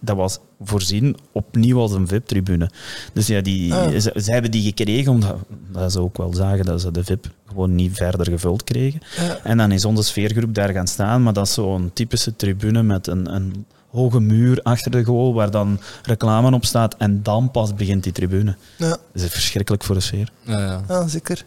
Dat 0.00 0.16
was 0.16 0.38
voorzien 0.60 1.16
opnieuw 1.32 1.78
als 1.78 1.92
een 1.92 2.08
VIP-tribune. 2.08 2.70
Dus 3.12 3.26
ja, 3.26 3.40
die, 3.40 3.74
Ah. 3.74 3.88
ze, 3.98 4.12
ze 4.22 4.32
hebben 4.32 4.50
die 4.50 4.62
gekregen 4.62 5.12
omdat, 5.12 5.36
omdat 5.66 5.92
ze 5.92 6.00
ook 6.00 6.16
wel 6.16 6.34
zagen 6.34 6.64
dat 6.64 6.80
ze 6.80 6.90
de 6.90 7.04
VIP 7.04 7.30
gewoon 7.46 7.74
niet 7.74 7.96
verder 7.96 8.26
gevuld 8.30 8.64
kregen. 8.64 9.00
En 9.42 9.56
dan 9.56 9.72
is 9.72 9.84
onze 9.84 10.02
sfeergroep 10.02 10.54
daar 10.54 10.68
gaan 10.72 10.86
staan, 10.86 11.22
maar 11.22 11.32
dat 11.32 11.46
is 11.46 11.52
zo'n 11.54 11.90
typische 11.94 12.36
tribune 12.36 12.82
met 12.82 13.06
een, 13.06 13.34
een 13.34 13.66
hoge 13.90 14.20
muur 14.20 14.60
achter 14.62 14.90
de 14.90 15.04
goal 15.04 15.34
waar 15.34 15.50
dan 15.50 15.80
reclame 16.02 16.52
op 16.54 16.64
staat 16.64 16.96
en 16.96 17.22
dan 17.22 17.50
pas 17.50 17.74
begint 17.74 18.02
die 18.02 18.12
tribune. 18.12 18.56
Ja, 18.76 18.88
Dat 18.88 19.00
is 19.12 19.26
verschrikkelijk 19.26 19.84
voor 19.84 19.94
de 19.94 20.00
sfeer. 20.00 20.30
Ja, 20.42 20.58
ja. 20.60 20.82
ja, 20.88 21.06
zeker. 21.08 21.44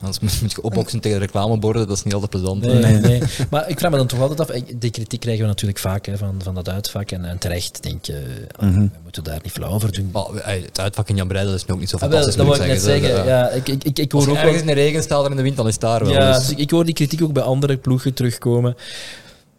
Anders 0.00 0.40
moet 0.40 0.52
je 0.52 0.62
opboksen 0.62 1.00
tegen 1.00 1.18
reclameborden, 1.18 1.86
dat 1.86 1.96
is 1.96 2.02
niet 2.02 2.12
altijd 2.14 2.30
plezant. 2.30 2.62
Nee, 2.62 2.74
nee, 2.74 2.92
nee. 3.00 3.22
Maar 3.50 3.68
ik 3.68 3.78
vraag 3.78 3.90
me 3.90 3.96
dan 3.96 4.06
toch 4.06 4.20
altijd 4.20 4.40
af, 4.40 4.50
ik- 4.50 4.80
die 4.80 4.90
kritiek 4.90 5.20
krijgen 5.20 5.42
we 5.42 5.48
natuurlijk 5.48 5.78
vaak 5.78 6.06
hè, 6.06 6.16
van, 6.16 6.34
van 6.42 6.54
dat 6.54 6.68
uitvak. 6.68 7.10
En, 7.10 7.24
en 7.24 7.38
terecht 7.38 7.82
denk 7.82 8.04
je, 8.04 8.46
ah, 8.56 8.68
Mhm. 8.68 8.80
we 8.80 8.88
moeten 9.02 9.24
daar 9.24 9.38
niet 9.42 9.52
flauw 9.52 9.70
over 9.70 9.92
doen. 9.92 10.10
Maar, 10.12 10.34
ey, 10.34 10.60
het 10.60 10.80
uitvak 10.80 11.08
in 11.08 11.16
Jan 11.16 11.28
Breidel 11.28 11.54
is 11.54 11.64
nu 11.64 11.74
ook 11.74 11.80
niet 11.80 11.88
zo 11.88 11.96
Ah, 11.96 12.00
wel, 12.02 12.10
fantastisch. 12.10 12.36
dat 12.36 12.46
wil 12.56 12.64
ik 12.64 12.70
net 12.72 12.80
zeggen. 12.82 13.08
zeggen. 13.08 13.24
Zo, 13.24 13.30
Ja, 13.30 13.48
ik, 13.50 13.68
ik, 13.68 13.84
ik, 13.84 13.98
ik 13.98 14.12
Als 14.12 14.24
hoor 14.24 14.32
er 14.34 14.38
ook 14.40 14.44
ergens 14.46 14.60
in 14.62 14.66
de 14.74 14.80
regen 14.82 15.02
staat 15.02 15.24
en 15.24 15.30
in 15.30 15.36
de 15.36 15.42
wind, 15.42 15.56
dan 15.56 15.66
is 15.66 15.72
het 15.72 15.80
daar 15.82 16.04
wel. 16.04 16.12
Ja, 16.12 16.28
dus- 16.32 16.38
dus 16.40 16.50
ik, 16.50 16.58
ik 16.58 16.70
hoor 16.70 16.84
die 16.84 16.94
kritiek 16.94 17.22
ook 17.22 17.32
bij 17.32 17.42
andere 17.42 17.76
ploegen 17.76 18.14
terugkomen. 18.14 18.76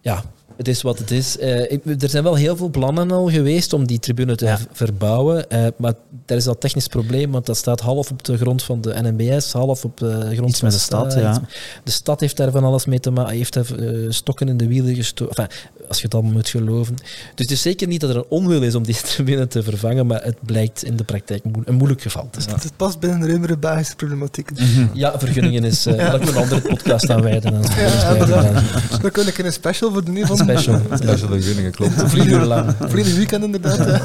Ja, 0.02 0.24
het 0.60 0.68
is 0.68 0.82
wat 0.82 1.00
het 1.00 1.12
is. 1.12 1.38
Eh, 1.38 1.72
ik- 1.72 2.02
er 2.02 2.10
zijn 2.10 2.24
wel 2.24 2.36
heel 2.36 2.56
veel 2.58 2.70
plannen 2.70 3.12
al 3.12 3.30
geweest 3.30 3.74
om 3.74 3.88
die 3.88 4.00
tribune 4.00 4.36
te 4.36 4.46
Ja. 4.46 4.58
verbouwen. 4.72 5.50
eh, 5.50 5.66
maar 5.78 5.94
daar 6.26 6.38
is 6.38 6.44
dat 6.44 6.60
technisch 6.60 6.88
probleem, 6.88 7.32
want 7.32 7.46
dat 7.46 7.58
staat 7.58 7.80
half 7.80 8.12
op 8.12 8.24
de 8.24 8.38
grond 8.38 8.64
van 8.64 8.82
de 8.82 8.94
NMBS, 9.02 9.52
half 9.52 9.84
op 9.86 9.98
de 9.98 10.12
grond 10.34 10.50
Iets 10.50 10.60
van 10.60 10.68
met 10.68 10.78
de 10.78 10.84
stad, 10.84 11.14
ja. 11.14 11.42
De 11.84 11.92
stad 11.92 12.20
heeft 12.20 12.38
daar 12.38 12.52
van 12.52 12.64
alles 12.64 12.86
mee 12.86 13.00
te 13.00 13.12
maken. 13.12 13.36
Heeft 13.36 13.54
daar 13.54 13.76
eh, 13.80 14.06
stokken 14.10 14.48
in 14.48 14.58
de 14.58 14.68
wielen 14.68 14.96
gestoken. 14.96 15.36
Enfin, 15.36 15.58
als 15.90 15.98
je 15.98 16.04
het 16.04 16.14
allemaal 16.14 16.32
moet 16.32 16.50
geloven. 16.50 16.96
Dus 16.96 17.06
het 17.36 17.52
is 17.52 17.62
zeker 17.62 17.88
niet 17.88 18.02
dat 18.02 18.10
er 18.10 18.16
een 18.16 18.26
onwil 18.30 18.62
is 18.62 18.76
om 18.76 18.84
die 18.84 18.96
tribune 19.14 19.48
te 19.48 19.64
vervangen, 19.64 20.08
maar 20.08 20.24
het 20.24 20.38
blijkt 20.46 20.84
in 20.84 20.96
de 20.96 21.04
praktijk 21.04 21.44
een 21.66 21.76
moeilijk 21.76 22.02
geval 22.02 22.28
te 22.32 22.42
zijn. 22.42 22.56
Het 22.56 22.72
past 22.78 23.00
binnen 23.00 23.20
de 23.20 23.28
ruimere 23.28 23.58
Belgische 23.58 23.96
problematiek. 23.96 24.50
Ja, 24.94 25.20
vergunningen 25.20 25.64
is... 25.64 25.86
eh 25.86 25.98
Ja. 25.98 26.20
We 26.20 26.28
een 26.28 26.36
andere 26.36 26.62
podcast 26.62 27.10
aan 27.10 27.22
wijden. 27.22 27.62
Ja. 27.78 28.64
Dan 29.02 29.12
kun 29.12 29.28
ik 29.28 29.38
een 29.38 29.54
special 29.54 29.92
voor 29.92 30.04
de 30.04 30.12
nieuwe 30.12 30.28
van 30.28 30.38
Special. 30.38 30.82
Special 30.94 31.28
vergunningen, 31.30 31.72
klopt. 31.72 32.14
Uur 32.16 32.40
lang. 32.46 32.78
Weekend 32.92 33.44
inderdaad. 33.44 33.78
ja. 33.78 34.02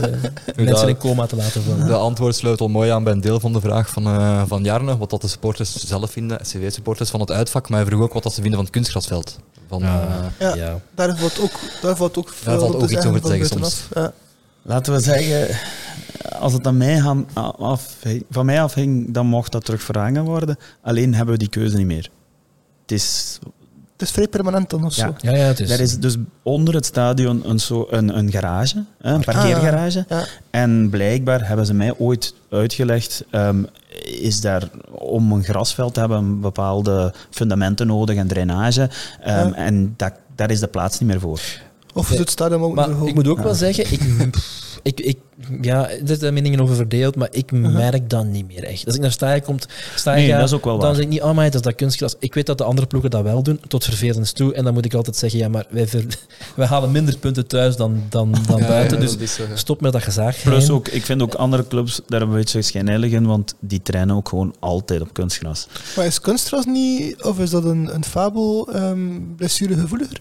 Eh, 0.57 0.65
Mensen 0.65 0.89
in 0.89 0.97
coma 0.97 1.27
te 1.27 1.37
laten 1.37 1.63
vallen. 1.63 1.87
De 1.87 1.93
antwoord 1.95 2.35
sluit 2.37 2.61
al 2.61 2.69
mooi 2.69 2.91
aan 2.91 3.05
bij 3.05 3.13
een 3.13 3.21
deel 3.21 3.41
van 3.41 3.53
de 3.53 3.61
vraag 3.61 3.89
van, 3.91 4.07
eh, 4.07 4.43
van 4.47 4.63
Jarne, 4.65 4.97
wat 4.97 5.11
dat 5.11 5.21
de 5.21 5.29
supporters 5.29 5.75
zelf 5.87 6.11
vinden, 6.11 6.39
SCW-supporters 6.43 7.11
van 7.11 7.21
het 7.21 7.31
uitvak, 7.31 7.69
maar 7.69 7.79
hij 7.81 7.89
vroeg 7.89 8.03
ook 8.03 8.13
wat 8.13 8.23
dat 8.23 8.33
ze 8.33 8.41
vinden 8.41 8.55
van 8.55 8.65
het 8.65 8.75
kunstgrasveld. 8.75 9.39
Van, 9.69 9.83
eh, 9.83 9.89
Ja. 10.39 10.55
Ja. 10.55 10.81
Daar 10.95 11.17
valt 11.17 11.41
ook, 11.41 11.53
daar 11.83 11.97
valt 11.97 12.17
ook 12.19 12.29
veel 12.29 12.59
valt 12.59 12.75
op 12.75 12.83
ook 12.83 12.89
te 12.89 12.95
iets 12.97 13.07
over 13.07 13.21
te 13.21 13.47
zeggen. 13.47 13.83
Ja. 13.95 14.13
Laten 14.63 14.93
we 14.93 15.01
zeggen, 15.01 15.57
als 16.39 16.53
het 16.53 16.67
aan 16.67 16.77
mij 16.77 17.01
gaan- 17.01 17.27
af, 17.59 17.97
van 18.31 18.47
mij 18.47 18.63
afhing, 18.63 19.13
dan 19.15 19.27
mocht 19.27 19.53
dat 19.53 19.65
terug 19.65 19.83
verhangen 19.83 20.25
worden. 20.25 20.57
Alleen 20.83 21.15
hebben 21.15 21.35
we 21.35 21.39
die 21.41 21.49
keuze 21.49 21.77
niet 21.77 21.87
meer. 21.87 22.09
Het 22.83 22.93
is 22.93 23.39
Het 23.97 24.03
is 24.03 24.11
vrij 24.11 24.29
permanent 24.29 24.71
dan 24.71 24.85
of 24.85 24.97
Ja. 24.97 25.07
zo. 25.07 25.15
Ja, 25.31 25.37
ja, 25.37 25.45
het 25.45 25.61
is. 25.61 25.71
Er 25.71 25.81
is 25.81 25.99
dus 25.99 26.17
onder 26.43 26.75
het 26.75 26.87
stadion 26.87 27.49
een, 27.51 27.59
zo, 27.59 27.87
een, 27.91 28.19
een 28.19 28.31
garage, 28.31 28.85
hè, 29.01 29.13
een 29.13 29.25
parkeergarage. 29.25 30.05
Ja. 30.09 30.25
En 30.51 30.89
blijkbaar 30.91 31.47
hebben 31.49 31.67
ze 31.67 31.75
mij 31.75 31.95
ooit 31.99 32.35
uitgelegd, 32.51 33.25
ehm, 33.31 33.63
is 34.05 34.41
daar 34.41 34.69
om 34.91 35.33
een 35.33 35.45
grasveld 35.45 35.95
te 35.95 36.01
hebben 36.01 36.41
bepaalde 36.41 37.15
fundamenten 37.31 37.87
nodig 37.87 38.17
en 38.17 38.27
drainage. 38.29 38.91
Ehm, 39.21 39.49
Ja. 39.49 39.55
En 39.55 39.95
dat, 39.97 40.13
daar 40.35 40.51
is 40.51 40.61
de 40.61 40.67
plaats 40.69 40.99
niet 40.99 41.09
meer 41.09 41.21
voor. 41.21 41.41
Of 41.95 42.09
het 42.09 42.31
stadion 42.31 42.63
ook 42.63 42.75
Maar 42.75 42.89
nog 42.89 43.09
ik 43.09 43.15
moet 43.15 43.29
ook 43.29 43.43
wel 43.43 43.55
zeggen, 43.55 43.93
ik, 43.93 44.01
ik, 44.85 45.01
ik, 45.01 45.19
ja, 45.61 45.89
er 45.91 46.17
zijn 46.17 46.35
meningen 46.35 46.61
over 46.61 46.75
verdeeld, 46.77 47.17
maar 47.17 47.29
ik 47.31 47.53
merk 47.53 48.11
dat 48.11 48.25
niet 48.25 48.47
meer 48.47 48.65
echt. 48.65 48.87
Als 48.87 48.95
ik 48.95 49.01
naar 49.01 49.13
Staaien 49.13 49.43
kom, 49.43 49.57
Staaien 49.95 50.21
Nee, 50.23 50.31
ga, 50.31 50.39
dat 50.39 50.49
is 50.49 50.55
ook 50.55 50.65
wel 50.65 50.75
dan 50.79 50.87
waar. 50.87 50.95
zeg 50.95 51.05
ik 51.05 51.11
niet, 51.11 51.23
oh 51.23 51.35
maar 51.35 51.45
dat 51.45 51.55
is 51.55 51.61
dat 51.61 51.75
kunstgras. 51.75 52.15
Ik 52.19 52.35
weet 52.35 52.47
dat 52.47 52.59
de 52.59 52.65
andere 52.65 52.87
ploegen 52.87 53.11
dat 53.11 53.23
wel 53.23 53.43
doen, 53.43 53.61
tot 53.69 53.85
vervelens 53.85 54.33
toe. 54.33 54.55
En 54.55 54.65
dan 54.65 54.75
moet 54.75 54.85
ik 54.85 54.95
altijd 54.95 55.17
zeggen, 55.17 55.39
ja, 55.39 55.49
maar 55.49 55.67
wij, 55.71 55.87
ver- 55.87 56.05
wij 56.57 56.67
halen 56.67 56.91
minder 56.93 57.19
punten 57.19 57.47
thuis 57.47 57.77
dan, 57.77 58.03
dan, 58.09 58.35
dan 58.47 58.59
ja, 58.63 58.67
buiten. 58.67 59.01
ja, 59.01 59.17
dus 59.17 59.39
stop 59.55 59.81
met 59.81 59.93
dat 59.93 60.03
gezaag. 60.03 60.43
Plus 60.43 60.71
ook, 60.71 60.89
ik 60.89 61.05
vind 61.05 61.23
ook 61.23 61.35
andere 61.35 61.67
clubs 61.67 62.01
daar 62.07 62.23
een 62.23 62.31
beetje 62.33 62.63
schijnheilig 62.63 63.13
in, 63.13 63.27
want 63.27 63.55
die 63.61 63.83
trainen 63.83 64.17
ook 64.17 64.29
gewoon 64.29 64.55
altijd 64.59 65.01
op 65.01 65.13
kunstgras. 65.13 65.67
Maar 65.97 66.07
is 66.07 66.21
kunstgras 66.21 66.65
niet, 66.65 67.23
of 67.23 67.39
is 67.39 67.51
dat 67.51 67.65
een, 67.65 67.95
een 67.95 68.05
fabel 68.05 68.69
ehm 68.73 68.99
blessuregevoeliger? 69.37 70.21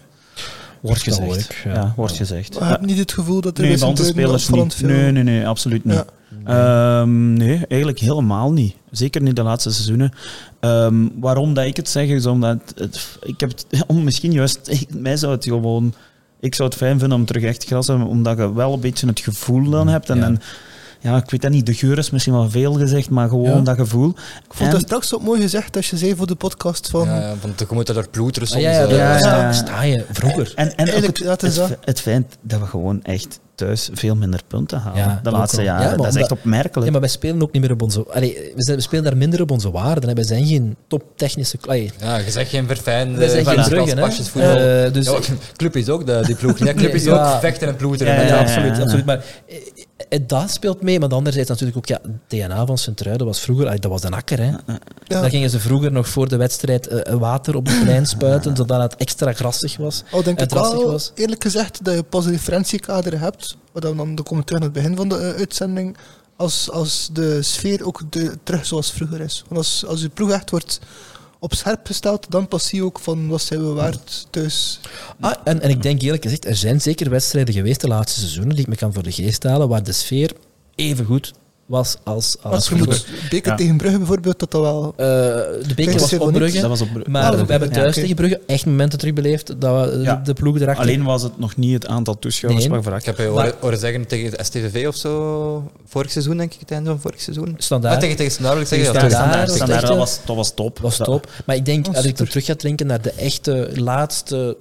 Wordt 0.86 1.02
gezegd. 1.02 1.54
ja. 1.64 1.72
ja. 1.72 1.92
wordt 1.96 2.16
gezegd. 2.16 2.60
Maar 2.60 2.70
heb 2.70 2.80
je 2.80 2.86
niet 2.86 2.98
het 2.98 3.12
gevoel 3.12 3.40
dat 3.40 3.58
er 3.58 3.64
Nee, 3.64 3.78
bij 3.78 3.88
onze 3.88 4.04
spelers 4.04 4.48
niet. 4.48 4.74
veel... 4.74 4.88
Nee, 4.88 5.12
nee, 5.12 5.22
nee, 5.22 5.46
absoluut 5.46 5.84
niet. 5.84 6.04
Ja. 6.46 7.00
Ehm, 7.00 7.32
nee, 7.32 7.60
eigenlijk 7.68 8.00
helemaal 8.00 8.52
niet. 8.52 8.74
Zeker 8.90 9.22
niet 9.22 9.36
de 9.36 9.42
laatste 9.42 9.72
seizoenen. 9.72 10.12
Ehm, 10.60 10.94
waarom 11.20 11.54
dat 11.54 11.64
ik 11.64 11.76
het 11.76 11.88
zeg, 11.88 12.08
is 12.08 12.26
omdat 12.26 12.58
het, 12.74 13.18
ik 13.22 13.40
heb 13.40 13.50
het, 13.50 13.66
om 13.86 14.04
misschien 14.04 14.32
juist, 14.32 14.86
mij 14.98 15.16
zou 15.16 15.32
het 15.32 15.44
gewoon, 15.44 15.94
ik 16.40 16.54
zou 16.54 16.68
het 16.68 16.78
fijn 16.78 16.98
vinden 16.98 17.18
om 17.18 17.24
terug 17.24 17.42
echt 17.42 17.64
gras 17.64 17.86
te 17.86 17.92
hebben, 17.92 18.10
omdat 18.10 18.36
je 18.38 18.54
wel 18.54 18.72
een 18.72 18.80
beetje 18.80 19.06
het 19.06 19.20
gevoel 19.20 19.70
dan 19.70 19.88
hebt. 19.88 20.10
En, 20.10 20.16
Ja. 20.18 20.24
en 20.24 20.40
ja, 21.04 21.16
ik 21.16 21.30
weet 21.30 21.42
dat 21.42 21.50
niet, 21.50 21.66
de 21.66 21.74
geur 21.74 21.98
is 21.98 22.10
misschien 22.10 22.34
wel 22.34 22.50
veel 22.50 22.72
gezegd, 22.72 23.10
maar 23.10 23.28
gewoon 23.28 23.44
Ja. 23.56 23.60
dat 23.60 23.76
gevoel. 23.76 24.08
Ik 24.08 24.54
vond 24.54 24.70
dat 24.70 24.80
En- 24.80 24.86
straks 24.86 25.14
ook 25.14 25.22
mooi 25.22 25.40
gezegd 25.40 25.76
als 25.76 25.90
je 25.90 25.96
zei 25.96 26.16
voor 26.16 26.26
de 26.26 26.34
podcast 26.34 26.88
van... 26.90 27.06
Ja, 27.06 27.20
ja, 27.20 27.34
want 27.40 27.58
je 27.58 27.66
moet 27.70 27.88
er 27.88 28.08
ploeteren 28.08 28.48
soms. 28.48 28.64
Ah, 28.64 28.70
ja, 28.72 28.80
ja, 28.80 28.94
ja, 28.96 29.18
sta, 29.18 29.36
ja. 29.40 29.52
sta 29.52 29.82
je 29.82 30.04
vroeger. 30.10 30.52
En, 30.54 30.76
en 30.76 30.94
ook 30.94 31.02
het, 31.02 31.16
dat 31.24 31.42
is 31.42 31.56
het, 31.56 31.76
het 31.84 32.00
feit 32.00 32.36
dat 32.40 32.60
we 32.60 32.66
gewoon 32.66 33.02
echt 33.02 33.40
thuis 33.54 33.88
veel 33.92 34.14
minder 34.16 34.40
punten 34.46 34.78
halen. 34.78 34.98
Ja, 34.98 35.20
de 35.22 35.30
laatste 35.30 35.62
jaren. 35.62 35.90
Ja, 35.90 35.96
dat 35.96 36.06
is 36.06 36.14
echt 36.16 36.30
opmerkelijk. 36.32 36.84
Ja, 36.84 36.90
maar 36.90 37.00
wij 37.00 37.08
spelen 37.10 37.42
ook 37.42 37.52
niet 37.52 37.62
meer 37.62 37.72
op 37.72 37.82
onze... 37.82 38.04
Allee, 38.10 38.34
we, 38.56 38.62
zijn, 38.62 38.76
we 38.76 38.82
spelen 38.82 39.04
daar 39.04 39.16
minder 39.16 39.40
op 39.40 39.50
onze 39.50 39.70
waarden. 39.70 40.08
Hè. 40.08 40.14
Wij 40.14 40.24
zijn 40.24 40.46
geen 40.46 40.76
toptechnische... 40.88 41.58
Allee, 41.66 41.90
Ja, 42.00 42.16
je 42.16 42.30
zegt 42.30 42.50
geen 42.50 42.66
verfijnde 42.66 43.18
wij 43.18 43.28
zijn 43.28 43.44
geen 43.44 43.54
Vlaams 43.54 43.68
bruggen, 43.68 43.96
hè. 43.98 44.02
pasjesvoetbal. 44.04 44.56
Eh, 44.56 44.92
dus, 44.92 45.06
Ja, 45.06 45.18
club 45.56 45.76
is 45.76 45.88
ook 45.88 46.06
de, 46.06 46.22
die 46.26 46.34
ploeg. 46.36 46.58
Ja, 46.58 46.74
club 46.74 46.94
is 46.94 47.04
Ja. 47.04 47.34
ook 47.34 47.40
vechten 47.40 47.68
en 47.68 47.76
ploeteren. 47.76 48.12
Ja, 48.14 48.20
Ja, 48.20 48.26
ja, 48.26 48.34
ja, 48.34 48.40
absoluut, 48.40 48.76
ja. 48.76 48.82
absoluut. 48.82 49.04
Maar 49.04 49.24
eh, 49.48 49.56
eh, 50.08 50.20
dat 50.26 50.50
speelt 50.50 50.82
mee. 50.82 51.00
Maar 51.00 51.08
anderzijds 51.08 51.48
natuurlijk 51.48 51.76
ook, 51.76 51.86
ja, 51.86 52.00
DNA 52.28 52.66
van 52.66 52.78
Sint-Truiden 52.78 53.26
was 53.26 53.40
vroeger, 53.40 53.80
dat 53.80 53.90
was 53.90 54.02
een 54.02 54.14
akker. 54.14 54.38
Hè. 54.38 54.44
Ja. 54.44 54.60
Daar 55.06 55.30
gingen 55.30 55.50
ze 55.50 55.60
vroeger 55.60 55.92
nog 55.92 56.08
voor 56.08 56.28
de 56.28 56.36
wedstrijd 56.36 57.02
water 57.18 57.56
op 57.56 57.66
het 57.66 57.80
plein 57.82 58.06
spuiten, 58.06 58.56
zodat 58.56 58.82
het 58.82 58.96
extra 58.96 59.32
grassig 59.32 59.76
was. 59.76 60.02
Al 60.10 60.22
denk 60.22 60.38
En 60.38 60.44
ik 60.44 60.50
wel, 60.50 60.90
was. 60.90 61.12
eerlijk 61.14 61.42
gezegd, 61.42 61.84
dat 61.84 61.94
je 61.94 62.02
pas 62.02 62.24
een 62.24 62.30
referentiekader 62.32 63.20
hebt, 63.20 63.43
wat 63.72 63.82
dan, 63.82 63.96
dan 63.96 64.22
komen 64.22 64.44
terug 64.44 64.60
aan 64.60 64.66
het 64.66 64.76
begin 64.76 64.96
van 64.96 65.08
de 65.08 65.16
eh, 65.16 65.34
uitzending, 65.34 65.96
als, 66.36 66.70
als 66.70 67.08
de 67.12 67.42
sfeer 67.42 67.86
ook 67.86 68.02
de, 68.10 68.38
terug 68.42 68.66
zoals 68.66 68.92
vroeger 68.92 69.20
is. 69.20 69.44
Want 69.48 69.58
als, 69.58 69.84
als 69.86 70.00
je 70.00 70.08
ploeg 70.08 70.30
echt 70.30 70.50
wordt 70.50 70.80
op 71.38 71.54
scherp 71.54 71.86
gesteld, 71.86 72.30
dan 72.30 72.48
pas 72.48 72.70
je 72.70 72.84
ook 72.84 73.00
van 73.00 73.28
wat 73.28 73.42
zijn 73.42 73.60
we 73.60 73.72
waard 73.72 74.26
thuis. 74.30 74.80
Ah, 75.20 75.34
en, 75.44 75.60
en 75.60 75.70
ik 75.70 75.82
denk 75.82 76.02
eerlijk 76.02 76.22
gezegd, 76.22 76.44
er 76.44 76.56
zijn 76.56 76.80
zeker 76.80 77.10
wedstrijden 77.10 77.54
geweest 77.54 77.80
de 77.80 77.88
laatste 77.88 78.20
seizoenen 78.20 78.54
die 78.54 78.64
ik 78.64 78.70
me 78.70 78.76
kan 78.76 78.92
voor 78.92 79.02
de 79.02 79.12
geest 79.12 79.42
halen, 79.42 79.68
waar 79.68 79.82
de 79.82 79.92
sfeer 79.92 80.32
even 80.74 81.04
goed 81.04 81.32
was 81.66 81.96
als, 82.02 82.36
als 82.42 82.54
Als 82.54 82.68
je 82.68 82.74
moet 82.74 83.06
beker 83.30 83.50
Ja. 83.50 83.56
tegen 83.56 83.76
Brugge 83.76 83.98
bijvoorbeeld, 83.98 84.38
dat 84.38 84.50
dat 84.50 84.60
wel... 84.60 84.94
Eh, 84.96 85.06
de 85.06 85.72
beker 85.76 86.00
was 86.00 86.12
op. 86.12 86.32
Brugge, 86.32 86.60
dat 86.60 86.68
was 86.68 86.80
op, 86.80 87.06
maar 87.08 87.22
Ah, 87.22 87.30
we 87.40 87.52
hebben 87.52 87.68
ja, 87.68 87.74
thuis 87.74 87.94
tegen 87.94 88.14
Brugge 88.14 88.40
echt 88.46 88.66
momenten 88.66 88.98
terug 88.98 89.14
beleefd 89.14 89.60
dat 89.60 89.90
we, 89.90 89.98
Ja. 89.98 90.20
de 90.24 90.32
ploeg 90.32 90.56
erachter... 90.60 90.84
Alleen 90.84 91.04
was 91.04 91.22
het 91.22 91.38
nog 91.38 91.56
niet 91.56 91.72
het 91.72 91.86
aantal 91.86 92.18
toeschouwers 92.18 92.66
Nee. 92.68 92.78
ik 92.96 93.04
heb 93.04 93.18
je 93.18 93.24
horen, 93.26 93.54
horen 93.60 93.78
zeggen 93.78 94.06
tegen 94.06 94.30
de 94.30 94.44
STVV 94.44 94.86
of 94.88 94.96
zo, 94.96 95.70
vorig 95.86 96.10
seizoen 96.10 96.36
denk 96.36 96.52
ik, 96.54 96.60
het 96.60 96.70
einde 96.70 96.90
van 96.90 97.00
vorig 97.00 97.20
seizoen. 97.20 97.54
Standaard. 97.58 98.00
Tegen, 98.00 98.16
tegen 98.16 98.32
Standaard 98.32 98.54
wil 98.68 98.78
ik 98.78 98.84
zeggen. 98.84 99.10
Standaard. 99.10 99.50
Standaard. 99.50 99.86
Dat, 99.86 99.96
was, 99.96 100.18
dat 100.24 100.36
was 100.36 100.54
top. 100.54 100.78
was 100.78 100.96
top. 100.96 101.30
Maar 101.46 101.56
ik 101.56 101.64
denk, 101.64 101.86
Oh, 101.88 101.94
als 101.94 102.04
ik 102.04 102.16
dan 102.16 102.26
super. 102.26 102.42
terug 102.42 102.44
ga 102.44 102.54
denken 102.68 102.86
naar 102.86 103.02
de 103.02 103.10
echte 103.12 103.70
laatste 103.74 104.56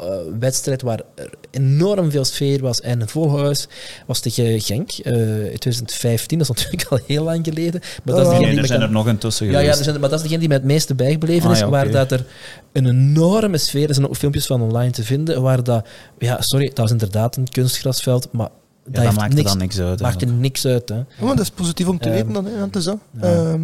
eh, 0.00 0.06
wedstrijd 0.38 0.82
waar 0.82 1.00
er 1.14 1.30
enorm 1.50 2.10
veel 2.10 2.24
sfeer 2.24 2.60
was 2.60 2.80
en 2.80 3.00
een 3.00 3.08
vol 3.08 3.38
huis, 3.38 3.68
was 4.06 4.20
tegen 4.20 4.60
Genk 4.60 4.90
eh, 4.90 5.12
in 5.52 5.58
2015. 5.58 6.38
Dat 6.38 6.48
is 6.50 6.54
natuurlijk 6.64 6.90
al 6.92 6.98
heel 7.06 7.24
lang 7.24 7.44
geleden. 7.44 7.80
Maar 8.04 8.14
dat 8.14 8.24
is 8.24 8.28
degene 8.28 8.40
Nee, 8.44 8.50
die 8.50 8.60
er 8.60 8.66
zijn 8.66 8.78
kan- 8.80 8.88
er 8.88 8.94
nog 8.94 9.06
een 9.06 9.18
tussen 9.18 9.50
ja, 9.50 9.58
ja, 9.58 9.68
er 9.76 9.84
zijn, 9.84 10.00
maar 10.00 10.08
dat 10.08 10.18
is 10.18 10.22
degene 10.22 10.38
die 10.40 10.48
mij 10.48 10.56
het 10.56 10.66
meeste 10.66 10.94
bijgebleven 10.94 11.46
Ah, 11.48 11.52
is, 11.54 11.58
ja, 11.58 11.68
waar 11.68 11.90
dat 11.90 12.12
er 12.12 12.24
een 12.72 12.86
enorme 12.86 13.58
sfeer, 13.58 13.88
er 13.88 13.94
zijn 13.94 14.08
ook 14.08 14.16
filmpjes 14.16 14.46
van 14.46 14.62
online 14.62 14.90
te 14.90 15.02
vinden, 15.04 15.42
waar 15.42 15.62
dat, 15.62 15.86
ja, 16.18 16.36
sorry, 16.40 16.66
dat 16.66 16.78
was 16.78 16.90
inderdaad 16.90 17.36
een 17.36 17.48
kunstgrasveld, 17.48 18.28
maar 18.32 18.48
dat 18.86 19.14
maakte 19.14 19.34
niks, 19.36 19.48
dan 19.50 19.58
niks 19.58 19.78
uit. 19.80 19.88
maakte 20.00 20.04
eigenlijk. 20.04 20.40
niks 20.40 20.66
uit. 20.66 20.88
Hè. 20.88 20.96
Maar 21.24 21.36
dat 21.36 21.40
is 21.44 21.50
positief 21.50 21.88
om 21.88 21.98
te 21.98 22.04
Ehm, 22.08 22.14
weten 22.14 22.32
dan, 22.32 22.44
hè, 22.44 22.78
is 22.78 22.84
dat. 22.84 22.98
Ehm, 23.20 23.60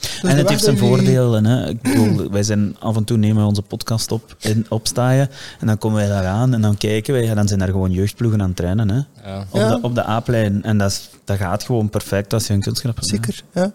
dus 0.00 0.30
en 0.30 0.36
het 0.36 0.48
heeft 0.48 0.64
zijn 0.64 0.78
voordelen. 0.78 1.44
Hè. 1.44 1.68
Ik 1.68 1.82
bedoel, 1.82 2.30
wij 2.30 2.42
zijn 2.42 2.76
af 2.78 2.96
en 2.96 3.04
toe 3.04 3.16
nemen 3.16 3.42
we 3.42 3.48
onze 3.48 3.62
podcast 3.62 4.12
op 4.12 4.36
in 4.38 4.66
opstaaien 4.68 5.30
en 5.60 5.66
dan 5.66 5.78
komen 5.78 5.98
wij 5.98 6.08
daar 6.08 6.26
aan 6.26 6.54
en 6.54 6.60
dan 6.60 6.76
kijken 6.76 7.12
wij, 7.14 7.24
ja, 7.24 7.34
dan 7.34 7.48
zijn 7.48 7.60
er 7.60 7.68
gewoon 7.68 7.92
jeugdploegen 7.92 8.40
aan 8.40 8.46
het 8.48 8.56
trainen. 8.56 8.88
Hè. 8.90 9.30
Ja. 9.30 9.40
Op, 9.50 9.58
Ja. 9.60 9.68
de, 9.68 9.78
op 9.82 9.94
de 9.94 10.06
A-plein. 10.08 10.62
En 10.62 10.78
dat, 10.78 10.90
is, 10.90 11.10
dat 11.24 11.36
gaat 11.36 11.62
gewoon 11.64 11.88
perfect 11.90 12.32
als 12.32 12.46
je 12.46 12.52
een 12.52 12.60
kunstgrap 12.60 12.94
hebt. 12.94 13.08
Zeker, 13.08 13.42
ja. 13.54 13.72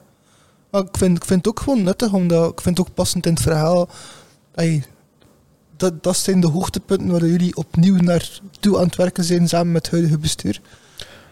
Maar 0.71 0.81
ik 0.81 0.97
vind, 0.97 1.17
ik 1.17 1.25
vind 1.25 1.39
het 1.45 1.47
ook 1.47 1.59
gewoon 1.59 1.83
nuttig, 1.83 2.13
omdat 2.13 2.51
ik 2.51 2.61
vind 2.61 2.77
het 2.77 2.87
ook 2.87 2.93
passend 2.93 3.25
in 3.25 3.33
het 3.33 3.41
verhaal. 3.41 3.89
ey, 4.55 4.83
dat, 5.77 6.03
dat 6.03 6.17
zijn 6.17 6.39
de 6.41 6.47
hoogtepunten 6.47 7.07
waar 7.07 7.25
jullie 7.25 7.55
opnieuw 7.55 7.95
naartoe 7.95 8.77
aan 8.77 8.83
het 8.85 8.95
werken 8.95 9.23
zijn 9.23 9.47
samen 9.49 9.71
met 9.71 9.81
het 9.85 9.91
huidige 9.91 10.17
bestuur. 10.17 10.61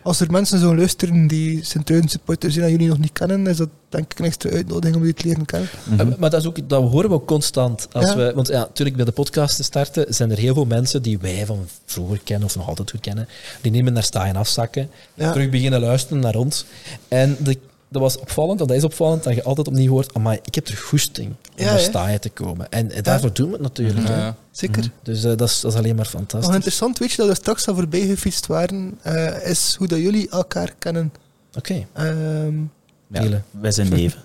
Als 0.04 0.20
er 0.20 0.32
mensen 0.32 0.60
zo 0.60 0.76
luisteren 0.76 1.28
die 1.28 1.64
Sint-Truiden 1.66 2.10
supporters 2.10 2.54
zijn 2.54 2.66
en 2.66 2.72
jullie 2.72 2.88
nog 2.88 2.98
niet 3.00 3.12
kennen, 3.14 3.48
is 3.48 3.58
dat 3.58 3.70
denk 3.90 4.12
ik 4.12 4.20
een 4.20 4.26
extra 4.26 4.50
uitnodiging 4.50 4.96
om 4.96 5.02
jullie 5.02 5.16
te 5.16 5.28
leren 5.28 5.46
kennen. 5.46 5.70
Mhm. 5.84 6.00
Eh, 6.00 6.18
Maar 6.18 6.30
dat, 6.30 6.42
is 6.42 6.48
ook, 6.48 6.70
dat 6.70 6.82
horen 6.90 7.10
we 7.10 7.16
ook 7.16 7.28
constant. 7.28 7.88
Als 7.92 8.06
Ja. 8.10 8.16
we, 8.16 8.32
want 8.36 8.48
ja, 8.48 8.60
natuurlijk 8.60 8.96
bij 8.98 9.06
de 9.06 9.12
podcast 9.12 9.56
te 9.56 9.64
starten 9.64 10.14
zijn 10.14 10.32
er 10.32 10.38
heel 10.38 10.54
veel 10.54 10.66
mensen 10.66 11.02
die 11.02 11.20
wij 11.20 11.46
van 11.46 11.68
vroeger 11.86 12.20
kennen 12.24 12.48
of 12.48 12.56
nog 12.56 12.68
altijd 12.68 12.92
goed 12.92 13.00
kennen. 13.00 13.28
Die 13.62 13.72
nemen 13.72 13.94
naar 13.94 14.04
staan 14.04 14.26
en 14.26 14.36
afzakken, 14.36 14.90
Ja. 15.14 15.32
terug 15.32 15.50
beginnen 15.50 15.80
luisteren 15.80 16.20
naar 16.22 16.36
ons. 16.36 16.66
En 17.08 17.36
de, 17.40 17.58
dat 17.92 18.02
was 18.02 18.18
opvallend, 18.20 18.58
want 18.58 18.70
dat 18.70 18.80
is 18.80 18.86
opvallend, 18.86 19.24
dat 19.24 19.36
je 19.36 19.44
altijd 19.44 19.68
opnieuw 19.68 19.92
hoort, 19.92 20.14
amai, 20.14 20.40
ik 20.44 20.56
heb 20.56 20.68
er 20.68 20.78
goesting 20.78 21.28
om 21.28 21.36
Ja, 21.56 21.66
naar 21.66 21.80
staaien 21.80 22.22
te 22.22 22.30
komen. 22.30 22.70
En, 22.72 22.92
en 22.92 23.04
daarvoor 23.04 23.34
doen 23.34 23.48
we 23.48 23.54
het 23.54 23.62
natuurlijk. 23.62 24.08
Ja. 24.08 24.36
Zeker. 24.52 24.92
Dus 25.04 25.24
eh, 25.24 25.38
dat, 25.38 25.50
is, 25.50 25.60
dat 25.60 25.72
is 25.72 25.78
alleen 25.78 25.96
maar 25.96 26.04
Nog 26.12 26.14
fantastisch. 26.14 26.54
interessant, 26.54 26.98
weet 26.98 27.12
je, 27.12 27.18
dat 27.18 27.28
we 27.28 27.36
straks 27.36 27.68
al 27.68 27.76
voorbij 27.76 28.06
gefietst 28.08 28.48
waren, 28.48 28.98
eh, 29.02 29.50
is 29.50 29.76
hoe 29.78 29.88
dat 29.88 30.00
jullie 30.00 30.30
elkaar 30.30 30.74
kennen. 30.80 31.14
Oké, 31.58 31.86
Ehm, 31.94 32.60
Ja, 33.08 33.22
Delen. 33.22 33.46
wij 33.52 33.72
zijn 33.72 33.90
neven. 33.90 34.20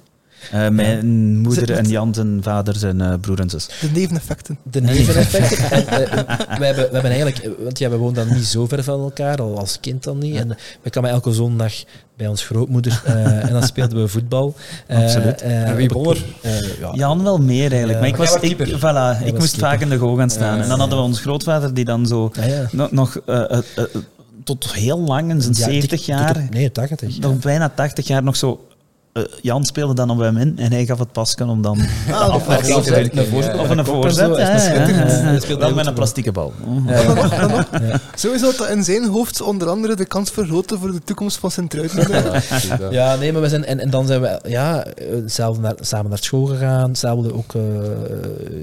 Eh, 0.52 0.68
mijn 0.68 1.38
moeder 1.40 1.70
en 1.72 1.88
Jan 1.88 2.14
zijn 2.14 2.42
vader 2.42 2.74
zijn 2.76 3.00
eh, 3.00 3.14
broer 3.20 3.40
en 3.40 3.50
zus. 3.50 3.68
de 3.80 3.88
neveneffecten. 3.94 4.58
De 4.62 4.80
neveneffecten. 4.80 5.70
En, 5.70 5.86
eh, 5.88 6.58
we, 6.58 6.64
hebben, 6.64 6.84
we 6.84 6.92
hebben 6.92 7.10
eigenlijk, 7.10 7.50
want 7.62 7.78
ja, 7.78 7.90
we 7.90 7.96
woonden 7.96 8.26
dan 8.28 8.36
niet 8.36 8.46
zo 8.46 8.66
ver 8.66 8.84
van 8.84 9.00
elkaar, 9.00 9.40
al 9.42 9.58
als 9.58 9.80
kind 9.80 10.02
dan 10.04 10.18
niet. 10.18 10.36
En 10.36 10.56
we 10.82 10.90
kwamen 10.90 11.10
elke 11.10 11.32
zondag 11.32 11.72
bij 12.16 12.26
ons 12.26 12.44
grootmoeder 12.44 13.02
eh, 13.04 13.44
en 13.44 13.52
dan 13.52 13.62
speelden 13.62 14.00
we 14.02 14.08
voetbal. 14.08 14.54
Eh, 14.86 15.02
Absoluut. 15.02 15.40
eh, 15.42 15.68
En 15.68 15.76
wie 15.76 15.88
won 15.88 16.16
ja. 16.80 16.92
Jan 16.94 17.22
wel 17.22 17.38
meer 17.38 17.70
eigenlijk. 17.72 17.92
Ja. 17.92 17.98
Maar 17.98 18.08
ik, 18.08 18.16
was, 18.16 18.34
ik, 18.40 18.56
voilà, 18.58 19.24
ik 19.26 19.32
was 19.32 19.40
moest 19.40 19.50
keeper. 19.50 19.58
vaak 19.58 19.80
in 19.80 19.88
de 19.88 19.96
goal 19.96 20.16
gaan 20.16 20.30
staan. 20.30 20.56
Ja, 20.56 20.62
en 20.62 20.68
dan 20.68 20.78
hadden 20.78 20.98
we 20.98 21.04
ons 21.04 21.20
grootvader 21.20 21.74
die 21.74 21.84
dan 21.84 22.06
zo 22.06 22.30
Ja, 22.32 22.44
ja. 22.44 22.68
nog, 22.72 22.90
nog 22.92 23.18
tot 24.44 24.72
heel 24.72 24.98
lang 25.00 25.30
in 25.30 25.40
zijn 25.42 25.54
Ja, 25.56 25.64
70 25.64 25.90
dik- 25.90 25.98
jaar, 26.06 26.46
Nee, 26.50 26.72
80. 26.72 27.18
nog 27.18 27.38
bijna 27.38 27.68
80 27.74 28.06
jaar 28.06 28.22
nog 28.22 28.36
zo. 28.36 28.66
Eh, 29.16 29.22
Jan 29.42 29.64
speelde 29.64 29.94
dan 29.94 30.10
op 30.10 30.18
hem 30.18 30.36
in 30.36 30.58
en 30.58 30.72
hij 30.72 30.86
gaf 30.86 30.98
het 30.98 31.12
pasken 31.12 31.48
om 31.48 31.62
dan 31.62 31.78
Ah, 32.12 32.28
af 32.28 32.46
naar 32.46 32.58
te 32.58 33.26
voorzet 33.30 33.58
Of 33.58 33.68
met 33.68 33.78
een 33.78 33.84
voorzet. 33.84 34.30
is 34.30 34.66
ja. 34.66 35.32
Dat 35.32 35.42
speelde 35.42 35.60
Wel 35.60 35.66
heel 35.66 35.74
met 35.74 35.86
een 35.86 35.94
plastieke 35.94 36.32
bal. 36.32 36.52
Sowieso 38.14 38.52
dat 38.56 38.68
in 38.68 38.84
zijn 38.84 39.06
hoofd 39.06 39.40
onder 39.40 39.68
andere 39.68 39.94
de 39.94 40.04
kans 40.04 40.30
vergroten 40.30 40.78
voor 40.78 40.92
de 40.92 41.00
toekomst 41.04 41.38
van 41.38 41.50
Sint-Truiden. 41.50 42.12
Ja. 42.12 42.90
Ja, 42.90 43.16
nee, 43.16 43.32
maar 43.32 43.42
we 43.42 43.48
zijn, 43.48 43.64
en, 43.64 43.80
en 43.80 43.90
dan 43.90 44.06
zijn 44.06 44.20
we 44.20 44.40
ja, 44.44 44.84
eh, 44.84 45.06
zelf 45.26 45.58
naar, 45.58 45.74
samen 45.80 46.10
naar 46.10 46.18
school 46.18 46.44
gegaan, 46.44 46.88
hetzelfde 46.88 47.34
ook 47.34 47.54
eh, 47.54 47.62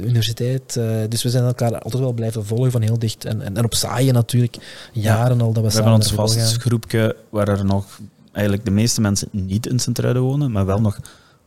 universiteit. 0.04 0.76
eh, 0.76 0.86
dus 1.10 1.24
we 1.24 1.30
zijn 1.30 1.44
elkaar 1.44 1.80
altijd 1.80 2.04
wel 2.04 2.14
blijven 2.14 2.46
volgen 2.46 2.72
van 2.72 2.82
heel 2.82 3.00
dicht. 3.00 3.26
En, 3.26 3.42
en, 3.42 3.58
en 3.58 3.66
op 3.66 3.76
zaaien 3.76 4.14
natuurlijk, 4.14 4.58
jaren 4.92 5.42
al 5.42 5.54
dat 5.54 5.64
we, 5.64 5.70
We 5.70 5.70
samen 5.70 5.92
hebben 5.92 6.08
ons 6.08 6.14
vast 6.14 6.58
groepje 6.58 7.16
waar 7.30 7.48
er 7.48 7.66
nog 7.66 7.86
eigenlijk 8.34 8.66
de 8.66 8.72
meeste 8.72 9.02
mensen 9.02 9.28
niet 9.32 9.68
in 9.68 9.80
Sint-Truiden 9.80 10.22
wonen, 10.22 10.52
maar 10.52 10.66
wel 10.66 10.82
nog 10.82 11.00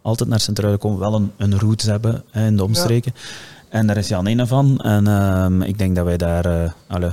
altijd 0.02 0.28
naar 0.28 0.40
Sint-Truiden 0.40 0.80
komen, 0.80 0.98
wel 0.98 1.14
een, 1.14 1.32
een 1.36 1.58
route 1.58 1.90
hebben 1.90 2.22
hè, 2.30 2.46
in 2.46 2.56
de 2.56 2.64
omstreken. 2.64 3.14
En 3.68 3.86
daar 3.86 3.96
is 3.96 4.08
Jan 4.08 4.26
een 4.26 4.46
van. 4.46 4.80
En 4.80 5.06
ehm, 5.06 5.62
ik 5.62 5.78
denk 5.78 5.96
dat 5.96 6.04
wij 6.04 6.16
daar, 6.16 6.44
eh, 6.44 6.70
alle, 6.86 7.12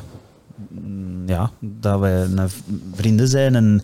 mm, 0.70 1.24
ja, 1.28 1.52
dat 1.60 2.00
wij 2.00 2.28
vrienden 2.94 3.28
zijn 3.28 3.56
en, 3.56 3.82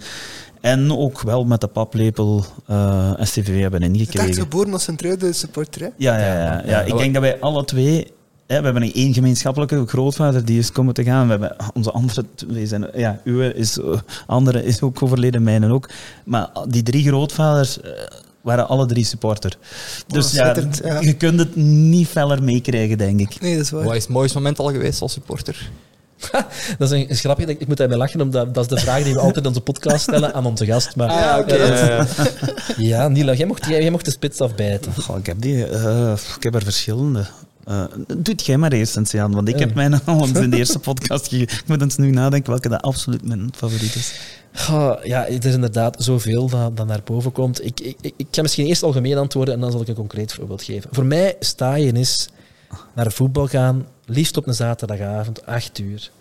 en 0.62 0.92
ook 0.98 1.22
wel 1.22 1.46
met 1.46 1.62
de 1.62 1.68
paplepel 1.68 2.46
eh 2.66 3.12
STVV 3.20 3.62
hebben 3.62 3.82
Het 3.82 3.92
is 3.92 4.02
echt 4.02 4.10
ingekregen. 4.14 4.42
geboren 4.42 4.74
als 4.74 4.84
Sint-Truiden 4.84 5.36
supporter. 5.36 5.82
Hè? 5.82 5.88
Ja, 5.98 6.18
ja, 6.18 6.34
ja, 6.36 6.64
ja. 6.66 6.82
Ik 6.82 6.98
denk 6.98 7.14
dat 7.14 7.22
wij 7.22 7.40
alle 7.40 7.66
twee. 7.66 8.12
Hè, 8.50 8.58
we 8.60 8.64
hebben 8.64 8.82
een 8.84 8.94
één 8.94 9.14
gemeenschappelijke 9.14 9.84
grootvader 9.88 10.46
die 10.46 10.60
is 10.60 10.72
komen 10.72 10.94
te 10.94 11.04
gaan. 11.04 11.24
We 11.26 11.30
hebben 11.30 11.56
onze 11.74 11.92
andere 11.92 12.26
twee 12.36 12.68
zijn. 12.68 12.88
Ja, 12.96 13.20
uw 13.24 13.42
is, 13.42 13.78
eh, 13.80 14.00
andere 14.28 14.64
is 14.64 14.82
ook 14.82 15.04
overleden, 15.04 15.44
mijne 15.44 15.72
ook. 15.72 15.90
Maar 16.26 16.50
die 16.68 16.84
drie 16.84 17.04
grootvaders 17.08 17.82
eh, 17.82 17.92
waren 18.42 18.68
alle 18.68 18.86
drie 18.86 19.06
supporter. 19.06 19.58
Dus 20.08 20.26
Oh, 20.28 20.32
ja, 20.34 20.44
schitterend, 20.44 20.82
ja. 20.84 21.00
je 21.00 21.14
kunt 21.14 21.40
het 21.40 21.56
niet 21.56 22.08
feller 22.08 22.44
meekrijgen, 22.44 22.98
denk 22.98 23.20
ik. 23.20 23.42
Nee, 23.42 23.56
dat 23.56 23.64
is 23.64 23.72
waar. 23.72 23.84
Wat 23.84 23.96
is 23.96 24.04
het 24.04 24.12
mooiste 24.12 24.38
moment 24.38 24.60
al 24.60 24.72
geweest 24.72 25.02
als 25.02 25.14
supporter? 25.14 25.70
Dat 26.78 26.92
is 26.92 27.00
een, 27.00 27.10
een 27.10 27.16
grapje, 27.16 27.46
ik 27.46 27.68
moet 27.68 27.78
daarbij 27.78 27.98
lachen, 27.98 28.22
omdat 28.22 28.54
dat 28.54 28.64
is 28.64 28.70
de 28.78 28.82
vraag 28.86 29.04
die 29.04 29.14
we 29.14 29.20
altijd 29.20 29.38
in 29.44 29.48
onze 29.48 29.62
podcast 29.62 30.02
stellen 30.02 30.34
aan 30.34 30.46
onze 30.46 30.66
gast. 30.66 30.96
Maar 30.96 31.10
Ah, 31.10 31.40
oké. 31.40 31.54
eh, 31.56 32.06
ja, 32.78 33.08
Nila, 33.08 33.34
jij 33.34 33.46
mocht, 33.46 33.66
jij, 33.66 33.82
jij 33.82 33.92
mocht 33.92 34.06
de 34.06 34.12
spits 34.12 34.42
afbijten. 34.42 34.94
Goh, 35.02 35.18
ik, 35.18 35.26
heb 35.26 35.42
die, 35.42 35.66
eh, 35.66 36.14
ik 36.38 36.44
heb 36.44 36.56
er 36.56 36.64
verschillende. 36.64 37.26
Eh 37.66 37.84
doet 38.18 38.46
jij 38.46 38.58
maar 38.58 38.72
eerst 38.72 38.98
eens, 38.98 39.12
Jan, 39.12 39.32
want 39.32 39.48
ik 39.48 39.54
Ja. 39.60 39.66
heb 39.66 39.76
mijn 39.76 40.04
al 40.06 40.28
in 40.28 40.50
de 40.50 40.58
eerste 40.58 40.80
podcast 40.80 41.28
ge- 41.28 41.38
Ik 41.38 41.64
moet 41.68 41.82
eens 41.82 41.98
nu 41.98 42.10
nadenken 42.12 42.50
welke 42.52 42.70
dat 42.70 42.82
absoluut 42.82 43.28
mijn 43.28 43.50
favoriet 43.56 43.96
is. 43.96 44.20
Ja, 45.04 45.28
er 45.28 45.46
is 45.46 45.54
inderdaad 45.54 46.04
zoveel 46.04 46.50
dat, 46.50 46.78
dat 46.78 46.88
naar 46.88 47.02
boven 47.04 47.32
komt. 47.32 47.66
Ik, 47.66 47.80
ik, 47.80 47.98
ik, 48.18 48.28
ga 48.32 48.42
misschien 48.42 48.66
eerst 48.66 48.84
algemeen 48.84 49.18
antwoorden 49.18 49.54
en 49.54 49.60
dan 49.60 49.72
zal 49.72 49.82
ik 49.82 49.88
een 49.88 49.96
concreet 49.96 50.34
voorbeeld 50.34 50.64
geven. 50.64 50.90
Voor 50.94 51.06
mij 51.06 51.36
staaien 51.40 51.96
is 51.96 52.30
naar 52.96 53.12
voetbal 53.12 53.48
gaan, 53.48 53.86
liefst 54.06 54.38
op 54.38 54.48
een 54.48 54.54
zaterdagavond, 54.54 55.46
acht 55.46 55.80
uur. 55.80 56.12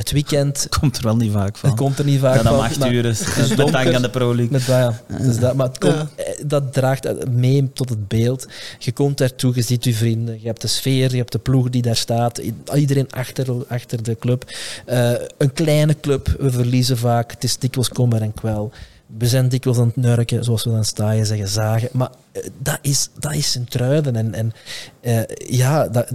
Het 0.00 0.10
weekend, 0.10 0.66
Komt 0.80 0.96
er 0.96 1.02
wel 1.02 1.16
niet 1.16 1.32
vaak 1.32 1.56
van. 1.56 1.70
het 1.70 1.78
komt 1.78 1.98
er 1.98 2.04
niet 2.04 2.20
vaak 2.20 2.36
ja, 2.36 2.42
dan 2.42 2.52
van. 2.52 2.62
mag 2.62 2.78
maar- 2.78 2.92
uren. 2.92 3.10
is 3.10 3.18
donker. 3.48 3.72
dank 3.72 3.94
aan 3.94 4.02
de 4.02 4.10
Pro 4.10 4.34
League. 4.34 4.50
Met, 4.52 4.62
ja, 4.64 5.00
dus 5.22 5.38
dat, 5.38 5.54
maar 5.54 5.66
het 5.66 5.78
komt, 5.78 5.94
Ja. 5.94 6.08
eh, 6.16 6.42
dat 6.46 6.72
draagt 6.72 7.30
mee 7.30 7.70
tot 7.72 7.88
het 7.88 8.08
beeld. 8.08 8.46
Je 8.78 8.92
komt 8.92 9.18
daartoe, 9.18 9.54
je 9.54 9.62
ziet 9.62 9.84
je 9.84 9.94
vrienden, 9.94 10.40
je 10.40 10.46
hebt 10.46 10.60
de 10.60 10.66
sfeer, 10.68 11.10
je 11.10 11.16
hebt 11.16 11.32
de 11.32 11.38
ploeg 11.38 11.70
die 11.70 11.82
daar 11.82 11.96
staat, 11.96 12.40
iedereen 12.74 13.10
achter, 13.10 13.46
achter 13.68 14.02
de 14.02 14.16
club. 14.18 14.44
Eh, 14.86 15.12
een 15.38 15.52
kleine 15.52 15.96
club, 16.00 16.34
we 16.38 16.50
verliezen 16.50 16.98
vaak, 16.98 17.30
het 17.30 17.44
is 17.44 17.58
dikwijls 17.58 17.88
kommer 17.88 18.22
en 18.22 18.34
kwel. 18.34 18.72
We 19.18 19.26
zijn 19.28 19.48
dikwijls 19.48 19.78
aan 19.78 19.86
het 19.86 19.96
nurken, 19.96 20.44
zoals 20.44 20.64
we 20.64 20.70
dan 20.70 20.84
staaien 20.84 21.26
zeggen, 21.26 21.48
zagen. 21.48 21.88
Maar 21.92 22.10
eh, 22.32 22.42
dat 22.62 22.78
is, 22.82 23.08
dat 23.18 23.34
is 23.34 23.50
Sint-Truiden. 23.50 24.16
En, 24.16 24.34
en 24.34 24.52
eh, 25.00 25.20
ja, 25.48 25.88
dat, 25.88 26.12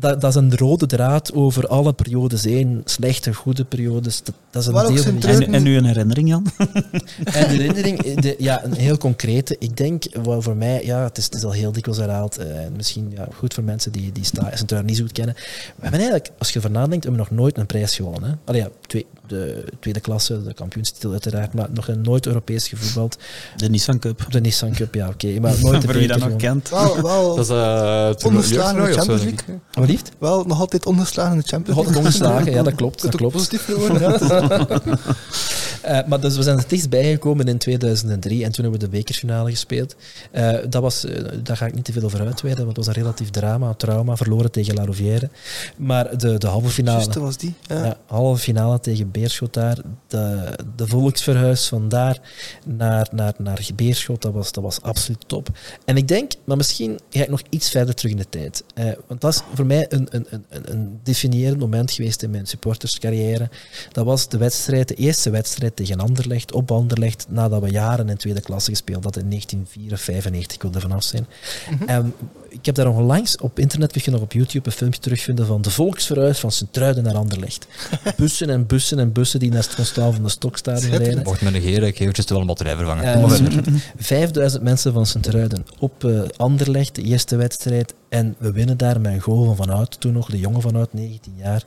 dat, 0.00 0.20
dat 0.20 0.30
is 0.30 0.34
een 0.36 0.56
rode 0.56 0.86
draad 0.86 1.32
over 1.32 1.66
alle 1.66 1.92
periodes 1.92 2.44
heen. 2.44 2.82
Slechte, 2.84 3.34
goede 3.34 3.64
periodes. 3.64 4.22
Dat, 4.22 4.34
dat 4.50 4.62
is 4.62 4.68
een 4.68 4.74
deel 4.74 4.82
van 4.84 4.94
die 4.94 5.02
Sint-Truiden- 5.02 5.46
En, 5.46 5.54
en 5.54 5.62
nu 5.62 5.76
een 5.76 5.84
herinnering, 5.84 6.28
Jan? 6.28 6.46
en 6.58 7.48
de 7.48 7.54
herinnering, 7.54 8.20
de, 8.20 8.34
ja, 8.38 8.64
een 8.64 8.72
heel 8.74 8.96
concrete. 8.98 9.56
Ik 9.58 9.76
denk, 9.76 10.04
wel 10.22 10.42
voor 10.42 10.56
mij, 10.56 10.84
ja, 10.84 11.02
het 11.04 11.18
is, 11.18 11.24
het 11.24 11.34
is 11.34 11.44
al 11.44 11.52
heel 11.52 11.72
dikwijls 11.72 12.00
herhaald. 12.00 12.36
eh, 12.38 12.64
en 12.64 12.72
misschien 12.76 13.10
ja, 13.16 13.28
goed 13.34 13.54
voor 13.54 13.64
mensen 13.64 13.92
die, 13.92 14.12
die 14.12 14.24
Sint-Truiden 14.24 14.84
niet 14.84 14.96
zo 14.96 15.02
goed 15.02 15.12
kennen. 15.12 15.34
We 15.34 15.82
hebben 15.82 16.00
eigenlijk, 16.00 16.30
als 16.38 16.48
je 16.48 16.54
ervan 16.54 16.72
nadenkt, 16.72 17.04
hebben 17.04 17.22
we 17.22 17.28
nog 17.30 17.38
nooit 17.40 17.58
een 17.58 17.66
prijs 17.66 17.94
gewonnen. 17.94 18.30
Hè? 18.30 18.34
Allee, 18.44 18.60
ja, 18.60 18.68
twee, 18.86 19.06
de 19.28 19.64
tweede 19.80 20.00
klasse, 20.00 20.42
de 20.42 20.54
kampioenstitel 20.54 21.12
uiteraard, 21.12 21.54
maar 21.54 21.68
nog 21.72 21.88
nooit 22.02 22.26
Europees 22.26 22.68
gevoetbald. 22.68 23.18
De 23.56 23.68
Nissan 23.68 23.98
Cup. 23.98 24.26
De 24.28 24.40
Nissan 24.40 24.72
Cup, 24.72 24.94
ja, 24.94 25.08
oké. 25.08 25.40
maar 25.40 25.54
nooit 25.60 25.84
Voor 25.84 25.94
wie 25.94 26.08
dat 26.08 26.18
nog 26.18 26.36
kent. 26.36 26.68
Wel, 26.68 27.02
wel 27.02 27.34
Dat 27.36 27.44
is 27.44 27.50
eh 27.50 28.10
toen 28.10 28.36
ongeslagen 28.36 28.78
in 28.78 28.84
de 28.84 28.92
Champions. 28.92 29.22
League. 29.22 29.58
Wat 29.72 29.88
liefst? 29.88 30.10
Wel 30.18 30.44
nog 30.44 30.60
altijd 30.60 30.86
ongeslagen 30.86 31.32
in 31.32 31.38
de 31.38 31.46
Champions 31.46 31.78
League. 31.78 31.96
ongeslagen, 32.02 32.52
ja, 32.52 32.62
dat 32.62 32.74
klopt. 32.74 33.02
Dat 33.02 33.16
klopt. 33.16 33.34
positief 33.34 33.64
geworden. 33.70 34.00
ja. 34.00 34.68
Eh, 35.82 35.98
maar 36.06 36.20
dus 36.20 36.36
we 36.36 36.42
zijn 36.42 36.58
het 36.58 36.68
dichtst 36.68 36.90
bijgekomen 36.90 37.46
in 37.46 37.58
2003 37.58 38.44
en 38.44 38.52
toen 38.52 38.62
hebben 38.64 38.80
we 38.80 38.86
de 38.86 38.96
bekerfinale 38.96 39.50
gespeeld. 39.50 39.96
Eh, 40.30 40.56
dat 40.68 40.82
was, 40.82 41.06
daar 41.42 41.56
ga 41.56 41.66
ik 41.66 41.74
niet 41.74 41.84
te 41.84 41.92
veel 41.92 42.02
over 42.02 42.20
uitweiden, 42.20 42.64
want 42.64 42.76
het 42.76 42.86
was 42.86 42.96
een 42.96 43.02
relatief 43.02 43.30
drama, 43.30 43.68
een 43.68 43.76
trauma, 43.76 44.16
verloren 44.16 44.50
tegen 44.50 44.74
La 44.74 44.84
Rouvière. 44.84 45.28
Maar 45.76 46.18
de, 46.18 46.38
de 46.38 46.46
halve 46.46 46.68
finale, 46.68 46.96
Juist, 46.96 47.12
dat 47.12 47.22
was 47.22 47.36
die. 47.36 47.54
Ja. 47.66 47.84
ja, 47.84 47.96
halve 48.06 48.42
finale 48.42 48.80
tegen 48.80 49.10
Beerschot 49.18 49.54
daar, 49.54 49.78
de, 50.06 50.50
de 50.76 50.86
volksverhuis 50.86 51.66
van 51.66 51.88
daar 51.88 52.18
naar, 52.64 53.08
naar, 53.12 53.34
naar 53.38 53.66
Beerschot, 53.74 54.22
dat 54.22 54.32
was, 54.32 54.52
dat 54.52 54.64
was 54.64 54.82
absoluut 54.82 55.24
top. 55.28 55.48
En 55.84 55.96
ik 55.96 56.08
denk, 56.08 56.32
maar 56.44 56.56
misschien 56.56 56.98
ga 57.10 57.22
ik 57.22 57.28
nog 57.28 57.42
iets 57.50 57.70
verder 57.70 57.94
terug 57.94 58.10
in 58.12 58.18
de 58.18 58.28
tijd. 58.28 58.64
Eh, 58.74 58.84
want 59.06 59.20
dat 59.20 59.32
is 59.34 59.40
voor 59.54 59.66
mij 59.66 59.86
een, 59.88 60.06
een, 60.10 60.26
een, 60.30 60.44
een- 60.72 61.00
definiërend 61.02 61.58
moment 61.58 61.90
geweest 61.90 62.22
in 62.22 62.30
mijn 62.30 62.46
supporterscarrière. 62.46 63.50
Dat 63.92 64.04
was 64.04 64.28
de 64.28 64.38
wedstrijd, 64.38 64.88
de 64.88 64.94
eerste 64.94 65.30
wedstrijd 65.30 65.76
tegen 65.76 66.00
Anderlecht, 66.00 66.52
op 66.52 66.70
Anderlecht, 66.70 67.26
nadat 67.28 67.62
we 67.62 67.70
jaren 67.70 68.08
in 68.08 68.16
tweede 68.16 68.40
klasse 68.40 68.70
gespeeld 68.70 69.04
hadden, 69.04 69.22
in 69.22 69.28
1994, 69.28 70.56
ik 70.56 70.62
wil 70.62 70.72
er 70.74 70.80
vanaf 70.80 71.02
zijn. 71.02 71.26
En 71.86 72.14
ik 72.48 72.66
heb 72.66 72.74
daar 72.74 72.88
onlangs 72.88 73.36
op 73.36 73.58
internet, 73.58 73.92
kun 73.92 74.00
je 74.04 74.10
nog 74.10 74.20
op 74.20 74.32
YouTube 74.32 74.66
een 74.66 74.72
filmpje 74.72 75.00
terugvinden 75.00 75.46
van 75.46 75.62
de 75.62 75.70
volksverhuis 75.70 76.38
van 76.38 76.52
Sint-Truiden 76.52 77.02
naar 77.04 77.14
Anderlecht. 77.14 77.66
Bussen 78.16 78.50
en 78.50 78.66
bussen 78.66 78.98
en 78.98 79.12
bussen 79.12 79.40
die 79.40 79.50
naar 79.50 79.62
het 79.62 79.74
Constant 79.74 80.14
van 80.14 80.22
de 80.22 80.28
Stokstadion 80.28 80.96
rijden. 80.96 81.22
Mocht 81.24 81.40
me 81.40 81.50
negeren, 81.50 81.88
ik 81.88 81.98
eventjes 81.98 82.26
wel 82.26 82.40
een 82.40 82.46
batterij 82.46 82.76
vervangen. 82.76 83.04
Eh, 83.04 83.12
Kom 83.12 83.20
maar 83.20 83.30
verder. 83.30 83.64
5000 83.96 84.62
mensen 84.62 84.92
van 84.92 85.06
Sint-Truiden 85.06 85.66
op 85.78 86.04
eh, 86.04 86.20
Anderlecht, 86.36 86.94
de 86.94 87.02
eerste 87.02 87.36
wedstrijd. 87.36 87.94
En 88.08 88.34
we 88.38 88.52
winnen 88.52 88.76
daar 88.76 89.00
met 89.00 89.12
een 89.12 89.20
goal 89.20 89.44
van 89.44 89.56
Van 89.56 89.70
Oud, 89.70 90.00
toen 90.00 90.12
nog, 90.12 90.30
de 90.30 90.38
jongen 90.38 90.60
van 90.60 90.76
Oud, 90.76 90.92
19 90.92 91.32
jaar. 91.36 91.62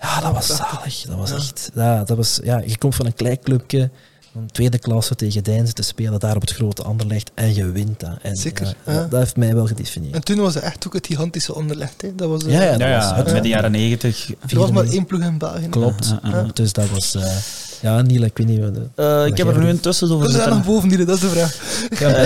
Ja, 0.00 0.20
dat 0.20 0.32
was 0.32 0.46
zalig. 0.46 1.02
Dat 1.02 1.16
was 1.16 1.32
echt... 1.32 1.70
Ja, 1.74 2.04
dat 2.04 2.16
was, 2.16 2.40
ja, 2.44 2.62
je 2.66 2.78
komt 2.78 2.94
van 2.94 3.06
een 3.06 3.14
klein 3.14 3.40
clubje, 3.40 3.90
van 4.36 4.48
tweede 4.52 4.78
klasse 4.78 5.14
tegen 5.14 5.44
Deinzen 5.44 5.74
te 5.74 5.82
spelen, 5.82 6.20
daar 6.20 6.34
op 6.36 6.40
het 6.40 6.50
grote 6.52 6.82
Anderlecht, 6.82 7.30
en 7.34 7.54
je 7.54 7.70
wint 7.70 8.00
dat. 8.00 8.10
En, 8.22 8.36
Zeker, 8.36 8.66
ja, 8.66 8.92
ja. 8.92 9.00
Dat, 9.00 9.10
dat 9.10 9.20
heeft 9.20 9.36
mij 9.36 9.54
wel 9.54 9.66
gedefinieerd. 9.66 10.14
En 10.14 10.24
toen 10.24 10.36
was 10.38 10.54
het 10.54 10.62
echt 10.62 10.86
ook 10.86 10.92
het 10.92 11.06
gigantische 11.06 11.54
onderlegd. 11.54 12.02
Hè. 12.02 12.14
Dat 12.14 12.28
was, 12.28 12.44
eh, 12.44 12.52
Ja, 12.52 12.60
ja, 12.62 12.64
Ja, 12.64 12.70
dat 12.78 12.88
ja, 12.88 13.22
was, 13.24 13.32
met 13.32 13.42
de 13.42 13.48
jaren 13.48 13.70
negentig. 13.70 14.30
er 14.48 14.58
was 14.58 14.70
maar 14.70 14.84
één 14.84 15.06
ploeg 15.06 15.20
in 15.22 15.38
België. 15.38 15.68
Klopt. 15.68 16.14
Dus 16.52 16.72
dat 16.72 16.90
was... 16.90 17.14
eh, 17.14 17.36
ja, 17.80 18.02
Niel, 18.02 18.22
ik 18.22 18.36
weet 18.38 18.46
niet 18.46 18.60
wat... 18.60 18.72
Eh, 18.94 19.26
ik 19.26 19.36
heb 19.36 19.46
er 19.46 19.58
nu 19.58 19.68
intussen 19.68 20.10
over 20.10 20.24
Kunnen 20.24 20.42
ze 20.42 20.48
daar 20.48 20.56
nog 20.56 20.64
zitten. 20.64 20.74
boven 20.74 20.88
die? 20.96 21.04
Dat 21.06 21.14
is 21.16 21.20
de 21.20 21.28
vraag. 21.28 21.54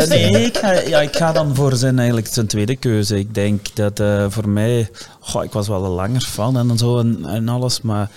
Eh, 0.03 0.09
nee, 0.09 0.45
ik 0.45 0.57
ga, 0.57 0.73
ja, 0.73 1.01
ik 1.01 1.17
ga 1.17 1.33
dan 1.33 1.55
voor 1.55 1.77
zijn, 1.77 1.97
eigenlijk 1.99 2.29
zijn 2.33 2.47
tweede 2.47 2.77
keuze. 2.77 3.19
Ik 3.19 3.35
denk 3.35 3.67
dat 3.77 4.01
eh, 4.01 4.25
voor 4.29 4.49
mij... 4.49 4.91
Goh, 5.21 5.45
ik 5.45 5.53
was 5.53 5.69
wel 5.69 5.85
een 5.85 5.91
langer 5.91 6.21
fan 6.21 6.57
en 6.71 6.79
zo 6.79 6.99
en, 6.99 7.25
en 7.25 7.49
alles, 7.49 7.81
maar... 7.81 8.11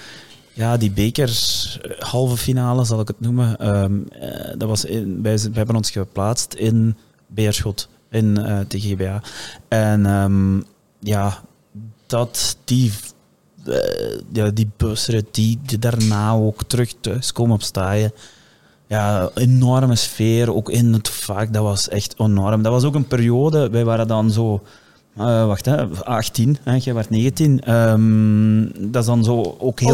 Ja, 0.54 0.78
die 0.78 0.92
bekers, 0.92 1.80
halve 2.00 2.38
finale 2.38 2.84
zal 2.86 3.00
ik 3.00 3.08
het 3.08 3.20
noemen. 3.20 3.60
eh, 3.60 4.54
dat 4.58 4.70
was 4.70 4.86
in, 4.86 5.22
wij, 5.22 5.40
hebben 5.54 5.76
ons 5.76 5.92
geplaatst 5.92 6.54
in 6.54 6.96
Beerschot, 7.28 7.90
in 8.10 8.38
eh 8.38 8.60
de 8.68 8.80
GBA. 8.80 9.22
En 9.68 10.06
ehm, 10.06 10.62
ja, 11.00 11.44
dat 12.06 12.58
die, 12.64 12.92
eh, 13.66 14.20
ja, 14.32 14.50
die 14.50 14.70
busrit 14.78 15.26
die, 15.32 15.60
daarna 15.80 16.32
ook 16.32 16.64
terug 16.64 16.94
thuis 17.02 17.32
komen 17.32 17.56
op 17.56 17.64
staaien. 17.64 18.12
Ja, 18.88 19.30
enorme 19.34 19.96
sfeer, 19.96 20.54
ook 20.54 20.70
in 20.70 20.94
het 20.94 21.10
vak, 21.10 21.54
dat 21.54 21.64
was 21.64 21.90
echt 21.90 22.14
enorm. 22.18 22.62
Dat 22.62 22.72
was 22.72 22.84
ook 22.84 22.96
een 22.96 23.08
periode, 23.08 23.70
wij 23.70 23.86
waren 23.86 24.08
dan 24.08 24.32
zo, 24.32 24.62
eh, 25.18 25.46
wacht 25.46 25.66
hè, 25.66 25.86
18, 26.04 26.58
hè, 26.64 26.76
jij 26.82 26.94
werd 26.94 27.10
19. 27.10 27.62
Ehm, 27.62 28.92
dat 28.92 29.02
is 29.02 29.08
dan 29.08 29.24
zo 29.24 29.56
ook 29.60 29.80
heel 29.80 29.90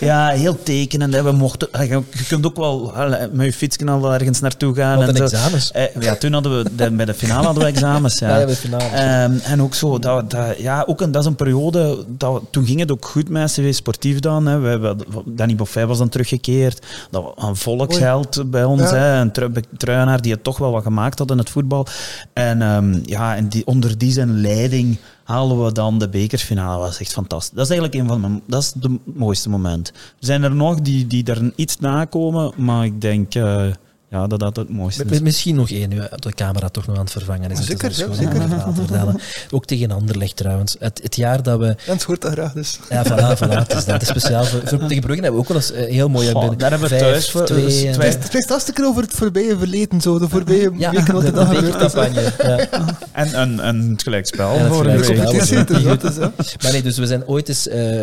hè. 0.00 0.06
Ja, 0.06 0.28
heel 0.28 0.62
tekenend. 0.62 1.14
Hè. 1.14 1.22
We 1.22 1.32
mochten, 1.32 1.68
je, 1.72 1.86
je 2.12 2.24
kunt 2.28 2.46
ook 2.46 2.56
wel 2.56 2.94
hè, 2.94 3.28
met 3.32 3.46
je 3.46 3.52
fietsje 3.52 3.86
al 3.86 4.12
ergens 4.14 4.40
naartoe 4.40 4.74
gaan. 4.74 4.98
Wat 4.98 5.08
en 5.08 5.14
examens. 5.22 5.72
Eh, 5.72 5.82
ja, 6.00 6.14
toen 6.16 6.32
hadden 6.32 6.56
we, 6.62 6.70
de- 6.76 6.90
bij 6.90 7.04
de 7.04 7.14
finale 7.14 7.44
hadden 7.44 7.62
we 7.62 7.68
examens. 7.68 8.18
Ja. 8.18 8.28
Ja, 8.28 8.38
ja, 8.38 8.44
bij 8.44 8.54
de 8.54 8.60
finale. 8.60 8.84
Ehm, 8.84 9.32
en 9.52 9.62
ook 9.62 9.74
zo, 9.74 9.98
dat, 9.98 10.30
dat, 10.30 10.58
ja, 10.58 10.84
ook 10.86 11.00
een, 11.00 11.12
dat 11.12 11.22
is 11.22 11.28
een 11.28 11.34
periode, 11.36 12.04
dat, 12.08 12.42
toen 12.50 12.66
ging 12.66 12.80
het 12.80 12.92
ook 12.92 13.04
goed 13.04 13.28
met 13.28 13.52
CV 13.52 13.74
Sportief 13.74 14.20
dan. 14.20 14.46
Hè. 14.46 14.58
We, 14.58 14.68
hebben 14.68 14.98
Danny 15.24 15.54
Boffay 15.54 15.86
was 15.86 15.98
dan 15.98 16.08
teruggekeerd. 16.08 16.86
Dat 17.10 17.22
was 17.22 17.48
een 17.48 17.56
volksheld 17.56 18.50
bij 18.50 18.64
ons. 18.64 18.82
Ja. 18.82 18.94
Hè. 18.94 19.20
Een 19.20 19.32
trui- 19.32 19.52
truienaar 19.76 20.22
die 20.22 20.32
het 20.32 20.44
toch 20.44 20.58
wel 20.58 20.70
wat 20.70 20.82
gemaakt 20.82 21.18
had 21.18 21.30
in 21.30 21.38
het 21.38 21.50
voetbal. 21.50 21.86
En 22.32 22.62
ehm, 22.62 22.98
ja, 23.04 23.36
en 23.36 23.48
die, 23.48 23.66
onder 23.66 23.98
die 23.98 24.12
zijn 24.12 24.22
leiding 24.32 24.98
halen 25.24 25.64
we 25.64 25.72
dan 25.72 25.98
de 25.98 26.08
bekerfinale. 26.08 26.78
Dat 26.78 26.88
was 26.88 27.00
echt 27.00 27.12
fantastisch. 27.12 27.56
Dat 27.56 27.64
is 27.64 27.70
eigenlijk 27.70 28.00
een 28.00 28.08
van 28.08 28.20
mijn, 28.20 28.42
dat 28.46 28.62
is 28.62 28.72
de 28.72 28.98
mooiste 29.04 29.48
moment. 29.48 29.88
Er 29.88 29.94
zijn 30.18 30.42
er 30.42 30.54
nog 30.54 30.80
die, 30.80 31.06
die 31.06 31.24
er 31.24 31.52
iets 31.56 31.78
nakomen, 31.78 32.52
maar 32.56 32.84
ik 32.84 33.00
denk 33.00 33.34
eh, 33.34 33.66
ja, 34.14 34.26
dat 34.26 34.38
dat 34.40 34.56
het 34.56 34.68
mooiste 34.68 35.04
is. 35.08 35.20
Misschien 35.20 35.54
nog 35.54 35.70
één, 35.70 35.88
nu 35.88 36.00
de 36.16 36.32
camera 36.34 36.68
toch 36.68 36.86
nog 36.86 36.96
aan 36.96 37.02
het 37.02 37.12
vervangen 37.12 37.50
is. 37.50 37.66
Zeker, 37.66 37.82
Het 37.88 37.92
is 37.92 37.98
ja, 37.98 38.12
zeker. 38.14 38.42
vertellen. 38.74 39.20
Ook 39.50 39.64
tegen 39.64 39.90
Anderlecht 39.90 40.36
trouwens. 40.36 40.76
Het, 40.78 41.00
het 41.02 41.16
jaar 41.16 41.42
dat 41.42 41.58
we... 41.58 41.76
Jens 41.86 42.04
hoort 42.04 42.20
dat 42.20 42.32
graag 42.32 42.52
dus. 42.52 42.78
Ja, 42.90 43.04
voilà, 43.06 43.38
voilà. 43.38 43.48
Het 43.56 43.74
is, 43.74 43.84
dat 43.84 44.02
is 44.02 44.08
speciaal. 44.08 44.44
Voor, 44.44 44.60
voor, 44.64 44.78
tegen 44.78 45.00
Brugge 45.02 45.22
hebben 45.22 45.32
we 45.32 45.38
ook 45.38 45.48
wel 45.48 45.56
eens 45.56 45.72
eh, 45.72 45.90
heel 45.92 46.08
mooi... 46.08 46.30
Goh, 46.30 46.58
daar 46.58 46.70
hebben 46.70 46.88
we 46.88 46.96
vijf, 46.96 47.02
thuis 47.10 47.30
voor- 47.30 47.44
twee, 47.44 47.90
twee- 47.90 48.10
Het 48.10 48.24
spreekt 48.24 48.48
hartstikke 48.48 48.84
over 48.84 49.02
het 49.02 49.12
voorbije 49.12 49.58
verleden, 49.58 50.00
zo. 50.00 50.18
De 50.18 50.28
voorbije 50.28 50.70
Ja, 50.76 50.90
weken 50.90 51.14
wat 51.14 51.24
er 51.24 51.32
dan 51.34 51.46
gebeurd 51.46 51.64
is. 51.64 51.92
bekercampagne. 51.92 52.32
Ja. 52.38 52.82
En, 53.12 53.32
en, 53.34 53.60
en 53.60 53.90
het 53.90 54.02
gelijkspel 54.02 54.52
En 54.54 54.58
het 54.64 54.72
voor 54.72 54.86
een 54.86 55.04
gelijkspel. 55.04 55.80
Ja, 55.82 55.90
Ja, 55.90 55.96
dat 55.96 56.16
ja. 56.16 56.32
Maar 56.62 56.72
nee, 56.72 56.82
dus 56.82 56.98
we 56.98 57.06
zijn 57.06 57.26
ooit 57.26 57.48
eens 57.48 57.68
eh, 57.68 58.00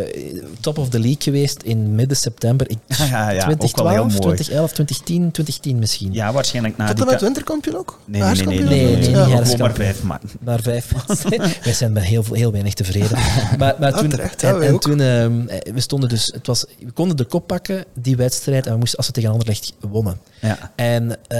top 0.60 0.78
of 0.78 0.90
the 0.90 1.00
league 1.00 1.22
geweest 1.22 1.62
in 1.64 1.96
midden 1.96 2.18
september. 2.18 2.70
Ik, 2.70 2.78
Ja, 2.98 3.30
ja, 3.30 3.42
ook 3.42 3.46
wel 3.48 3.58
2012, 3.58 3.92
heel 3.94 4.04
mooi. 4.04 4.18
2011, 4.20 4.72
2010, 4.72 5.32
2010 5.32 5.80
misschien. 5.80 6.01
Ja, 6.12 6.32
waarschijnlijk 6.34 6.78
na 6.78 6.88
Tot 6.88 6.96
die... 6.96 7.06
en 7.06 7.12
met 7.12 7.20
ka- 7.20 7.26
winterkampioen 7.26 7.76
ook? 7.78 8.00
Nee, 8.06 8.22
nee, 8.22 8.34
nee, 8.34 8.46
nee, 8.46 8.64
nee, 8.64 8.96
nee, 8.96 9.10
Ja. 9.10 9.26
nee, 9.28 9.36
Gewoon 9.44 9.58
maar 9.58 9.74
vijf 9.74 10.04
maanden. 10.04 10.30
naar 10.40 10.62
vijf. 10.62 10.92
wij 11.64 11.74
zijn 11.74 11.92
met 11.92 12.04
heel, 12.04 12.24
veel- 12.24 12.36
heel 12.36 12.52
weinig 12.52 12.74
tevreden. 12.74 13.10
Maar, 13.58 13.76
maar 13.80 13.92
Ja, 13.92 13.98
toen, 13.98 14.62
en, 14.62 14.80
toen 14.80 15.00
ehm, 15.00 15.48
eh, 15.48 15.74
we 15.74 15.80
stonden 15.80 16.10
dus, 16.10 16.32
het 16.36 16.48
was, 16.48 16.66
we 16.80 16.92
konden 16.92 17.18
de 17.18 17.24
kop 17.26 17.48
pakken, 17.48 17.86
die 17.94 18.16
wedstrijd, 18.16 18.66
en 18.66 18.72
we 18.72 18.78
moesten 18.78 18.98
als 18.98 19.08
we 19.08 19.14
tegen 19.14 19.30
Anderlecht 19.30 19.74
wonnen. 19.90 20.20
Ja. 20.42 20.72
En 20.76 21.10
eh, 21.28 21.38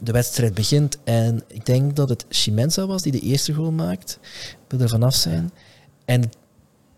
de 0.00 0.12
wedstrijd 0.12 0.54
begint 0.54 0.98
en 1.04 1.42
ik 1.46 1.66
denk 1.66 1.96
dat 1.96 2.08
het 2.08 2.24
Chimenza 2.28 2.86
was 2.86 3.02
die 3.02 3.12
de 3.12 3.20
eerste 3.20 3.52
goal 3.52 3.70
maakt. 3.72 4.18
Ik 4.50 4.58
wil 4.68 4.80
er 4.80 4.88
vanaf 4.88 5.14
zijn. 5.14 5.50
En 6.04 6.30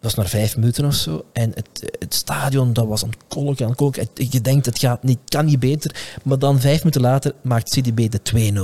dat 0.00 0.14
was 0.14 0.14
maar 0.14 0.40
vijf 0.40 0.56
minuten 0.56 0.84
of 0.84 0.94
zo. 0.94 1.24
En 1.32 1.50
het, 1.54 1.96
het 1.98 2.14
stadion, 2.14 2.72
dat 2.72 2.86
was 2.86 3.02
aan 3.02 3.08
het 3.08 3.18
kolken, 3.28 3.64
aan 3.64 3.70
het 3.70 3.78
kolken. 3.80 4.02
Het- 4.14 4.32
Je 4.32 4.40
denkt, 4.40 4.66
het 4.66 4.78
gaat 4.78 5.02
niet, 5.02 5.18
kan 5.24 5.44
niet 5.44 5.60
beter. 5.60 5.94
Maar 6.24 6.38
dan 6.38 6.60
vijf 6.60 6.78
minuten 6.78 7.00
later 7.00 7.32
maakt 7.42 7.70
CDB 7.70 8.10
de 8.10 8.20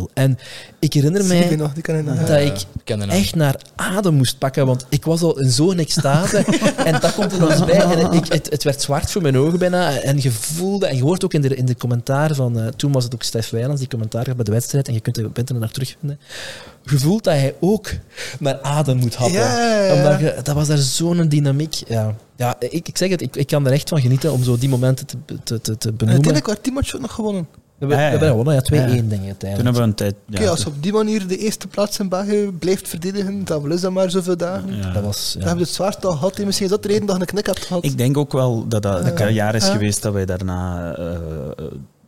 2-0. 0.09 0.13
En 0.15 0.39
ik 0.79 0.93
herinner 0.93 1.25
mij 1.25 1.57
nog, 1.57 1.73
die 1.73 1.83
kan 1.83 1.95
dat 2.05 3.09
ik 3.09 3.13
echt 3.15 3.35
naar 3.35 3.57
adem 3.77 4.15
moest 4.15 4.39
pakken, 4.39 4.67
want 4.67 4.87
ik 4.89 5.05
was 5.05 5.23
al 5.23 5.39
in 5.41 5.51
zo'n 5.51 5.79
extase. 5.79 6.37
en 6.87 7.01
dat 7.01 7.15
komt 7.15 7.33
er 7.33 7.41
nog 7.41 7.51
eens 7.51 7.65
bij. 7.65 7.81
En 7.81 8.13
ik, 8.13 8.33
het, 8.33 8.51
het 8.51 8.63
werd 8.65 8.83
zwart 8.83 9.11
voor 9.11 9.23
mijn 9.23 9.39
ogen 9.39 9.59
bijna. 9.59 9.91
En 10.01 10.21
je 10.23 10.31
voelde, 10.31 10.87
en 10.87 10.97
je 10.97 11.03
hoort 11.03 11.25
ook 11.25 11.35
in 11.35 11.41
de, 11.43 11.57
in 11.57 11.67
de 11.67 11.77
commentaar 11.77 12.35
van, 12.35 12.59
eh, 12.61 12.67
toen 12.67 12.93
was 12.93 13.05
het 13.05 13.15
ook 13.15 13.23
Stef 13.23 13.51
Wijlands, 13.51 13.81
die 13.81 13.89
commentaar 13.91 14.27
had 14.27 14.37
bij 14.37 14.45
de 14.45 14.53
wedstrijd, 14.53 14.89
en 14.89 14.95
je 14.95 15.01
kunt 15.01 15.17
er 15.17 15.27
op 15.27 15.39
internet 15.39 15.63
naar 15.65 15.73
terugvinden. 15.73 16.19
Je 16.85 16.99
voelt 16.99 17.25
dat 17.25 17.35
hij 17.35 17.55
ook 17.61 17.91
naar 18.39 18.61
adem 18.61 18.97
moet 18.97 19.15
happen. 19.15 19.39
Ja, 19.39 19.59
ja, 19.59 19.83
ja. 19.85 19.95
Omdat 19.95 20.21
je, 20.21 20.41
dat 20.43 20.55
was 20.55 20.67
daar 20.69 20.79
zo'n 20.79 21.29
dynamiek. 21.29 21.75
Ja. 21.89 22.15
ja, 22.37 22.57
ik, 22.59 22.89
ik 22.89 22.97
zeg 22.97 23.11
het, 23.11 23.23
ik, 23.23 23.37
ik 23.37 23.47
kan 23.47 23.67
er 23.67 23.73
echt 23.73 23.89
van 23.89 24.01
genieten 24.01 24.33
om 24.33 24.43
zo 24.45 24.57
die 24.59 24.69
momenten 24.69 25.07
te, 25.07 25.17
te, 25.27 25.37
te, 25.45 25.61
te 25.61 25.71
En 25.71 25.79
benoemen. 25.79 26.09
uiteindelijk 26.09 26.47
werd 26.47 26.65
die 26.65 26.73
match 26.73 26.95
ook 26.95 27.01
nog 27.01 27.13
gewonnen. 27.13 27.47
We 27.79 27.89
hebben, 27.95 27.99
Ja, 27.99 28.05
we 28.05 28.05
ja. 28.05 28.11
hebben 28.11 28.29
gewonnen, 28.29 28.55
ja, 28.55 28.87
2-1 28.91 28.95
Ja. 28.95 29.09
denk 29.09 29.11
ik 29.11 29.19
Toen 29.19 29.27
uiteindelijk. 29.27 29.63
hebben 29.77 29.83
we 29.97 30.05
een 30.05 30.15
tijd... 30.29 30.49
Als 30.51 30.61
je 30.61 30.67
op 30.67 30.83
die 30.83 30.93
manier 30.93 31.27
de 31.27 31.37
eerste 31.39 31.67
plaats 31.67 31.99
in 31.99 32.09
België 32.09 32.51
blijft 32.59 32.89
verdedigen, 32.89 33.45
dan 33.45 33.73
is 33.73 33.81
dat 33.81 33.91
maar 33.93 34.11
zoveel 34.11 34.37
dagen. 34.37 34.77
ja. 34.77 34.93
Dat 34.93 35.03
was, 35.03 35.33
Dan 35.33 35.43
ja. 35.43 35.49
heb 35.49 35.57
je 35.57 35.63
het 35.65 35.73
zwaarst 35.73 36.05
al 36.05 36.13
gehad. 36.13 36.39
en 36.39 36.45
Misschien 36.45 36.67
is 36.67 36.73
dat 36.73 36.83
de 36.83 36.89
reden 36.89 37.07
dat 37.07 37.15
je 37.17 37.21
een 37.23 37.27
knik 37.29 37.47
hebt 37.47 37.65
gehad. 37.67 37.85
Ik 37.85 37.99
denk 37.99 38.17
ook 38.17 38.33
wel 38.33 38.69
dat 38.69 38.83
dat 38.83 39.21
een 39.21 39.33
jaar 39.33 39.55
is 39.55 39.69
geweest 39.69 40.03
dat 40.03 40.13
wij 40.13 40.25
daarna... 40.27 40.95
eh, 40.95 41.15
eh, 41.15 41.21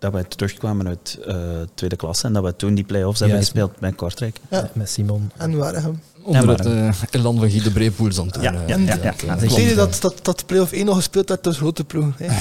dat 0.05 0.13
wij 0.13 0.25
terugkwamen 0.25 0.87
uit 0.87 1.19
eh, 1.27 1.37
tweede 1.75 1.97
klasse 1.97 2.27
en 2.27 2.33
dat 2.33 2.45
we 2.45 2.57
toen 2.57 2.75
die 2.75 2.85
play-offs 2.85 3.21
hebben 3.21 3.39
gespeeld 3.39 3.79
bij 3.79 3.93
Kortrijk. 3.93 4.37
Ja. 4.51 4.71
met 4.73 4.91
Simon. 4.91 5.31
En 5.37 5.57
Waregem. 5.57 6.01
Onder 6.23 6.49
het 6.49 6.67
eh, 6.67 6.89
elan 7.11 7.39
van 7.39 7.51
Guy 7.51 7.63
de 7.63 7.71
Breepoels 7.71 8.17
het 8.17 8.39
Ja, 8.41 8.55
eh. 8.55 8.69
ja, 8.69 8.77
ja, 8.77 9.15
ja. 9.27 9.49
Zie 9.49 9.69
je 9.69 9.75
dat, 9.75 9.99
dat, 10.01 10.15
dat 10.23 10.47
play-off 10.47 10.73
1 10.73 10.87
nog 10.87 10.97
gespeeld 10.97 11.29
werd 11.29 11.45
door 11.45 11.55
grote 11.55 11.85
ploeg? 11.85 12.13
hè? 12.17 12.27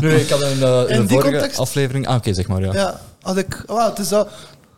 Nee, 0.00 0.20
ik 0.20 0.28
had 0.28 0.42
een, 0.42 0.50
in 0.50 0.88
In 0.88 1.02
de 1.02 1.08
vorige 1.08 1.30
context? 1.30 1.58
aflevering... 1.58 2.06
Ah, 2.06 2.16
oké, 2.16 2.34
zeg 2.34 2.48
maar, 2.48 2.60
ja. 2.60 2.72
Ja, 2.72 3.00
had 3.20 3.36
ik... 3.36 3.62
Oh, 3.66 3.88
het 3.88 3.98
is 3.98 4.08
dat... 4.08 4.28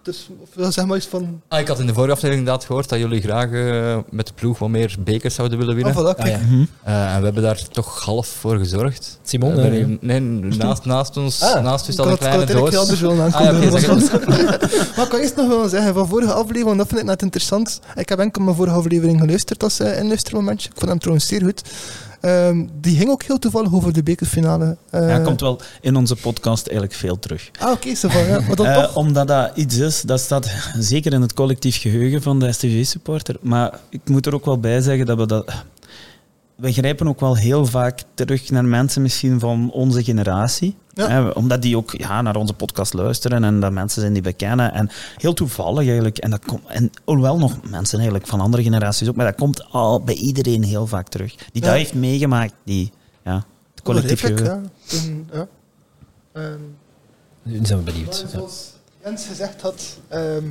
Dus, 0.07 0.29
zeg 0.69 0.87
maar 0.87 0.97
iets 0.97 1.07
van... 1.07 1.41
Ah, 1.49 1.61
ik 1.61 1.69
had 1.69 1.79
in 1.79 1.87
de 1.87 1.93
vorige 1.93 2.13
aflevering 2.13 2.39
inderdaad 2.39 2.65
gehoord 2.65 2.89
dat 2.89 2.99
jullie 2.99 3.21
graag 3.21 3.51
eh, 3.51 3.97
met 4.11 4.27
de 4.27 4.33
ploeg 4.35 4.59
wat 4.59 4.69
meer 4.69 4.95
bekers 5.01 5.35
zouden 5.35 5.59
willen 5.59 5.75
winnen. 5.75 5.97
Oh, 5.97 6.03
voilà, 6.03 6.17
Ah, 6.19 6.25
kijk. 6.25 6.29
ja. 6.29 6.39
Eh, 6.83 7.13
en 7.15 7.19
we 7.19 7.25
hebben 7.25 7.43
daar 7.43 7.69
toch 7.69 8.01
half 8.05 8.27
voor 8.27 8.59
gezorgd. 8.59 9.19
Simon, 9.23 9.61
hier- 9.71 9.99
nee, 10.01 10.21
naast, 10.21 10.85
naast 10.85 11.17
ons 11.17 11.43
Ah, 11.43 11.63
naast 11.63 11.89
u 11.89 11.93
staat 11.93 12.07
had 12.07 12.21
een 12.21 12.27
het- 12.31 12.45
ik 12.45 12.53
had 12.53 12.57
kleine 12.57 12.71
het 12.71 12.71
eigenlijk 12.71 12.71
doos. 12.71 12.71
heel 12.71 12.81
anders 12.81 13.01
willen 13.01 13.17
Ah, 13.33 13.41
ja, 13.45 13.53
maar 14.97 15.05
ik 15.05 15.11
kan 15.11 15.21
eerst 15.21 15.37
nog 15.37 15.49
wel 15.49 15.69
zeggen, 15.69 15.95
van 15.95 16.09
vorige 16.09 16.33
aflevering, 16.33 16.65
want 16.67 16.79
dat 16.79 16.89
vind 16.89 17.01
ik 17.01 17.07
net 17.07 17.23
interessant. 17.23 17.81
Ik 17.95 18.09
heb 18.09 18.19
enkel 18.19 18.43
mijn 18.43 18.57
vorige 18.57 18.77
aflevering 18.77 19.21
geluisterd 19.21 19.63
als 19.63 19.81
uh, 19.81 19.99
inluistermomentje. 19.99 20.69
Ik 20.69 20.75
vond 20.79 20.91
hem 20.91 20.99
trouwens 20.99 21.27
zeer 21.27 21.43
goed. 21.43 21.63
Ehm, 22.21 22.67
die 22.81 22.97
ging 22.97 23.11
ook 23.11 23.23
heel 23.23 23.39
toevallig 23.39 23.73
over 23.75 23.93
de 23.93 24.03
bekerfinale. 24.03 24.77
Eh, 24.91 25.09
Ja, 25.09 25.19
komt 25.19 25.41
wel 25.41 25.61
in 25.81 25.97
onze 25.97 26.17
podcast 26.17 26.67
eigenlijk 26.67 26.99
veel 26.99 27.19
terug. 27.19 27.51
Ah, 27.61 27.71
oké, 27.71 27.97
van, 27.97 28.25
ja. 28.27 28.41
Maar 28.41 28.57
dan 28.57 28.67
Eh, 28.67 28.97
omdat 28.97 29.29
dat 29.29 29.51
iets 29.55 29.77
is, 29.77 30.01
dat 30.03 30.21
staat 30.21 30.51
zeker 30.79 31.13
in 31.13 31.21
het 31.21 31.35
collectief 31.35 31.81
geheugen 31.81 32.23
van 32.23 32.39
de 32.39 32.53
STV-supporter. 32.53 33.37
Maar 33.41 33.79
ik 33.89 34.01
moet 34.05 34.27
er 34.27 34.35
ook 34.35 34.45
wel 34.45 34.59
bij 34.59 34.81
zeggen 34.81 35.07
dat 35.07 35.19
we 35.19 35.27
dat... 35.27 35.53
We 36.57 36.73
grijpen 36.73 37.09
ook 37.09 37.21
wel 37.21 37.37
heel 37.37 37.67
vaak 37.67 38.03
terug 38.15 38.51
naar 38.51 38.65
mensen 38.65 39.03
misschien 39.03 39.41
van 39.41 39.71
onze 39.71 40.05
generatie. 40.05 40.77
Ja. 40.93 41.09
Hè, 41.09 41.29
omdat 41.29 41.63
die 41.63 41.77
ook 41.77 41.95
ja, 41.97 42.23
naar 42.23 42.37
onze 42.37 42.53
podcast 42.53 42.95
luisteren 42.95 43.45
en 43.45 43.61
dat 43.61 43.73
mensen 43.73 44.01
zijn 44.01 44.13
die 44.13 44.23
we 44.23 44.33
kennen. 44.33 44.73
En 44.73 44.91
heel 45.17 45.35
toevallig 45.35 45.87
eigenlijk. 45.87 46.19
En, 46.19 46.31
dat 46.31 46.45
komt, 46.45 46.67
en 46.67 46.91
hoewel 47.05 47.39
nog 47.39 47.71
mensen 47.71 47.97
eigenlijk 47.99 48.29
van 48.29 48.41
andere 48.41 48.63
generaties 48.63 49.09
ook, 49.09 49.17
maar 49.17 49.27
dat 49.27 49.35
komt 49.35 49.65
al 49.71 50.03
bij 50.03 50.15
iedereen 50.15 50.63
heel 50.63 50.87
vaak 50.87 51.09
terug. 51.09 51.35
Die 51.35 51.47
Ja. 51.53 51.61
dat 51.61 51.77
heeft 51.77 51.95
meegemaakt, 51.95 52.55
die... 52.65 52.93
Ja, 53.25 53.45
het 53.75 53.83
collectief 53.83 54.29
ja. 54.29 54.61
Toen, 54.87 55.29
ja. 55.33 55.47
Ehm, 56.33 56.61
nu 57.43 57.59
zijn 57.63 57.79
we 57.79 57.85
benieuwd. 57.85 58.21
Ja. 58.21 58.29
Zoals 58.29 58.73
Jens 59.05 59.27
gezegd 59.27 59.61
had, 59.61 59.99
ehm, 60.09 60.45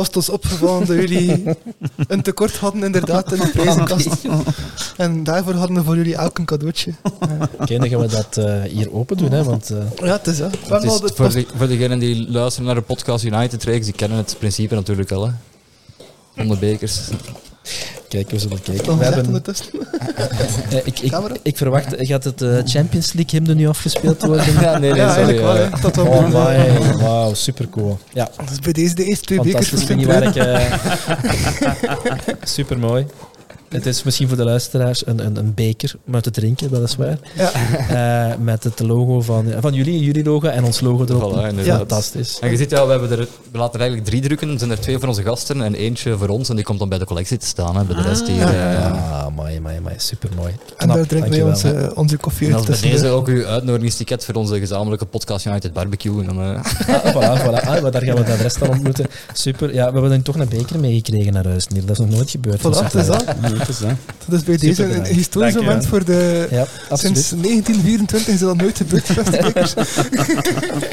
was 0.00 0.06
het 0.08 0.16
ons 0.16 0.28
opgevallen 0.28 0.86
dat 0.86 0.96
jullie 0.96 1.44
een 2.08 2.22
tekort 2.22 2.56
hadden 2.56 2.82
inderdaad 2.82 3.32
in 3.32 3.38
de 3.38 3.48
prijzenkast. 3.48 4.08
En 4.96 5.24
daarvoor 5.24 5.54
hadden 5.54 5.76
we 5.76 5.82
voor 5.84 5.96
jullie 5.96 6.14
elk 6.16 6.38
een 6.38 6.44
cadeautje. 6.44 6.94
Oké, 7.60 7.78
dan 7.78 7.88
gaan 7.88 8.00
we 8.00 8.06
dat 8.08 8.36
eh, 8.36 8.62
hier 8.62 8.92
open 8.92 9.16
doen, 9.16 9.30
hè, 9.32 9.44
want... 9.44 9.70
eh, 9.70 9.78
Ja, 10.06 10.12
het 10.12 10.26
is 10.26 10.38
Het 10.38 10.52
de- 10.52 11.10
voor, 11.14 11.30
de, 11.32 11.46
voor 11.56 11.66
degenen 11.68 11.98
die 11.98 12.30
luisteren 12.30 12.66
naar 12.66 12.74
de 12.74 12.80
podcast 12.82 13.24
United 13.24 13.64
Reeks, 13.64 13.84
die 13.84 13.94
kennen 13.94 14.18
het 14.18 14.36
principe 14.38 14.74
natuurlijk 14.74 15.10
al. 15.12 15.26
Hè. 15.26 15.32
Van 16.36 16.48
de 16.48 16.56
bekers. 16.56 17.00
Kijk, 18.10 18.30
we 18.30 18.38
zullen 18.38 18.62
kijken. 18.62 18.98
We 18.98 19.04
hebben, 19.04 19.26
ondertussen. 19.26 19.66
eh, 20.70 20.76
ik, 20.84 20.98
ik, 21.00 21.10
Camera? 21.10 21.34
ik 21.42 21.56
verwacht, 21.56 21.86
gaat 21.98 22.24
het 22.24 22.42
eh, 22.42 22.56
Champions 22.64 23.12
League 23.12 23.40
hymne 23.40 23.54
nu 23.54 23.68
afgespeeld 23.68 24.22
worden? 24.22 24.44
Ja, 24.60 24.78
nee, 24.78 24.90
nee, 24.92 25.00
ja, 25.00 25.14
sorry. 25.14 25.24
eigenlijk 25.24 25.40
wel. 25.40 25.56
eh. 25.56 25.82
Dat 25.82 25.96
wel 25.96 26.06
Oh, 26.06 26.28
my. 26.28 26.96
Wauw, 27.02 27.34
super 27.34 27.68
cool. 27.68 27.98
Ja, 28.12 28.30
Dus 28.48 28.58
bij 28.58 28.72
deze 28.72 28.94
de 28.94 29.04
eerste 29.04 29.24
twee 29.24 29.40
bekers 29.40 29.68
fantastisch 29.68 29.86
voor 29.86 29.96
miniwerk. 29.96 30.34
super 32.56 32.78
mooi. 32.78 33.06
Het 33.70 33.86
is 33.86 34.02
misschien 34.02 34.28
voor 34.28 34.36
de 34.36 34.44
luisteraars 34.44 35.06
een, 35.06 35.26
een, 35.26 35.36
een 35.36 35.54
beker 35.54 35.94
om 36.06 36.14
uit 36.14 36.22
te 36.22 36.30
drinken, 36.30 36.70
weliswaar. 36.70 37.18
Ja. 37.36 37.50
Eh, 38.30 38.36
met 38.38 38.64
het 38.64 38.80
logo 38.80 39.20
van, 39.20 39.44
van 39.60 39.72
jullie, 39.74 40.04
jullie 40.04 40.24
logo 40.24 40.46
en 40.48 40.64
ons 40.64 40.80
logo 40.80 41.04
erop. 41.08 41.32
Voilà, 41.32 41.48
inderdaad. 41.48 41.76
Fantastisch. 41.78 42.38
En 42.40 42.50
je 42.50 42.56
ziet 42.56 42.70
ja, 42.70 42.84
we, 42.84 42.90
hebben 42.90 43.10
er, 43.10 43.26
we 43.50 43.58
laten 43.58 43.74
er 43.74 43.80
eigenlijk 43.80 44.10
drie 44.10 44.20
drukken. 44.22 44.48
Er 44.50 44.58
zijn 44.58 44.70
er 44.70 44.80
twee 44.80 44.98
voor 44.98 45.08
onze 45.08 45.22
gasten 45.22 45.62
en 45.62 45.74
eentje 45.74 46.16
voor 46.18 46.28
ons. 46.28 46.48
En 46.48 46.54
die 46.56 46.64
komt 46.64 46.78
dan 46.78 46.88
bij 46.88 46.98
de 46.98 47.04
collectie 47.04 47.36
te 47.38 47.46
staan. 47.46 47.76
Hè. 47.76 47.84
Bij 47.84 47.96
de 47.96 48.02
rest 48.02 48.26
hier. 48.26 48.42
eh, 48.42 48.78
Ah, 49.10 49.26
mooi, 49.36 49.60
mooi, 49.60 49.80
mooi. 49.80 49.94
Super 49.96 50.30
mooi. 50.36 50.52
En 50.76 50.88
daar 50.88 51.06
drinken 51.06 51.30
wij 51.30 51.42
onze, 51.42 51.92
onze 51.94 52.16
koffie 52.16 52.54
uit. 52.54 52.68
is 52.68 52.80
bij 52.80 52.90
deze 52.90 53.02
de- 53.02 53.08
ook 53.08 53.28
uw 53.28 53.44
uitnodigingsticket 53.46 54.24
voor 54.24 54.34
onze 54.34 54.58
gezamenlijke 54.58 55.04
podcast 55.04 55.46
United 55.46 55.72
Barbecue. 55.72 56.20
En 56.20 56.26
dan, 56.26 56.40
eh, 56.40 56.48
Ah, 56.94 57.14
voilà, 57.14 57.40
voilà. 57.42 57.64
Ah, 57.66 57.82
maar 57.82 57.90
daar 57.90 58.02
gaan 58.04 58.16
we 58.16 58.24
de 58.24 58.34
rest 58.34 58.58
dan 58.58 58.68
ontmoeten. 58.68 59.06
Super. 59.32 59.74
Ja, 59.74 59.86
we 59.86 59.92
hebben 59.92 60.10
dan 60.10 60.22
toch 60.22 60.34
een 60.38 60.48
beker 60.48 60.80
meegekregen 60.80 61.32
naar 61.32 61.44
huis. 61.46 61.66
Niel. 61.68 61.80
Dat 61.84 61.90
is 61.90 61.98
nog 61.98 62.08
nooit 62.16 62.30
gebeurd. 62.30 62.58
Voilà, 62.58 62.62
Dus 62.62 62.78
het 62.80 62.94
is 62.94 63.06
dat. 63.06 63.24
Ja, 63.42 63.59
dat 63.60 63.68
is 63.68 63.78
dat. 63.78 63.90
Dat 64.26 64.38
is 64.38 64.44
bij 64.44 64.56
deze 64.56 64.84
een 64.84 65.04
historisch 65.04 65.52
Dank 65.52 65.64
je. 65.64 65.70
moment 65.70 65.86
voor 65.86 66.04
de... 66.04 66.46
Ja. 66.50 66.66
Sinds 66.96 67.28
1924 67.30 68.34
is 68.34 68.40
dat 68.40 68.56
nooit 68.56 68.76
gebeurd, 68.76 69.14
beste 69.14 69.40
bekers. 69.42 69.74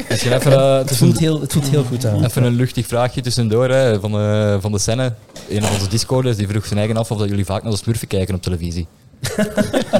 misschien 0.08 0.32
even, 0.32 0.52
eh, 0.52 0.78
Het 0.78 0.96
voelt, 0.96 1.18
heel, 1.18 1.40
het 1.40 1.52
voelt 1.52 1.68
heel 1.68 1.84
goed 1.84 2.06
aan. 2.06 2.24
even 2.24 2.42
een 2.42 2.54
luchtig 2.54 2.86
vraagje 2.86 3.20
tussendoor 3.20 3.68
hè, 3.70 4.00
van, 4.00 4.12
de, 4.12 4.58
van 4.60 4.72
de 4.72 4.78
scène. 4.78 5.14
Een 5.48 5.62
van 5.62 5.72
onze 5.72 5.88
Discorders 5.88 6.36
die 6.36 6.48
vroeg 6.48 6.66
zijn 6.66 6.78
eigen 6.78 6.96
af 6.96 7.10
of 7.10 7.18
dat 7.18 7.28
jullie 7.28 7.44
vaak 7.44 7.62
naar 7.62 7.72
de 7.72 7.78
smurfen 7.78 8.08
kijken 8.08 8.34
op 8.34 8.42
televisie. 8.42 8.86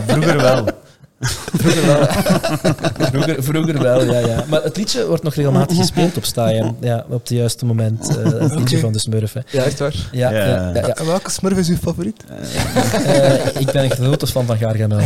Vroeger 0.06 0.36
wel. 0.36 0.66
Vroeger 1.20 1.86
wel. 1.86 2.06
vroeger, 3.10 3.42
vroeger 3.42 3.82
wel, 3.82 4.04
ja, 4.04 4.18
ja. 4.18 4.44
Maar 4.48 4.62
het 4.62 4.76
liedje 4.76 5.06
wordt 5.06 5.22
nog 5.22 5.34
regelmatig 5.34 5.76
gespeeld 5.76 6.16
op 6.16 6.24
Staaien. 6.24 6.76
Ja, 6.80 7.04
op 7.08 7.20
het 7.20 7.28
juiste 7.28 7.64
moment. 7.66 8.08
eh, 8.18 8.24
het 8.40 8.54
liedje 8.54 8.78
van 8.78 8.92
de 8.92 8.98
smurfen. 8.98 9.44
Ja, 9.50 9.62
echt 9.62 9.78
waar? 9.78 9.94
Ja, 10.12 10.30
Ja. 10.30 10.38
ja. 10.38 10.46
ja, 10.46 10.70
ja. 10.74 10.88
En 10.94 11.06
welke 11.06 11.30
smurf 11.30 11.56
is 11.58 11.68
uw 11.68 11.76
favoriet? 11.76 12.24
Eh, 13.04 13.60
ik 13.60 13.72
ben 13.72 13.84
een 13.84 13.90
grote 13.90 14.26
fan 14.26 14.46
van 14.46 14.56
Gargamel. 14.58 14.98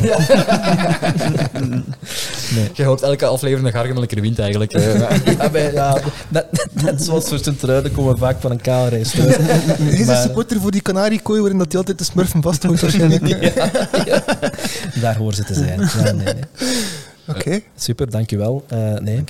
Nee. 2.54 2.70
Je 2.72 2.84
hoopt 2.84 3.02
elke 3.02 3.26
aflevering 3.26 3.64
dat 3.66 3.74
Gargamel 3.76 4.02
een 4.02 4.08
keer 4.08 4.20
wint 4.20 4.38
eigenlijk. 4.38 4.72
Ja, 4.72 5.50
bij- 5.50 5.72
ja, 5.72 5.98
net, 6.28 6.46
net 6.82 7.02
zoals 7.04 7.28
voor 7.28 7.38
Sint-Truiden 7.38 7.92
komen 7.92 8.12
we 8.12 8.18
vaak 8.18 8.36
van 8.40 8.50
een 8.50 8.60
kaalreis. 8.60 9.12
Hij 9.12 10.00
is 10.00 10.08
een 10.08 10.16
supporter 10.22 10.60
voor 10.60 10.70
die 10.70 10.80
kanariekooi 10.82 11.40
waarin 11.40 11.58
dat 11.58 11.66
hij 11.68 11.76
altijd 11.78 11.98
de 11.98 12.04
smurfen 12.04 12.42
vasthoudt 12.42 12.80
waarschijnlijk. 12.80 13.52
Daar 15.00 15.16
horen 15.16 15.34
ze 15.36 15.44
te 15.44 15.54
zijn. 15.54 15.80
Nee, 16.02 16.12
nee. 16.12 16.34
Oké. 17.36 17.60
Super, 17.76 18.10
dankjewel. 18.10 18.64
Eh 18.68 18.94
nee. 18.94 19.24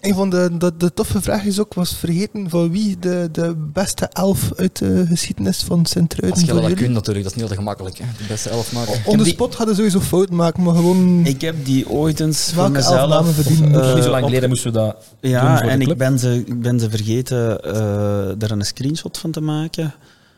Een 0.00 0.14
van 0.14 0.30
de, 0.30 0.50
de, 0.58 0.72
de 0.76 0.92
toffe 0.94 1.22
vragen 1.22 1.46
is 1.48 1.60
ook, 1.60 1.74
was 1.74 1.96
vergeten 1.96 2.50
van 2.50 2.70
wie 2.70 2.96
de, 2.98 3.28
de 3.32 3.54
beste 3.72 4.08
elf 4.12 4.50
uit 4.56 4.78
de 4.78 5.04
geschiedenis 5.08 5.62
van 5.62 5.86
Sint-Truiden 5.86 6.30
Als 6.40 6.48
je 6.48 6.52
dat 6.54 6.62
jullie? 6.62 6.76
kunt 6.76 6.92
natuurlijk, 6.94 7.24
dat 7.24 7.34
is 7.36 7.40
niet 7.42 7.50
altijd 7.50 7.58
gemakkelijk. 7.60 7.98
Hè. 7.98 8.04
De 8.18 8.24
beste 8.28 8.48
elf 8.48 8.72
maken. 8.72 8.92
On 9.04 9.16
the 9.16 9.22
die- 9.24 9.32
spot 9.32 9.54
hadden 9.54 9.74
sowieso 9.76 10.00
fout 10.00 10.30
maken, 10.30 10.62
maar 10.62 10.74
gewoon... 10.74 11.26
Ik 11.26 11.40
heb 11.40 11.54
die 11.64 11.88
ooit 11.90 12.20
eens 12.20 12.50
voor 12.54 12.62
elf 12.62 12.72
mezelf... 12.72 13.08
namen 13.08 13.34
verdienen? 13.34 13.82
eh, 13.82 13.94
Niet 13.94 14.04
zo 14.04 14.10
lang 14.10 14.22
op- 14.22 14.28
geleden 14.28 14.48
moesten 14.48 14.72
we 14.72 14.78
dat 14.78 14.96
doen 15.20 15.30
Ja, 15.30 15.58
voor 15.58 15.68
en 15.68 15.80
ik 15.80 15.96
ben 15.96 16.18
ze, 16.18 16.42
ik 16.46 16.60
ben 16.60 16.80
ze 16.80 16.90
vergeten 16.90 17.62
eh 17.64 18.42
er 18.42 18.50
een 18.50 18.64
screenshot 18.66 19.18
van 19.18 19.30
te 19.30 19.40
maken. 19.40 19.94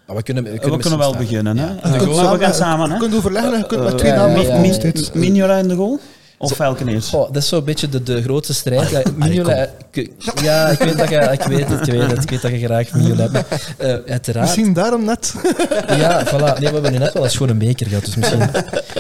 Maar 0.07 0.17
we 0.17 0.23
kunnen, 0.23 0.45
we 0.45 0.51
We 0.51 0.59
kunnen, 0.59 0.81
kunnen, 0.81 0.99
wel 0.99 1.17
beginnen. 1.17 1.59
Hè? 1.59 1.65
Ja. 1.65 1.71
Je 1.93 1.97
kunt 1.99 2.11
we 2.11 2.15
samen- 2.15 2.41
gaan 2.41 2.55
samen. 2.55 2.87
Je 2.87 2.93
Hè? 2.93 2.99
kunt 2.99 3.15
overleggen 3.15 3.53
en 3.53 3.59
je 3.59 3.67
kunt 3.67 3.83
met 3.83 3.93
Eh, 3.93 3.99
twee 3.99 4.13
eh, 4.13 4.17
namen 4.19 4.39
Mi- 4.39 4.49
af 4.51 4.59
Mi- 4.61 4.73
steeds. 4.73 5.13
Mignola 5.13 5.57
in 5.59 5.69
de 5.69 5.75
goal? 5.75 6.01
Of 6.39 6.53
Velkeneers? 6.53 7.07
starten. 7.07 7.29
Oh, 7.29 7.35
dat 7.35 7.43
is 7.43 7.49
zo'n 7.49 7.65
beetje 7.65 7.89
de, 7.89 8.03
de 8.03 8.23
grote 8.23 8.55
strijd. 8.55 8.91
Ja, 8.91 9.03
Mignola, 9.17 9.67
ik- 9.93 10.11
ja, 10.43 10.67
ik 10.69 10.79
weet, 10.79 10.99
dat 10.99 11.09
je, 11.09 11.17
ik 11.17 11.43
weet 11.43 11.69
het, 11.69 11.87
ik 11.87 11.93
weet 11.93 12.11
het. 12.11 12.23
Ik 12.23 12.31
weet 12.31 12.43
dat 12.43 12.51
je 12.51 12.59
graag 12.59 12.93
Mignola 12.93 13.21
hebt. 13.31 13.33
Maar, 13.33 13.75
eh, 13.79 14.11
uiteraard. 14.13 14.47
Misschien 14.47 14.73
daarom 14.73 15.05
net. 15.05 15.35
Ja, 16.03 16.27
voilà. 16.27 16.31
Nee, 16.59 16.69
we 16.69 16.73
hebben 16.73 16.93
nu 16.93 16.99
net 16.99 17.13
wel 17.13 17.25
eens 17.25 17.33
gewoon 17.37 17.49
een 17.49 17.59
beker 17.59 17.87
gehad, 17.87 18.05
dus 18.05 18.15
misschien... 18.17 18.41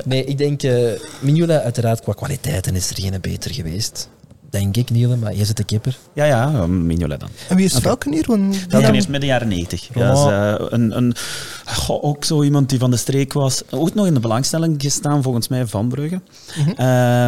Nee, 0.05 0.25
ik 0.25 0.39
denk... 0.39 0.63
eh 0.63 0.75
Mignola, 1.21 1.61
uiteraard, 1.61 2.01
qua 2.01 2.13
kwaliteiten 2.13 2.75
is 2.77 2.91
er 2.91 2.97
geen 3.01 3.15
beter 3.21 3.55
geweest. 3.55 4.09
Denk 4.53 4.77
ik, 4.77 4.91
Niele, 4.91 5.17
maar 5.17 5.35
jij 5.35 5.45
zit 5.45 5.57
de 5.57 5.65
kipper. 5.65 5.97
Ja, 6.15 6.25
ja, 6.25 6.53
eh, 6.53 6.65
Mignola 6.65 7.17
dan. 7.17 7.29
En 7.49 7.57
wie 7.57 7.65
is 7.65 7.73
Valkenier? 7.73 8.23
Die 8.27 8.35
Velkeneers 8.37 8.71
hebben- 8.71 9.11
midden 9.11 9.29
jaren 9.29 9.49
90. 9.49 9.89
Ja. 9.95 10.01
Ja, 10.01 10.13
is, 10.13 10.59
eh, 10.61 10.67
een, 10.69 10.97
een, 10.97 11.15
goh, 11.67 12.05
ook 12.05 12.25
zo 12.25 12.43
iemand 12.43 12.69
die 12.69 12.79
van 12.79 12.91
de 12.91 12.97
streek 12.97 13.33
was. 13.33 13.63
Ook 13.71 13.95
nog 13.95 14.07
in 14.07 14.15
de 14.15 14.21
belangstelling 14.21 14.83
gestaan, 14.83 15.23
volgens 15.23 15.49
mij, 15.49 15.67
van 15.67 15.89
Brugge. 15.89 16.21
Mhm. 16.57 16.71
Eh, 16.71 16.77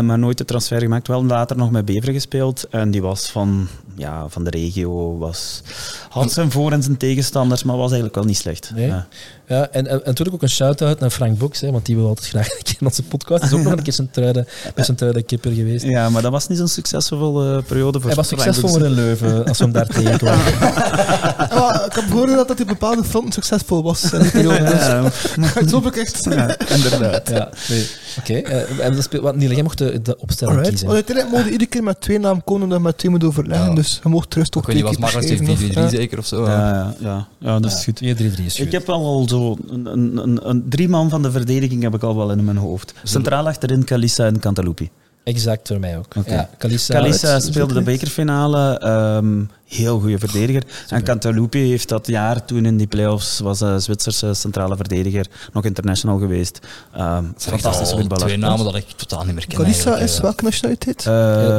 maar 0.00 0.18
nooit 0.18 0.38
de 0.38 0.44
transfer 0.44 0.80
gemaakt. 0.80 1.08
Wel 1.08 1.24
later 1.24 1.56
nog 1.56 1.70
met 1.70 1.84
Beveren 1.84 2.14
gespeeld. 2.14 2.66
En 2.70 2.90
die 2.90 3.02
was 3.02 3.30
van 3.30 3.68
ja, 3.96 4.28
van 4.28 4.44
de 4.44 4.50
regio. 4.50 5.18
Was, 5.18 5.62
had 6.08 6.32
zijn 6.32 6.50
voor- 6.50 6.72
en 6.72 6.82
zijn 6.82 6.96
tegenstanders, 6.96 7.62
maar 7.62 7.76
was 7.76 7.84
eigenlijk 7.86 8.14
wel 8.14 8.24
niet 8.24 8.36
slecht. 8.36 8.70
Nee. 8.74 8.86
Ja. 8.86 9.06
Ja, 9.46 9.68
en, 9.70 9.86
en, 9.86 10.00
natuurlijk 10.04 10.34
ook 10.36 10.42
een 10.42 10.48
shout-out 10.48 11.00
naar 11.00 11.10
Frank 11.10 11.38
Boks, 11.38 11.60
hè, 11.60 11.70
want 11.70 11.86
die 11.86 11.96
wil 11.96 12.06
altijd 12.06 12.26
graag 12.28 12.46
een 12.56 12.62
keer 12.62 12.76
in 12.80 12.86
onze 12.86 13.02
podcast. 13.02 13.42
Hij 13.42 13.50
is 13.50 13.56
ook 13.58 13.62
nog 13.62 13.72
een 13.72 13.82
keer 13.82 13.92
zijn 13.92 14.10
truiden, 14.10 14.46
bij 14.74 14.84
zijn 14.84 14.96
truiden 14.96 15.24
kipper 15.24 15.52
geweest. 15.52 15.84
ja, 15.84 16.08
maar 16.10 16.22
dat 16.22 16.32
was 16.32 16.48
niet 16.48 16.58
zo'n 16.58 16.68
succesvolle 16.68 17.62
periode 17.62 17.98
voor 17.98 18.06
Hij 18.06 18.16
was 18.16 18.28
succesvol 18.28 18.84
in 18.84 18.90
Leuven, 18.90 19.44
als 19.46 19.58
we 19.58 19.64
hem 19.64 19.72
daar 19.72 19.86
tegenkwamen. 19.86 20.44
Ah, 21.54 21.86
ik 21.86 21.92
heb 21.94 22.04
gehoord 22.04 22.28
dat 22.28 22.48
hij 22.48 22.60
op 22.60 22.66
bepaalde 22.66 23.04
fronten 23.04 23.32
succesvol 23.32 23.82
was. 23.82 24.12
in 24.12 24.20
die 24.20 24.30
periode, 24.30 24.64
dus 24.64 24.86
Ja, 24.86 25.76
ook 25.76 25.96
echt. 25.96 26.24
ja, 26.24 26.58
inderdaad. 26.68 27.28
Ja, 27.28 27.50
nee. 27.68 27.86
Oké, 28.18 28.34
eh, 28.34 28.86
en 28.86 28.94
dat 28.94 29.02
speelt, 29.04 29.22
wat, 29.22 29.36
Niel, 29.36 29.50
jij 29.50 29.62
mocht 29.62 29.78
de, 29.78 30.02
de 30.02 30.16
opstelling 30.18 30.56
Alright. 30.56 30.68
kiezen. 30.68 30.86
Want 30.86 30.98
uiteindelijk 31.06 31.36
mogen 31.36 31.52
iedere 31.52 31.70
keer 31.70 31.82
met 31.82 32.00
twee 32.00 32.18
namen 32.18 32.44
komen 32.44 32.68
dat 32.68 32.80
met 32.80 32.98
twee 32.98 33.10
moet 33.10 33.24
overleggen. 33.24 33.66
Ja. 33.66 33.72
Dus 33.84 34.00
je 34.02 34.08
mocht 34.08 34.34
rust 34.34 34.56
ook 34.56 34.68
Ik 34.68 34.74
weet 34.74 34.84
niet, 34.84 34.92
twee 34.92 35.00
was 35.02 35.10
keer 35.12 35.20
Magnus 35.20 35.38
beschrijven, 35.38 35.68
4 35.68 35.68
of- 35.68 35.88
3 35.88 35.98
ja. 35.98 36.00
zeker 36.02 36.18
of 36.18 36.26
zo? 36.26 36.46
Ja, 36.46 36.58
ja, 36.68 36.94
ja, 37.00 37.28
ja, 37.38 37.60
dat 37.60 37.72
is 37.72 37.84
goed. 37.84 38.00
4-3-3 38.02 38.44
is 38.44 38.56
goed. 38.56 38.66
Ik 38.66 38.72
heb 38.72 38.88
al, 38.88 39.04
al 39.04 39.28
zo 39.28 39.56
een, 39.68 39.86
een, 39.86 40.16
een, 40.16 40.48
een 40.48 40.64
drie 40.68 40.88
man 40.88 41.10
van 41.10 41.22
de 41.22 41.30
verdediging 41.30 41.82
heb 41.82 41.94
ik 41.94 42.02
al 42.02 42.16
wel 42.16 42.30
in 42.30 42.44
mijn 42.44 42.56
hoofd. 42.56 42.94
Centraal 43.02 43.46
achterin 43.46 43.84
Kalissa 43.84 44.26
en 44.26 44.38
Cantalupi. 44.40 44.90
Exact 45.24 45.68
voor 45.68 45.80
mij 45.80 45.98
ook. 45.98 46.16
Oké. 46.16 46.34
Ja, 46.34 46.48
Kalissa, 46.88 47.40
speelde 47.40 47.74
de 47.74 47.82
bekerfinale, 47.82 48.78
ehm, 48.78 49.42
heel 49.76 50.00
goede 50.00 50.18
verdediger. 50.18 50.62
En 50.88 51.02
Cantalupi 51.04 51.68
heeft 51.68 51.88
dat 51.88 52.06
jaar 52.06 52.44
toen 52.44 52.64
in 52.64 52.76
die 52.76 52.86
playoffs, 52.86 53.38
was 53.40 53.60
een 53.60 53.80
Zwitserse 53.80 54.34
centrale 54.34 54.76
verdediger, 54.76 55.26
nog 55.52 55.64
international 55.64 56.18
geweest. 56.18 56.58
Ehm 56.92 57.24
fantastische 57.36 57.96
voetballer. 57.96 58.24
Twee 58.26 58.36
namen 58.38 58.64
dat 58.64 58.74
ik 58.74 58.84
totaal 58.96 59.24
niet 59.24 59.34
meer 59.34 59.46
ken. 59.46 59.58
Carissa 59.58 59.96
is 59.96 60.16
eh. 60.16 60.22
welke 60.22 60.44
nationaliteit? 60.44 61.06
Eh, 61.06 61.12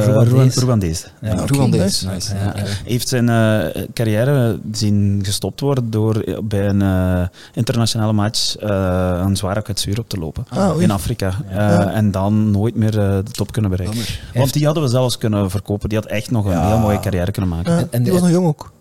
Rwandees. 0.04 0.54
Rwan- 1.20 1.46
Rwandees. 1.46 2.00
Ja, 2.00 2.10
nice. 2.10 2.10
nice. 2.10 2.34
Ja, 2.34 2.54
heeft 2.84 3.08
zijn 3.08 3.28
eh, 3.28 3.82
carrière 3.94 4.58
zien 4.72 5.20
gestopt 5.24 5.60
worden 5.60 5.90
door 5.90 6.24
bij 6.44 6.68
een 6.68 6.82
eh, 6.82 7.22
internationale 7.54 8.12
match 8.12 8.56
eh, 8.56 9.20
een 9.24 9.36
zware 9.36 9.62
kwetsuur 9.62 9.98
op 9.98 10.08
te 10.08 10.16
lopen 10.18 10.46
Ah, 10.48 10.80
in 10.80 10.90
Afrika. 10.90 11.32
Ja. 11.50 11.86
Eh, 11.88 11.96
En 11.96 12.10
dan 12.10 12.50
nooit 12.50 12.74
meer 12.76 12.98
eh, 13.00 13.16
de 13.24 13.30
top 13.30 13.52
kunnen 13.52 13.70
bereiken. 13.70 14.00
Want 14.34 14.52
die 14.52 14.64
hadden 14.64 14.82
we 14.82 14.88
zelfs 14.88 15.18
kunnen 15.18 15.50
verkopen. 15.50 15.88
Die 15.88 15.98
had 15.98 16.06
echt 16.06 16.30
nog 16.30 16.44
een 16.44 16.50
Ja. 16.50 16.66
heel 16.68 16.78
mooie 16.78 17.00
carrière 17.00 17.30
kunnen 17.30 17.50
maken. 17.50 17.72
Ja, 17.72 17.78
en- 17.78 17.88
en 17.90 18.05
die 18.10 18.20
was 18.20 18.22
nog 18.22 18.30
jong 18.30 18.46
ook. 18.46 18.72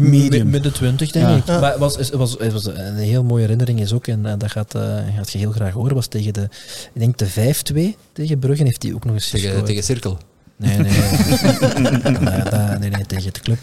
Medium. 0.00 0.50
Midden 0.50 0.72
20, 0.72 1.10
denk 1.10 1.26
Ja. 1.28 1.36
ik. 1.36 1.46
Ja. 1.46 1.60
Maar 1.60 1.70
het 1.70 1.78
was, 1.78 1.96
het 1.96 2.10
was, 2.10 2.32
het 2.38 2.52
was 2.52 2.64
een 2.66 2.96
heel 2.96 3.24
mooie 3.24 3.40
herinnering 3.42 3.80
is 3.80 3.92
ook, 3.92 4.06
en, 4.06 4.26
eh, 4.26 4.32
dat 4.38 4.50
gaat, 4.50 4.74
eh, 4.74 4.96
gaat 5.16 5.30
je 5.32 5.38
heel 5.38 5.52
graag 5.52 5.72
horen, 5.72 5.94
was 5.94 6.06
tegen 6.06 6.32
de, 6.32 6.42
ik 6.92 7.00
denk 7.00 7.18
de 7.18 7.26
5-2 7.26 7.96
tegen 8.12 8.38
Bruggen 8.38 8.66
heeft 8.66 8.82
hij 8.82 8.94
ook 8.94 9.04
nog 9.04 9.14
eens 9.14 9.30
Tegen, 9.30 9.46
gescoord. 9.46 9.66
tegen 9.66 9.82
Cirkel. 9.84 10.18
Nee, 10.56 10.78
nee, 10.78 10.92
nee. 10.92 12.12
nee, 12.18 12.42
dat- 12.42 12.78
nee, 12.78 12.90
nee, 12.90 13.06
tegen 13.06 13.32
de 13.32 13.40
club. 13.40 13.58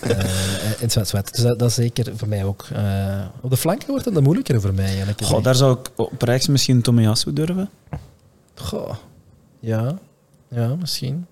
Eh, 0.00 0.18
in 0.78 0.90
zwart, 0.90 1.08
zwart. 1.08 1.34
Dus 1.34 1.44
dat, 1.44 1.58
dat 1.58 1.68
is 1.68 1.74
zeker 1.74 2.12
voor 2.16 2.28
mij 2.28 2.44
ook. 2.44 2.66
Eh, 2.72 3.24
op 3.40 3.50
de 3.50 3.56
flanken 3.56 3.88
wordt 3.88 4.04
het 4.04 4.16
een 4.16 4.22
moeilijker 4.22 4.60
voor 4.60 4.74
mij, 4.74 4.84
eigenlijk. 4.84 5.22
Goh, 5.24 5.42
daar 5.42 5.54
zou 5.54 5.78
ik 5.78 5.90
op 5.96 6.22
rechts 6.22 6.48
misschien 6.48 6.82
Tomiyasu 6.82 7.32
durven. 7.32 7.70
Goh. 8.54 8.94
Ja, 9.60 9.98
ja, 10.48 10.74
misschien. 10.74 11.26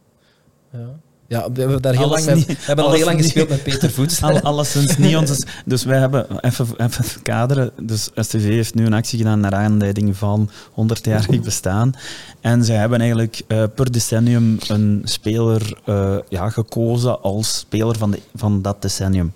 Ja. 0.72 0.88
Ja, 1.28 1.52
we 1.52 1.60
hebben 1.60 1.82
daar 1.82 1.94
heel 1.94 2.02
Alles 2.04 2.24
lang, 2.24 2.36
mee- 2.36 2.46
niet- 2.48 2.58
we 2.58 2.64
hebben 2.64 2.84
al 2.84 2.90
alles 2.90 3.00
heel 3.02 3.10
lang 3.12 3.22
gespeeld 3.22 3.48
met 3.48 3.62
Peter 3.62 3.90
Voets. 3.90 4.22
Al, 4.22 4.40
alleszins 4.40 4.96
niet 4.96 5.16
onze... 5.16 5.46
Dus 5.64 5.84
wij 5.84 5.98
hebben, 5.98 6.26
even, 6.40 6.66
even 6.76 7.22
kaderen, 7.22 7.70
dus 7.80 8.10
STV 8.14 8.42
heeft 8.42 8.74
nu 8.74 8.86
een 8.86 8.92
actie 8.94 9.18
gedaan 9.18 9.40
naar 9.40 9.54
aanleiding 9.54 10.16
van 10.16 10.50
100-jarig 10.70 11.40
bestaan. 11.40 11.92
En 12.40 12.64
zij 12.64 12.76
hebben 12.76 12.98
eigenlijk 12.98 13.40
eh, 13.46 13.62
per 13.74 13.92
decennium 13.92 14.58
een 14.68 15.00
speler 15.04 15.78
eh, 15.84 16.16
ja, 16.28 16.50
gekozen 16.50 17.22
als 17.22 17.58
speler 17.58 17.98
van, 17.98 18.10
de, 18.10 18.20
van 18.34 18.62
dat 18.62 18.82
decennium. 18.82 19.32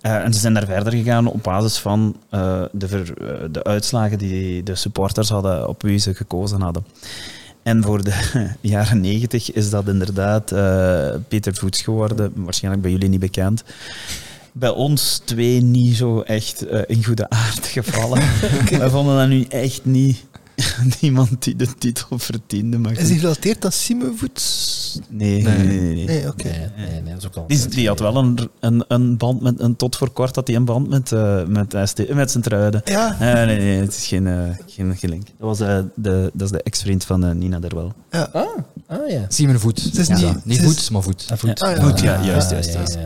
Eh, 0.00 0.14
en 0.24 0.32
ze 0.34 0.40
zijn 0.40 0.54
daar 0.54 0.66
verder 0.66 0.92
gegaan 0.92 1.26
op 1.26 1.42
basis 1.42 1.78
van 1.78 2.16
de, 2.72 2.88
ver- 2.88 3.52
de 3.52 3.64
uitslagen 3.64 4.18
die 4.18 4.62
de 4.62 4.74
supporters 4.74 5.28
hadden 5.28 5.68
op 5.68 5.82
wie 5.82 5.98
ze 5.98 6.14
gekozen 6.14 6.60
hadden. 6.60 6.84
En 7.62 7.82
voor 7.82 8.04
de 8.04 8.14
jaren 8.60 9.00
negentig 9.00 9.52
is 9.52 9.70
dat 9.70 9.88
inderdaad 9.88 10.52
eh, 10.52 11.14
Peter 11.28 11.54
Voets 11.54 11.82
geworden, 11.82 12.32
waarschijnlijk 12.34 12.82
bij 12.82 12.92
jullie 12.92 13.08
niet 13.08 13.20
bekend. 13.20 13.64
Bij 14.52 14.70
ons 14.70 15.20
twee 15.24 15.60
niet 15.60 15.96
zo 15.96 16.20
echt 16.20 16.66
eh, 16.66 16.80
in 16.86 17.04
goede 17.04 17.28
aard 17.28 17.66
gevallen. 17.66 18.22
Wij 18.78 18.90
vonden 18.90 19.16
dat 19.16 19.28
nu 19.28 19.44
echt 19.44 19.84
niet 19.84 20.24
niemand 21.00 21.42
die 21.42 21.56
de 21.56 21.74
titel 21.78 22.18
verdiende. 22.18 22.78
Maar 22.78 22.92
Is 22.92 23.06
die 23.06 23.16
gerelateerd 23.18 23.64
aan 23.64 23.72
Simon 23.72 24.14
Voets? 24.18 24.98
Nee, 25.08 25.42
Nee. 25.42 25.56
nee, 25.58 25.80
nee. 25.94 26.04
nee, 26.06 26.26
oké. 26.28 26.48
Nee, 26.48 26.68
nee, 26.76 27.00
nee. 27.02 27.46
Die, 27.46 27.68
die 27.68 27.88
had 27.88 28.00
wel 28.00 28.16
een, 28.16 28.38
een, 28.60 28.84
een 28.88 29.16
band 29.16 29.40
met, 29.42 29.60
een, 29.60 29.76
tot 29.76 29.96
voor 29.96 30.10
kort 30.10 30.34
had 30.36 30.46
hij 30.46 30.56
een 30.56 30.64
band 30.64 30.88
met, 30.88 31.12
eh 31.12 31.44
met, 31.46 31.76
ST, 31.84 32.14
met 32.14 32.30
zijn 32.30 32.42
truiden. 32.42 32.82
Ja, 32.84 33.16
Nee, 33.20 33.46
nee, 33.46 33.58
nee, 33.58 33.80
het 33.80 33.96
is 33.96 34.06
geen, 34.06 34.26
eh, 34.26 34.34
geen, 34.66 34.96
geen 34.96 35.10
link. 35.10 35.26
Dat, 35.26 35.34
was, 35.38 35.60
eh, 35.60 35.78
de, 35.94 36.30
dat 36.32 36.42
is 36.46 36.50
de 36.50 36.62
ex-vriend 36.62 37.04
van 37.04 37.38
Nina 37.38 37.58
Derwel. 37.58 37.92
ja. 38.10 38.28
Ah, 38.32 38.46
ah 38.86 39.10
ja. 39.10 39.24
Simon 39.28 39.58
Voet. 39.58 39.82
Het 39.82 39.98
is 39.98 40.06
Ja, 40.06 40.14
niet- 40.14 40.44
niet 40.44 40.56
het 40.60 40.66
is- 40.70 40.74
Voet, 40.76 40.90
maar 40.90 41.02
Voet. 41.02 41.26
Ah, 41.30 41.38
voet. 41.38 41.60
Ah, 41.62 41.76
ja. 41.76 41.82
Voet, 41.82 42.00
ja, 42.00 42.14
Ah, 42.16 42.24
juist, 42.24 42.50
juist, 42.50 42.68
ja, 42.72 42.74
juist. 42.74 42.98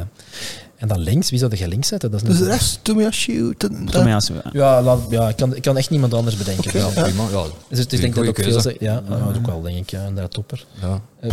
Ja, 0.84 0.90
ja. 0.90 0.94
En 0.94 1.02
dan 1.04 1.12
links, 1.12 1.30
wie 1.30 1.38
zou 1.38 1.56
je 1.56 1.68
links 1.68 1.88
zetten? 1.88 2.10
Dat 2.10 2.20
is 2.22 2.26
Dus 2.28 2.36
de 2.38 2.42
natuurlijk- 2.44 2.68
rest, 2.70 2.84
Tomiyashi. 2.84 3.54
ten- 3.56 3.88
Tomiyasu, 3.90 4.34
ja. 4.34 4.50
Ja, 4.52 4.82
laat, 4.82 4.98
ja 5.10 5.28
ik, 5.28 5.36
kan, 5.36 5.54
ik 5.56 5.62
kan 5.62 5.76
echt 5.76 5.90
niemand 5.90 6.14
anders 6.14 6.36
bedenken. 6.36 6.78
Ja. 6.78 6.86
Ja, 6.94 7.02
prima. 7.02 7.22
Ja, 7.30 7.44
Dus 7.68 7.78
is 7.92 8.00
denk 8.00 8.14
ik 8.16 8.20
dat 8.20 8.28
ook 8.28 8.36
veel 8.36 8.60
Ja, 8.80 8.92
ja, 8.92 9.00
dat 9.18 9.30
is 9.30 9.36
ook 9.36 9.46
wel, 9.46 9.62
denk 9.62 9.76
ik. 9.76 9.90
Ja, 9.90 10.00
inderdaad, 10.06 10.30
topper. 10.30 10.64
ja. 10.80 11.00
Eh, 11.20 11.30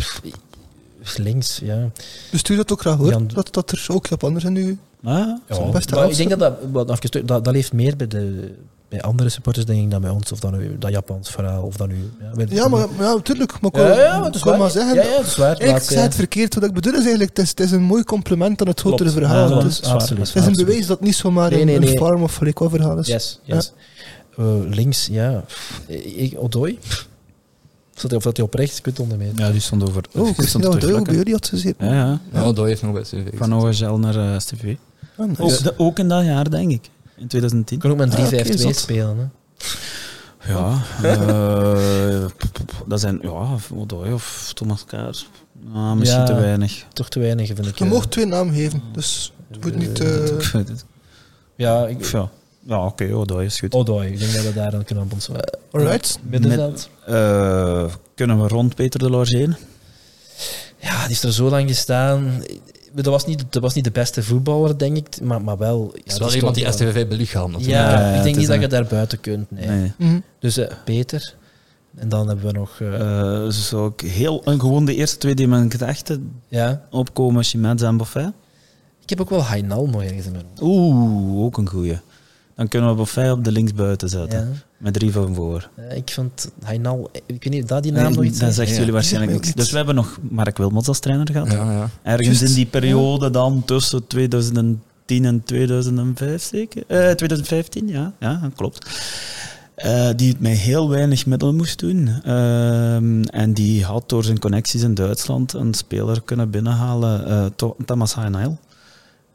links, 1.15 1.60
ja. 1.64 1.90
Dus 2.32 2.40
stuur 2.40 2.57
dat 2.57 2.72
ook 2.72 2.80
graag 2.82 2.98
hoor. 2.98 3.10
Jan- 3.10 3.28
Dat, 3.34 3.53
dat 3.53 3.72
er 3.72 3.86
ook 3.91 4.07
Japanners 4.07 4.44
in 4.44 4.53
nu. 4.53 4.78
Ah, 5.03 5.14
ja 5.48 5.69
beste 5.72 5.95
maar 5.95 6.10
ik 6.10 6.15
denk 6.18 6.30
dat 6.30 6.40
dat, 6.40 6.53
wat 6.72 6.90
even 6.90 7.10
terug- 7.11 7.26
dat, 7.26 7.44
dat 7.44 7.53
leeft 7.53 7.73
meer 7.73 7.95
bij, 7.95 8.07
de, 8.07 8.53
bij 8.91 9.01
andere 9.01 9.30
supporters, 9.30 9.65
denk 9.65 9.81
ik, 9.84 9.91
dan 9.91 10.01
bij 10.01 10.09
ons. 10.09 10.31
Of 10.31 10.39
dan 10.39 10.57
nu 10.57 10.76
dat 10.80 10.91
Japans 10.91 11.30
verhaal, 11.30 11.63
of 11.63 11.76
dan 11.76 11.88
nu... 11.88 12.09
Ja, 12.19 12.30
bij- 12.35 12.45
Ja, 12.49 12.68
maar, 12.68 12.88
ja, 12.99 13.13
natuurlijk. 13.13 13.61
Maar 13.61 13.72
ik 13.72 13.77
Ja, 13.77 13.99
ja, 14.03 14.19
maar 14.19 14.31
waar. 14.43 14.57
maar 14.57 14.69
zeggen. 14.69 14.95
Ja, 14.95 15.03
ja, 15.03 15.18
het 15.18 15.26
is 15.26 15.35
waar. 15.35 15.61
Ik 15.61 15.77
zei 15.81 15.99
ja. 15.99 16.05
het 16.05 16.15
verkeerd. 16.15 16.53
Wat 16.55 16.63
ik 16.63 16.73
bedoel 16.73 16.91
is 16.93 16.99
eigenlijk, 16.99 17.30
het 17.30 17.39
is, 17.39 17.49
het 17.49 17.59
is 17.59 17.72
een 17.72 17.81
mooi 17.81 18.03
compliment 18.03 18.61
aan 18.61 18.68
het 18.68 18.80
grotere 18.80 19.09
Klopt. 19.11 19.26
verhaal. 19.27 19.49
Ja, 19.49 19.57
het, 19.57 19.65
is. 19.65 19.84
Absoluut. 19.84 20.34
het 20.34 20.35
is 20.43 20.45
een 20.45 20.65
bewijs 20.65 20.80
dat 20.88 20.97
het 20.97 21.05
niet 21.07 21.15
zomaar 21.15 21.49
Nee, 21.49 21.59
een, 21.59 21.65
nee, 21.65 21.76
een 21.76 21.81
nee. 21.81 21.97
farm 21.97 22.23
of 22.23 22.39
Rico 22.39 22.69
verhaal 22.69 22.97
is. 22.97 23.07
Yes, 23.07 23.39
yes. 23.43 23.73
Eh, 24.38 24.45
links, 24.69 25.07
ja. 25.11 25.43
Ik, 25.88 26.34
Odoi. 26.38 26.80
Of 28.13 28.23
dat 28.23 28.38
hij 28.38 28.45
op 28.45 28.53
rechts? 28.53 28.77
Ik 28.77 28.85
weet 28.85 28.97
het 28.97 29.03
onder 29.03 29.18
mee. 29.18 29.31
Ja, 29.35 29.51
die 29.51 29.61
stond 29.61 29.84
over. 29.89 30.03
Oh, 30.15 30.27
ik 30.27 30.38
die 30.38 30.47
we 30.51 30.59
dat 30.59 30.91
ook 30.91 31.05
bij 31.05 31.15
jullie 31.15 31.34
had 31.34 31.47
gezien. 31.47 31.73
Ja, 31.80 31.93
ja. 31.93 32.19
Ja, 32.34 32.51
dat 32.51 32.65
heeft 32.65 32.81
nog 32.81 32.93
best 32.93 33.11
CV. 33.11 33.38
Van 33.38 33.53
OHL 33.53 33.93
naar 33.97 34.15
eh, 34.15 34.39
STV. 34.39 34.76
Nice. 35.18 35.41
Ook, 35.41 35.63
de- 35.63 35.73
ook 35.77 35.99
in 35.99 36.07
dat 36.07 36.26
jaar, 36.26 36.49
denk 36.49 36.72
ik. 36.72 36.89
In 37.22 37.27
2010. 37.27 37.76
Ik 37.76 37.81
kan 37.81 37.91
ook 37.91 37.98
met 37.98 38.14
een 38.14 38.19
Ah, 38.19 38.26
oké, 38.34 38.43
3-5-2 38.43 38.60
zot. 38.60 38.76
spelen. 38.76 39.18
Hè. 39.18 39.26
Ja, 40.53 40.81
eh, 41.03 42.26
p- 42.38 42.52
p- 42.65 42.84
dat 42.88 42.99
zijn 42.99 43.19
ja, 43.22 43.57
Odoi 43.76 44.14
of 44.14 44.52
Thomas 44.53 44.85
Kaars. 44.85 45.27
Ah, 45.73 45.93
misschien 45.93 46.19
Ja. 46.22 46.26
te 46.26 46.35
weinig. 46.35 46.85
Toch 46.93 47.10
te 47.10 47.19
weinig, 47.19 47.48
vind 47.48 47.68
ik. 47.68 47.77
Je 47.80 47.85
eh. 47.85 47.91
mag 47.91 48.07
twee 48.07 48.26
namen 48.26 48.53
geven, 48.56 48.81
dus 48.93 49.34
het 49.52 49.64
moet 49.64 49.76
niet... 49.76 49.99
eh, 49.99 50.07
het. 50.52 50.85
Ja, 51.56 51.88
ik, 51.88 52.06
Ja, 52.06 52.30
ja 52.68 52.85
oké, 52.85 53.14
Odoi 53.15 53.45
is 53.45 53.60
goed. 53.60 53.73
Odoi. 53.73 54.07
Ik 54.11 54.19
denk 54.19 54.34
dat 54.34 54.43
we 54.43 54.53
daar 54.53 54.72
dan 54.72 54.84
kunnen 54.84 55.03
op 55.03 55.14
ons... 55.14 55.30
alright. 55.72 56.19
Middenveld. 56.23 56.89
Eh, 57.06 57.85
kunnen 58.15 58.41
we 58.41 58.48
rond 58.48 58.76
Peter 58.76 58.99
de 58.99 59.10
Lorge 59.10 59.38
heen? 59.38 59.56
Ja, 60.77 61.02
die 61.03 61.11
is 61.11 61.23
er 61.23 61.34
zo 61.34 61.49
lang 61.49 61.68
gestaan. 61.69 62.43
Dat 62.93 63.05
was 63.05 63.26
niet, 63.26 63.43
dat 63.49 63.61
was 63.61 63.73
niet 63.73 63.84
de 63.84 63.91
beste 63.91 64.23
voetballer, 64.23 64.77
denk 64.77 64.97
ik. 64.97 65.22
Maar, 65.22 65.41
maar 65.41 65.57
wel... 65.57 65.91
Ja, 65.93 65.99
Het 66.03 66.11
is 66.11 66.18
wel 66.18 66.34
iemand 66.34 66.55
die 66.55 66.72
STVV 66.72 67.07
belichaamt. 67.07 67.51
natuurlijk. 67.51 67.77
Ja, 67.81 67.91
Ja, 67.99 68.09
ja, 68.11 68.18
ik 68.18 68.23
denk 68.23 68.35
niet 68.35 68.45
dat 68.47 68.55
een- 68.55 68.61
je 68.61 68.68
daar 68.68 68.85
buiten 68.85 69.19
kunt. 69.19 69.51
Nee. 69.51 69.68
Nee. 69.68 69.91
Mhm. 69.97 70.19
Dus 70.39 70.57
eh, 70.57 70.72
Peter. 70.85 71.34
En 71.95 72.09
dan 72.09 72.27
hebben 72.27 72.45
we 72.45 72.51
nog... 72.51 72.80
eh, 72.80 72.93
Eh, 73.45 73.49
zou 73.49 73.91
ik 73.95 74.01
heel, 74.09 74.43
en 74.43 74.59
gewoon 74.59 74.85
de 74.85 74.95
eerste 74.95 75.18
twee 75.18 75.35
die 75.35 75.47
mijn 75.47 75.72
gedachten 75.72 76.31
ja. 76.47 76.81
opkomen, 76.89 77.43
Chimède 77.43 77.85
en 77.85 77.97
Buffet. 77.97 78.31
Ik 79.03 79.09
heb 79.09 79.22
ook 79.22 79.30
wel 79.30 79.41
Hainal 79.43 79.85
mooi 79.85 80.07
ergens 80.07 80.26
in 80.26 80.31
mijn. 80.31 80.45
Oeh, 80.61 81.43
ook 81.43 81.57
een 81.57 81.68
goeie. 81.69 81.99
Dan 82.56 82.68
kunnen 82.68 82.90
we 82.90 82.95
Buffet 82.95 83.32
op 83.32 83.44
de 83.44 83.52
linksbuiten 83.52 84.10
zetten. 84.10 84.40
Ja. 84.40 84.48
Met 84.78 84.94
drie 84.94 85.11
van 85.11 85.36
voor. 85.36 85.69
Eh, 85.76 85.98
ik 85.98 86.10
vond 86.11 86.52
Hainal... 86.64 87.10
Ik 87.14 87.44
weet 87.44 87.49
niet, 87.49 87.68
dat 87.68 87.84
die 87.84 87.91
naam 87.91 88.03
nog 88.11 88.19
Nee, 88.19 88.30
iets 88.30 88.40
dat 88.40 88.53
zegt? 88.53 88.69
Ja. 88.72 88.78
jullie 88.78 88.91
waarschijnlijk 88.94 89.32
niks. 89.34 89.53
Dus 89.53 89.72
we 89.72 89.78
hebben 89.78 89.95
nog 89.95 90.19
Mark 90.30 90.57
Wilmots 90.57 90.88
als 90.88 90.99
trainer 90.99 91.28
gehad. 91.32 91.52
Ja, 91.52 91.72
ja. 91.72 91.90
Ergens 92.03 92.41
in 92.41 92.53
die 92.53 92.65
periode 92.65 93.30
dan 93.30 93.64
tussen 93.65 94.07
2010 94.07 94.80
en 95.26 95.44
2005 95.44 96.41
zeker? 96.44 96.84
Eh, 96.88 96.98
2015, 97.11 97.88
ja, 97.88 98.14
ja 98.19 98.40
dat 98.41 98.52
klopt. 98.56 98.90
Eh, 99.76 100.10
die 100.15 100.30
het 100.30 100.40
met 100.40 100.57
heel 100.57 100.90
weinig 100.90 101.26
middelen 101.26 101.56
moest 101.56 101.80
doen. 101.80 102.07
Ehm, 102.23 103.23
en 103.23 103.53
die 103.53 103.84
had 103.86 104.10
door 104.10 104.23
zijn 104.23 104.40
connecties 104.40 104.82
in 104.82 104.94
Duitsland 104.94 105.53
een 105.53 105.73
speler 105.73 106.22
kunnen 106.22 106.49
binnenhalen, 106.49 107.26
eh, 107.28 107.45
To- 107.56 107.76
Thomas 107.86 108.14
Hainal. 108.14 108.57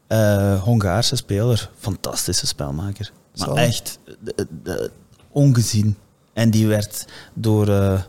Eh 0.06 0.62
Hongaarse 0.62 1.16
speler, 1.16 1.70
fantastische 1.78 2.46
spelmaker. 2.46 3.12
Maar 3.36 3.48
echt 3.48 3.98
de- 4.20 4.46
de- 4.62 4.90
ongezien. 5.30 5.96
En 6.32 6.50
die 6.50 6.66
werd 6.66 7.04
door 7.34 7.68
eh, 7.68 8.00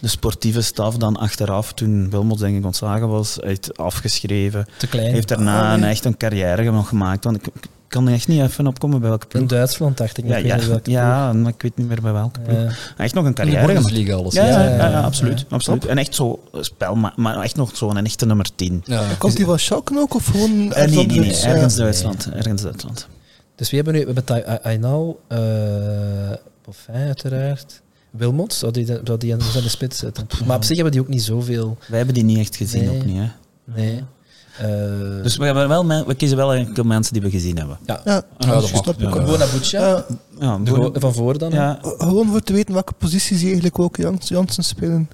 de 0.00 0.08
sportieve 0.08 0.62
staf 0.62 0.96
dan 0.96 1.16
achteraf, 1.16 1.72
toen 1.72 2.10
Wilmots 2.10 2.40
denk 2.40 2.56
ik 2.56 2.64
ontslagen 2.64 3.08
was, 3.08 3.40
uit 3.40 3.78
afgeschreven. 3.78 4.66
Te 4.78 4.86
klein. 4.86 5.12
Heeft 5.12 5.28
daarna 5.28 5.66
nee. 5.68 5.82
een, 5.82 5.88
echt 5.90 6.04
een 6.04 6.16
carrière 6.16 6.70
nog 6.70 6.88
gemaakt. 6.88 7.24
Want 7.24 7.36
ik 7.36 7.52
kan 7.88 8.06
er 8.08 8.12
echt 8.14 8.28
niet 8.28 8.40
even 8.40 8.66
opkomen 8.66 9.00
bij 9.00 9.08
welke 9.08 9.24
In 9.24 9.30
ploeg. 9.30 9.48
Duitsland 9.48 9.96
dacht 9.96 10.18
ik. 10.18 10.26
Ja, 10.26 10.36
ik 10.36 10.62
weet 10.62 10.86
ja, 10.86 11.00
ja, 11.26 11.32
maar 11.32 11.52
ik 11.52 11.62
weet 11.62 11.76
niet 11.76 11.88
meer 11.88 12.00
bij 12.02 12.12
welke 12.12 12.40
ploeg. 12.40 12.58
Ja. 12.58 12.70
Echt 12.96 13.14
nog 13.14 13.24
een 13.24 13.28
In 13.28 13.34
de 13.34 13.40
carrière 13.42 13.58
gemaakt. 13.60 13.74
Bundesliga 13.74 14.14
alles. 14.14 14.34
Ja, 14.34 14.44
ja, 14.44 14.50
Ja, 14.50 14.64
ja, 14.68 14.76
ja, 14.76 14.88
ja. 14.88 15.00
absoluut. 15.00 15.38
Ja. 15.40 15.46
absoluut. 15.48 15.86
En 15.86 15.98
echt 15.98 16.14
zo 16.14 16.40
spel, 16.60 16.94
maar, 16.94 17.12
maar 17.16 17.40
echt 17.40 17.56
nog 17.56 17.76
zo'n 17.76 17.96
echte 18.04 18.26
nummer 18.26 18.48
10. 18.54 18.82
Ja. 18.84 19.02
Komt 19.18 19.36
die 19.36 19.44
van 19.44 19.58
Schalke 19.58 19.98
ook 19.98 20.14
of 20.14 20.26
gewoon 20.26 20.72
Eh, 20.72 20.86
nee, 20.90 21.06
nee, 21.06 21.18
nee, 21.20 21.36
ergens 21.42 21.76
Duitsland. 21.76 22.28
Ergens 22.34 22.62
Duitsland. 22.62 23.08
Dus 23.56 23.70
we 23.70 23.76
hebben 23.76 23.94
nu, 23.94 24.06
we 24.06 24.12
hebben 24.14 24.62
Ainal, 24.62 25.20
eh 25.28 25.38
Boffin 26.64 26.94
uiteraard, 26.94 27.82
Wilmot, 28.10 28.54
zou 28.54 28.72
die, 28.72 28.84
de- 28.84 29.00
zou 29.04 29.18
die 29.18 29.32
aan 29.32 29.38
de 29.38 29.68
spits 29.68 29.98
zetten. 29.98 30.26
Maar 30.46 30.56
op 30.56 30.64
zich 30.64 30.74
hebben 30.74 30.92
die 30.92 31.00
ook 31.02 31.08
niet 31.08 31.22
zoveel. 31.22 31.76
Wij 31.88 31.96
hebben 31.96 32.14
die 32.14 32.24
niet 32.24 32.38
echt 32.38 32.56
gezien, 32.56 32.84
Nee. 32.84 32.96
ook 32.96 33.04
niet. 33.04 33.16
Hè. 33.16 33.26
Nee. 33.80 34.02
Eh, 34.58 34.66
Dus 35.22 35.36
we, 35.36 35.44
hebben 35.44 35.68
wel 35.68 35.84
men- 35.84 36.06
we 36.06 36.14
kiezen 36.14 36.36
wel 36.36 36.54
enkel 36.54 36.84
mensen 36.84 37.12
die 37.12 37.22
we 37.22 37.30
gezien 37.30 37.56
hebben. 37.58 37.78
Ja, 37.86 38.00
Ja, 38.04 38.22
dat 38.38 38.72
mag. 38.72 39.24
Bona 39.26 39.46
Buccia, 39.52 40.04
Ja, 40.40 40.58
van 40.92 41.14
voor 41.14 41.38
dan. 41.38 41.50
ja. 41.50 41.78
gewoon 41.82 42.28
voor 42.28 42.40
te 42.42 42.52
weten 42.52 42.74
welke 42.74 42.92
posities 42.92 43.36
die 43.36 43.46
eigenlijk 43.46 43.78
ook 43.78 43.96
Jans, 43.96 44.28
Jansen 44.28 44.64
spelen. 44.64 45.08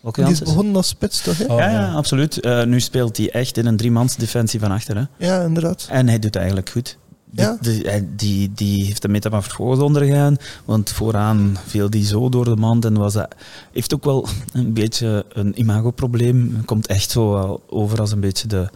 Welke 0.00 0.22
Die 0.22 0.32
is 0.32 0.38
begonnen 0.42 0.76
als 0.76 0.88
spits, 0.88 1.20
toch? 1.22 1.38
Hè? 1.38 1.44
Oh, 1.44 1.58
ja, 1.58 1.70
ja, 1.70 1.92
absoluut. 1.92 2.40
Eh, 2.40 2.64
nu 2.64 2.80
speelt 2.80 3.16
hij 3.16 3.30
echt 3.30 3.56
in 3.56 3.66
een 3.66 3.76
driemans 3.76 4.16
defensie 4.16 4.60
van 4.60 4.70
achter. 4.70 4.96
Hè. 4.96 5.26
Ja, 5.26 5.42
inderdaad. 5.42 5.86
En 5.90 6.06
hij 6.06 6.14
doet 6.16 6.24
het 6.24 6.36
eigenlijk 6.36 6.70
goed. 6.70 6.98
Die, 7.34 7.44
Ja. 7.44 7.56
die, 7.60 7.82
hij- 7.82 8.08
die, 8.16 8.52
die 8.54 8.84
heeft 8.84 9.04
een 9.04 9.10
metamorfose 9.10 9.82
ondergaan, 9.84 10.36
want 10.64 10.90
vooraan 10.90 11.56
viel 11.66 11.90
die 11.90 12.04
zo 12.06 12.28
door 12.28 12.44
de 12.44 12.56
mand 12.56 12.84
en 12.84 12.98
was 12.98 13.12
dat, 13.12 13.34
heeft 13.72 13.94
ook 13.94 14.04
wel 14.04 14.26
een 14.52 14.72
beetje 14.72 15.24
een 15.32 15.58
imagoprobleem. 15.60 16.64
Komt 16.64 16.86
echt 16.86 17.10
zo 17.10 17.30
wel 17.32 17.62
over 17.68 18.00
als 18.00 18.12
een 18.12 18.20
beetje 18.20 18.48
de, 18.48 18.68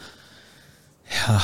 ja, 1.09 1.39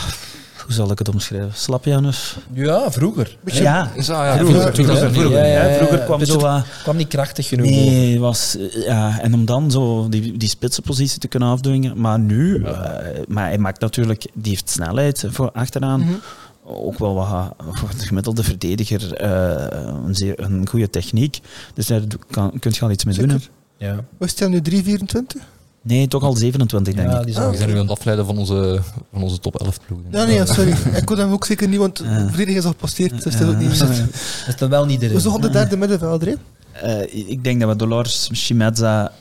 hoe 0.64 0.72
zal 0.72 0.90
ik 0.90 0.98
het 0.98 1.08
omschrijven? 1.08 1.50
Slapjanus? 1.54 2.36
Ja, 2.52 2.90
vroeger. 2.90 3.36
Beetje- 3.44 3.62
Ja, 3.62 3.90
Is 3.94 4.06
dat, 4.06 4.16
ja, 4.16 4.36
vroeger, 4.36 4.74
vroeger, 4.74 4.74
vroeger, 4.96 5.04
ja. 5.06 5.12
vroeger, 5.12 5.38
Ja, 5.38 5.44
ja, 5.44 5.60
hè. 5.60 5.70
ja. 5.70 5.76
Vroeger 5.76 5.98
kwam 6.04 6.18
Beetje 6.18 6.32
zo 6.32 6.40
wat... 6.40 6.64
kwam 6.82 6.96
niet 6.96 7.08
krachtig 7.08 7.48
genoeg. 7.48 7.66
Nee, 7.66 8.20
was, 8.20 8.56
ja, 8.86 9.20
en 9.20 9.34
om 9.34 9.44
dan 9.44 9.70
zo 9.70 10.08
die, 10.08 10.36
die 10.36 10.48
spitsenpositie 10.48 11.18
te 11.18 11.28
kunnen 11.28 11.48
afdwingen. 11.48 12.00
Maar 12.00 12.18
nu, 12.18 12.64
eh, 12.64 12.72
maar 13.28 13.46
hij 13.46 13.58
maakt 13.58 13.80
natuurlijk, 13.80 14.24
die 14.34 14.50
heeft 14.50 14.70
snelheid 14.70 15.24
voor 15.28 15.50
achteraan. 15.52 16.00
Mhm. 16.00 16.12
Ook 16.74 16.98
wel 16.98 17.14
wat, 17.14 17.54
voor 17.72 17.88
de 17.98 18.06
gemiddelde 18.06 18.42
verdediger 18.42 19.12
eh, 19.14 19.66
een, 20.06 20.14
zeer, 20.14 20.40
een 20.40 20.68
goede 20.68 20.90
techniek. 20.90 21.40
Dus 21.74 21.86
daar 21.86 22.00
kan, 22.30 22.52
kun 22.58 22.70
je 22.74 22.80
al 22.80 22.90
iets 22.90 23.04
mee 23.04 23.14
doen. 23.26 23.42
Ja. 23.76 24.04
Was 24.18 24.32
hij 24.38 24.48
nu 24.48 24.60
3,24? 24.70 25.42
Nee, 25.82 26.08
toch 26.08 26.22
al 26.22 26.34
27, 26.36 26.94
denk 26.94 27.10
Ja, 27.10 27.18
ik. 27.20 27.26
die 27.26 27.38
Ah. 27.38 27.50
We 27.50 27.56
zijn 27.56 27.68
nu 27.68 27.74
aan 27.74 27.80
het 27.80 27.90
afleiden 27.90 28.26
van 28.26 28.38
onze, 28.38 28.80
van 29.12 29.22
onze 29.22 29.38
top 29.38 29.60
11 29.60 29.78
ploegen. 29.86 30.06
Ja, 30.10 30.24
nee, 30.24 30.34
ja, 30.34 30.46
sorry. 30.46 30.70
ik 30.98 31.04
kon 31.04 31.18
hem 31.18 31.32
ook 31.32 31.44
zeker 31.46 31.68
niet, 31.68 31.78
want 31.78 32.00
Ja. 32.04 32.28
volledig 32.28 32.56
is 32.56 32.64
al 32.64 32.70
gepasseerd, 32.70 33.10
dus 33.10 33.22
dat 33.22 33.32
is 33.42 33.48
ook 33.48 33.56
niet... 33.58 33.78
Dat 33.78 33.88
is 34.48 34.56
dan 34.56 34.70
wel 34.70 34.84
niet 34.86 35.00
We 35.00 35.06
erin. 35.06 35.20
zijn 35.20 35.40
de 35.40 35.50
derde 35.50 35.76
middenvelder, 35.76 36.28
hè? 36.28 36.34
Eh, 37.02 37.28
ik 37.30 37.44
denk 37.44 37.60
dat 37.60 37.68
we 37.68 37.76
Dolores, 37.76 38.30
Shimeza 38.34 39.12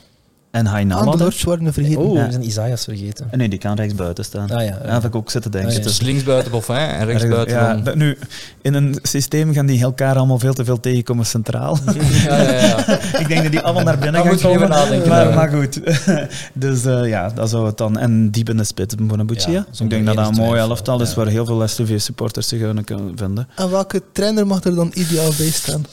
en. 0.52 0.88
Lords 1.18 1.42
waren 1.42 1.64
we 1.64 1.72
vergeten. 1.72 1.98
Oh, 2.02 2.14
Ja. 2.16 2.24
we 2.26 2.30
zijn 2.30 2.46
Isaias 2.46 2.84
vergeten. 2.84 3.26
Eh, 3.30 3.38
Nee, 3.38 3.48
die 3.48 3.58
kan 3.58 3.76
rechts 3.76 3.94
buiten 3.94 4.24
staan. 4.24 4.50
Ah 4.50 4.64
ja. 4.64 4.78
Daar 4.82 4.92
heb 4.92 5.04
ik 5.04 5.14
ook 5.14 5.30
zitten 5.30 5.50
denken. 5.50 5.70
Ah, 5.70 5.76
ja. 5.76 5.82
Dus 5.82 6.00
linksbuiten 6.00 6.50
Boffin 6.50 6.74
en 6.76 7.06
rechtsbuiten 7.06 7.54
ja, 7.56 7.72
dan... 7.74 7.84
dat- 7.84 7.94
nu, 7.94 8.18
in 8.62 8.74
een 8.74 8.98
systeem 9.02 9.52
gaan 9.52 9.66
die 9.66 9.82
elkaar 9.82 10.16
allemaal 10.16 10.38
veel 10.38 10.54
te 10.54 10.64
veel 10.64 10.80
tegenkomen 10.80 11.26
centraal. 11.26 11.78
Ja, 12.26 12.42
ja, 12.42 12.52
ja. 12.52 12.98
ik 13.22 13.28
denk 13.28 13.42
dat 13.42 13.50
die 13.50 13.60
allemaal 13.60 13.84
naar 13.84 13.98
binnen 13.98 14.22
gaan 14.24 14.38
komen. 14.38 14.68
nadenken, 14.68 15.08
maar, 15.08 15.28
ja. 15.28 15.34
maar 15.34 15.48
goed. 15.48 15.80
dus 16.52 16.84
eh, 16.84 17.08
ja, 17.08 17.28
dat 17.28 17.50
zou 17.50 17.66
het 17.66 17.76
dan. 17.78 17.98
En 17.98 18.30
diep 18.30 18.48
in 18.48 18.56
de 18.56 18.64
spits, 18.64 18.94
Bonabucci. 18.94 19.50
Ja, 19.50 19.66
Ja, 19.72 19.84
ik 19.84 19.90
denk 19.90 20.06
dat 20.06 20.16
dat 20.16 20.28
een 20.28 20.34
mooi 20.34 20.60
elftal 20.60 21.00
is 21.00 21.08
ja. 21.08 21.14
waar 21.14 21.26
heel 21.26 21.44
veel 21.46 21.68
STV-supporters 21.68 22.48
zich 22.48 22.64
aan 22.64 22.84
kunnen 22.84 23.12
vinden. 23.18 23.48
En 23.56 23.70
welke 23.70 24.02
trainer 24.12 24.46
mag 24.46 24.64
er 24.64 24.74
dan 24.74 24.90
ideaal 24.94 25.30
bij 25.38 25.50
staan? 25.50 25.84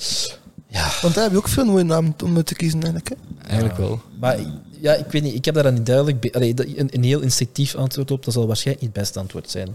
Ja. 0.72 0.88
Want 1.02 1.14
daar 1.14 1.24
heb 1.24 1.32
je 1.32 1.38
ook 1.38 1.48
veel 1.48 1.66
mooie 1.66 1.84
namen 1.84 2.14
om 2.24 2.36
uit 2.36 2.46
te 2.46 2.56
kiezen, 2.56 2.80
eigenlijk. 2.82 3.10
Hè? 3.10 3.48
Eigenlijk 3.48 3.78
wel. 3.78 4.02
Maar 4.20 4.38
ja, 4.82 4.94
ik 4.94 5.06
weet 5.12 5.24
niet, 5.24 5.34
ik 5.36 5.46
heb 5.46 5.54
daar 5.54 5.64
dan 5.64 5.74
niet 5.74 5.86
duidelijk 5.86 6.36
allee, 6.36 6.54
een, 6.76 6.90
een 6.92 7.04
heel 7.04 7.20
instinctief 7.20 7.76
antwoord 7.76 8.12
op. 8.12 8.26
Dat 8.26 8.34
zal 8.34 8.48
waarschijnlijk 8.48 8.86
niet 8.86 8.96
het 8.96 9.04
beste 9.04 9.20
antwoord 9.20 9.50
zijn. 9.52 9.70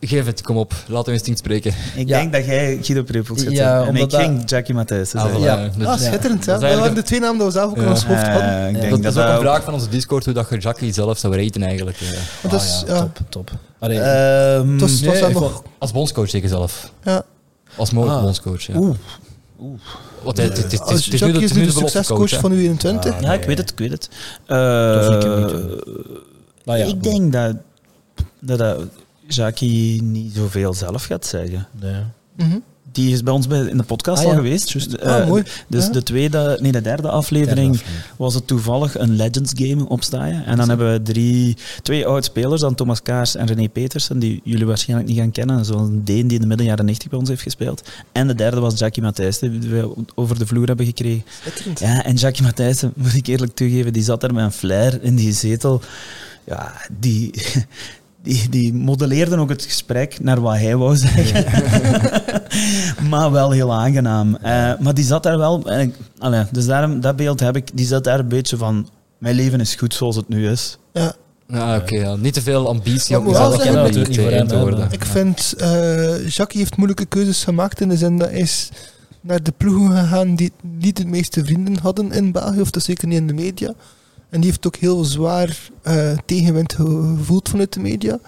Geef 0.00 0.26
het, 0.26 0.42
kom 0.42 0.56
op. 0.56 0.74
Laat 0.86 0.98
ons 1.04 1.08
instinct 1.08 1.38
spreken. 1.38 1.74
Ik 1.94 2.08
Ja. 2.08 2.18
denk 2.18 2.32
dat 2.32 2.44
jij 2.46 2.78
Guido 2.82 3.02
Prepels 3.02 3.42
gaat 3.42 3.52
Ja. 3.52 3.80
En 3.82 3.88
omdat 3.88 4.02
ik 4.02 4.10
dat- 4.10 4.20
ging 4.20 4.50
Jackie 4.50 4.74
Matthijs 4.74 5.14
Ah, 5.14 5.22
zeggen. 5.22 5.40
voilà. 5.40 5.44
Ja. 5.44 5.68
Dus- 5.78 5.86
Ah, 5.86 5.98
schitterend, 5.98 6.44
ja. 6.44 6.52
Dat 6.52 6.62
is 6.62 6.68
Dat 6.70 6.78
waren 6.78 6.94
de 6.94 7.02
twee 7.02 7.20
namen 7.20 7.36
die 7.36 7.46
we 7.46 7.52
zelf 7.52 7.70
ook 7.70 7.76
Ja. 7.76 7.82
in 7.82 7.88
ons 7.88 8.04
hoofd 8.04 8.22
hadden. 8.22 8.68
Ik 8.74 8.80
denk 8.80 8.90
dat 8.90 9.02
dat 9.02 9.16
is 9.16 9.22
ook 9.22 9.28
een 9.28 9.40
vraag 9.40 9.64
van 9.64 9.72
onze 9.74 9.88
Discord, 9.88 10.24
hoe 10.24 10.34
dat 10.34 10.48
je 10.50 10.58
Jackie 10.58 10.92
zelf 10.92 11.18
zou 11.18 11.36
raten 11.42 11.62
eigenlijk. 11.62 11.98
dat 12.42 12.52
Ah, 12.52 12.60
is, 12.62 12.82
ja, 12.86 12.94
ja, 12.94 13.00
top, 13.12 13.30
top. 13.30 13.50
Allee, 13.78 14.00
Ehm, 14.00 14.76
nee, 14.76 15.32
nog... 15.32 15.62
Als 15.78 15.92
bondscoach 15.92 16.30
zeker 16.30 16.48
zelf. 16.48 16.92
Ja. 17.04 17.22
Als 17.76 17.90
mogelijk 17.90 18.18
Ah. 18.18 18.24
bondscoach, 18.24 18.62
ja. 18.62 18.76
Oeh. 18.78 18.94
Want 20.22 20.36
het, 20.36 20.56
het, 20.56 20.72
het, 20.72 20.80
het, 20.80 20.90
is- 20.90 21.04
het 21.04 21.14
is 21.14 21.20
nu 21.20 21.32
is 21.38 21.52
nu 21.52 21.64
de 21.64 21.70
succescoach 21.70 22.30
van 22.40 22.52
U21. 22.52 22.98
Ah, 22.98 23.20
Ja, 23.20 23.28
nee. 23.28 23.38
ik 23.38 23.44
weet 23.44 23.58
het, 23.58 23.70
ik 23.70 23.78
weet 23.78 23.90
het. 23.90 24.08
Eh, 24.46 24.56
nou 26.64 26.78
ja, 26.78 26.84
ik 26.84 27.02
denk 27.02 27.32
dat, 27.32 27.56
dat, 28.38 28.58
dat 28.58 28.78
Jackie 29.28 30.02
niet 30.02 30.34
zoveel 30.34 30.74
zelf 30.74 31.04
gaat 31.04 31.26
zeggen. 31.26 31.68
nee. 31.80 32.62
Die 32.94 33.12
is 33.12 33.22
bij 33.22 33.32
ons 33.32 33.46
bij, 33.46 33.60
in 33.60 33.76
de 33.76 33.82
podcast 33.82 34.18
Ah, 34.20 34.24
al 34.24 34.30
ja. 34.30 34.36
geweest. 34.36 34.70
Juist, 34.70 35.00
Ah, 35.00 35.18
eh, 35.20 35.28
mooi. 35.28 35.42
Dus 35.68 35.84
Ja. 35.86 35.90
de 35.92 36.02
tweede, 36.02 36.58
nee, 36.60 36.72
de 36.72 36.80
derde 36.80 37.08
aflevering 37.08 37.56
Derde 37.56 37.70
aflevering. 37.78 38.16
was 38.16 38.34
het 38.34 38.46
toevallig 38.46 38.98
een 38.98 39.16
Legends 39.16 39.52
game 39.56 39.88
opstaan. 39.88 40.42
En 40.46 40.56
dan 40.56 40.68
hebben 40.68 40.92
we 40.92 41.02
drie, 41.02 41.56
twee 41.82 42.06
oud 42.06 42.24
spelers, 42.24 42.60
dan 42.60 42.74
Thomas 42.74 43.02
Kaars 43.02 43.36
en 43.36 43.46
René 43.46 43.68
Petersen, 43.68 44.18
die 44.18 44.40
jullie 44.44 44.66
waarschijnlijk 44.66 45.08
niet 45.08 45.18
gaan 45.18 45.30
kennen. 45.30 45.64
Zo'n 45.64 46.00
Deen 46.04 46.26
die 46.26 46.36
in 46.36 46.40
de 46.42 46.46
midden 46.48 46.66
jaren 46.66 46.84
90 46.84 47.10
bij 47.10 47.18
ons 47.18 47.28
heeft 47.28 47.42
gespeeld. 47.42 47.82
En 48.12 48.26
de 48.26 48.34
derde 48.34 48.60
was 48.60 48.78
Jackie 48.78 49.02
Matthijs, 49.02 49.38
die 49.38 49.50
we 49.50 49.94
over 50.14 50.38
de 50.38 50.46
vloer 50.46 50.66
hebben 50.66 50.86
gekregen. 50.86 51.24
Schitterend. 51.40 51.80
Ja, 51.80 52.04
en 52.04 52.14
Jackie 52.14 52.42
Matthijssen, 52.42 52.92
moet 52.96 53.14
ik 53.14 53.26
eerlijk 53.26 53.54
toegeven, 53.54 53.92
die 53.92 54.02
zat 54.02 54.22
er 54.22 54.34
met 54.34 54.44
een 54.44 54.52
flair 54.52 54.98
in 55.02 55.14
die 55.14 55.32
zetel. 55.32 55.80
Ja, 56.44 56.72
die, 57.00 57.34
die, 58.24 58.48
die 58.48 58.74
modelleerde 58.74 59.36
ook 59.36 59.48
het 59.48 59.62
gesprek 59.64 60.20
naar 60.22 60.40
wat 60.40 60.54
hij 60.54 60.76
wou 60.76 60.96
zeggen. 60.96 61.44
maar 63.10 63.30
wel 63.30 63.50
heel 63.50 63.72
aangenaam. 63.74 64.36
Eh, 64.36 64.72
maar 64.80 64.94
die 64.94 65.04
zat 65.04 65.22
daar 65.22 65.38
wel... 65.38 65.70
en 65.70 65.80
ik- 65.80 65.94
allee, 66.18 66.44
dus 66.50 66.66
daarom, 66.66 67.00
dat 67.00 67.16
beeld 67.16 67.40
heb 67.40 67.56
ik. 67.56 67.68
Die 67.74 67.86
zat 67.86 68.04
daar 68.04 68.18
een 68.18 68.28
beetje 68.28 68.56
van... 68.56 68.88
Mijn 69.18 69.34
leven 69.36 69.60
is 69.60 69.74
goed 69.74 69.94
zoals 69.94 70.16
het 70.16 70.28
nu 70.28 70.48
is. 70.48 70.78
Ja. 70.92 71.14
Ja, 71.48 71.76
oké. 71.76 71.96
ja. 71.96 72.16
Niet 72.16 72.34
te 72.34 72.42
veel 72.42 72.68
ambitie 72.68 73.18
om 73.18 73.26
jezelf 73.26 73.56
natuurlijk 73.56 73.82
beetje 73.84 74.06
niet 74.08 74.18
voor 74.20 74.30
in 74.30 74.36
hem, 74.36 74.46
te 74.46 74.54
hè, 74.54 74.60
worden. 74.60 74.88
Ik 74.90 75.04
vind, 75.04 75.54
eh 75.58 76.28
Jackie 76.28 76.58
heeft 76.58 76.76
moeilijke 76.76 77.04
keuzes 77.06 77.44
gemaakt 77.44 77.80
in 77.80 77.88
de 77.88 77.96
zin 77.96 78.18
dat 78.18 78.30
hij 78.30 78.38
is 78.38 78.68
naar 79.20 79.42
de 79.42 79.52
ploegen 79.56 79.96
gegaan 79.96 80.34
die 80.34 80.52
niet 80.78 80.96
de 80.96 81.06
meeste 81.06 81.44
vrienden 81.44 81.78
hadden 81.82 82.12
in 82.12 82.32
België, 82.32 82.60
of 82.60 82.70
dat 82.70 82.82
zeker 82.82 83.08
niet 83.08 83.18
in 83.18 83.26
de 83.26 83.32
media. 83.32 83.72
En 84.34 84.40
die 84.40 84.50
heeft 84.50 84.66
ook 84.66 84.76
heel 84.76 85.04
zwaar 85.04 85.58
eh, 85.82 86.10
tegenwind 86.26 86.72
ge- 86.72 87.14
gevoeld 87.18 87.48
vanuit 87.48 87.72
de 87.72 87.80
media. 87.80 88.18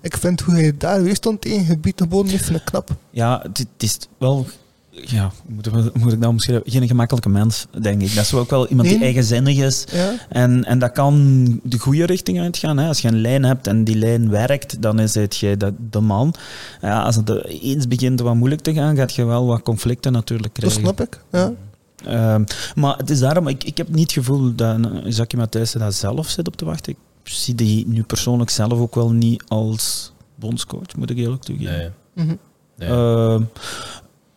Ik 0.00 0.16
vind 0.16 0.40
hoe 0.40 0.54
hij 0.54 0.74
daar 0.78 1.02
weerstand 1.02 1.40
tegen 1.40 1.64
gebied 1.64 2.00
geboden 2.00 2.30
heeft, 2.30 2.44
vind 2.44 2.58
ik 2.58 2.64
knap. 2.64 2.90
Ja, 3.10 3.40
het, 3.42 3.58
het 3.58 3.68
is 3.82 3.98
wel... 4.18 4.46
Ja, 4.90 5.30
moet, 5.46 5.66
ik- 5.66 5.72
moet 5.94 6.12
ik 6.12 6.20
dat 6.20 6.30
omschrijven? 6.30 6.70
Geen 6.72 6.86
gemakkelijke 6.88 7.28
mens, 7.28 7.66
denk 7.80 8.02
ik. 8.02 8.14
Dat 8.14 8.24
is 8.24 8.34
ook 8.34 8.50
wel 8.50 8.66
iemand 8.68 8.88
die 8.88 9.00
eigenzinnig 9.00 9.56
is. 9.56 9.84
Ja. 9.92 10.12
En, 10.28 10.64
en 10.64 10.78
dat 10.78 10.92
kan 10.92 11.44
de 11.62 11.78
goede 11.78 12.06
richting 12.06 12.40
uitgaan. 12.40 12.78
Hè. 12.78 12.88
Als 12.88 13.00
je 13.00 13.08
een 13.08 13.20
lijn 13.20 13.44
hebt 13.44 13.66
en 13.66 13.84
die 13.84 13.96
lijn 13.96 14.30
werkt, 14.30 14.82
dan 14.82 14.98
is 15.00 15.14
het 15.14 15.36
jij 15.36 15.56
de, 15.56 15.74
de 15.90 16.00
man. 16.00 16.34
Ja, 16.80 17.02
als 17.02 17.16
het 17.16 17.44
eens 17.62 17.88
begint 17.88 18.20
wat 18.20 18.34
moeilijk 18.34 18.62
te 18.62 18.74
gaan, 18.74 18.96
gaat 18.96 19.14
je 19.14 19.24
wel 19.24 19.46
wat 19.46 19.62
conflicten 19.62 20.12
natuurlijk 20.12 20.54
Dat 20.54 20.62
krijgen. 20.72 20.80
snap 20.80 21.00
ik. 21.00 21.20
Ja. 21.32 21.52
Ehm, 22.04 22.44
maar 22.74 22.96
het 22.96 23.10
is 23.10 23.18
daarom, 23.18 23.48
ik, 23.48 23.64
ik 23.64 23.76
heb 23.76 23.88
niet 23.88 24.00
het 24.02 24.12
gevoel 24.12 24.54
dat 24.54 24.74
een 24.74 25.08
Jackie 25.10 25.38
Matthijssen 25.38 25.80
daar 25.80 25.92
zelf 25.92 26.28
zit 26.28 26.46
op 26.46 26.56
te 26.56 26.64
wachten. 26.64 26.92
Ik 26.92 26.98
zie 27.32 27.54
die 27.54 27.86
nu 27.86 28.02
persoonlijk 28.02 28.50
zelf 28.50 28.72
ook 28.72 28.94
wel 28.94 29.10
niet 29.10 29.42
als 29.48 30.12
bondscoach, 30.34 30.96
moet 30.96 31.10
ik 31.10 31.16
eerlijk 31.16 31.42
toegeven. 31.42 31.92
Nee. 32.14 32.26
Mhm. 32.26 32.34
nee. 32.76 32.88
Ehm, 32.88 33.42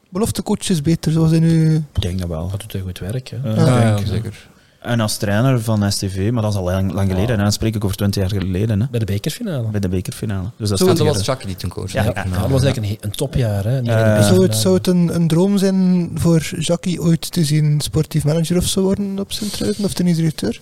Beloftecoach 0.09 0.69
is 0.69 0.81
beter, 0.81 1.11
zoals 1.11 1.29
hij 1.31 1.39
nu... 1.39 1.75
ik 1.75 2.01
denk 2.01 2.19
dat 2.19 2.27
wel. 2.27 2.49
dat 2.49 2.59
doet 2.59 2.71
hij 2.71 2.81
goed 2.81 2.99
werk. 2.99 3.27
Hè. 3.29 3.37
Eh, 3.37 3.55
Ja. 3.55 3.65
Ja, 3.65 3.83
denk 3.95 3.97
ja, 3.97 3.97
ik. 3.97 4.07
zeker. 4.07 4.49
En 4.81 4.99
als 4.99 5.17
trainer 5.17 5.61
van 5.61 5.91
STV, 5.91 6.29
maar 6.31 6.41
dat 6.41 6.51
is 6.51 6.57
al 6.57 6.63
lang, 6.63 6.91
lang 6.91 7.09
geleden. 7.11 7.35
En 7.35 7.41
dan 7.41 7.51
spreek 7.51 7.75
ik 7.75 7.83
over 7.83 7.95
20 7.95 8.21
jaar 8.21 8.41
geleden, 8.41 8.81
hè, 8.81 8.87
Bij 8.91 8.99
de 8.99 9.05
bekerfinale. 9.05 9.67
bij 9.67 9.79
de 9.79 9.89
bekerfinale. 9.89 10.49
Dus 10.57 10.69
dat 10.69 10.77
Zo, 10.77 11.05
was 11.05 11.25
Jackie 11.25 11.47
die 11.47 11.55
toen 11.55 11.69
coach. 11.69 11.91
Ja, 11.91 12.03
hè? 12.03 12.07
ja, 12.09 12.13
Ja, 12.31 12.39
dat 12.41 12.49
was 12.49 12.63
eigenlijk 12.63 12.93
een, 13.03 13.09
een 13.09 13.15
topjaar. 13.15 13.63
Hè. 13.63 13.81
De 13.81 13.85
zou, 13.91 13.97
het, 13.99 14.15
bekerfinale. 14.17 14.53
zou 14.53 14.75
het 14.75 14.87
een, 14.87 15.15
een 15.15 15.27
droom 15.27 15.57
zijn 15.57 16.09
voor 16.13 16.39
Jackie 16.59 17.01
ooit 17.01 17.31
te 17.31 17.43
zien 17.45 17.81
sportief 17.81 18.23
manager 18.23 18.57
of 18.57 18.65
zo 18.65 18.81
worden 18.81 19.19
op 19.19 19.31
zijn 19.31 19.49
truiten, 19.49 19.83
of 19.83 19.93
technisch 19.93 20.15
directeur? 20.15 20.61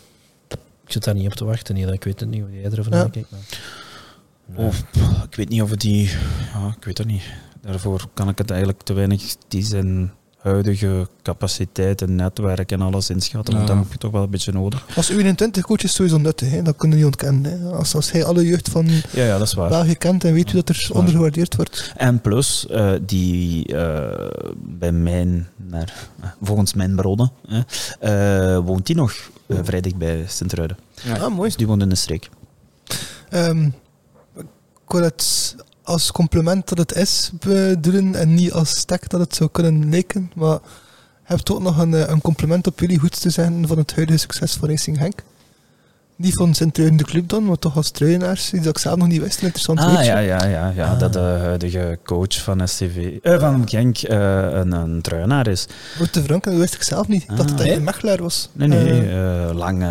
Ik 0.85 0.91
zit 0.95 1.03
daar 1.03 1.15
niet 1.15 1.25
op 1.27 1.33
te 1.33 1.45
wachten. 1.45 1.75
Nee, 1.75 1.91
ik 1.91 2.03
weet 2.03 2.19
het 2.19 2.29
niet 2.29 2.41
hoe 2.41 2.51
jij 2.61 2.71
erover 2.71 2.91
Ja. 2.93 2.97
nakijkt. 3.03 3.31
maar- 3.31 3.39
Nee. 4.55 4.65
Of, 4.67 4.83
ik 5.29 5.35
weet 5.35 5.49
niet 5.49 5.61
of 5.61 5.69
het 5.69 5.81
die... 5.81 6.09
Ja, 6.53 6.73
ik 6.77 6.83
weet 6.85 6.97
het 6.97 7.07
niet. 7.07 7.21
Daarvoor 7.61 8.07
kan 8.13 8.29
ik 8.29 8.37
het 8.37 8.49
eigenlijk 8.49 8.81
te 8.81 8.93
weinig... 8.93 9.21
Die 9.47 9.63
zijn 9.65 10.11
huidige 10.39 11.07
capaciteit 11.21 12.01
en 12.01 12.15
netwerk 12.15 12.71
en 12.71 12.81
alles 12.81 13.09
inschatten. 13.09 13.53
Want 13.53 13.67
Ja. 13.67 13.73
dan 13.73 13.83
heb 13.83 13.91
je 13.91 13.97
toch 13.97 14.11
wel 14.11 14.23
een 14.23 14.29
beetje 14.29 14.51
nodig. 14.51 14.85
Als 14.95 15.11
U21-coach 15.11 15.83
is 15.83 15.93
sowieso 15.93 16.17
nuttig, 16.17 16.49
hè. 16.51 16.61
dat 16.61 16.75
kunnen 16.75 16.97
we 16.97 17.03
niet 17.03 17.13
ontkennen. 17.13 17.59
Hè. 17.61 17.69
Als, 17.71 17.95
als 17.95 18.11
hij 18.11 18.23
alle 18.25 18.45
jeugd 18.45 18.69
van 18.69 18.85
Ja, 19.11 19.23
ja, 19.25 19.37
dat 19.37 19.47
is 19.47 19.53
waar. 19.53 19.69
België 19.69 19.95
kent 19.95 20.23
en 20.23 20.33
weet 20.33 20.51
hoe 20.51 20.63
dat 20.63 20.75
er 20.75 20.85
waar. 20.87 20.97
ondergewaardeerd 20.97 21.55
wordt. 21.55 21.93
En 21.97 22.21
plus, 22.21 22.67
eh, 22.67 22.91
die 23.01 23.65
eh, 23.77 24.27
bij 24.57 24.91
mijn, 24.91 25.47
naar, 25.55 26.07
volgens 26.41 26.73
mijn 26.73 26.95
bronnen, 26.95 27.31
hè, 27.47 27.61
eh, 27.99 28.65
woont 28.65 28.85
die 28.85 28.95
nog 28.95 29.13
vrij 29.49 29.81
dicht 29.81 29.95
bij 29.97 30.23
Sint-Truiden. 30.27 30.77
Ah, 31.13 31.27
mooi. 31.27 31.47
Dus 31.47 31.55
die 31.57 31.67
woont 31.67 31.81
in 31.81 31.89
de 31.89 31.95
streek. 31.95 32.29
Ehm, 33.29 33.63
ik 34.35 34.95
wil 34.95 35.01
het 35.03 35.55
als 35.89 36.11
compliment 36.11 36.67
dat 36.69 36.77
het 36.77 36.95
is 36.95 37.31
bedoelen 37.39 38.15
en 38.15 38.33
niet 38.33 38.51
als 38.53 38.69
stek 38.69 39.09
dat 39.09 39.19
het 39.19 39.35
zou 39.35 39.49
kunnen 39.51 39.89
lijken. 39.89 40.31
Maar 40.35 40.53
je 41.27 41.35
hebt 41.35 41.51
ook 41.51 41.61
nog 41.61 41.77
een, 41.77 41.93
eh, 41.93 42.07
een 42.09 42.21
compliment 42.21 42.67
op 42.67 42.79
jullie 42.79 42.99
goed 42.99 43.21
te 43.21 43.29
zeggen 43.29 43.67
van 43.67 43.77
het 43.77 43.95
huidige 43.95 44.19
succes 44.19 44.53
van 44.53 44.69
Racing 44.69 44.97
Henk. 44.97 45.23
Niet 46.15 46.33
van 46.33 46.53
Sint-Truiden 46.53 46.97
de 46.97 47.03
club 47.03 47.29
dan, 47.29 47.45
maar 47.45 47.59
toch 47.59 47.75
als 47.75 47.89
truienaars. 47.89 48.53
Iets 48.53 48.63
dat 48.63 48.75
ik 48.75 48.81
zelf 48.81 48.97
nog 48.97 49.07
niet 49.07 49.21
wist, 49.21 49.41
interessant 49.41 49.79
Ah, 49.79 49.87
weetje. 49.95 50.03
ja, 50.11 50.17
ja, 50.19 50.45
ja, 50.45 50.71
ja 50.75 50.91
Ah. 50.91 50.99
dat 50.99 51.13
de 51.13 51.19
huidige 51.19 51.99
coach 52.05 52.41
van 52.43 52.67
STV, 52.67 53.17
eh, 53.21 53.39
van 53.39 53.69
Genk 53.69 53.97
eh, 53.97 54.17
een, 54.51 54.71
een 54.71 55.01
truienaar 55.01 55.47
is. 55.47 55.65
Wordt 55.97 56.13
te 56.13 56.23
Frank, 56.23 56.43
dat 56.43 56.53
wist 56.53 56.73
ik 56.73 56.83
zelf 56.83 57.07
niet. 57.07 57.27
dat 57.27 57.37
het 57.37 57.51
Ah. 57.51 57.57
eigenlijk 57.59 57.67
Nee? 57.69 57.77
een 57.77 57.83
Mechelaar 57.83 58.21
was. 58.21 58.49
Nee, 58.53 58.67
nee, 58.67 59.53
lang, 59.53 59.81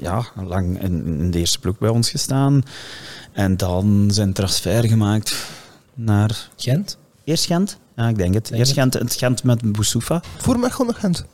ja, 0.00 0.24
lang 0.44 0.82
in, 0.82 1.06
in 1.06 1.30
de 1.30 1.38
eerste 1.38 1.58
ploeg 1.58 1.78
bij 1.78 1.88
ons 1.88 2.10
gestaan. 2.10 2.62
En 3.32 3.56
dan 3.56 4.08
zijn 4.12 4.32
transfer 4.32 4.88
gemaakt 4.88 5.34
naar 5.94 6.48
Gent? 6.56 6.98
eerst 7.24 7.44
Gent. 7.46 7.78
Ja, 7.96 8.08
ik 8.08 8.16
denk 8.16 8.34
het. 8.34 8.46
Denk 8.46 8.58
eerst. 8.60 8.72
Gent, 8.72 8.94
het 8.94 9.14
Gent 9.14 9.44
met 9.44 9.72
Boussoufa. 9.72 10.22
voor 10.38 10.58
Mechel 10.58 10.84
nog 10.84 10.98
Gent. 11.00 11.24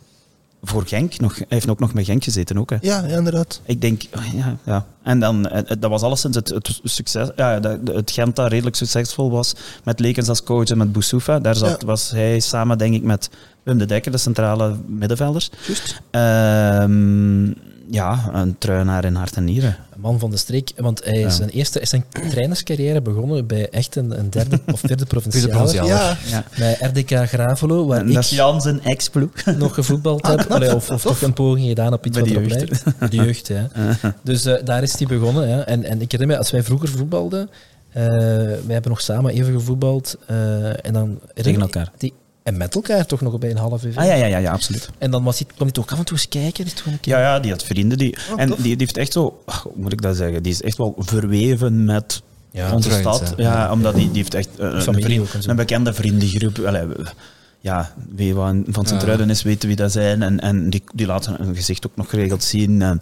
Voor 0.63 0.87
Genk, 0.87 1.21
nog, 1.21 1.37
hij 1.37 1.47
heeft 1.49 1.69
ook 1.69 1.79
nog 1.79 1.95
met 1.95 2.05
Genk 2.05 2.25
gezeten 2.25 2.59
ook. 2.59 2.71
Hè. 2.71 2.77
Ja, 2.81 3.07
ja, 3.07 3.17
inderdaad. 3.17 3.61
Ik 3.65 3.81
denk, 3.81 4.03
ja, 4.35 4.57
ja. 4.65 4.87
En 5.03 5.21
dan, 5.21 5.49
eh, 5.49 5.77
dat 5.79 5.91
was 5.91 6.03
alleszins 6.03 6.37
het, 6.37 6.49
het 6.49 6.81
succes, 6.83 7.29
ja, 7.37 7.61
dat- 7.61 7.79
het 7.85 8.11
Gent 8.11 8.37
dat 8.37 8.51
redelijk 8.51 8.77
succesvol 8.77 9.31
was 9.31 9.55
met 9.85 10.01
Lekens 10.01 10.29
als 10.29 10.43
coach 10.43 10.69
en 10.69 10.79
met 10.79 10.93
Boussoufa. 10.93 11.39
Daar 11.39 11.57
zat, 11.57 11.81
Ja. 11.81 11.87
was 11.87 12.11
hij 12.11 12.41
samen, 12.41 12.79
denk 12.79 12.95
ik, 12.95 13.03
met 13.03 13.31
Wim 13.63 13.79
de 13.79 13.85
Dekker, 13.87 14.13
de 14.13 14.19
centrale 14.19 14.77
middenvelders. 14.87 15.51
Juist. 15.67 16.01
Ehm, 16.11 17.51
ja, 17.91 18.31
een 18.33 18.59
truienaar 18.59 19.05
in 19.05 19.15
hart 19.15 19.37
en 19.37 19.45
nieren. 19.45 19.77
Een 19.95 20.01
man 20.01 20.19
van 20.19 20.31
de 20.31 20.37
streek. 20.37 20.73
Want 20.77 21.05
hij 21.05 21.13
is 21.15 21.21
Ja. 21.23 21.31
zijn 21.31 21.49
eerste 21.49 21.81
is 21.81 21.89
zijn 21.89 22.05
trainerscarrière 22.31 23.01
begonnen 23.03 23.47
bij 23.47 23.69
echt 23.71 23.97
een, 23.97 24.19
een 24.19 24.31
derde 24.31 24.61
of 24.73 24.81
vierde 24.81 25.07
provinciale. 25.07 25.73
Ja, 25.73 26.17
Ja. 26.31 26.45
Bij 26.59 26.77
RDK 26.81 27.11
Gravelo, 27.29 27.87
waar 27.87 28.01
En 28.01 28.11
ik 28.11 28.23
Jan 28.23 28.61
zijn 28.61 28.83
ex-ploeg. 28.83 29.31
nog 29.57 29.75
gevoetbald 29.75 30.27
heb. 30.27 30.41
Allee, 30.51 30.75
of 30.75 30.91
of 30.91 31.03
toch 31.03 31.23
een 31.23 31.33
poging 31.33 31.67
gedaan 31.69 31.93
op 31.93 32.07
iets 32.07 32.19
Bij 32.19 32.33
wat 32.35 32.43
de 32.43 32.55
erop 32.57 32.69
lijkt. 32.69 33.11
De 33.11 33.17
jeugd, 33.17 33.47
ja. 33.57 33.69
Dus 34.23 34.45
eh, 34.45 34.65
daar 34.65 34.83
is 34.83 34.99
hij 34.99 35.07
begonnen. 35.07 35.49
Ja. 35.49 35.65
En, 35.65 35.85
en 35.85 36.01
ik 36.01 36.13
herinner 36.13 36.37
me, 36.37 36.43
als 36.43 36.51
wij 36.51 36.63
vroeger 36.63 36.89
voetbalden, 36.89 37.51
eh 37.93 38.05
wij 38.07 38.57
hebben 38.67 38.91
nog 38.91 39.01
samen 39.01 39.33
even 39.33 39.53
gevoetbald. 39.53 40.17
eh, 40.27 40.87
en 40.87 40.93
dan, 40.93 41.21
Tegen 41.35 41.61
elkaar. 41.61 41.91
Die, 41.99 42.13
en 42.49 42.57
met 42.57 42.75
elkaar 42.75 43.07
toch 43.07 43.21
nog 43.21 43.39
bij 43.39 43.51
een 43.51 43.57
half 43.57 43.85
uur. 43.85 43.97
Ah 43.97 44.07
ja, 44.07 44.15
ja, 44.15 44.25
ja, 44.27 44.39
ja 44.39 44.53
absoluut. 44.53 44.91
En 44.99 45.11
dan 45.11 45.25
was 45.25 45.39
hij, 45.39 45.47
kwam 45.47 45.63
hij 45.67 45.71
toch 45.71 45.93
af 45.93 45.99
en 45.99 46.05
toe 46.05 46.17
eens 46.17 46.29
kijken. 46.29 46.67
Een 46.87 47.01
keer... 47.01 47.15
Ja, 47.15 47.21
ja, 47.21 47.41
die 47.41 47.51
had 47.51 47.65
vrienden. 47.65 47.99
Die, 47.99 48.17
Oh, 48.33 48.41
en 48.41 48.49
die, 48.49 48.57
die 48.63 48.75
heeft 48.79 48.97
echt 48.97 49.13
zo, 49.13 49.41
ach, 49.45 49.63
hoe 49.63 49.73
moet 49.77 49.93
ik 49.93 50.03
dat 50.03 50.17
zeggen? 50.17 50.43
Die 50.43 50.53
is 50.53 50.63
echt 50.63 50.77
wel 50.77 50.95
verweven 50.99 51.85
met 51.85 52.23
Ja, 52.51 52.73
onze 52.75 52.91
stad. 52.91 53.21
hè. 53.37 53.43
Ja, 53.43 53.73
omdat 53.73 53.95
die, 53.95 54.07
die 54.07 54.17
heeft 54.17 54.35
echt 54.35 54.49
eh, 54.59 54.67
een, 54.73 54.83
vriend- 54.83 55.21
ook 55.21 55.45
een 55.47 55.57
bekende 55.57 55.93
vriendengroep. 55.93 56.59
Allee, 56.59 56.87
ja, 57.61 57.93
wie 58.09 58.35
van 58.35 58.65
Sint-Truiden 58.87 59.31
is, 59.31 59.43
weten 59.43 59.69
wie 59.69 59.77
dat 59.77 59.93
zijn. 59.93 60.23
En, 60.23 60.41
en 60.41 60.71
die, 60.71 60.83
die 60.95 61.07
laten 61.07 61.37
hun 61.39 61.55
gezicht 61.57 61.87
ook 61.87 61.97
nog 61.97 62.11
geregeld 62.11 62.45
zien. 62.45 62.83
En, 62.83 62.99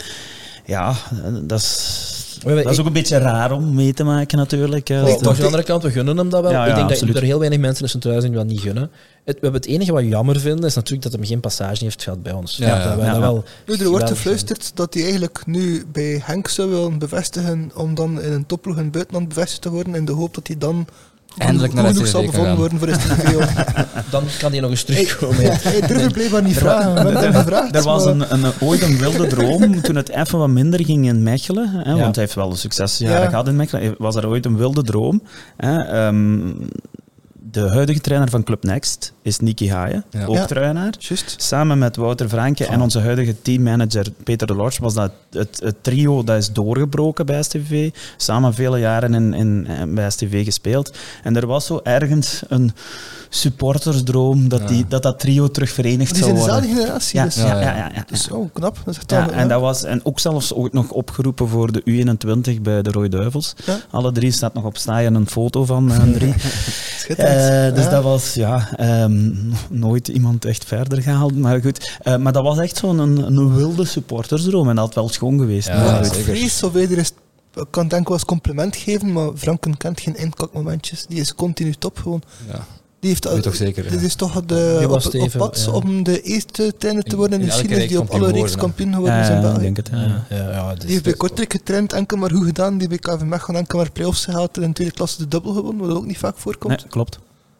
ja, 0.67 0.95
dat 1.43 1.59
is, 1.61 2.39
dat 2.45 2.71
is 2.73 2.79
ook 2.81 2.87
een 2.87 2.93
beetje 2.93 3.19
raar 3.19 3.53
om 3.53 3.75
mee 3.75 3.93
te 3.93 4.05
maken 4.05 4.39
natuurlijk. 4.39 4.91
aan 4.91 5.05
de 5.05 5.45
andere 5.45 5.63
kant, 5.63 5.83
we 5.83 5.91
gunnen 5.91 6.17
hem 6.17 6.29
dat 6.31 6.43
wel. 6.43 6.51
Ja, 6.51 6.65
ja, 6.65 6.71
ik 6.71 6.75
denk 6.77 6.91
absoluut. 6.91 7.13
dat 7.15 7.23
er 7.23 7.29
heel 7.29 7.39
weinig 7.39 7.59
mensen 7.59 7.83
in 7.85 7.91
Sint-Truiden 7.91 8.25
zijn 8.27 8.37
die 8.37 8.45
dat 8.47 8.53
niet 8.57 8.67
gunnen. 8.67 8.91
Het, 9.27 9.35
we 9.35 9.41
hebben 9.43 9.61
het 9.61 9.71
enige 9.71 9.93
wat 9.93 10.01
we 10.03 10.09
jammer 10.09 10.41
vinden, 10.41 10.65
is 10.65 10.75
natuurlijk 10.75 11.03
dat 11.11 11.13
hij 11.21 11.27
geen 11.27 11.41
passage 11.41 11.85
heeft 11.85 12.03
gehad 12.03 12.23
bij 12.23 12.33
ons. 12.33 12.57
Ja, 12.57 12.67
ja. 12.67 12.85
dat 12.89 12.97
wij 12.97 13.05
Ja, 13.07 13.13
dat 13.13 13.21
ja. 13.21 13.21
wel 13.21 13.45
Nu, 13.67 13.75
er 13.75 13.89
wordt 13.89 14.09
gefluisterd 14.09 14.71
dat 14.75 14.95
hij 14.95 15.03
eigenlijk 15.03 15.43
nu 15.47 15.85
bij 15.93 16.21
Henk 16.25 16.49
zou 16.49 16.71
willen 16.71 16.99
bevestigen 16.99 17.71
om 17.75 17.95
dan 17.95 18.21
in 18.23 18.33
een 18.33 18.47
topploeg 18.47 18.77
in 18.77 18.83
het 18.83 18.93
buitenland 18.93 19.29
bevestigd 19.29 19.63
te 19.63 19.71
worden 19.71 19.95
in 19.95 20.05
de 20.05 20.13
hoop 20.13 20.35
dat 20.35 20.47
hij 20.47 20.59
dan 20.59 20.87
Eindelijk 21.39 21.73
naar 21.73 21.87
genoeg 21.87 22.07
zal 22.07 22.21
kan 22.23 22.31
bevonden 22.31 22.51
gaan. 22.53 22.79
worden 22.79 22.79
voor 22.79 22.89
STV. 23.01 23.35
Dan 24.11 24.25
kan 24.39 24.51
hij 24.53 24.61
nog 24.61 24.71
eens 24.71 24.85
Hey, 24.87 24.95
terugkomen. 24.97 25.43
ja, 25.43 25.51
hij 25.61 25.81
durfde 25.81 26.11
blijkbaar 26.11 26.43
niet 26.43 26.57
vragen. 26.57 27.17
Hem 27.17 27.33
gevraagd. 27.43 27.75
Er 27.77 27.83
was 27.83 28.05
een, 28.05 28.33
een, 28.33 28.53
ooit 28.61 28.83
een 28.83 28.99
wilde 28.99 29.27
droom 29.27 29.81
toen 29.83 29.97
het 29.97 30.09
even 30.09 30.39
wat 30.39 30.49
minder 30.49 30.85
ging 30.85 31.07
in 31.07 31.23
Mechelen. 31.23 31.69
Hè, 31.71 31.91
Ja. 31.91 31.97
Want 31.99 32.15
hij 32.15 32.25
heeft 32.25 32.37
wel 32.37 32.51
een 32.51 32.57
succesjaren 32.57 33.23
Ja. 33.23 33.29
gehad 33.29 33.49
in 33.49 33.57
Mechelen. 33.57 33.95
Was 33.99 34.15
er 34.17 34.29
ooit 34.29 34.47
een 34.47 34.57
wilde 34.57 34.83
droom. 34.83 35.23
Hè, 35.57 35.79
ehm, 35.83 36.49
de 37.63 37.69
huidige 37.69 38.01
trainer 38.01 38.31
van 38.31 38.43
Club 38.43 38.63
Next 38.65 39.13
is 39.23 39.39
Nicky 39.39 39.69
Haaien, 39.69 40.05
Ja. 40.11 40.25
ook 40.25 40.35
Ja. 40.35 40.47
Samen 41.37 41.79
met 41.79 41.97
Wouter 41.97 42.29
Franke 42.29 42.67
en 42.67 42.81
onze 42.81 43.01
huidige 43.01 43.43
teammanager 43.43 44.07
Peter 44.25 44.47
de 44.47 44.55
Lorch 44.55 44.79
was 44.79 44.95
dat 44.95 45.13
het, 45.31 45.61
het 45.63 45.77
trio 45.81 46.25
dat 46.25 46.37
is 46.37 46.53
doorgebroken 46.53 47.27
bij 47.27 47.43
STV. 47.43 47.91
Samen 48.17 48.55
vele 48.55 48.79
jaren 48.79 49.15
in, 49.15 49.35
in, 49.35 49.67
eh, 49.67 49.83
bij 49.89 50.11
STV 50.11 50.45
gespeeld. 50.45 50.97
En 51.23 51.37
er 51.37 51.47
was 51.47 51.67
zo 51.67 51.81
ergens 51.83 52.43
een 52.49 52.73
supportersdroom 53.29 54.49
dat 54.49 54.61
Ja. 54.61 54.67
die, 54.67 54.85
dat, 54.89 55.03
dat 55.03 55.19
trio 55.19 55.49
terug 55.49 55.71
verenigd 55.71 56.15
Die 56.15 56.23
zijn 56.25 56.37
zou 56.37 56.47
dezelfde 56.47 56.67
worden. 56.67 56.83
generatie. 56.85 57.19
Ja, 57.19 57.25
dus. 57.25 57.35
ja, 57.35 57.47
Ja, 57.47 57.61
ja, 57.61 57.61
ja. 57.61 57.77
ja, 57.77 57.91
ja. 57.95 58.05
Dus, 58.07 58.31
oh, 58.31 58.49
knap. 58.53 58.77
Dat 58.85 58.95
is 58.95 58.97
echt 59.01 59.11
Ja, 59.11 59.27
wel- 59.27 59.35
en, 59.35 59.49
dat 59.49 59.61
was, 59.61 59.83
en 59.85 60.01
ook 60.05 60.21
zelfs 60.21 60.55
ooit 60.55 60.73
nog 60.73 60.91
opgeroepen 60.91 61.49
voor 61.49 61.73
de 61.73 61.83
U21 61.85 62.61
bij 62.63 62.83
de 62.83 62.91
Rode 62.91 63.09
Duivels. 63.09 63.55
Ja. 63.67 63.79
Alle 63.91 64.13
drie 64.13 64.31
staat 64.31 64.55
nog 64.55 64.65
op 64.65 64.77
staaien 64.77 65.15
een 65.15 65.27
foto 65.29 65.65
van 65.65 65.91
hen 65.91 66.13
drie. 66.13 66.35
Schitterend. 66.99 67.71
Eh, 67.71 67.75
dus 67.75 67.85
Ja. 67.85 67.91
dat 67.91 68.03
was 68.03 68.35
ja, 68.35 68.69
ehm, 68.77 69.33
nooit 69.71 70.09
iemand 70.09 70.45
echt 70.45 70.65
verder 70.65 71.03
gehaald. 71.03 71.37
Maar 71.37 71.61
goed, 71.61 71.99
Eh, 72.03 72.17
maar 72.17 72.33
dat 72.33 72.43
was 72.43 72.59
echt 72.59 72.77
zo'n 72.77 72.99
een, 72.99 73.19
een 73.37 73.55
wilde 73.55 73.85
supportersdroom 73.85 74.69
en 74.69 74.75
dat 74.75 74.85
had 74.85 74.95
wel 74.95 75.09
schoon 75.09 75.39
geweest. 75.39 75.69
Ja, 75.69 75.85
Maar 75.85 76.05
goed. 76.05 76.17
vrees 76.17 76.63
of 76.63 76.75
er 76.75 76.99
is, 76.99 77.13
ik 77.55 77.65
kan 77.71 77.89
denk 77.89 78.09
wel 78.09 78.17
eens 78.17 78.27
compliment 78.27 78.77
geven, 78.77 79.13
maar 79.13 79.29
Franken 79.37 79.77
kent 79.77 80.01
geen 80.01 80.17
inkakmomentjes. 80.17 81.07
Die 81.09 81.21
is 81.21 81.35
continu 81.35 81.73
top 81.79 81.99
gewoon. 81.99 82.23
Ja. 82.49 82.67
Die 83.01 83.11
heeft 83.11 83.25
Weet 83.29 83.43
toch 83.43 83.55
zeker, 83.55 83.83
Dit 83.83 84.01
ja. 84.01 84.07
is 84.07 84.15
toch 84.15 84.45
de, 84.45 84.87
op, 84.89 85.15
op 85.15 85.33
pad 85.37 85.63
ja. 85.67 85.73
om 85.73 86.03
de 86.03 86.23
eerste 86.23 86.75
trainer 86.79 87.03
te 87.03 87.17
worden 87.17 87.35
in, 87.35 87.41
In 87.41 87.47
de 87.47 87.53
geschiedenis 87.53 87.89
die 87.89 88.01
op 88.01 88.09
alle 88.11 88.21
kampioen 88.21 88.43
reeks 88.43 88.57
kampioen 88.57 88.95
geworden 88.95 89.21
is 89.21 89.29
in 89.29 89.35
Ja, 89.35 89.41
België. 89.41 89.57
ik 89.57 89.63
denk 89.63 89.77
het. 89.77 89.89
Ja. 89.93 90.25
Ja, 90.37 90.51
ja, 90.51 90.71
dus 90.75 90.81
Die 90.81 90.91
heeft 90.91 91.03
bij 91.05 91.13
Kortrijk 91.13 91.53
getraind, 91.53 91.93
enkel 91.93 92.17
maar 92.17 92.31
goed 92.31 92.45
gedaan. 92.47 92.79
Die 92.79 92.89
bij 92.89 92.99
KV 92.99 93.21
Mechelen 93.23 93.61
enkel 93.61 93.79
maar 93.79 93.91
play-offs 93.93 94.25
gehaald 94.25 94.57
en 94.57 94.63
in 94.63 94.69
de 94.69 94.75
tweede 94.75 94.95
klasse 94.95 95.19
de 95.19 95.29
dubbel 95.29 95.53
gewonnen, 95.53 95.87
wat 95.87 95.97
ook 95.97 96.07
niet 96.07 96.19
vaak 96.19 96.37
voorkomt. 96.39 96.77
Nee, 96.77 96.89
klopt. 96.89 97.19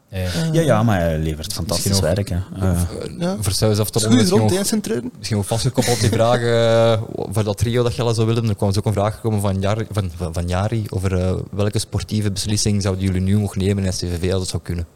ja, 0.09 0.19
ja. 0.19 0.25
Eh, 0.25 0.53
Ja, 0.53 0.61
ja, 0.61 0.83
maar 0.83 1.01
hij 1.01 1.19
levert 1.19 1.53
fantastisch 1.53 2.01
werk. 2.01 2.29
Hè. 2.29 2.37
Eh, 2.61 2.81
Ja. 3.19 3.37
Voor 3.41 3.53
zelfs 3.53 3.79
af 3.79 3.93
misschien 3.93 5.13
misschien 5.17 5.37
nog 5.37 5.47
vastgekoppeld 5.47 6.01
die 6.01 6.11
vraag 6.11 6.41
eh, 6.41 7.03
voor 7.33 7.45
dat 7.45 7.59
trio 7.59 7.83
dat 7.83 7.95
je 7.95 8.03
al 8.03 8.15
zou 8.15 8.27
willen. 8.27 8.49
Er 8.49 8.55
kwam 8.57 8.69
dus 8.69 8.79
ook 8.79 8.85
een 8.87 8.93
vraag 8.93 9.15
gekomen 9.15 9.41
van, 9.41 9.61
Jar, 9.61 9.87
van, 9.91 10.11
van, 10.17 10.33
van 10.35 10.49
Jari 10.49 10.85
over 10.89 11.19
eh, 11.21 11.35
welke 11.51 11.79
sportieve 11.79 12.31
beslissing 12.33 12.83
zouden 12.83 13.05
jullie 13.05 13.21
nu 13.21 13.39
nog 13.41 13.57
nemen 13.57 13.85
in 13.85 13.93
STVV 13.93 14.33
als 14.33 14.41
het 14.41 14.51
zou 14.51 14.63
kunnen. 14.63 14.87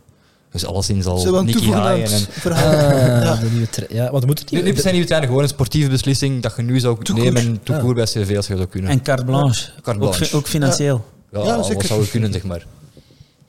Dus 0.50 0.66
alleszins 0.66 1.06
al 1.06 1.16
Zullen 1.18 1.32
we 1.32 1.38
aan 1.38 1.44
Nicky 1.44 1.70
Haaien 1.70 2.10
en... 2.10 2.20
verhaal? 2.30 2.72
Ah, 2.74 3.22
Ja. 3.22 3.34
de 3.36 3.48
nieuwe 3.50 3.86
ja, 3.88 4.10
wat 4.10 4.26
moet 4.26 4.38
het 4.38 4.50
niet 4.50 4.62
per 4.62 4.70
se 4.72 4.72
niet 4.72 4.84
uiteindelijk, 4.84 5.26
gewoon 5.26 5.42
een 5.42 5.48
sportieve 5.48 5.88
beslissing 5.90 6.42
dat 6.42 6.52
je 6.56 6.62
nu 6.62 6.80
zou 6.80 6.96
nemen, 7.14 7.60
Ja. 7.64 7.78
court 7.80 7.94
bij 7.94 8.06
STVV 8.06 8.36
als 8.36 8.46
je 8.46 8.56
zou 8.56 8.66
kunnen. 8.68 8.90
en 8.90 9.02
carte 9.02 9.24
blanche. 9.24 9.70
Carte 9.82 10.00
blanche. 10.00 10.36
ook 10.36 10.46
financieel. 10.46 11.04
ja, 11.32 11.44
Ja, 11.44 11.56
wat 11.56 11.66
zeker. 11.66 11.86
zou 11.86 12.00
je 12.02 12.08
kunnen, 12.08 12.32
zeg 12.32 12.42
maar. 12.44 12.66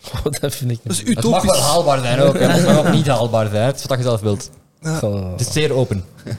Oh, 0.26 0.32
dat 0.40 0.56
vind 0.56 0.72
ik 0.72 0.80
Dat 0.84 0.91
is 0.91 1.03
niet. 1.03 1.15
Het 1.15 1.26
mag 1.26 1.44
wel 1.44 1.61
haalbaar 1.61 1.99
zijn 1.99 2.19
ook, 2.19 2.34
hè. 2.40 2.45
het 2.48 2.65
mag 2.65 2.78
ook 2.78 2.91
niet 2.94 3.07
haalbaar 3.07 3.49
zijn. 3.49 3.65
Het 3.65 3.76
is 3.80 3.86
wat 3.86 3.98
je 3.98 4.03
zelf 4.03 4.22
wilt. 4.22 4.49
Ja. 4.82 4.99
Oh, 5.02 5.32
Het 5.32 5.41
is 5.41 5.52
zeer 5.52 5.72
open. 5.73 5.98
ik 6.26 6.34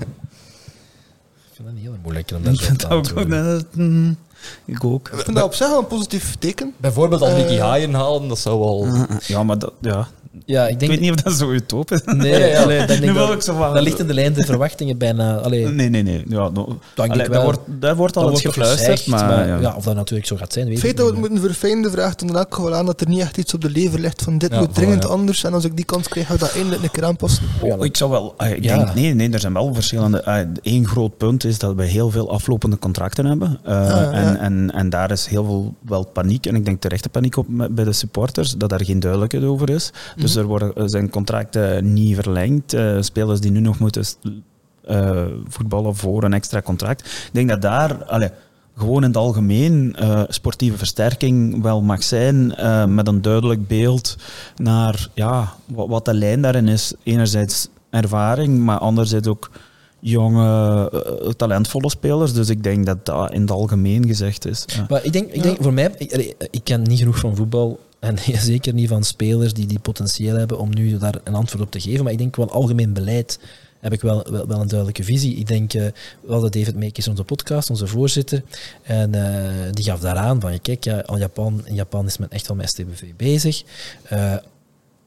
vind 1.55 1.69
dat 1.69 1.77
heel 1.81 1.95
moeilijk 2.03 2.31
om 2.37 2.55
zo 2.57 2.67
dat 2.73 2.85
aan 2.85 3.03
te 3.03 3.15
ook, 3.15 3.19
doen. 3.19 3.29
nee, 3.29 3.43
dat- 3.43 3.65
mm, 3.75 4.17
ik 4.65 4.85
ook. 4.85 5.09
Ik 5.09 5.21
vind 5.21 5.37
dat 5.37 5.45
op 5.45 5.55
zich 5.55 5.69
wel 5.69 5.79
een 5.79 5.87
positief 5.87 6.37
teken. 6.39 6.73
Bijvoorbeeld 6.77 7.21
al 7.23 7.29
Eh. 7.29 7.35
Nicky 7.37 7.57
Haaien 7.59 7.95
halen, 7.95 8.29
dat 8.29 8.39
zou 8.39 8.59
wel... 8.59 9.07
Ja, 9.27 9.43
maar 9.43 9.59
dat, 9.59 9.73
ja. 9.81 10.09
Ja, 10.45 10.65
ik 10.67 10.73
ik 10.73 10.79
denk... 10.79 10.91
weet 10.93 11.01
niet 11.01 11.11
of 11.11 11.17
dat 11.17 11.33
zo 11.33 11.51
utopisch 11.53 12.01
is. 12.05 12.15
Nee, 12.15 12.31
Ja, 12.41 12.47
ja. 12.47 12.63
allee, 12.63 12.79
dat, 12.79 12.89
denk 12.89 13.01
Nu 13.01 13.07
ik 13.07 13.13
wil 13.13 13.27
dat, 13.27 13.35
ik 13.37 13.43
zo 13.43 13.57
van- 13.57 13.75
dat 13.75 13.83
ligt 13.83 13.99
in 13.99 14.07
de 14.07 14.15
lijn 14.15 14.33
de 14.33 14.45
verwachtingen 14.45 14.99
bijna. 14.99 15.37
Allee, 15.37 15.67
Nee, 15.69 15.89
nee, 15.89 16.03
nee. 16.03 16.23
Ja, 16.29 16.49
no, 16.49 16.79
denk 16.95 17.11
Allee, 17.13 17.25
ik 17.27 17.33
daar, 17.33 17.43
wordt, 17.43 17.59
daar 17.67 17.97
wordt 17.97 18.17
al 18.17 18.23
dat 18.23 18.33
eens 18.33 18.43
wordt 18.43 18.57
toch 18.57 18.67
gefluisterd, 18.67 19.01
gezegd, 19.01 19.23
maar, 19.29 19.47
ja. 19.47 19.59
ja. 19.59 19.75
of 19.77 19.85
dat 19.85 19.95
natuurlijk 19.95 20.29
zo 20.29 20.37
gaat 20.37 20.53
zijn, 20.53 20.67
weet 20.67 20.75
Het 20.75 20.85
ik 20.85 20.91
feit 20.95 20.97
dat 21.07 21.07
we 21.17 21.21
het 21.23 21.31
moeten 21.31 21.51
verfijnen 21.51 21.91
vraagt 21.91 22.27
dan 22.29 22.37
ook 22.37 22.55
gewoon 22.55 22.75
aan 22.75 22.87
dat 22.87 23.01
er 23.01 23.09
niet 23.09 23.21
echt 23.21 23.37
iets 23.37 23.55
op 23.55 23.61
de 23.61 23.71
lever 23.71 24.01
ligt 24.01 24.23
van 24.23 24.39
dit 24.39 24.53
Ja, 24.53 24.59
moet 24.59 24.75
dringend 24.75 25.03
ja. 25.03 25.09
anders 25.09 25.45
en 25.45 25.55
als 25.55 25.65
ik 25.65 25.77
die 25.77 25.85
kans 25.85 26.09
krijg 26.09 26.27
ga 26.27 26.35
ik 26.35 26.41
dat 26.41 26.55
eindelijk 26.55 26.83
een 26.83 26.91
keer 26.91 27.05
aanpassen. 27.05 27.45
Oh, 27.61 27.85
ik 27.85 27.97
zou 27.97 28.11
wel, 28.11 28.35
ah, 28.37 28.49
ik 28.51 28.65
Ja. 28.65 28.77
denk, 28.77 28.95
nee, 28.95 29.15
nee, 29.15 29.31
er 29.31 29.41
zijn 29.41 29.53
wel 29.53 29.75
verschillende. 29.75 30.49
Eén 30.63 30.87
groot 30.89 31.17
punt 31.17 31.45
is 31.45 31.59
dat 31.59 31.75
we 31.75 31.85
heel 31.85 32.11
veel 32.11 32.31
aflopende 32.31 32.79
contracten 32.79 33.25
hebben. 33.27 33.59
Eh, 33.65 33.73
ja. 33.73 34.11
en, 34.13 34.39
en, 34.41 34.71
en 34.75 34.91
daar 34.91 35.11
is 35.11 35.27
heel 35.27 35.45
veel 35.45 35.75
wel 35.87 36.05
paniek, 36.05 36.47
en 36.47 36.55
ik 36.55 36.65
denk 36.65 36.81
terechte 36.81 37.09
paniek 37.09 37.37
op 37.37 37.47
bij 37.71 37.85
de 37.85 37.93
supporters, 37.93 38.51
dat 38.57 38.69
daar 38.71 38.85
geen 38.85 39.01
duidelijkheid 39.01 39.45
over 39.45 39.71
is. 39.71 39.91
Dus 40.23 40.37
er 40.37 40.45
worden, 40.45 40.75
er 40.75 40.91
zijn 40.91 41.11
contracten 41.11 41.93
niet 41.93 42.15
verlengd. 42.15 42.73
Eh, 42.73 42.97
spelers 43.01 43.41
die 43.41 43.51
nu 43.51 43.61
nog 43.61 43.79
moeten 43.79 44.05
eh, 44.85 45.25
voetballen 45.49 45.97
voor 45.97 46.25
een 46.25 46.33
extra 46.33 46.63
contract. 46.63 47.01
Ik 47.01 47.31
denk 47.33 47.49
dat 47.49 47.63
daar... 47.63 48.05
allee, 48.05 48.31
gewoon 48.77 49.03
in 49.03 49.09
het 49.09 49.17
algemeen 49.17 49.95
eh, 49.97 50.23
sportieve 50.29 50.79
versterking 50.79 51.63
wel 51.63 51.83
mag 51.83 52.03
zijn, 52.03 52.55
eh, 52.55 52.85
met 52.85 53.09
een 53.09 53.23
duidelijk 53.23 53.67
beeld 53.67 54.17
naar 54.57 55.09
ja, 55.15 55.53
wat, 55.67 55.89
wat 55.89 56.05
de 56.05 56.15
lijn 56.15 56.43
daarin 56.43 56.69
is. 56.69 56.95
Enerzijds 57.03 57.69
ervaring, 57.91 58.59
maar 58.59 58.79
anderzijds 58.79 59.29
ook 59.29 59.51
jonge, 60.01 60.91
eh, 60.91 61.31
talentvolle 61.31 61.91
spelers. 61.91 62.33
Dus 62.33 62.49
ik 62.49 62.63
denk 62.63 62.87
dat 62.87 63.07
dat 63.07 63.33
in 63.33 63.41
het 63.41 63.51
algemeen 63.51 64.07
gezegd 64.07 64.47
is. 64.47 64.65
Ja. 64.67 64.87
Maar 64.89 65.05
ik 65.05 65.13
denk, 65.13 65.31
ik 65.31 65.43
denk 65.43 65.63
voor 65.63 65.73
mij, 65.73 65.95
ik, 65.97 66.35
ik 66.51 66.65
ken 66.65 66.83
niet 66.83 66.99
genoeg 66.99 67.19
van 67.19 67.37
voetbal 67.37 67.79
en 68.03 68.19
zeker 68.53 68.75
niet 68.75 68.89
van 68.89 69.05
spelers 69.05 69.53
die 69.55 69.67
die 69.67 69.79
potentieel 69.79 70.37
hebben 70.37 70.59
om 70.59 70.75
nu 70.75 70.99
daar 70.99 71.21
een 71.25 71.35
antwoord 71.35 71.65
op 71.65 71.71
te 71.71 71.81
geven. 71.81 72.05
Maar 72.05 72.13
ik 72.13 72.19
denk 72.19 72.37
wel 72.37 72.51
algemeen 72.51 72.93
beleid 72.93 73.39
heb 73.81 73.93
ik 73.93 74.01
wel, 74.01 74.27
wel, 74.31 74.47
wel 74.47 74.61
een 74.61 74.69
duidelijke 74.69 75.05
visie. 75.05 75.37
Ik 75.37 75.47
denk, 75.47 75.75
uh, 75.75 75.87
we 76.21 76.33
hadden 76.33 76.53
David 76.53 76.77
Meekis 76.77 77.09
onze 77.09 77.25
podcast, 77.25 77.71
onze 77.71 77.87
voorzitter, 77.87 78.43
en 78.83 79.15
uh, 79.15 79.73
die 79.73 79.85
gaf 79.85 80.01
daaraan 80.01 80.41
van, 80.41 80.61
kijk, 80.61 80.85
ja, 80.85 80.99
al 80.99 81.19
Japan, 81.19 81.63
in 81.65 81.75
Japan 81.75 82.07
is 82.07 82.19
men 82.19 82.31
echt 82.31 82.47
wel 82.47 82.57
met 82.57 82.69
STBV 82.69 83.05
bezig. 83.17 83.63
Uh, 84.13 84.35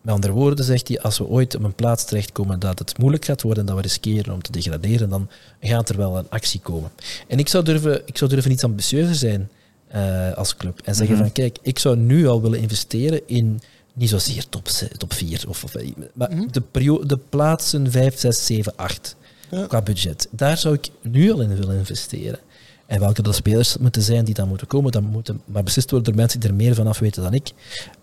met 0.02 0.14
andere 0.14 0.34
woorden 0.34 0.66
zegt 0.66 0.88
hij, 0.88 1.02
als 1.02 1.18
we 1.18 1.28
ooit 1.28 1.56
op 1.56 1.64
een 1.64 1.74
plaats 1.74 2.06
terechtkomen 2.06 2.60
dat 2.60 2.80
het 2.80 2.98
moeilijk 2.98 3.26
gaat 3.26 3.42
worden, 3.42 3.66
dat 3.66 3.76
we 3.76 3.82
riskeren 3.82 4.34
om 4.34 4.42
te 4.42 4.52
degraderen, 4.52 5.10
dan 5.10 5.30
gaat 5.60 5.90
er 5.90 5.98
wel 5.98 6.18
een 6.18 6.30
actie 6.30 6.60
komen. 6.60 6.92
En 7.28 7.40
ik 7.40 7.48
zou 7.48 7.64
durven, 7.64 8.02
ik 8.06 8.18
zou 8.18 8.30
durven 8.30 8.52
iets 8.52 8.64
ambitieuzer 8.64 9.16
zijn 9.16 9.50
uh, 9.96 10.34
als 10.34 10.56
club 10.56 10.80
en 10.84 10.96
zeggen 10.96 11.16
mm 11.16 11.22
-hmm. 11.22 11.32
van, 11.32 11.44
kijk, 11.44 11.58
ik 11.62 11.80
zou 11.80 11.98
nu 11.98 12.28
al 12.28 12.42
willen 12.42 12.60
investeren 12.60 13.22
in 13.26 13.62
niet 13.94 14.10
zozeer 14.10 14.50
top, 14.50 14.68
top 14.98 15.14
4, 15.14 15.44
of, 15.48 15.64
of, 15.64 15.74
maar 16.14 16.32
mm 16.32 16.38
-hmm. 16.38 16.52
de, 16.52 16.62
periode, 16.62 17.06
de 17.06 17.18
plaatsen 17.30 17.92
5, 17.92 18.20
6, 18.20 18.46
7, 18.46 18.76
8 18.76 19.16
ja. 19.52 19.66
qua 19.66 19.82
budget. 19.82 20.28
Daar 20.32 20.58
zou 20.58 20.74
ik 20.74 20.90
nu 21.02 21.32
al 21.32 21.42
in 21.42 21.56
willen 21.56 21.78
investeren. 21.78 22.40
En 22.86 23.00
welke 23.00 23.22
de 23.22 23.34
spelers 23.34 23.78
moeten 23.78 24.02
zijn 24.02 24.26
die 24.26 24.34
dan 24.34 24.48
moeten 24.48 24.68
komen, 24.68 24.92
dat 24.92 25.02
moeten 25.02 25.42
maar 25.46 25.64
beslist 25.64 25.90
worden 25.90 26.08
door 26.08 26.22
mensen 26.22 26.40
die 26.40 26.50
er 26.50 26.56
meer 26.56 26.76
van 26.76 26.88
af 26.88 27.00
weten 27.00 27.24
dan 27.24 27.34
ik. 27.34 27.52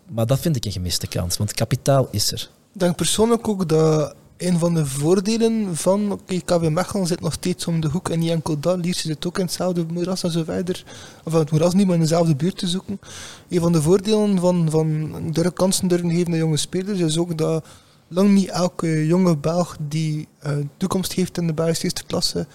Maar 0.06 0.26
dat 0.26 0.40
vind 0.40 0.56
ik 0.56 0.64
een 0.64 0.72
gemiste 0.72 1.06
kans, 1.06 1.36
want 1.36 1.54
kapitaal 1.54 2.08
is 2.10 2.32
er. 2.32 2.48
Ik 2.72 2.80
denk 2.80 2.96
persoonlijk 2.96 3.48
ook 3.48 3.68
dat 3.68 4.14
een 4.46 4.58
van 4.58 4.74
de 4.74 4.86
voordelen 4.86 5.76
van 5.76 6.12
oké, 6.12 6.40
KV 6.44 6.68
Mechelen 6.68 7.06
zit 7.06 7.20
nog 7.20 7.32
steeds 7.32 7.66
om 7.66 7.80
de 7.80 7.88
hoek 7.88 8.08
en 8.08 8.18
niet 8.18 8.30
enkel 8.30 8.58
dat. 8.60 8.78
Lierse 8.78 9.06
zit 9.06 9.26
ook 9.26 9.38
in 9.38 9.44
hetzelfde 9.44 9.84
moeras 9.92 10.22
en 10.22 10.30
zo 10.30 10.44
verder. 10.44 10.84
Of 11.24 11.32
het 11.32 11.50
moeras 11.50 11.74
niet, 11.74 11.86
maar 11.86 11.94
in 11.94 12.00
dezelfde 12.00 12.36
buurt 12.36 12.58
te 12.58 12.68
zoeken. 12.68 13.00
Een 13.48 13.60
van 13.60 13.72
de 13.72 13.82
voordelen 13.82 14.38
van, 14.38 14.70
van 14.70 15.12
durf 15.32 15.52
kansen 15.52 15.88
durven 15.88 16.10
geven 16.10 16.30
naar 16.30 16.38
jonge 16.38 16.56
spelers 16.56 16.98
is 16.98 17.18
ook 17.18 17.38
dat 17.38 17.64
lang 18.08 18.30
niet 18.30 18.48
elke 18.48 19.06
jonge 19.06 19.36
Belg 19.36 19.76
die 19.88 20.28
uh, 20.46 20.52
toekomst 20.76 21.12
heeft 21.12 21.38
in 21.38 21.46
de 21.46 21.52
Belgische 21.52 21.84
eerste 21.84 22.04
klasse 22.04 22.46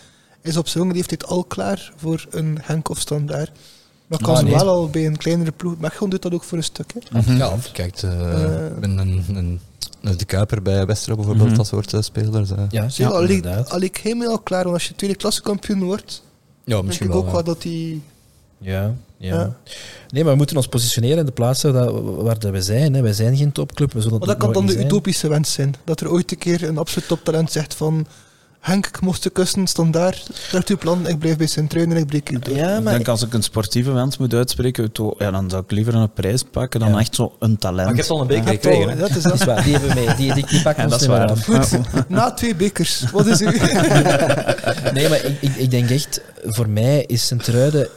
is 0.41 0.57
op 0.57 0.67
zijn 0.67 0.83
jonge 0.83 0.95
leeftijd 0.95 1.25
al 1.25 1.43
klaar 1.43 1.93
voor 1.95 2.25
een 2.29 2.57
Henk 2.61 2.89
of 2.89 2.99
Standaard. 2.99 3.51
Maar 4.07 4.19
kan 4.21 4.35
ah, 4.35 4.43
nee. 4.43 4.53
wel 4.53 4.67
al 4.67 4.89
bij 4.89 5.05
een 5.05 5.17
kleinere 5.17 5.51
ploeg. 5.51 5.77
Mechelen 5.77 6.09
doet 6.09 6.21
dat 6.21 6.33
ook 6.33 6.43
voor 6.43 6.57
een 6.57 6.63
stuk. 6.63 6.93
Hè. 6.93 6.99
Mm 7.17 7.25
-hmm. 7.25 7.37
Ja, 7.37 7.55
kijk, 7.73 8.01
uh, 8.01 8.11
uh, 8.11 8.65
een 8.81 9.59
de 10.01 10.25
Kuiper 10.25 10.61
bij 10.61 10.85
Westerlo 10.85 11.15
bijvoorbeeld, 11.15 11.49
mm 11.49 11.55
-hmm. 11.55 11.63
dat 11.63 11.67
soort 11.67 11.93
uh, 11.93 12.01
spelers. 12.01 12.51
Uh. 12.51 12.57
Ja, 12.69 12.87
ja, 12.89 13.07
al, 13.07 13.23
ik, 13.23 13.45
al 13.45 13.81
ik 13.81 13.97
helemaal 13.97 14.29
al 14.29 14.39
klaar, 14.39 14.63
want 14.63 14.75
als 14.75 14.87
je 14.87 14.95
tweede 14.95 15.15
klasse 15.15 15.41
kampioen 15.41 15.83
wordt, 15.83 16.23
ja, 16.63 16.81
misschien 16.81 17.07
denk 17.07 17.19
ik 17.19 17.25
wel, 17.25 17.35
ook 17.35 17.45
wel 17.45 17.53
dat 17.53 17.61
die... 17.61 18.01
Ja, 18.57 18.93
ja, 19.17 19.35
ja. 19.35 19.55
Nee, 20.09 20.23
maar 20.23 20.31
we 20.31 20.37
moeten 20.37 20.55
ons 20.55 20.67
positioneren 20.67 21.17
in 21.17 21.25
de 21.25 21.31
plaatsen 21.31 21.73
dat, 21.73 21.91
waar 22.01 22.51
we 22.51 22.61
zijn. 22.61 22.93
Hè. 22.93 23.01
Wij 23.01 23.13
zijn 23.13 23.37
geen 23.37 23.51
topclub. 23.51 23.93
We 23.93 24.01
zullen 24.01 24.17
maar 24.17 24.27
dat 24.27 24.37
kan 24.37 24.53
dan 24.53 24.65
de 24.65 24.71
zijn. 24.71 24.85
utopische 24.85 25.27
wens 25.27 25.53
zijn. 25.53 25.75
Dat 25.83 25.99
er 25.99 26.11
ooit 26.11 26.31
een 26.31 26.37
keer 26.37 26.63
een 26.63 26.77
absoluut 26.77 27.07
toptalent 27.07 27.51
zegt 27.51 27.73
van... 27.73 28.07
Henk, 28.59 28.87
ik 28.87 29.01
moest 29.01 29.23
de 29.23 29.29
kussen, 29.29 29.67
stond 29.67 29.93
daar. 29.93 30.23
Dat 30.51 30.67
uw 30.67 30.77
plan, 30.77 31.07
ik 31.07 31.19
blijf 31.19 31.37
bij 31.37 31.47
Sint-Truiden 31.47 31.95
en 31.95 32.01
ik 32.01 32.07
breek 32.07 32.29
hier 32.29 32.39
door. 32.39 32.55
Ja, 32.55 32.67
maar 32.67 32.77
ik 32.77 32.97
denk 32.97 33.07
als 33.07 33.21
ik 33.21 33.33
een 33.33 33.43
sportieve 33.43 33.91
wens 33.91 34.17
moet 34.17 34.33
uitspreken, 34.33 34.91
ja, 35.17 35.31
dan 35.31 35.49
zou 35.49 35.63
ik 35.63 35.71
liever 35.71 35.95
een 35.95 36.13
prijs 36.13 36.43
pakken 36.43 36.79
dan 36.79 36.89
ja. 36.89 36.99
echt 36.99 37.15
zo 37.15 37.35
een 37.39 37.57
talent. 37.57 37.87
Maar 37.87 37.97
ik 37.97 38.01
heb 38.01 38.09
al 38.09 38.21
een 38.21 38.27
beker 38.27 38.47
gekregen. 38.47 38.89
Ja, 38.89 38.95
dat 38.95 39.09
is, 39.09 39.23
dat 39.31 39.33
is 39.33 39.43
waar, 39.43 39.63
die 39.63 39.71
hebben 39.71 39.89
we 39.89 40.05
mee. 40.05 40.15
Die, 40.15 40.33
die, 40.33 40.45
die 40.45 40.61
pakken 40.61 40.87
ja, 40.87 40.89
ons 40.89 40.91
dat 40.91 41.01
is 41.01 41.07
waar. 41.07 41.37
Goed, 41.37 42.09
na 42.09 42.31
twee 42.31 42.55
bekers, 42.55 43.03
wat 43.11 43.25
is 43.25 43.41
u? 43.41 43.45
nee, 44.93 45.09
maar 45.09 45.23
ik, 45.25 45.41
ik, 45.41 45.55
ik 45.55 45.71
denk 45.71 45.89
echt, 45.89 46.21
voor 46.43 46.69
mij 46.69 47.03
is 47.03 47.27
Sint-Truiden, 47.27 47.87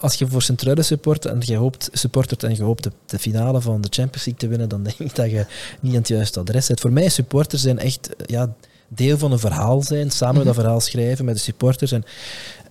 als 0.00 0.14
je 0.14 0.26
voor 0.26 0.42
Sint-Truiden 0.42 0.84
support 0.84 1.24
en 1.24 1.42
je 1.44 1.56
hoopt, 1.56 1.88
supportert 1.92 2.42
en 2.42 2.56
je 2.56 2.62
hoopt 2.62 2.82
de, 2.82 2.90
de, 3.06 3.18
finale 3.18 3.60
van 3.60 3.80
de 3.80 3.88
Champions 3.90 4.24
League 4.24 4.36
te 4.36 4.48
winnen, 4.48 4.68
dan 4.68 4.82
denk 4.82 4.98
ik 4.98 5.14
dat 5.14 5.30
je 5.30 5.46
niet 5.80 5.92
aan 5.92 5.98
het 5.98 6.08
juiste 6.08 6.40
adres 6.40 6.66
zit. 6.66 6.80
Voor 6.80 6.92
mij 6.92 7.08
supporters 7.08 7.62
zijn 7.62 7.78
echt... 7.78 8.08
Ja, 8.26 8.54
deel 8.88 9.18
van 9.18 9.32
een 9.32 9.38
verhaal 9.38 9.82
zijn, 9.82 10.10
samen 10.10 10.34
mm 10.34 10.40
-hmm. 10.40 10.46
dat 10.46 10.62
verhaal 10.62 10.80
schrijven 10.80 11.24
met 11.24 11.34
de 11.34 11.40
supporters 11.40 11.92
en 11.92 12.04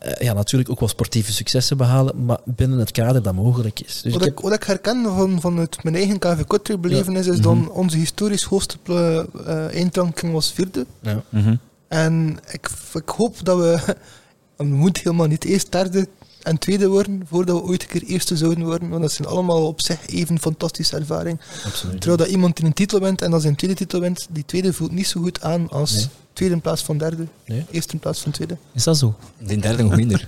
uh, 0.06 0.12
ja, 0.14 0.34
natuurlijk 0.34 0.70
ook 0.70 0.80
wel 0.80 0.90
sportieve 0.90 1.34
successen 1.34 1.78
behalen, 1.78 2.26
maar 2.26 2.40
binnen 2.46 2.80
het 2.80 2.92
kader 2.92 3.22
dat 3.22 3.34
mogelijk 3.34 3.80
is. 3.80 4.02
Dus 4.02 4.14
wat, 4.14 4.22
ik, 4.22 4.28
heb... 4.28 4.40
wat 4.40 4.54
ik 4.54 4.64
herken 4.64 5.04
van, 5.04 5.42
van 5.42 5.58
het 5.58 5.84
mijn 5.84 5.96
eigen 5.96 6.20
KV 6.20 6.44
Kortrijk 6.46 6.82
belevenis 6.82 7.26
ja. 7.26 7.32
is 7.32 7.40
dan 7.40 7.58
mm 7.58 7.64
-hmm. 7.64 7.72
onze 7.72 7.98
historisch 7.98 8.44
hoogste 8.44 8.78
uh, 8.90 9.74
eindranking 9.74 10.32
was 10.34 10.52
vierde. 10.52 10.86
Ja. 11.02 11.24
Mm 11.30 11.44
-hmm. 11.44 11.60
En 11.88 12.40
ik, 12.52 12.70
ik 12.94 13.10
hoop 13.10 13.46
dat 13.46 13.58
we, 13.58 13.96
we 14.58 14.64
moeten 14.64 15.04
helemaal 15.04 15.28
niet 15.28 15.44
eerst 15.44 15.72
derde 15.72 16.08
en 16.46 16.58
tweede 16.58 16.88
worden 16.88 17.24
voordat 17.30 17.56
we 17.56 17.64
ooit 17.64 17.82
een 17.82 17.88
keer 17.88 18.04
eerste 18.04 18.38
zouden 18.38 18.64
worden. 18.64 18.90
Want 18.90 19.02
dat 19.02 19.12
zijn 19.12 19.28
allemaal 19.28 19.68
op 19.68 19.82
zich 19.82 20.08
even 20.08 20.40
fantastische 20.40 20.98
ervaring. 20.98 21.40
Absoluut. 21.66 22.02
Terwijl 22.02 22.18
dat 22.18 22.28
iemand 22.28 22.56
die 22.56 22.66
een 22.66 22.74
titel 22.74 23.00
wint 23.00 23.22
en 23.22 23.32
dat 23.32 23.42
zijn 23.42 23.56
tweede 23.56 23.78
titel 23.78 24.00
wint, 24.00 24.28
die 24.30 24.46
tweede 24.46 24.74
voelt 24.74 24.92
niet 24.92 25.08
zo 25.08 25.22
goed 25.22 25.42
aan 25.42 25.70
als 25.70 25.94
nee. 25.94 26.08
tweede 26.34 26.54
in 26.56 26.62
plaats 26.62 26.82
van 26.84 26.98
derde. 26.98 27.28
Nee. 27.46 27.66
Eerste 27.72 27.94
in 27.94 28.00
plaats 28.00 28.22
van 28.22 28.32
tweede. 28.32 28.58
Is 28.74 28.84
dat 28.84 28.98
zo? 28.98 29.16
Die 29.38 29.58
derde 29.58 29.84
nog 29.84 29.96
minder. 29.96 30.28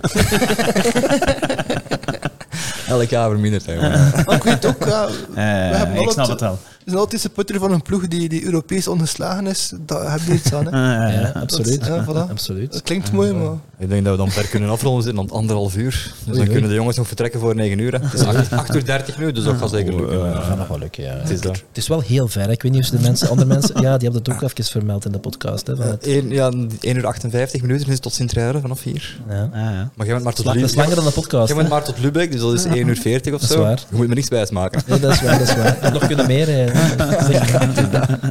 Elk 2.88 3.08
jaar 3.08 3.32
eigenlijk. 3.34 4.26
Maar 4.26 4.36
ik 4.36 4.42
weet 4.42 4.66
ook, 4.66 4.84
ja, 4.84 5.06
we 5.34 5.40
hebben 5.40 6.02
ik 6.02 6.10
snap 6.10 6.28
het 6.28 6.40
wel. 6.40 6.58
Zijn 6.88 7.00
altijd 7.00 7.20
supporter 7.20 7.58
van 7.58 7.72
een 7.72 7.82
ploeg 7.82 8.08
die, 8.08 8.28
die 8.28 8.44
Europees 8.44 8.88
ongeslagen 8.88 9.46
is. 9.46 9.72
Daar 9.86 10.10
heb 10.10 10.20
je 10.26 10.32
iets 10.32 10.52
aan. 10.52 10.66
Hè? 10.66 10.70
Uh, 10.78 11.14
ja, 11.20 11.32
absoluut. 11.40 11.80
Dat, 11.80 11.88
ja, 11.88 12.04
voilà. 12.04 12.30
absoluut. 12.36 12.72
dat 12.72 12.82
klinkt 12.82 13.12
mooi, 13.12 13.32
maar... 13.32 13.52
Ik 13.78 13.88
denk 13.88 14.04
dat 14.04 14.12
we 14.16 14.18
dan 14.18 14.32
per 14.34 14.48
kunnen 14.48 14.70
afronden 14.70 15.02
zitten 15.02 15.22
aan 15.22 15.30
anderhalf 15.30 15.76
uur. 15.76 16.12
Dus 16.26 16.36
dan 16.36 16.46
kunnen 16.46 16.68
de 16.68 16.74
jongens 16.74 16.96
nog 16.96 17.06
vertrekken 17.06 17.40
voor 17.40 17.54
9 17.54 17.78
uur. 17.78 17.92
Hè. 17.92 17.98
Het 17.98 18.12
is 18.12 18.24
8, 18.24 18.52
8 18.52 18.74
uur 18.74 18.84
30 18.84 19.18
nu, 19.18 19.32
dus 19.32 19.44
dat 19.44 19.56
gaat 19.56 19.70
zeker 19.70 19.94
lukken. 19.94 20.18
Dat 20.18 20.44
gaat 20.44 20.58
nog 20.58 20.68
wel 20.68 20.78
lukken, 20.78 21.04
ja. 21.04 21.10
Het 21.10 21.30
is, 21.30 21.40
dat. 21.40 21.52
het 21.52 21.76
is 21.76 21.88
wel 21.88 22.00
heel 22.00 22.28
ver. 22.28 22.50
Ik 22.50 22.62
weet 22.62 22.72
niet 22.72 22.82
of 22.82 22.90
de 22.90 22.98
mensen, 23.00 23.28
andere 23.28 23.48
mensen... 23.48 23.74
Ja, 23.74 23.96
die 23.96 24.08
hebben 24.08 24.32
het 24.32 24.42
ook 24.42 24.50
even 24.50 24.64
vermeld 24.64 25.04
in 25.04 25.12
de 25.12 25.18
podcast. 25.18 25.66
Hè, 25.66 25.76
van 25.76 25.86
het... 25.86 26.06
Eén, 26.06 26.30
ja, 26.30 26.50
1 26.80 26.96
uur 26.96 27.06
58 27.06 27.62
minuten 27.62 27.86
is 27.86 27.92
het 27.92 28.02
tot 28.02 28.14
Sint-Truiden 28.14 28.60
vanaf 28.60 28.82
hier. 28.82 29.20
Ja. 29.28 29.42
Ah, 29.42 29.60
ja. 29.60 29.90
Maar 29.94 30.06
jij 30.06 30.14
bent 30.14 30.24
maar 30.24 30.34
tot 30.34 30.44
Dat 30.44 30.56
is 30.56 30.74
langer 30.74 30.94
dan 30.94 31.04
de 31.04 31.10
podcast. 31.10 31.48
Jij 31.48 31.56
bent 31.56 31.68
maar 31.68 31.84
tot 31.84 31.98
Lübeck, 31.98 32.32
dus 32.32 32.40
dat 32.40 32.52
is 32.52 32.64
1 32.64 32.88
uur 32.88 32.96
40 32.96 33.32
of 33.34 33.40
Dat 33.40 33.50
is 33.50 33.56
zo. 33.56 33.62
waar. 33.62 33.84
Je 33.90 33.96
moet 33.96 34.08
me 34.08 34.14
niks 34.14 34.28
wijs 34.28 34.50
maken. 34.50 34.82
Nee, 34.86 35.00
dat 35.00 35.12
is 35.12 35.22
waar, 35.22 35.38
dat 35.38 35.48
is 35.48 35.56
waar. 35.56 35.78
En 35.80 35.92
nog 35.92 36.06
kunnen 36.06 36.26
meer 36.26 36.44
rijden. 36.44 36.77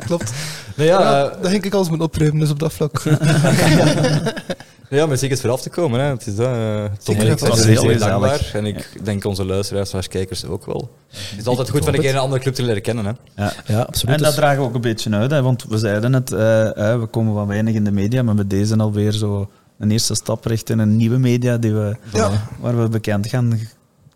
Klopt. 0.05 0.31
Nee, 0.75 0.87
ja, 0.87 1.25
uh, 1.25 1.49
ging 1.49 1.63
ik 1.63 1.73
alles 1.73 1.89
moeten 1.89 2.07
opruimen, 2.07 2.39
dus 2.39 2.49
op 2.49 2.59
dat 2.59 2.73
vlak. 2.73 3.03
ja, 4.89 5.05
maar 5.05 5.17
zeker 5.17 5.35
is 5.35 5.41
voor 5.41 5.49
af 5.49 5.61
te 5.61 5.69
komen. 5.69 5.99
Hè. 5.99 6.05
Het 6.05 6.27
is. 6.27 6.39
Uh, 6.39 6.83
Tom 7.03 7.15
en 7.15 7.31
ik 7.31 7.39
zijn 7.39 7.99
dankbaar. 7.99 8.51
En 8.53 8.65
ik 8.65 8.89
denk 9.03 9.25
onze 9.25 9.45
luisteraars 9.45 9.89
slash 9.89 10.07
kijkers 10.07 10.45
ook 10.45 10.65
wel. 10.65 10.89
Het 11.07 11.39
is 11.39 11.45
altijd 11.45 11.67
Ik 11.67 11.73
goed 11.73 11.83
van 11.83 11.93
een 11.93 11.99
keer 11.99 12.09
een 12.13 12.19
andere 12.19 12.41
club 12.41 12.53
te 12.53 12.63
leren 12.63 12.81
kennen. 12.81 13.05
Hè. 13.05 13.11
Ja. 13.43 13.53
Ja, 13.65 13.81
absoluut. 13.81 14.15
En 14.15 14.23
dat 14.23 14.35
dragen 14.35 14.59
we 14.59 14.67
ook 14.67 14.75
een 14.75 14.81
beetje 14.81 15.11
uit, 15.11 15.31
hè, 15.31 15.41
want 15.41 15.65
we 15.69 15.77
zeiden 15.77 16.13
het, 16.13 16.31
uh, 16.31 16.39
uh, 16.39 16.99
we 16.99 17.07
komen 17.11 17.33
van 17.33 17.47
weinig 17.47 17.73
in 17.73 17.83
de 17.83 17.91
media, 17.91 18.23
maar 18.23 18.35
met 18.35 18.49
deze 18.49 18.77
alweer 18.77 19.11
zo 19.11 19.49
een 19.79 19.91
eerste 19.91 20.15
stap 20.15 20.45
richting 20.45 20.79
een 20.79 20.95
nieuwe 20.95 21.17
media 21.17 21.57
die 21.57 21.73
we, 21.73 21.95
Ja. 22.13 22.31
waar 22.59 22.81
we 22.81 22.89
bekend 22.89 23.27
gaan, 23.27 23.59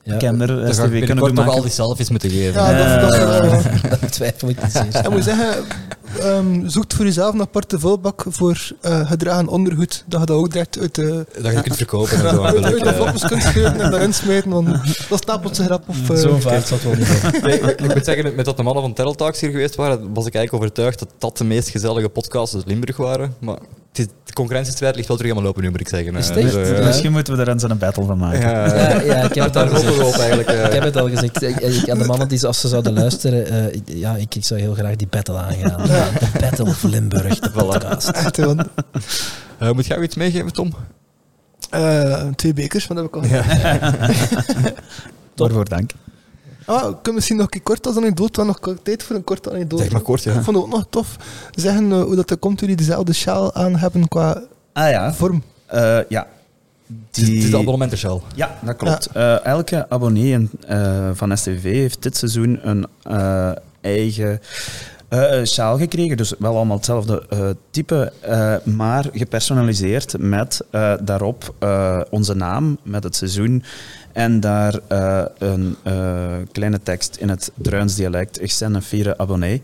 bekender 0.04 0.48
Dan 0.48 0.66
ga 0.66 0.74
STV 0.74 0.94
ik 0.94 1.06
kunnen 1.06 1.24
doen 1.24 1.36
toch 1.36 1.48
al 1.48 1.62
die 1.62 1.72
selfies 1.72 2.10
moeten 2.10 2.30
geven. 2.30 2.62
Ja, 2.62 3.00
dat, 3.00 3.10
dat, 3.12 3.44
eh, 3.44 3.92
dat 4.02 4.12
twijfel 4.12 4.50
ik 4.50 4.64
niet 4.64 4.76
eens. 4.86 4.96
Ik 4.96 5.10
moet 5.10 5.24
zeggen, 5.24 5.64
um, 6.24 6.70
zoekt 6.70 6.94
voor 6.94 7.06
jezelf 7.06 7.34
een 7.34 7.42
aparte 7.42 7.80
vulbak 7.80 8.26
voor 8.30 8.72
uh, 8.86 9.10
gedragen 9.10 9.48
ondergoed. 9.48 10.04
Dat 10.08 10.20
je 10.20 10.26
dat 10.26 10.38
ook 10.38 10.52
direct 10.52 10.80
uit 10.80 10.96
de, 10.96 11.26
Dat 11.42 11.52
je 11.54 11.62
kunt 11.62 11.76
verkopen 11.76 12.12
en 12.26 12.30
zo. 12.36 12.42
uit, 12.44 12.64
uit 12.64 12.80
de 12.84 12.90
Eh, 12.90 12.96
floppers 12.96 13.26
kunt 13.28 13.44
scheuren 13.44 13.82
en 13.82 13.92
daarin 13.92 14.14
smijten. 14.14 14.50
Want 14.50 14.68
dat 15.10 15.22
stapelt 15.22 15.56
zich 15.56 15.68
rap 15.68 15.84
op. 15.90 15.96
Uh, 16.12 16.18
Zo'n 16.18 16.42
vaart 16.42 16.68
zat 16.68 16.84
wel 16.84 16.94
niet. 16.94 17.42
Nee, 17.44 17.60
ik 17.60 17.82
ik 17.82 17.94
moet 17.96 18.06
zeggen, 18.06 18.36
met 18.36 18.46
dat 18.46 18.58
de 18.58 18.64
mannen 18.64 18.84
van 18.84 19.16
Talks 19.16 19.40
hier 19.42 19.52
geweest 19.52 19.76
waren, 19.76 20.14
was 20.14 20.26
ik 20.26 20.36
eigenlijk 20.36 20.64
overtuigd 20.64 21.00
dat 21.00 21.10
dat 21.18 21.38
de 21.38 21.44
meest 21.44 21.70
gezellige 21.70 22.10
podcasts 22.10 22.56
uit 22.56 22.66
Limburg 22.68 22.98
waren. 22.98 23.34
Maar 23.40 23.58
de 23.92 24.08
concurrentiestrijd 24.34 24.96
ligt 24.96 25.08
wel 25.08 25.18
terug 25.18 25.32
aan 25.32 25.38
het 25.38 25.46
lopen 25.48 25.64
nu, 25.64 25.70
moet 25.70 25.80
ik 25.80 25.88
zeggen. 25.90 26.16
Is 26.16 26.30
Eh, 26.30 26.36
dus, 26.36 26.54
eh, 26.56 26.78
Ja. 26.78 26.86
Misschien 26.86 27.12
moeten 27.12 27.36
we 27.36 27.42
er 27.42 27.48
eens 27.50 27.64
een 27.64 27.78
battle 27.78 28.06
van 28.06 28.18
maken. 28.18 28.40
ja, 28.40 28.66
Ja, 28.76 29.02
ja, 29.02 29.22
ik 29.24 29.34
heb 29.36 29.44
het 29.44 29.54
daar 29.54 29.70
al 29.70 29.76
hopen 29.76 29.88
we 29.88 29.94
gezegd. 29.94 30.14
op 30.16 30.20
eigenlijk. 30.20 30.50
eh. 30.50 30.66
Ik 30.66 30.72
heb 30.72 30.84
het 30.84 30.98
al 30.98 31.10
gezegd. 31.10 31.42
Ik, 31.42 31.60
ik, 31.60 31.90
aan 31.90 31.98
de 31.98 32.06
mannen 32.06 32.28
die, 32.28 32.46
als 32.46 32.60
ze 32.60 32.68
zouden 32.68 32.94
luisteren, 32.94 33.48
eh, 33.48 33.74
ik- 33.76 33.82
ja, 33.86 34.16
ik, 34.16 34.36
ik 34.36 34.46
zou 34.46 34.60
heel 34.60 34.74
graag 34.74 34.96
die 34.96 35.08
battle 35.10 35.38
aangaan. 35.38 35.82
De 36.20 36.40
Battle 36.40 36.66
of 36.66 36.84
Limburg, 36.84 37.40
de 37.40 37.50
podcast. 37.60 38.10
echt, 38.10 38.36
hè, 38.38 38.46
want, 38.46 38.64
Eh, 39.58 39.72
moet 39.72 39.86
jij 39.86 39.98
ook 39.98 40.04
iets 40.04 40.16
meegeven, 40.16 40.54
Tom? 40.54 40.74
eh, 41.70 42.28
twee 42.36 42.54
bekers, 42.54 42.88
maar 42.88 42.98
dat 43.04 43.12
heb 43.14 43.26
ik 43.26 43.32
al 43.34 43.38
Waarvoor 45.36 45.70
dank. 45.76 45.92
Ah, 46.66 46.90
ik 46.90 46.96
kan 47.02 47.14
misschien 47.14 47.36
nog 47.36 47.46
een 47.46 47.52
keer 47.52 47.62
kort 47.62 47.88
als 47.88 47.98
anekdote, 47.98 48.42
we 48.42 48.48
nog 48.48 48.60
tijd 48.84 49.04
voor 49.04 49.16
een 49.16 49.24
korte 49.24 49.50
anekdote. 49.52 49.84
Zeg 49.84 49.92
maar 49.92 50.02
kort, 50.02 50.24
ja. 50.24 50.34
Ik 50.34 50.42
vond 50.42 50.56
het 50.58 50.66
ook 50.66 50.72
nog 50.72 50.86
tof 50.90 51.16
zeggen 51.52 51.92
eh, 51.92 52.02
hoe 52.02 52.16
dat 52.16 52.30
er 52.30 52.38
komt 52.38 52.60
jullie 52.60 52.76
dezelfde 52.76 53.14
sjaal 53.14 53.54
aan 53.54 53.76
hebben 53.76 54.08
qua 54.08 54.42
Ah 54.74 54.90
ja. 54.90 55.14
vorm. 55.14 55.44
Eh, 55.66 56.00
ja. 56.10 56.28
Het 57.08 57.18
is 57.18 57.50
de 57.50 57.58
abonnementensjaal. 57.58 58.24
Ja, 58.36 58.58
dat 58.62 58.76
klopt. 58.76 59.06
Eh, 59.06 59.46
elke 59.46 59.90
abonnee 59.90 60.32
in, 60.32 60.50
eh, 60.68 61.10
van 61.14 61.38
STV 61.38 61.64
heeft 61.64 62.02
dit 62.04 62.18
seizoen 62.18 62.60
een 62.70 62.88
eh, 63.04 63.52
eigen 63.82 64.40
eh, 65.12 65.40
eh, 65.40 65.46
sjaal 65.46 65.78
gekregen. 65.78 66.18
Dus 66.18 66.34
wel 66.40 66.56
allemaal 66.56 66.76
hetzelfde 66.78 67.24
eh, 67.30 67.50
type, 67.70 68.12
eh, 68.20 68.56
maar 68.64 69.06
gepersonaliseerd 69.14 70.16
met 70.20 70.62
eh, 70.70 70.94
daarop 71.02 71.54
eh, 71.60 72.02
onze 72.10 72.34
naam, 72.34 72.78
met 72.84 73.04
het 73.04 73.16
seizoen. 73.16 73.64
En 74.12 74.40
daar 74.40 74.80
eh, 74.88 75.22
een 75.38 75.76
eh, 75.84 75.94
kleine 76.52 76.80
tekst 76.84 77.16
in 77.16 77.30
het 77.30 77.52
Druins 77.56 77.96
dialect. 77.96 78.42
Ik 78.42 78.56
ben 78.60 78.74
een 78.76 78.82
vierde 78.84 79.18
abonnee. 79.18 79.64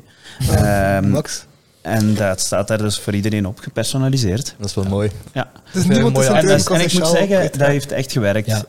Ehm, 0.51 1.09
Max. 1.09 1.45
en 1.81 2.13
dat 2.13 2.39
staat 2.39 2.67
daar 2.67 2.77
dus 2.77 2.99
voor 2.99 3.13
iedereen 3.13 3.45
op, 3.47 3.59
gepersonaliseerd. 3.59 4.55
Dat 4.57 4.67
is 4.67 4.75
wel 4.75 4.83
mooi. 4.83 5.11
Ja. 5.33 5.51
Dus 5.73 5.85
niemand 5.85 6.17
is 6.17 6.25
En, 6.25 6.31
druin 6.31 6.49
en 6.49 6.81
ik 6.81 6.93
moet 6.93 7.07
zeggen, 7.07 7.51
dat 7.57 7.67
heeft 7.67 7.91
echt 7.91 8.11
gewerkt. 8.11 8.47
Ja. 8.47 8.63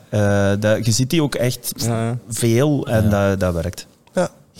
Eh, 0.53 0.59
dat, 0.59 0.85
je 0.85 0.91
ziet 0.91 1.09
die 1.09 1.23
ook 1.23 1.35
echt 1.35 1.71
Ja, 1.75 2.17
veel 2.29 2.87
en 2.87 3.03
Ja. 3.03 3.09
dat, 3.29 3.39
dat 3.39 3.53
werkt. 3.53 3.87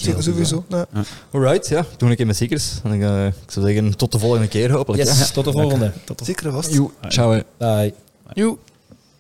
Ja, 0.02 0.12
Heel 0.14 0.22
sowieso. 0.22 0.64
Ja. 0.70 0.86
Alright, 1.32 1.68
ja. 1.68 1.86
Doe 1.98 2.12
ik 2.12 2.20
in 2.20 2.28
met 2.28 2.36
Seekers. 2.36 2.74
En 2.84 2.92
ik, 2.94 3.02
eh, 3.02 3.26
ik 3.28 3.34
zou 3.52 3.66
zeggen, 3.66 3.98
tot 3.98 4.12
de 4.12 4.20
volgende 4.20 4.48
keer 4.48 4.72
hopelijk. 4.72 5.04
Yes, 5.04 5.20
Ja. 5.20 5.26
tot 5.26 5.46
de 5.46 5.52
volgende. 5.52 5.92
Zeker 6.24 6.52
vast. 6.52 6.80
Ciao. 7.08 7.42
Bye. 7.58 7.94
Joe. 8.34 8.58